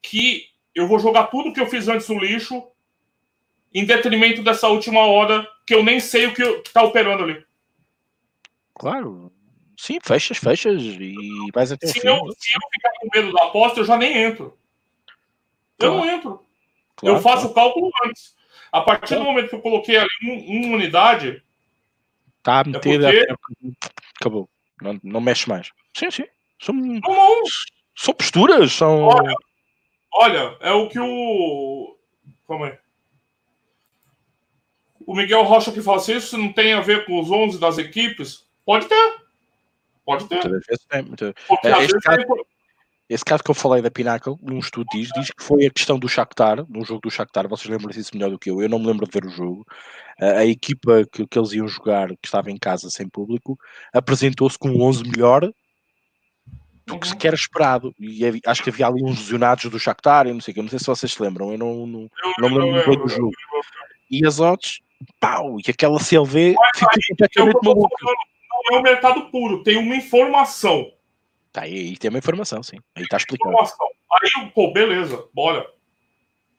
que 0.01 0.47
eu 0.75 0.89
vou 0.89 0.99
jogar 0.99 1.25
tudo 1.27 1.53
que 1.53 1.61
eu 1.61 1.67
fiz 1.67 1.87
antes 1.89 2.09
no 2.09 2.19
lixo 2.19 2.67
em 3.75 3.85
detrimento 3.85 4.43
dessa 4.43 4.69
última 4.69 5.01
hora 5.01 5.47
que 5.67 5.75
eu 5.75 5.85
nem 5.85 6.01
sei 6.01 6.27
o 6.27 6.35
que 6.35 6.43
está 6.43 6.83
operando 6.83 7.25
ali. 7.25 7.45
Claro. 8.75 9.31
Sim, 9.77 9.99
fechas, 10.03 10.39
fechas 10.39 10.83
e 10.83 11.15
vais 11.55 11.71
até 11.71 11.87
se, 11.87 11.99
eu, 11.99 12.17
se 12.37 12.57
eu 12.57 12.61
ficar 12.73 12.91
com 12.99 13.09
medo 13.15 13.33
da 13.33 13.45
aposta, 13.45 13.81
eu 13.81 13.85
já 13.85 13.97
nem 13.97 14.17
entro. 14.17 14.58
Claro. 15.79 15.95
Eu 15.95 15.99
não 15.99 16.07
entro. 16.07 16.47
Claro, 16.97 17.17
eu 17.17 17.23
faço 17.23 17.47
o 17.49 17.55
cálculo 17.55 17.91
antes. 18.05 18.37
A 18.73 18.81
partir 18.81 19.15
do 19.15 19.25
momento 19.25 19.49
que 19.49 19.55
eu 19.55 19.63
coloquei 19.63 19.97
ali 19.97 20.09
um, 20.25 20.67
uma 20.67 20.77
unidade. 20.77 21.43
Tá 22.43 22.61
a 22.61 22.65
meter. 22.65 23.03
É 23.05 23.27
porque... 23.27 23.73
Acabou. 24.21 24.49
Não, 24.83 25.01
não 25.03 25.21
mexe 25.21 25.49
mais. 25.49 25.71
Sim, 25.97 26.11
sim. 26.11 26.25
São, 26.61 26.75
não, 26.75 27.01
não. 27.01 27.43
são 27.97 28.15
posturas. 28.15 28.73
São... 28.73 29.05
Olha, 29.05 29.35
olha, 30.13 30.57
é 30.61 30.73
o 30.73 30.89
que 30.89 30.99
o. 30.99 31.97
Calma 32.47 32.67
aí. 32.67 32.79
O 35.07 35.15
Miguel 35.15 35.43
Rocha 35.45 35.73
que 35.73 35.81
fala 35.81 35.97
assim, 35.97 36.17
isso 36.17 36.37
não 36.37 36.53
tem 36.53 36.75
a 36.75 36.81
ver 36.81 37.07
com 37.07 37.19
os 37.19 37.31
11 37.31 37.59
das 37.59 37.79
equipes? 37.79 38.47
Pode 38.67 38.87
ter. 38.87 39.17
Pode 40.05 40.29
ter. 40.29 40.41
Porque, 40.41 41.67
é, 41.67 41.85
esse, 41.85 41.99
caso, 42.01 42.27
esse 43.09 43.25
caso 43.25 43.43
que 43.43 43.51
eu 43.51 43.55
falei 43.55 43.81
da 43.81 43.91
Pinnacle, 43.91 44.37
num 44.43 44.59
estudo 44.59 44.87
diz, 44.93 45.09
diz 45.15 45.31
que 45.31 45.43
foi 45.43 45.65
a 45.65 45.71
questão 45.71 45.99
do 45.99 46.09
Shakhtar, 46.09 46.65
no 46.69 46.85
jogo 46.85 47.01
do 47.01 47.11
Shakhtar, 47.11 47.49
vocês 47.49 47.71
lembram 47.71 47.91
disso 47.91 48.11
melhor 48.13 48.31
do 48.31 48.39
que 48.39 48.51
eu, 48.51 48.61
eu 48.61 48.69
não 48.69 48.79
me 48.79 48.87
lembro 48.87 49.07
de 49.07 49.13
ver 49.13 49.27
o 49.27 49.31
jogo, 49.31 49.67
a, 50.21 50.41
a 50.41 50.47
equipa 50.47 51.07
que, 51.11 51.27
que 51.27 51.39
eles 51.39 51.53
iam 51.53 51.67
jogar, 51.67 52.09
que 52.09 52.27
estava 52.27 52.51
em 52.51 52.59
casa 52.59 52.91
sem 52.91 53.09
público, 53.09 53.59
apresentou-se 53.95 54.59
com 54.59 54.69
um 54.69 54.83
11 54.83 55.05
melhor 55.05 55.51
do 56.89 56.99
que, 56.99 57.09
uhum. 57.09 57.17
que 57.17 57.27
era 57.27 57.37
esperado. 57.37 57.95
E 57.99 58.27
havia, 58.27 58.41
acho 58.47 58.63
que 58.63 58.71
havia 58.71 58.87
ali 58.87 59.03
uns 59.03 59.19
lesionados 59.19 59.71
do 59.71 59.79
Shakhtar, 59.79 60.27
eu 60.27 60.35
não 60.35 60.41
sei, 60.41 60.55
não 60.57 60.69
sei 60.69 60.79
se 60.79 60.87
vocês 60.87 61.13
se 61.13 61.23
lembram, 61.23 61.53
eu 61.53 61.59
não, 61.59 61.87
não, 61.87 62.11
não 62.39 62.51
me 62.51 62.59
lembro 62.59 62.91
bem 62.91 62.99
do 62.99 63.09
jogo. 63.09 63.33
E 64.11 64.27
as 64.27 64.39
odds, 64.39 64.81
pau, 65.19 65.59
e 65.59 65.71
aquela 65.71 65.99
CLV 65.99 66.55
ficou 66.75 66.89
completamente 67.09 67.65
maluca. 67.65 67.97
Não 68.71 68.77
é 68.77 68.81
o 68.81 68.83
mercado 68.83 69.31
puro, 69.31 69.63
tem 69.63 69.79
uma 69.79 69.97
informação. 69.97 70.91
Tá 71.53 71.63
aí, 71.63 71.75
aí 71.75 71.97
tem 71.97 72.11
uma 72.11 72.19
informação, 72.19 72.63
sim. 72.63 72.77
Aí 72.95 73.07
tá 73.09 73.17
explicando. 73.17 73.55
Informação. 73.55 73.87
Aí, 74.13 74.51
pô, 74.51 74.73
beleza, 74.73 75.25
bora. 75.35 75.67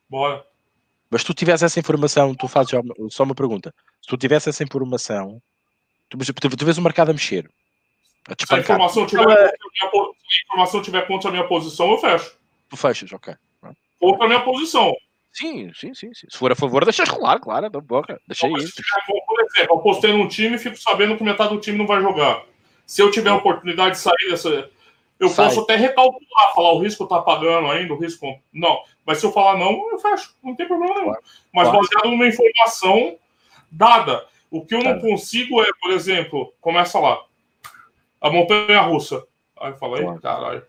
Bora. 0.10 0.46
Mas 1.10 1.22
se 1.22 1.28
tu 1.28 1.34
tivesse 1.34 1.66
essa 1.66 1.80
informação, 1.80 2.36
tu 2.36 2.48
fazes 2.48 2.72
só 3.10 3.24
uma 3.24 3.36
pergunta. 3.36 3.74
Se 4.02 4.08
tu 4.08 4.18
tivesse 4.18 4.50
essa 4.50 4.64
informação, 4.64 5.42
tu, 6.10 6.18
tu, 6.18 6.58
tu 6.58 6.66
vês 6.66 6.78
o 6.78 6.82
mercado 6.82 7.10
a 7.10 7.14
mexer. 7.14 7.50
A 8.28 8.36
se, 8.46 8.54
a 8.54 8.60
informação 8.60 9.06
tiver, 9.08 9.24
Ela... 9.24 9.48
se 9.48 9.56
a 9.82 10.46
informação 10.46 10.82
tiver 10.82 11.08
contra 11.08 11.30
a 11.30 11.32
minha 11.32 11.48
posição, 11.48 11.92
eu 11.92 11.98
fecho. 11.98 12.38
Tu 12.70 12.78
fechas, 12.78 13.12
ok. 13.12 13.34
Contra 14.00 14.26
a 14.26 14.28
minha 14.28 14.42
posição. 14.42 14.94
Sim, 15.32 15.72
sim, 15.74 15.94
sim, 15.94 16.14
sim. 16.14 16.28
Se 16.30 16.38
for 16.38 16.52
a 16.52 16.56
favor, 16.56 16.84
deixa 16.84 17.04
rolar, 17.04 17.40
claro, 17.40 17.70
da 17.70 17.80
boca. 17.80 18.20
Deixa 18.28 18.48
então, 18.48 18.60
isso. 18.60 18.82
Por 19.08 19.42
exemplo, 19.42 19.76
eu 19.76 19.80
postei 19.80 20.14
num 20.14 20.28
time 20.28 20.56
e 20.56 20.60
fico 20.60 20.78
sabendo 20.78 21.18
que 21.18 21.24
metade 21.24 21.54
do 21.54 21.60
time 21.60 21.78
não 21.78 21.88
vai 21.88 22.02
jogar. 22.02 22.44
Se 22.86 23.02
eu 23.02 23.12
tiver 23.12 23.30
a 23.30 23.36
oportunidade 23.36 23.96
de 23.96 24.02
sair 24.02 24.30
dessa. 24.30 24.70
Eu 25.20 25.30
Sai. 25.30 25.48
posso 25.48 25.62
até 25.62 25.76
recalcular, 25.76 26.54
falar 26.56 26.74
o 26.74 26.80
risco 26.80 27.06
tá 27.06 27.22
pagando 27.22 27.70
ainda, 27.70 27.94
o 27.94 28.00
risco. 28.00 28.26
Não. 28.54 28.82
Mas 29.06 29.18
se 29.18 29.26
eu 29.26 29.32
falar 29.32 29.58
não, 29.58 29.90
eu 29.92 30.00
fecho. 30.00 30.34
Não 30.42 30.56
tem 30.56 30.68
problema 30.68 30.94
nenhum. 30.96 31.08
Claro. 31.08 31.24
Mas 31.54 31.68
claro. 31.68 31.80
baseado 31.82 32.12
numa 32.12 32.28
informação 32.28 33.18
dada. 33.72 34.26
O 34.50 34.66
que 34.66 34.74
eu 34.74 34.84
não 34.84 35.00
consigo 35.00 35.62
é, 35.62 35.68
por 35.82 35.92
exemplo, 35.92 36.54
começa 36.62 37.00
lá. 37.00 37.22
A 38.22 38.30
montanha 38.30 38.82
russa. 38.82 39.24
Aí 39.60 39.72
eu 39.72 39.78
falei, 39.78 40.04
claro. 40.04 40.22
caralho. 40.22 40.64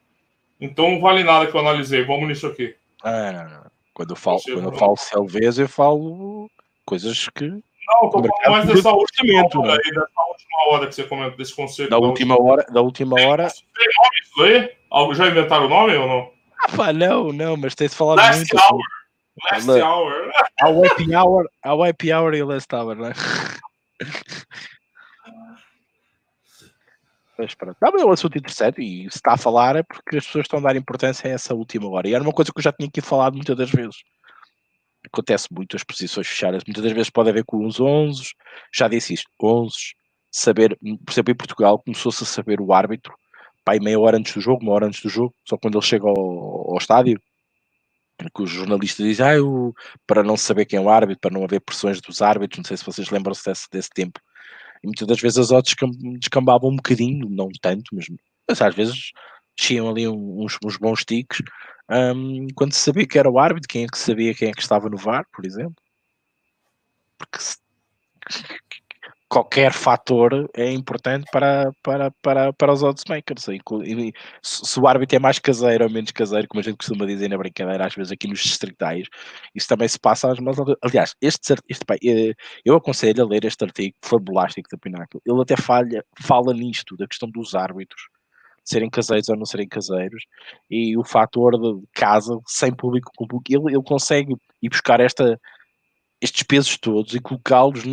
Então 0.60 0.90
não 0.90 1.00
vale 1.00 1.22
nada 1.22 1.46
que 1.46 1.56
eu 1.56 1.60
analisei. 1.60 2.04
Vamos 2.04 2.28
nisso 2.28 2.46
aqui. 2.46 2.74
É, 3.04 3.32
não, 3.32 3.48
não. 3.48 3.70
Quando 3.94 4.10
eu 4.10 4.16
falo, 4.16 4.40
quando 4.42 4.72
eu 4.72 4.78
falo 4.78 4.96
Selvez, 4.96 5.58
eu 5.58 5.68
falo 5.68 6.50
coisas 6.84 7.28
que. 7.28 7.46
Não, 7.46 8.10
tô 8.10 8.22
falando 8.22 8.30
mais 8.48 8.66
dessa 8.66 8.90
última, 8.90 9.40
hora, 9.40 9.66
né? 9.66 9.72
aí, 9.72 9.90
dessa 9.90 10.22
última 10.28 10.68
hora 10.68 10.86
que 10.86 10.94
você 10.94 11.04
comenta 11.04 11.36
desse 11.36 11.54
conceito. 11.54 11.90
Da, 11.90 11.98
da 11.98 12.06
última, 12.06 12.34
última 12.34 12.52
hora. 12.52 12.66
Da 12.70 12.80
última 12.80 13.20
hora. 13.20 13.48
Tem 13.48 13.88
nome 14.02 14.19
isso 14.30 14.42
aí? 14.42 15.14
Já 15.14 15.28
inventaram 15.28 15.66
o 15.66 15.68
nome 15.68 15.96
ou 15.96 16.08
não? 16.08 16.30
Ah, 16.62 16.76
pá, 16.76 16.92
não, 16.92 17.32
não, 17.32 17.56
mas 17.56 17.74
tem-se 17.74 17.96
falado 17.96 18.18
last 18.18 18.38
muito. 18.38 18.56
Hour. 18.56 18.82
Last 19.50 19.66
Look, 19.66 19.82
hour. 19.82 20.30
A 20.60 20.68
happy 20.68 21.14
hour, 21.14 21.48
a 21.64 21.88
happy 21.88 22.12
hour 22.12 22.34
e 22.34 22.42
last 22.42 22.74
hour, 22.74 22.94
né? 22.96 23.12
Mas 27.40 27.54
pronto. 27.54 27.76
Não, 27.80 27.90
mas 27.90 28.02
é 28.02 28.04
um 28.04 28.10
assunto 28.12 28.36
interessante 28.36 28.82
e 28.82 29.10
se 29.10 29.16
está 29.16 29.32
a 29.32 29.38
falar 29.38 29.74
é 29.74 29.82
porque 29.82 30.18
as 30.18 30.26
pessoas 30.26 30.44
estão 30.44 30.58
a 30.58 30.62
dar 30.62 30.76
importância 30.76 31.26
a 31.26 31.32
essa 31.32 31.54
última 31.54 31.88
hora. 31.88 32.06
E 32.06 32.12
era 32.12 32.22
uma 32.22 32.34
coisa 32.34 32.52
que 32.52 32.58
eu 32.58 32.62
já 32.62 32.70
tinha 32.70 32.86
aqui 32.86 33.00
falado 33.00 33.34
muitas 33.34 33.56
das 33.56 33.70
vezes. 33.70 33.96
Acontece 35.06 35.48
muito 35.50 35.74
as 35.74 35.82
posições 35.82 36.28
fechadas. 36.28 36.62
Muitas 36.66 36.84
das 36.84 36.92
vezes 36.92 37.08
pode 37.08 37.30
haver 37.30 37.44
com 37.46 37.64
os 37.64 37.80
11, 37.80 38.34
já 38.74 38.88
disse 38.88 39.14
isto, 39.14 39.30
11, 39.42 39.74
saber, 40.30 40.78
por 40.78 41.12
exemplo, 41.12 41.32
em 41.32 41.36
Portugal 41.36 41.78
começou-se 41.78 42.22
a 42.22 42.26
saber 42.26 42.60
o 42.60 42.74
árbitro, 42.74 43.14
pai, 43.64 43.78
meia 43.80 43.98
hora 43.98 44.18
antes 44.18 44.34
do 44.34 44.40
jogo, 44.40 44.62
uma 44.62 44.72
hora 44.72 44.86
antes 44.86 45.02
do 45.02 45.08
jogo, 45.08 45.34
só 45.46 45.56
quando 45.56 45.76
ele 45.76 45.84
chega 45.84 46.06
ao, 46.06 46.70
ao 46.72 46.78
estádio, 46.78 47.20
que 48.34 48.42
os 48.42 48.50
jornalistas 48.50 49.06
dizem, 49.06 49.26
ah, 49.26 49.34
eu, 49.34 49.74
para 50.06 50.22
não 50.22 50.36
saber 50.36 50.66
quem 50.66 50.78
é 50.78 50.82
o 50.82 50.90
árbitro, 50.90 51.20
para 51.20 51.30
não 51.30 51.44
haver 51.44 51.60
pressões 51.60 52.00
dos 52.00 52.20
árbitros, 52.20 52.58
não 52.58 52.64
sei 52.64 52.76
se 52.76 52.84
vocês 52.84 53.08
lembram-se 53.10 53.44
desse, 53.44 53.66
desse 53.70 53.90
tempo, 53.90 54.20
e 54.82 54.86
muitas 54.86 55.06
das 55.06 55.20
vezes 55.20 55.38
as 55.38 55.50
odds 55.50 55.74
descambavam 56.18 56.70
um 56.70 56.76
bocadinho, 56.76 57.28
não 57.30 57.48
tanto, 57.60 57.94
mas, 57.94 58.06
mas 58.48 58.60
às 58.60 58.74
vezes 58.74 59.12
tinham 59.56 59.88
ali 59.88 60.08
uns, 60.08 60.58
uns 60.64 60.76
bons 60.76 61.04
tiques 61.04 61.42
um, 61.90 62.46
quando 62.54 62.72
se 62.72 62.80
sabia 62.80 63.06
que 63.06 63.18
era 63.18 63.28
o 63.28 63.38
árbitro, 63.38 63.68
quem 63.68 63.84
é 63.84 63.88
que 63.88 63.98
sabia 63.98 64.32
quem 64.32 64.48
é 64.48 64.52
que 64.52 64.62
estava 64.62 64.88
no 64.88 64.96
VAR, 64.96 65.26
por 65.32 65.44
exemplo. 65.44 65.74
Porque 67.18 67.38
se, 67.40 67.58
qualquer 69.30 69.72
fator 69.72 70.50
é 70.54 70.72
importante 70.72 71.24
para, 71.30 71.70
para, 71.84 72.10
para, 72.20 72.52
para 72.52 72.72
os 72.72 72.82
oddsmakers. 72.82 73.46
E, 73.48 74.12
se 74.42 74.80
o 74.80 74.88
árbitro 74.88 75.16
é 75.16 75.18
mais 75.20 75.38
caseiro 75.38 75.84
ou 75.84 75.90
menos 75.90 76.10
caseiro, 76.10 76.48
como 76.48 76.60
a 76.60 76.64
gente 76.64 76.76
costuma 76.76 77.06
dizer 77.06 77.28
na 77.28 77.38
brincadeira, 77.38 77.86
às 77.86 77.94
vezes 77.94 78.10
aqui 78.10 78.26
nos 78.26 78.40
distritais, 78.40 79.06
isso 79.54 79.68
também 79.68 79.86
se 79.86 80.00
passa 80.00 80.30
às 80.32 80.40
mãos. 80.40 80.56
Aliás, 80.82 81.14
este, 81.22 81.54
este, 81.68 81.84
eh, 82.04 82.34
eu 82.64 82.74
aconselho 82.74 83.22
a 83.22 83.28
ler 83.28 83.44
este 83.44 83.64
artigo 83.64 83.94
fabulástico 84.02 84.68
da 84.68 84.76
Pináculo. 84.76 85.22
Ele 85.24 85.40
até 85.40 85.56
falha, 85.56 86.04
fala 86.20 86.52
nisto, 86.52 86.96
da 86.96 87.06
questão 87.06 87.30
dos 87.30 87.54
árbitros 87.54 88.02
serem 88.64 88.90
caseiros 88.90 89.28
ou 89.28 89.36
não 89.36 89.46
serem 89.46 89.66
caseiros 89.66 90.24
e 90.68 90.96
o 90.96 91.04
fator 91.04 91.58
de 91.58 91.82
casa 91.94 92.38
sem 92.46 92.72
público 92.72 93.10
com 93.16 93.26
público, 93.26 93.68
ele, 93.68 93.74
ele 93.74 93.82
consegue 93.82 94.34
ir 94.62 94.68
buscar 94.68 95.00
esta, 95.00 95.40
estes 96.20 96.42
pesos 96.42 96.76
todos 96.76 97.14
e 97.14 97.20
colocá-los 97.20 97.84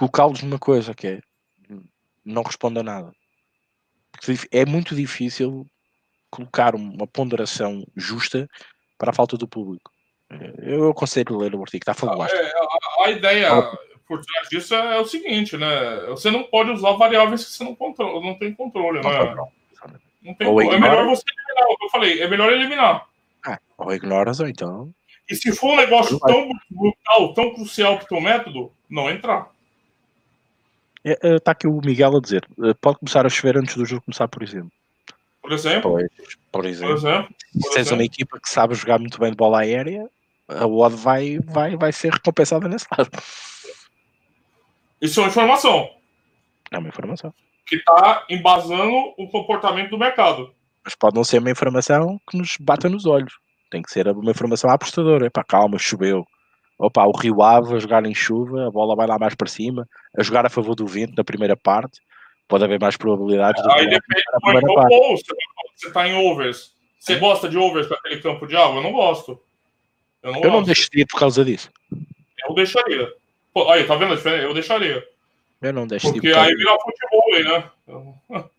colocá-los 0.00 0.42
numa 0.42 0.58
coisa 0.58 0.94
que 0.94 1.06
é 1.06 1.20
não 2.24 2.42
responda 2.42 2.80
a 2.80 2.82
nada. 2.82 3.12
É 4.50 4.64
muito 4.64 4.94
difícil 4.94 5.66
colocar 6.30 6.74
uma 6.74 7.06
ponderação 7.06 7.84
justa 7.96 8.48
para 8.96 9.10
a 9.10 9.14
falta 9.14 9.36
do 9.36 9.48
público. 9.48 9.90
Eu 10.58 10.90
aconselho 10.90 11.38
ler 11.38 11.54
o 11.54 11.60
artigo, 11.60 11.82
está 11.82 11.94
fabuloso. 11.94 12.34
É, 12.34 12.52
a, 12.52 13.04
a, 13.04 13.10
ideia 13.10 13.50
por 14.06 14.20
trás 14.20 14.48
disso 14.48 14.74
é, 14.74 15.00
o 15.00 15.04
seguinte, 15.04 15.56
né? 15.56 16.06
Você 16.08 16.30
não 16.30 16.44
pode 16.44 16.70
usar 16.70 16.92
variáveis 16.92 17.44
que 17.44 17.50
você 17.50 17.64
não, 17.64 17.74
controla, 17.74 18.20
não 18.20 18.38
tem 18.38 18.54
controle, 18.54 19.00
não 19.00 19.10
né? 19.10 19.34
Não 20.22 20.34
tem 20.34 20.46
ou 20.46 20.60
É 20.60 20.78
melhor 20.78 21.06
você 21.06 21.24
eliminar, 21.26 21.76
eu 21.82 21.90
falei, 21.90 22.22
é 22.22 22.28
melhor 22.28 22.52
eliminar. 22.52 23.06
Ah, 23.44 23.58
ou 23.78 23.92
ignoras, 23.92 24.38
ou 24.38 24.46
então. 24.46 24.92
E 25.28 25.34
se 25.34 25.52
for 25.52 25.72
um 25.72 25.76
negócio 25.76 26.18
tão 26.20 26.48
brutal, 26.70 27.34
tão 27.34 27.54
crucial 27.54 27.96
para 27.96 28.04
o 28.04 28.08
teu 28.08 28.20
método, 28.20 28.72
não 28.88 29.10
entrar. 29.10 29.50
Está 31.04 31.28
é, 31.28 31.34
é, 31.34 31.38
aqui 31.44 31.66
o 31.66 31.80
Miguel 31.80 32.16
a 32.16 32.20
dizer: 32.20 32.46
é, 32.62 32.74
pode 32.74 32.98
começar 32.98 33.24
a 33.24 33.28
chover 33.28 33.56
antes 33.56 33.76
do 33.76 33.86
jogo 33.86 34.02
começar, 34.02 34.28
por 34.28 34.42
exemplo. 34.42 34.70
Por 35.40 35.52
exemplo? 35.52 35.90
Pois, 35.92 36.08
por 36.52 36.66
exemplo. 36.66 36.94
Por 36.94 36.98
exemplo. 36.98 37.34
Se 37.54 37.74
tens 37.74 37.90
uma 37.90 38.04
equipa 38.04 38.38
que 38.38 38.48
sabe 38.48 38.74
jogar 38.74 38.98
muito 38.98 39.18
bem 39.18 39.30
de 39.30 39.36
bola 39.36 39.60
aérea, 39.60 40.08
a 40.48 40.66
odd 40.66 40.94
vai, 40.96 41.38
vai, 41.38 41.76
vai 41.76 41.92
ser 41.92 42.12
recompensada 42.12 42.68
nesse 42.68 42.86
lado. 42.96 43.10
Isso 45.00 45.20
é 45.20 45.22
uma 45.22 45.30
informação. 45.30 45.90
É 46.70 46.78
uma 46.78 46.88
informação. 46.88 47.32
Que 47.66 47.76
está 47.76 48.26
embasando 48.28 49.14
o 49.16 49.28
comportamento 49.28 49.90
do 49.90 49.98
mercado. 49.98 50.52
Mas 50.84 50.94
pode 50.94 51.16
não 51.16 51.24
ser 51.24 51.38
uma 51.38 51.50
informação 51.50 52.20
que 52.28 52.36
nos 52.36 52.56
bata 52.60 52.88
nos 52.88 53.06
olhos. 53.06 53.32
Tem 53.70 53.80
que 53.80 53.90
ser 53.90 54.08
uma 54.08 54.30
informação 54.30 54.68
apostadora. 54.70 55.26
Epá, 55.26 55.42
calma, 55.44 55.78
choveu 55.78 56.26
opa, 56.80 57.04
o 57.04 57.12
Rio 57.12 57.42
Ave 57.42 57.74
a 57.74 57.78
jogar 57.78 58.04
em 58.06 58.14
chuva, 58.14 58.66
a 58.66 58.70
bola 58.70 58.96
vai 58.96 59.06
lá 59.06 59.18
mais 59.18 59.34
para 59.34 59.46
cima, 59.46 59.86
a 60.16 60.22
jogar 60.22 60.46
a 60.46 60.50
favor 60.50 60.74
do 60.74 60.86
vento 60.86 61.14
na 61.14 61.22
primeira 61.22 61.56
parte, 61.56 62.00
pode 62.48 62.64
haver 62.64 62.80
mais 62.80 62.96
probabilidades. 62.96 63.62
Aí 63.66 63.84
depende 63.88 64.24
do 64.32 64.40
primeira 64.40 64.74
parte. 64.74 64.96
você 65.76 65.86
está 65.88 66.08
em 66.08 66.14
overs. 66.14 66.74
Você 66.98 67.16
gosta 67.16 67.48
de 67.48 67.56
overs 67.56 67.86
com 67.86 67.94
aquele 67.94 68.20
campo 68.20 68.46
de 68.46 68.56
água? 68.56 68.76
Eu 68.76 68.82
não 68.82 68.92
gosto. 68.92 69.40
Eu 70.22 70.32
não, 70.32 70.40
eu 70.42 70.50
não 70.50 70.62
deixaria 70.62 71.06
por 71.06 71.18
causa 71.18 71.44
disso. 71.44 71.70
Eu 72.46 72.54
deixaria. 72.54 73.12
Pô, 73.52 73.70
aí, 73.70 73.84
tá 73.84 73.94
vendo 73.96 74.12
a 74.12 74.16
diferença? 74.16 74.42
Eu 74.42 74.54
deixaria. 74.54 75.06
Eu 75.62 75.72
não 75.72 75.86
deixaria. 75.86 76.20
Porque 76.20 76.36
aí 76.36 76.54
vira 76.54 76.76
futebol 76.78 77.34
aí, 77.34 77.44
né? 77.44 77.70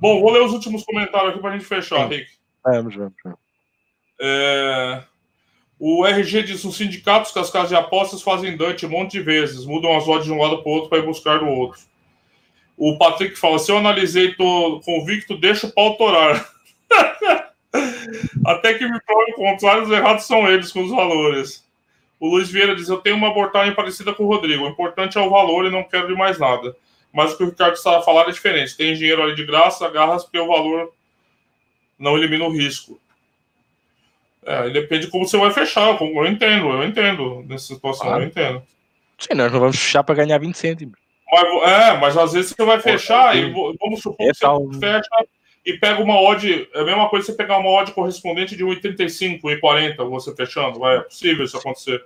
Bom, 0.00 0.20
vou 0.20 0.30
ler 0.30 0.42
os 0.42 0.52
últimos 0.52 0.84
comentários 0.84 1.30
aqui 1.30 1.40
pra 1.40 1.52
gente 1.52 1.64
fechar, 1.64 2.06
Rick. 2.06 2.30
Vamos, 2.64 2.94
vamos, 2.94 3.14
vamos. 3.24 3.38
É... 4.20 5.02
O 5.78 6.04
RG 6.04 6.42
diz: 6.42 6.64
os 6.64 6.76
sindicatos 6.76 7.30
que 7.30 7.38
as 7.38 7.50
casas 7.50 7.68
de 7.68 7.76
apostas 7.76 8.22
fazem 8.22 8.56
Dutch 8.56 8.82
um 8.82 8.88
monte 8.88 9.12
de 9.12 9.20
vezes, 9.20 9.64
mudam 9.64 9.96
as 9.96 10.08
odds 10.08 10.24
de 10.24 10.32
um 10.32 10.42
lado 10.42 10.62
para 10.62 10.70
o 10.70 10.74
outro 10.74 10.88
para 10.88 10.98
ir 10.98 11.06
buscar 11.06 11.40
no 11.40 11.50
outro. 11.50 11.80
O 12.76 12.96
Patrick 12.98 13.36
fala: 13.36 13.58
se 13.58 13.70
eu 13.70 13.78
analisei, 13.78 14.34
tô 14.34 14.80
convicto, 14.84 15.36
deixa 15.36 15.66
o 15.66 15.72
pau 15.72 15.96
torar. 15.96 16.48
Até 18.44 18.74
que 18.74 18.88
me 18.88 19.00
prove 19.00 19.32
o 19.32 19.36
contrário, 19.36 19.82
os 19.82 19.90
errados 19.90 20.24
são 20.24 20.48
eles 20.48 20.72
com 20.72 20.82
os 20.82 20.90
valores. 20.90 21.66
O 22.18 22.28
Luiz 22.28 22.50
Vieira 22.50 22.74
diz: 22.74 22.88
Eu 22.88 22.98
tenho 22.98 23.16
uma 23.16 23.28
abordagem 23.28 23.74
parecida 23.74 24.12
com 24.12 24.24
o 24.24 24.28
Rodrigo. 24.28 24.64
O 24.64 24.68
importante 24.68 25.18
é 25.18 25.20
o 25.20 25.30
valor 25.30 25.66
e 25.66 25.70
não 25.70 25.84
quero 25.84 26.08
de 26.08 26.14
mais 26.14 26.38
nada. 26.38 26.74
Mas 27.12 27.32
o 27.32 27.36
que 27.36 27.44
o 27.44 27.46
Ricardo 27.46 27.74
estava 27.74 28.02
falando 28.02 28.28
é 28.28 28.32
diferente. 28.32 28.76
Tem 28.76 28.94
dinheiro 28.94 29.22
ali 29.22 29.34
de 29.34 29.44
graça, 29.44 29.86
agarras 29.86 30.24
porque 30.24 30.38
o 30.38 30.48
valor 30.48 30.92
não 31.98 32.16
elimina 32.16 32.44
o 32.44 32.52
risco. 32.52 33.00
É, 34.44 34.70
depende 34.70 35.06
de 35.06 35.10
como 35.10 35.26
você 35.26 35.36
vai 35.36 35.50
fechar. 35.50 36.00
Eu 36.00 36.26
entendo, 36.26 36.70
eu 36.70 36.84
entendo 36.84 37.44
nessa 37.46 37.74
situação, 37.74 38.14
ah. 38.14 38.18
eu 38.18 38.24
entendo. 38.24 38.62
Sim, 39.18 39.34
nós 39.34 39.52
não 39.52 39.60
vamos 39.60 39.78
fechar 39.78 40.02
para 40.04 40.14
ganhar 40.14 40.38
20 40.38 40.56
cêntimos. 40.56 40.98
Mas, 41.30 41.70
é, 41.70 41.98
mas 41.98 42.16
às 42.16 42.32
vezes 42.32 42.54
você 42.56 42.64
vai 42.64 42.80
fechar 42.80 43.36
é, 43.36 43.40
e 43.40 43.52
vamos 43.52 44.00
supor 44.00 44.26
é 44.26 44.32
que 44.32 44.38
tal... 44.38 44.64
você 44.66 44.80
fecha 44.80 45.26
e 45.66 45.74
pega 45.74 46.02
uma 46.02 46.18
odd. 46.18 46.68
É 46.72 46.80
a 46.80 46.84
mesma 46.84 47.08
coisa 47.10 47.26
você 47.26 47.34
pegar 47.34 47.58
uma 47.58 47.68
odd 47.68 47.92
correspondente 47.92 48.56
de 48.56 48.64
1,35 48.64 49.50
e 49.50 49.60
40 49.60 50.02
você 50.04 50.34
fechando. 50.34 50.84
É 50.86 51.00
possível 51.00 51.44
isso 51.44 51.58
acontecer. 51.58 52.02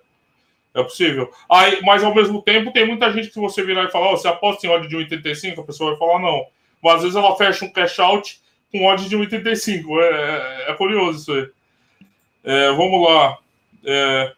É 0.75 0.83
possível. 0.83 1.31
Aí, 1.51 1.81
mas 1.83 2.03
ao 2.03 2.15
mesmo 2.15 2.43
tempo, 2.43 2.73
tem 2.73 2.87
muita 2.87 3.13
gente 3.13 3.29
que 3.29 3.39
você 3.39 3.63
virar 3.63 3.85
e 3.85 3.91
falar: 3.91 4.13
oh, 4.13 4.17
você 4.17 4.27
aposta 4.27 4.67
em 4.67 4.71
odd 4.71 4.89
de 4.89 4.97
1,85, 4.97 5.61
a 5.61 5.63
pessoa 5.63 5.91
vai 5.91 5.99
falar 5.99 6.19
não. 6.19 6.47
Mas 6.83 6.97
às 6.97 7.03
vezes 7.03 7.17
ela 7.17 7.37
fecha 7.37 7.65
um 7.65 7.73
cash 7.73 7.99
out 8.01 8.41
com 8.73 8.87
odd 8.87 9.09
de 9.09 9.17
1,85. 9.17 10.01
É, 10.01 10.67
é, 10.67 10.71
é 10.71 10.75
curioso 10.75 11.19
isso 11.21 11.33
aí. 11.33 11.49
É, 12.45 12.73
vamos 12.73 13.09
lá. 13.09 13.39
É, 13.85 14.33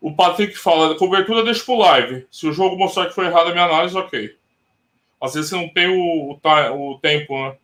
o 0.00 0.12
Patrick 0.14 0.56
fala: 0.56 0.96
cobertura 0.96 1.44
deixa 1.44 1.64
pro 1.64 1.76
live. 1.76 2.26
Se 2.30 2.46
o 2.46 2.52
jogo 2.52 2.76
mostrar 2.76 3.06
que 3.06 3.14
foi 3.14 3.26
errado 3.26 3.48
a 3.48 3.52
minha 3.52 3.64
análise, 3.64 3.96
ok. 3.96 4.36
Às 5.20 5.34
vezes 5.34 5.50
você 5.50 5.56
não 5.56 5.68
tem 5.68 5.88
o, 5.88 6.32
o, 6.32 6.90
o 6.90 6.98
tempo, 6.98 7.40
né? 7.40 7.54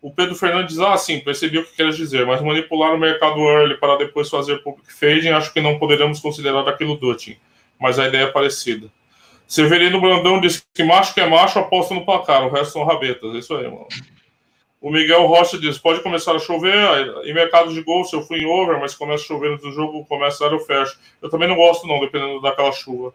O 0.00 0.10
Pedro 0.10 0.34
Fernandes 0.34 0.78
ah, 0.78 0.96
sim, 0.96 1.20
percebi 1.20 1.58
o 1.58 1.64
que 1.64 1.76
queres 1.76 1.96
dizer, 1.96 2.24
mas 2.24 2.40
manipular 2.40 2.94
o 2.94 2.98
mercado 2.98 3.38
early 3.40 3.76
para 3.76 3.98
depois 3.98 4.30
fazer 4.30 4.62
public 4.62 4.90
fading, 4.90 5.28
acho 5.28 5.52
que 5.52 5.60
não 5.60 5.78
poderíamos 5.78 6.20
considerar 6.20 6.66
aquilo 6.66 6.96
dutting, 6.96 7.36
mas 7.78 7.98
a 7.98 8.08
ideia 8.08 8.22
é 8.22 8.26
parecida. 8.30 8.88
Severino 9.46 10.00
Brandão 10.00 10.40
diz 10.40 10.64
que 10.72 10.82
macho 10.82 11.12
que 11.12 11.20
é 11.20 11.26
macho 11.26 11.58
aposta 11.58 11.92
no 11.92 12.06
placar, 12.06 12.46
o 12.46 12.50
resto 12.50 12.72
são 12.72 12.84
rabetas, 12.84 13.34
é 13.34 13.38
isso 13.38 13.54
aí, 13.54 13.64
mano. 13.64 13.88
O 14.80 14.90
Miguel 14.90 15.26
Rocha 15.26 15.58
diz: 15.58 15.78
pode 15.78 16.02
começar 16.02 16.34
a 16.34 16.38
chover. 16.38 16.74
Em 17.24 17.34
mercado 17.34 17.72
de 17.72 17.82
gol, 17.82 18.04
se 18.04 18.16
eu 18.16 18.22
fui 18.22 18.38
em 18.38 18.46
over, 18.46 18.80
mas 18.80 18.94
começa 18.94 19.22
a 19.22 19.26
chover 19.26 19.60
no 19.60 19.72
jogo, 19.72 20.04
começa 20.06 20.46
a 20.46 20.50
eu 20.50 20.60
fecho. 20.60 20.98
Eu 21.20 21.28
também 21.28 21.48
não 21.48 21.56
gosto, 21.56 21.86
não, 21.86 22.00
dependendo 22.00 22.40
daquela 22.40 22.72
chuva. 22.72 23.12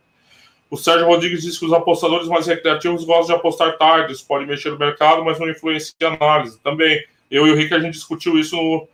O 0.69 0.77
Sérgio 0.77 1.07
Rodrigues 1.07 1.43
diz 1.43 1.57
que 1.57 1.65
os 1.65 1.73
apostadores 1.73 2.27
mais 2.27 2.47
recreativos 2.47 3.05
gostam 3.05 3.27
de 3.27 3.39
apostar 3.39 3.77
tarde, 3.77 4.13
isso 4.13 4.25
pode 4.27 4.45
mexer 4.45 4.71
no 4.71 4.77
mercado, 4.77 5.23
mas 5.23 5.39
não 5.39 5.49
influencia 5.49 5.93
a 6.03 6.13
análise. 6.13 6.59
Também, 6.59 7.03
eu 7.29 7.47
e 7.47 7.51
o 7.51 7.55
Rick, 7.55 7.73
a 7.73 7.79
gente 7.79 7.93
discutiu 7.93 8.37
isso 8.37 8.55
no, 8.55 8.87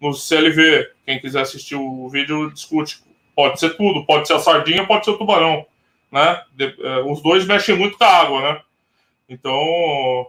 no 0.00 0.14
CLV. 0.14 0.88
Quem 1.06 1.20
quiser 1.20 1.42
assistir 1.42 1.76
o 1.76 2.08
vídeo, 2.08 2.50
discute. 2.50 3.02
Pode 3.36 3.60
ser 3.60 3.76
tudo, 3.76 4.04
pode 4.04 4.26
ser 4.26 4.34
a 4.34 4.38
sardinha, 4.38 4.86
pode 4.86 5.04
ser 5.04 5.12
o 5.12 5.18
tubarão. 5.18 5.64
Né? 6.10 6.42
De, 6.54 6.74
é, 6.80 7.00
os 7.02 7.22
dois 7.22 7.46
mexem 7.46 7.76
muito 7.76 7.96
com 7.96 8.04
a 8.04 8.08
água, 8.08 8.40
né? 8.40 8.60
Então, 9.28 10.26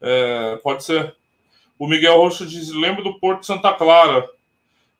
é, 0.00 0.56
pode 0.62 0.84
ser. 0.84 1.14
O 1.78 1.86
Miguel 1.86 2.16
Rocha 2.16 2.46
diz: 2.46 2.70
lembra 2.70 3.02
do 3.02 3.18
Porto 3.18 3.46
Santa 3.46 3.72
Clara 3.72 4.28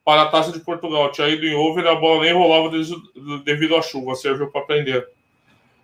para 0.04 0.22
a 0.22 0.28
taça 0.28 0.52
de 0.52 0.60
Portugal. 0.60 1.10
Tinha 1.12 1.28
ido 1.28 1.46
em 1.46 1.54
over 1.54 1.84
e 1.84 1.88
a 1.88 1.94
bola 1.94 2.22
nem 2.22 2.32
rolava 2.32 2.70
devido 3.44 3.76
à 3.76 3.82
chuva. 3.82 4.14
Serviu 4.14 4.50
para 4.50 4.60
aprender 4.60 5.08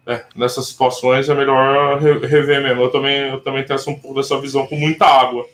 é, 0.06 0.24
nessas 0.34 0.66
situações 0.66 1.28
é 1.28 1.34
melhor 1.34 2.00
rever 2.00 2.62
mesmo. 2.62 2.82
Eu 2.82 2.90
também, 2.90 3.28
eu 3.28 3.40
também 3.40 3.64
tenho 3.64 3.80
um 3.88 3.98
pouco 3.98 4.14
dessa 4.14 4.40
visão 4.40 4.66
com 4.66 4.76
muita 4.76 5.06
água. 5.06 5.46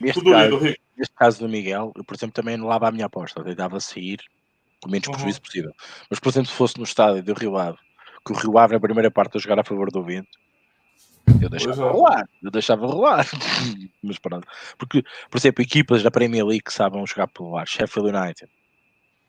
Neste 0.00 0.20
Tudo 0.20 0.32
caso, 0.32 0.58
lindo. 0.58 0.76
Neste 0.96 1.14
caso 1.14 1.38
do 1.40 1.48
Miguel, 1.48 1.92
eu, 1.96 2.04
por 2.04 2.14
exemplo, 2.14 2.34
também 2.34 2.54
anulava 2.54 2.88
a 2.88 2.92
minha 2.92 3.06
aposta. 3.06 3.40
Eu 3.40 3.44
tentava 3.44 3.80
sair 3.80 4.18
com 4.80 4.88
o 4.88 4.92
menos 4.92 5.06
uhum. 5.06 5.14
prejuízo 5.14 5.40
possível. 5.40 5.72
Mas, 6.10 6.18
por 6.18 6.28
exemplo, 6.28 6.50
se 6.50 6.56
fosse 6.56 6.78
no 6.78 6.84
estádio 6.84 7.22
do 7.22 7.34
Rio 7.34 7.56
Ave, 7.56 7.78
que 8.24 8.32
o 8.32 8.36
Rio 8.36 8.58
Ave 8.58 8.74
na 8.74 8.80
primeira 8.80 9.10
parte 9.10 9.36
a 9.36 9.40
jogar 9.40 9.58
a 9.58 9.64
favor 9.64 9.90
do 9.90 10.02
vento, 10.02 10.38
eu 11.40 11.48
deixava 11.48 11.84
é. 11.84 11.90
rolar, 11.90 12.28
eu 12.42 12.50
deixava 12.50 12.86
rolar. 12.86 13.26
Mas 14.02 14.18
pronto. 14.18 14.46
Porque, 14.78 15.02
por 15.30 15.38
exemplo, 15.38 15.62
equipas 15.62 16.02
da 16.02 16.10
Premier 16.10 16.44
League 16.44 16.64
que 16.64 16.72
sabem 16.72 17.04
jogar 17.06 17.28
pelo 17.28 17.56
ar, 17.56 17.66
Sheffield 17.66 18.14
United, 18.14 18.50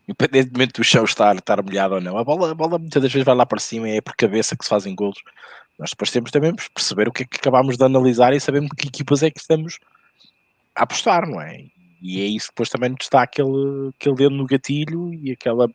independentemente 0.07 0.73
do 0.73 0.84
chão 0.84 1.03
estar, 1.03 1.35
estar 1.35 1.61
molhado 1.63 1.95
ou 1.95 2.01
não, 2.01 2.17
a 2.17 2.23
bola, 2.23 2.51
a 2.51 2.55
bola 2.55 2.77
muitas 2.77 3.01
das 3.01 3.11
vezes 3.11 3.26
vai 3.26 3.35
lá 3.35 3.45
para 3.45 3.59
cima 3.59 3.89
e 3.89 3.97
é 3.97 4.01
por 4.01 4.15
cabeça 4.15 4.55
que 4.55 4.63
se 4.63 4.69
fazem 4.69 4.95
golos. 4.95 5.22
Nós 5.77 5.89
depois 5.89 6.11
temos 6.11 6.31
também 6.31 6.55
perceber 6.73 7.07
o 7.07 7.11
que 7.11 7.23
é 7.23 7.26
que 7.26 7.38
acabamos 7.38 7.77
de 7.77 7.84
analisar 7.84 8.34
e 8.34 8.39
sabemos 8.39 8.72
que 8.77 8.88
equipas 8.88 9.23
é 9.23 9.30
que 9.30 9.39
estamos 9.39 9.80
a 10.76 10.84
apostar, 10.84 11.27
não 11.27 11.41
é? 11.41 11.65
E 12.01 12.22
é 12.22 12.26
isso 12.26 12.47
que 12.47 12.53
depois 12.53 12.69
também 12.69 12.89
nos 12.89 13.01
está 13.01 13.23
aquele, 13.23 13.89
aquele 13.99 14.15
dedo 14.15 14.35
no 14.35 14.45
gatilho 14.45 15.13
e 15.13 15.31
aquela 15.31 15.69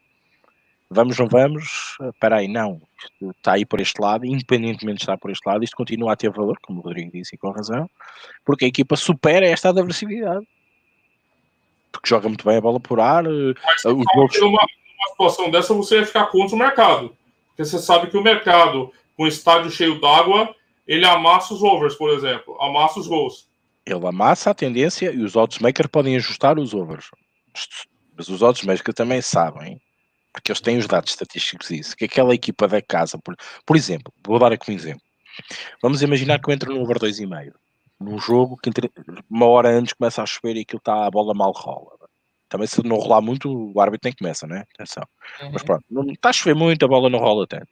vamos, 0.91 1.19
não 1.19 1.29
vamos, 1.29 1.97
espera 2.13 2.39
aí, 2.39 2.49
não, 2.49 2.81
está 3.37 3.53
aí 3.53 3.65
por 3.65 3.81
este 3.81 4.01
lado, 4.01 4.27
independentemente 4.27 4.99
de 4.99 5.03
estar 5.03 5.17
por 5.17 5.31
este 5.31 5.47
lado, 5.49 5.65
isto 5.65 5.77
continua 5.77 6.13
a 6.13 6.17
ter 6.17 6.31
valor, 6.31 6.59
como 6.63 6.81
o 6.81 6.83
Rodrigo 6.83 7.13
disse 7.13 7.35
e 7.35 7.39
com 7.39 7.51
razão, 7.51 7.89
porque 8.45 8.65
a 8.65 8.69
equipa 8.69 8.97
supera 8.97 9.47
esta 9.47 9.69
adversidade 9.69 10.47
porque 11.91 12.09
joga 12.09 12.29
muito 12.29 12.45
bem 12.45 12.57
a 12.57 12.61
bola 12.61 12.81
por 12.81 13.01
ar. 13.01 13.25
Eh, 13.27 13.55
Mas 13.65 13.85
os 13.85 14.41
numa, 14.41 14.51
numa 14.53 15.09
situação 15.11 15.51
dessa, 15.51 15.75
você 15.75 15.99
ia 15.99 16.07
ficar 16.07 16.27
contra 16.27 16.55
o 16.55 16.59
mercado. 16.59 17.17
Porque 17.49 17.65
você 17.65 17.79
sabe 17.79 18.09
que 18.09 18.17
o 18.17 18.23
mercado, 18.23 18.93
com 19.17 19.25
o 19.25 19.29
estádio 19.29 19.71
cheio 19.71 20.01
d'água, 20.01 20.55
ele 20.87 21.05
amassa 21.05 21.55
os 21.55 21.63
overs, 21.63 21.95
por 21.95 22.11
exemplo, 22.11 22.57
amassa 22.61 23.01
os 23.01 23.07
gols. 23.07 23.49
Ele 23.85 24.07
amassa 24.07 24.51
a 24.51 24.55
tendência 24.55 25.13
e 25.13 25.23
os 25.23 25.37
oddsmakers 25.37 25.91
podem 25.91 26.17
ajustar 26.17 26.59
os 26.59 26.75
overs. 26.75 27.11
Mas 28.17 28.29
os 28.29 28.43
oddsmakers 28.43 28.95
também 28.95 29.21
sabem, 29.21 29.81
porque 30.33 30.53
eles 30.53 30.61
têm 30.61 30.79
os 30.79 30.87
dados 30.87 31.11
estatísticos 31.11 31.69
disso, 31.69 31.97
que 31.97 32.05
aquela 32.05 32.35
equipa 32.35 32.69
da 32.69 32.81
casa, 32.81 33.19
por, 33.19 33.37
por 33.67 33.77
exemplo, 33.77 34.13
vou 34.27 34.39
dar 34.39 34.53
aqui 34.53 34.71
um 34.71 34.75
exemplo. 34.75 35.03
Vamos 35.83 36.03
imaginar 36.03 36.41
que 36.41 36.51
eu 36.51 36.55
entro 36.55 36.75
no 36.75 36.81
over 36.83 36.99
2,5 36.99 37.53
num 38.01 38.19
jogo 38.19 38.57
que 38.57 38.71
entre, 38.71 38.91
uma 39.29 39.47
hora 39.47 39.69
antes 39.69 39.93
começa 39.93 40.23
a 40.23 40.27
chover 40.27 40.57
e 40.57 40.61
aquilo 40.61 40.79
está 40.79 41.07
a 41.07 41.11
bola 41.11 41.35
mal 41.35 41.53
rola. 41.53 41.91
Também 42.49 42.67
se 42.67 42.83
não 42.83 42.97
rolar 42.97 43.21
muito, 43.21 43.49
o 43.49 43.81
árbitro 43.81 44.09
nem 44.09 44.15
começa, 44.15 44.47
né? 44.47 44.65
Atenção. 44.75 45.05
Uhum. 45.41 45.51
Mas 45.53 45.63
pronto, 45.63 45.85
não 45.89 46.05
está 46.11 46.31
a 46.31 46.33
chover 46.33 46.55
muito, 46.55 46.85
a 46.85 46.89
bola 46.89 47.11
não 47.11 47.19
rola 47.19 47.47
tanto. 47.47 47.69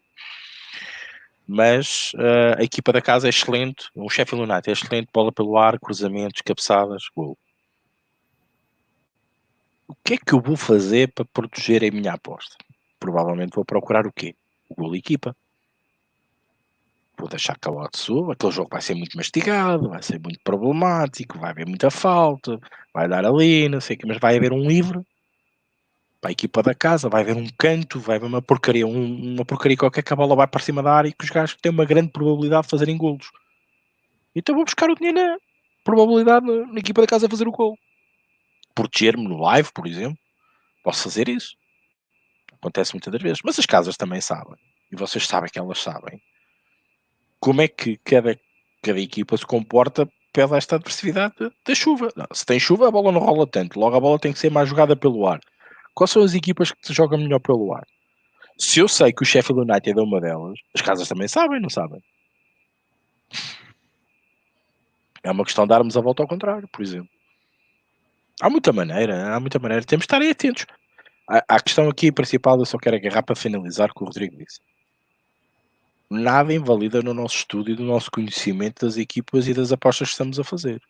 Mas 1.47 2.13
uh, 2.15 2.61
a 2.61 2.63
equipa 2.63 2.93
da 2.93 3.01
casa 3.01 3.27
é 3.27 3.31
excelente, 3.31 3.89
o 3.95 4.09
Sheffield 4.11 4.45
United 4.45 4.69
é 4.69 4.73
excelente, 4.73 5.09
bola 5.13 5.33
pelo 5.33 5.57
ar, 5.57 5.81
cruzamentos, 5.81 6.43
cabeçadas, 6.43 7.05
gol. 7.17 7.37
Que 10.09 10.15
é 10.15 10.17
que 10.17 10.33
eu 10.33 10.41
vou 10.41 10.57
fazer 10.57 11.13
para 11.13 11.27
proteger 11.27 11.85
a 11.85 11.95
minha 11.95 12.15
aposta? 12.15 12.57
Provavelmente 12.99 13.55
vou 13.55 13.63
procurar 13.63 14.07
o 14.07 14.11
quê? 14.11 14.35
O 14.67 14.75
gol 14.75 14.97
equipa 14.97 15.37
vou 17.19 17.29
deixar 17.29 17.59
que 17.59 17.69
a 17.69 17.71
Lotte 17.71 17.99
suba, 17.99 18.33
aquele 18.33 18.53
jogo 18.53 18.71
vai 18.73 18.81
ser 18.81 18.95
muito 18.95 19.15
mastigado, 19.19 19.91
vai 19.91 20.03
ser 20.03 20.19
muito 20.19 20.41
problemático, 20.43 21.39
vai 21.39 21.51
haver 21.51 21.67
muita 21.67 21.91
falta, 21.91 22.59
vai 22.95 23.07
dar 23.07 23.27
ali, 23.27 23.69
não 23.69 23.83
sei 23.83 23.97
o 23.97 23.99
que, 23.99 24.07
mas 24.07 24.17
vai 24.17 24.39
haver 24.39 24.51
um 24.51 24.67
livre 24.67 24.99
para 26.23 26.31
a 26.31 26.33
equipa 26.33 26.63
da 26.63 26.75
casa, 26.75 27.11
vai 27.11 27.21
haver 27.21 27.37
um 27.37 27.47
canto, 27.59 28.01
vai 28.01 28.17
haver 28.17 28.29
uma 28.29 28.41
porcaria, 28.41 28.87
um, 28.87 29.35
uma 29.35 29.45
porcaria 29.45 29.77
qualquer 29.77 30.03
que 30.03 30.13
a 30.15 30.17
bola 30.17 30.35
vai 30.35 30.47
para 30.47 30.63
cima 30.63 30.83
da 30.83 30.91
área 30.91 31.11
e 31.11 31.13
que 31.13 31.25
os 31.25 31.31
gajos 31.31 31.59
têm 31.61 31.71
uma 31.71 31.85
grande 31.85 32.13
probabilidade 32.13 32.63
de 32.63 32.71
fazerem 32.71 32.97
golos. 32.97 33.31
Então 34.35 34.55
vou 34.55 34.65
buscar 34.65 34.89
o 34.89 34.95
dinheiro 34.95 35.19
na 35.19 35.37
probabilidade 35.85 36.47
na, 36.47 36.65
na 36.65 36.79
equipa 36.79 37.03
da 37.03 37.07
casa 37.07 37.29
fazer 37.29 37.47
o 37.47 37.53
gol. 37.53 37.77
Proteger-me 38.79 39.27
no 39.27 39.39
live, 39.39 39.73
por 39.73 39.89
exemplo, 39.89 40.17
posso 40.85 41.03
fazer 41.03 41.29
isso. 41.29 41.57
Acontece 42.53 42.95
muitas 42.95 43.13
das 43.13 43.21
vezes, 43.21 43.41
mas 43.43 43.59
as 43.59 43.67
casas 43.67 43.97
também 43.97 44.21
sabem, 44.21 44.55
e 44.93 44.95
vocês 44.95 45.27
sabem 45.27 45.51
que 45.51 45.59
elas 45.59 45.81
sabem 45.81 46.23
como 47.41 47.61
é 47.61 47.67
que 47.67 47.97
cada, 48.05 48.39
cada 48.81 49.01
equipa 49.01 49.37
se 49.37 49.45
comporta 49.45 50.09
pela 50.33 50.57
esta 50.57 50.77
adversidade 50.77 51.35
da 51.67 51.75
chuva. 51.75 52.13
Não, 52.15 52.27
se 52.33 52.47
tem 52.47 52.61
chuva, 52.61 52.87
a 52.87 52.91
bola 52.93 53.11
não 53.11 53.21
rola 53.21 53.49
tanto, 53.49 53.81
logo 53.81 53.97
a 53.97 54.01
bola 54.01 54.17
tem 54.17 54.33
que 54.33 54.39
ser 54.39 54.51
mais 54.51 54.69
jogada 54.69 54.95
pelo 54.95 55.27
ar. 55.27 55.41
Quais 55.93 56.13
são 56.13 56.23
as 56.23 56.35
equipas 56.35 56.71
que 56.71 56.87
se 56.87 56.93
jogam 56.93 57.19
melhor 57.19 57.41
pelo 57.41 57.75
ar? 57.75 57.85
Se 58.57 58.79
eu 58.79 58.87
sei 58.87 59.13
que 59.13 59.25
o 59.25 59.27
Sheffield 59.27 59.69
United 59.69 59.99
é 59.99 60.03
uma 60.03 60.21
delas, 60.21 60.57
as 60.73 60.83
casas 60.83 61.09
também 61.09 61.27
sabem, 61.27 61.61
não 61.61 61.69
sabem? 61.69 62.01
É 65.25 65.33
uma 65.33 65.45
questão 65.45 65.65
de 65.65 65.71
darmos 65.71 65.97
a 65.97 66.01
volta 66.01 66.23
ao 66.23 66.29
contrário, 66.29 66.69
por 66.69 66.81
exemplo. 66.81 67.18
Há 68.41 68.49
muita 68.51 68.73
maneira, 68.73 69.35
há 69.35 69.41
muita 69.41 69.59
maneira. 69.59 69.85
Temos 69.85 70.03
de 70.03 70.07
estar 70.07 70.21
aí 70.21 70.31
atentos. 70.31 70.67
A, 71.27 71.61
questão 71.61 71.89
aqui 71.89 72.11
principal, 72.11 72.59
eu 72.59 72.65
só 72.65 72.79
quero 72.79 72.97
agarrar 72.97 73.23
para 73.23 73.37
finalizar 73.37 73.93
com 73.93 74.05
o 74.05 74.07
Rodrigo 74.07 74.37
disse 74.37 74.61
nada 76.11 76.55
invalida 76.55 77.03
no 77.03 77.13
nosso 77.13 77.37
estudo 77.37 77.71
e 77.71 77.77
no 77.77 77.85
nosso 77.85 78.11
conhecimento 78.11 78.87
das 78.87 78.97
equipas 78.97 79.47
e 79.47 79.55
das 79.55 79.73
apostas 79.73 80.09
que 80.09 80.13
estamos 80.13 80.39
a 80.39 80.45
fazer. 80.45 80.81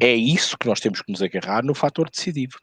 É 0.00 0.12
isso 0.12 0.58
que 0.58 0.66
nós 0.66 0.80
temos 0.80 1.00
que 1.00 1.12
nos 1.12 1.22
agarrar 1.22 1.62
no 1.62 1.74
fator 1.74 2.10
decisivo. 2.10 2.58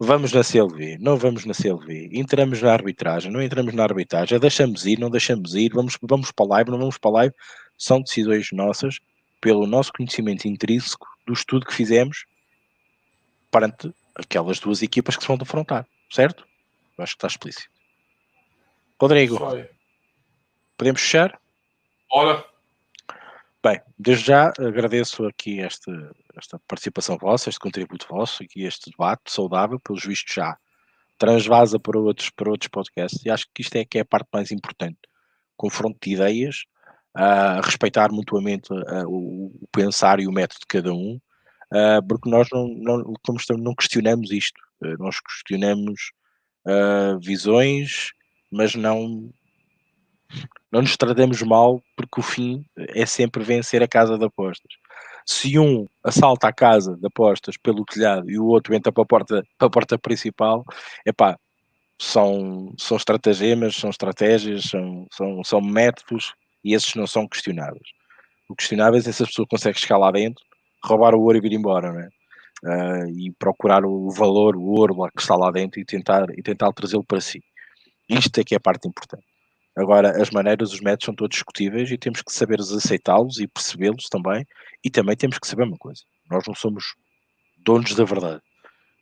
vamos 0.00 0.32
na 0.32 0.42
CLV, 0.42 0.98
não 0.98 1.16
vamos 1.16 1.44
na 1.44 1.54
CLV, 1.54 2.10
entramos 2.12 2.60
na 2.60 2.72
arbitragem, 2.72 3.30
não 3.30 3.42
entramos 3.42 3.74
na 3.74 3.84
arbitragem, 3.84 4.38
deixamos 4.38 4.86
ir, 4.86 4.98
não 4.98 5.10
deixamos 5.10 5.54
ir, 5.54 5.70
vamos, 5.72 5.96
vamos 6.02 6.32
para 6.32 6.46
live, 6.46 6.70
não 6.70 6.78
vamos 6.78 6.98
para 6.98 7.10
live, 7.10 7.34
são 7.76 8.00
decisões 8.00 8.48
nossas 8.52 8.98
pelo 9.40 9.66
nosso 9.66 9.92
conhecimento 9.92 10.46
intrínseco 10.48 11.06
do 11.26 11.32
estudo 11.32 11.66
que 11.66 11.74
fizemos 11.74 12.24
perante 13.50 13.92
aquelas 14.14 14.58
duas 14.58 14.82
equipas 14.82 15.16
que 15.16 15.22
se 15.22 15.28
vão 15.28 15.36
defrontar, 15.36 15.86
certo? 16.10 16.46
Eu 16.96 17.04
acho 17.04 17.12
que 17.12 17.18
está 17.18 17.28
explícito. 17.28 17.70
Rodrigo, 19.00 19.38
podemos 20.76 21.00
fechar? 21.00 21.40
Bora. 22.10 22.44
Bem, 23.62 23.80
desde 23.98 24.26
já 24.26 24.52
agradeço 24.58 25.26
aqui 25.26 25.60
esta, 25.60 25.92
esta 26.36 26.58
participação 26.66 27.18
vossa, 27.18 27.48
este 27.48 27.60
contributo 27.60 28.06
vosso, 28.08 28.42
aqui 28.42 28.62
este 28.64 28.90
debate 28.90 29.32
saudável, 29.32 29.80
pelos 29.80 30.04
vistos 30.04 30.34
já 30.34 30.56
transvasa 31.18 31.78
para 31.78 31.98
outros, 31.98 32.30
para 32.30 32.50
outros 32.50 32.68
podcasts, 32.68 33.24
e 33.24 33.30
acho 33.30 33.46
que 33.52 33.62
isto 33.62 33.74
é 33.74 33.84
que 33.84 33.98
é 33.98 34.02
a 34.02 34.04
parte 34.04 34.28
mais 34.32 34.52
importante. 34.52 34.98
Confronto 35.56 35.98
de 36.00 36.14
ideias, 36.14 36.62
uh, 37.16 37.60
respeitar 37.62 38.10
mutuamente 38.12 38.72
uh, 38.72 39.08
o, 39.08 39.46
o, 39.46 39.68
pensar 39.72 40.20
e 40.20 40.28
o 40.28 40.32
método 40.32 40.60
de 40.60 40.66
cada 40.66 40.94
um, 40.94 41.20
uh, 41.72 42.06
porque 42.08 42.28
nós 42.28 42.48
não, 42.52 42.68
não, 42.68 43.14
como 43.24 43.38
estamos, 43.38 43.62
não 43.62 43.74
questionamos 43.74 44.30
isto, 44.30 44.60
nós 44.98 45.18
questionamos 45.20 46.12
visões, 47.20 48.12
mas 48.52 48.74
não 48.74 49.32
não 50.70 50.82
nos 50.82 50.96
tratamos 50.96 51.42
mal 51.42 51.82
porque 51.96 52.20
o 52.20 52.22
fim 52.22 52.64
é 52.76 53.06
sempre 53.06 53.42
vencer 53.42 53.82
a 53.82 53.88
casa 53.88 54.18
de 54.18 54.24
apostas. 54.24 54.72
Se 55.26 55.58
um 55.58 55.86
assalta 56.04 56.48
a 56.48 56.52
casa 56.52 56.96
de 56.96 57.06
apostas 57.06 57.56
pelo 57.56 57.84
telhado 57.84 58.30
e 58.30 58.38
o 58.38 58.46
outro 58.46 58.74
entra 58.74 58.92
para 58.92 59.02
a 59.02 59.06
porta, 59.06 59.44
para 59.58 59.66
a 59.66 59.70
porta 59.70 59.98
principal, 59.98 60.64
epá, 61.06 61.38
são, 62.00 62.72
são 62.78 62.96
estratagemas, 62.96 63.76
são 63.76 63.90
estratégias, 63.90 64.64
são, 64.64 65.06
são, 65.12 65.44
são 65.44 65.60
métodos 65.60 66.34
e 66.64 66.74
esses 66.74 66.94
não 66.94 67.06
são 67.06 67.26
questionáveis. 67.26 67.88
O 68.48 68.54
questionável 68.54 68.98
é 68.98 69.02
se 69.02 69.10
essa 69.10 69.26
pessoa 69.26 69.46
consegue 69.48 69.78
chegar 69.78 69.98
lá 69.98 70.10
dentro, 70.10 70.42
roubar 70.84 71.14
o 71.14 71.20
ouro 71.20 71.38
e 71.38 71.40
vir 71.40 71.52
embora, 71.52 71.92
né? 71.92 72.08
Uh, 72.64 73.08
e 73.16 73.32
procurar 73.38 73.84
o 73.84 74.10
valor, 74.10 74.56
o 74.56 74.62
ouro 74.62 74.96
lá 74.96 75.10
que 75.10 75.20
está 75.20 75.36
lá 75.36 75.50
dentro 75.50 75.80
e 75.80 75.84
tentar, 75.84 76.26
e 76.36 76.42
tentar 76.42 76.72
trazê-lo 76.72 77.04
para 77.04 77.20
si. 77.20 77.42
Isto 78.08 78.40
é 78.40 78.44
que 78.44 78.54
é 78.54 78.56
a 78.56 78.60
parte 78.60 78.88
importante. 78.88 79.24
Agora, 79.76 80.20
as 80.20 80.30
maneiras, 80.30 80.72
os 80.72 80.80
métodos 80.80 81.04
são 81.04 81.14
todos 81.14 81.36
discutíveis 81.36 81.88
e 81.90 81.96
temos 81.96 82.20
que 82.20 82.32
saber 82.32 82.58
aceitá-los 82.60 83.38
e 83.38 83.46
percebê-los 83.46 84.08
também. 84.08 84.44
E 84.84 84.90
também 84.90 85.16
temos 85.16 85.38
que 85.38 85.46
saber 85.46 85.64
uma 85.64 85.76
coisa: 85.76 86.02
nós 86.28 86.42
não 86.48 86.54
somos 86.54 86.96
donos 87.64 87.94
da 87.94 88.04
verdade. 88.04 88.42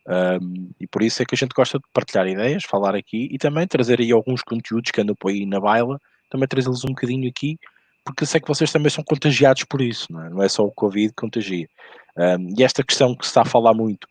Um, 0.07 0.70
e 0.78 0.86
por 0.86 1.03
isso 1.03 1.23
é 1.23 1.24
que 1.24 1.35
a 1.35 1.39
gente 1.39 1.55
gosta 1.55 1.78
de 1.78 1.85
partilhar 1.93 2.28
ideias, 2.28 2.65
falar 2.65 2.94
aqui 2.94 3.28
e 3.32 3.39
também 3.39 3.66
trazer 3.66 4.01
aí 4.01 4.12
alguns 4.12 4.43
conteúdos 4.43 4.90
que 4.90 5.01
andam 5.01 5.16
por 5.16 5.31
aí 5.31 5.47
na 5.47 5.59
baila, 5.59 5.98
também 6.31 6.47
trazê-los 6.47 6.85
um 6.85 6.89
bocadinho 6.89 7.28
aqui, 7.28 7.59
porque 8.07 8.23
eu 8.23 8.27
sei 8.27 8.41
que 8.41 8.47
vocês 8.47 8.70
também 8.70 8.89
são 8.89 9.03
contagiados 9.03 9.65
por 9.65 9.83
isso, 9.83 10.07
não 10.11 10.24
é, 10.24 10.31
não 10.31 10.43
é 10.43 10.49
só 10.49 10.65
o 10.65 10.70
Covid 10.70 11.09
que 11.09 11.20
contagia. 11.20 11.69
Um, 12.16 12.55
e 12.57 12.62
esta 12.62 12.85
questão 12.85 13.15
que 13.16 13.27
se 13.27 13.31
está 13.31 13.43
a 13.43 13.45
falar 13.45 13.74
muito 13.74 14.07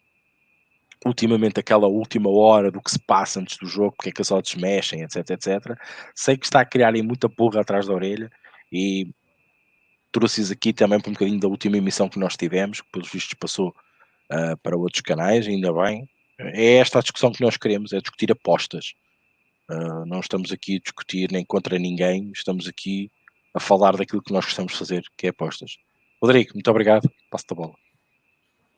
ultimamente 1.05 1.59
aquela 1.59 1.88
última 1.88 2.30
hora 2.30 2.72
do 2.72 2.81
que 2.81 2.91
se 2.91 2.99
passa 2.99 3.39
antes 3.39 3.57
do 3.57 3.67
jogo, 3.67 3.93
porque 3.95 4.09
é 4.09 4.11
que 4.11 4.22
as 4.22 4.31
odds 4.31 4.55
mexem, 4.55 5.01
etc, 5.01 5.30
etc. 5.30 5.80
Sei 6.13 6.35
que 6.35 6.45
está 6.45 6.59
a 6.61 6.65
criar 6.65 6.93
aí 6.93 7.01
muita 7.01 7.30
porra 7.30 7.61
atrás 7.61 7.88
da 7.88 7.93
orelha 7.93 8.30
e 8.72 9.07
trouxe-os 10.11 10.51
aqui 10.51 10.73
também 10.73 10.99
para 10.99 11.09
um 11.09 11.13
bocadinho 11.13 11.39
da 11.39 11.47
última 11.47 11.77
emissão 11.77 12.09
que 12.09 12.19
nós 12.19 12.35
tivemos, 12.35 12.81
que 12.81 12.89
pelos 12.91 13.09
vistos 13.09 13.35
passou 13.35 13.69
uh, 13.69 14.57
para 14.63 14.76
outros 14.76 15.01
canais, 15.01 15.47
ainda 15.47 15.72
bem. 15.72 16.09
É 16.39 16.77
esta 16.77 16.99
a 16.99 17.01
discussão 17.01 17.31
que 17.31 17.41
nós 17.41 17.55
queremos, 17.55 17.93
é 17.93 17.99
discutir 18.01 18.31
apostas. 18.31 18.93
Uh, 19.69 20.05
não 20.05 20.19
estamos 20.19 20.51
aqui 20.51 20.77
a 20.77 20.80
discutir 20.80 21.31
nem 21.31 21.45
contra 21.45 21.77
ninguém, 21.77 22.31
estamos 22.34 22.67
aqui 22.67 23.11
a 23.56 23.60
falar 23.60 23.95
daquilo 23.95 24.22
que 24.22 24.34
nós 24.34 24.45
gostamos 24.45 24.73
de 24.73 24.77
fazer, 24.77 25.03
que 25.18 25.27
é 25.27 25.30
apostas. 25.30 25.77
Rodrigo, 26.22 26.52
muito 26.53 26.69
obrigado, 26.69 27.10
passo-te 27.32 27.53
a 27.53 27.56
bola. 27.56 27.73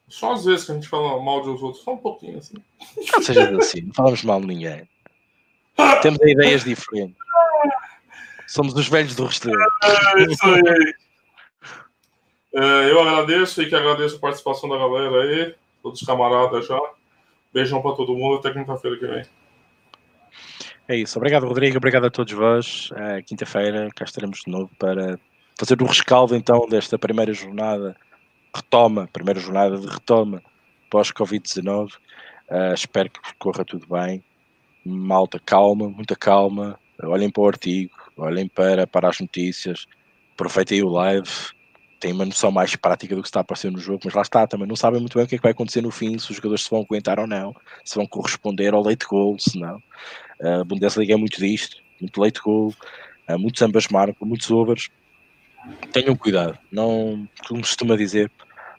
Só 0.08 0.34
às 0.34 0.46
vezes 0.46 0.66
que 0.66 0.72
a 0.72 0.76
gente 0.76 0.88
fala 0.88 1.22
mal 1.22 1.42
de 1.42 1.50
os 1.50 1.62
outros, 1.62 1.84
só 1.84 1.94
um 1.94 1.98
pouquinho 1.98 2.38
assim. 2.38 2.56
Não 3.14 3.22
seja 3.22 3.58
assim, 3.58 3.82
não 3.82 3.94
falamos 3.94 4.24
mal 4.24 4.40
de 4.40 4.48
ninguém. 4.48 4.88
Temos 6.02 6.20
ideias 6.22 6.64
diferentes. 6.64 7.18
Somos 8.48 8.74
os 8.76 8.88
velhos 8.88 9.16
do 9.16 9.26
Restelo. 9.26 9.60
É 9.84 10.24
isso 10.24 10.46
aí. 10.46 10.94
É, 12.54 12.92
eu 12.92 13.02
agradeço 13.02 13.62
e 13.62 13.68
que 13.68 13.76
agradeço 13.76 14.16
a 14.16 14.20
participação 14.20 14.70
da 14.70 14.78
galera 14.78 15.24
aí, 15.24 15.56
todos 15.84 16.02
os 16.02 16.08
camaradas 16.08 16.66
já. 16.66 16.80
Beijão 17.54 17.82
para 17.82 17.96
todo 17.96 18.16
mundo, 18.16 18.38
até 18.38 18.54
quinta-feira 18.54 18.98
que 18.98 19.06
vem. 19.08 19.26
É 20.90 20.96
isso. 20.96 21.20
Obrigado, 21.20 21.46
Rodrigo. 21.46 21.78
Obrigado 21.78 22.06
a 22.06 22.10
todos 22.10 22.32
vós. 22.34 22.90
É, 22.96 23.22
quinta-feira 23.22 23.90
cá 23.94 24.06
estaremos 24.06 24.40
de 24.46 24.52
novo 24.52 24.72
para 24.80 25.20
fazer 25.60 25.82
o 25.82 25.86
rescaldo 25.86 26.36
então 26.36 26.66
desta 26.70 26.98
primeira 26.98 27.34
jornada 27.34 27.96
retoma, 28.56 29.10
primeira 29.12 29.40
jornada 29.40 29.78
de 29.78 29.88
retoma 29.88 30.42
pós-Covid-19. 30.90 31.92
Uh, 32.50 32.74
espero 32.74 33.10
que 33.10 33.20
corra 33.38 33.66
tudo 33.66 33.86
bem. 33.88 34.24
Malta, 34.86 35.40
calma, 35.40 35.90
muita 35.90 36.16
calma. 36.16 36.80
Olhem 37.04 37.30
para 37.30 37.42
o 37.42 37.48
artigo, 37.48 37.94
olhem 38.16 38.48
para, 38.48 38.88
para 38.88 39.10
as 39.10 39.20
notícias, 39.20 39.86
aproveitem 40.34 40.82
o 40.84 40.90
live. 40.90 41.30
Tem 42.00 42.14
uma 42.14 42.26
noção 42.26 42.52
mais 42.52 42.76
prática 42.76 43.16
do 43.16 43.22
que 43.22 43.28
está 43.28 43.40
a 43.40 43.42
aparecer 43.42 43.72
no 43.72 43.80
jogo, 43.80 44.02
mas 44.06 44.14
lá 44.14 44.22
está, 44.22 44.48
também 44.48 44.68
não 44.68 44.76
sabem 44.76 45.00
muito 45.00 45.16
bem 45.16 45.26
o 45.26 45.28
que 45.28 45.36
é 45.36 45.38
que 45.38 45.44
vai 45.44 45.52
acontecer 45.52 45.82
no 45.82 45.92
fim, 45.92 46.18
se 46.18 46.30
os 46.30 46.38
jogadores 46.38 46.64
se 46.64 46.70
vão 46.70 46.82
aguentar 46.82 47.20
ou 47.20 47.28
não, 47.28 47.54
se 47.84 47.96
vão 47.96 48.08
corresponder 48.08 48.74
ao 48.74 48.84
late 48.84 49.06
goal, 49.06 49.36
se 49.38 49.60
não. 49.60 49.82
A 50.42 50.64
Bundesliga 50.64 51.14
é 51.14 51.18
muito 51.18 51.40
disto, 51.40 51.78
muito 52.00 52.20
late 52.22 52.40
goal, 52.42 52.74
uh, 53.30 53.40
muitos 53.40 53.62
ambas 53.62 53.88
marcam, 53.88 54.28
muitos 54.28 54.50
overs 54.52 54.90
tenham 55.92 56.16
cuidado, 56.16 56.58
não, 56.72 57.28
como 57.48 57.62
costuma 57.62 57.96
dizer, 57.96 58.32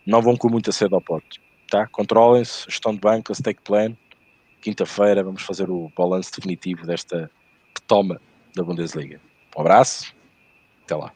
não 0.06 0.22
vão 0.22 0.36
com 0.36 0.48
muita 0.48 0.72
cedo 0.72 0.94
ao 0.94 1.01
pote, 1.01 1.40
tá? 1.70 1.86
Controlem-se, 1.89 2.64
gestão 2.66 2.94
de 2.94 3.01
banca, 3.01 3.35
stake 3.35 3.60
plan. 3.62 3.94
Quinta-feira 4.60 5.22
vamos 5.22 5.43
fazer 5.43 5.70
o 5.70 5.90
balanço 5.97 6.32
definitivo 6.35 6.86
desta 6.86 7.30
toma 7.86 8.20
da 8.55 8.62
Bundesliga. 8.62 9.20
Um 9.56 9.60
abraço, 9.60 10.12
até 10.85 10.94
lá. 10.94 11.12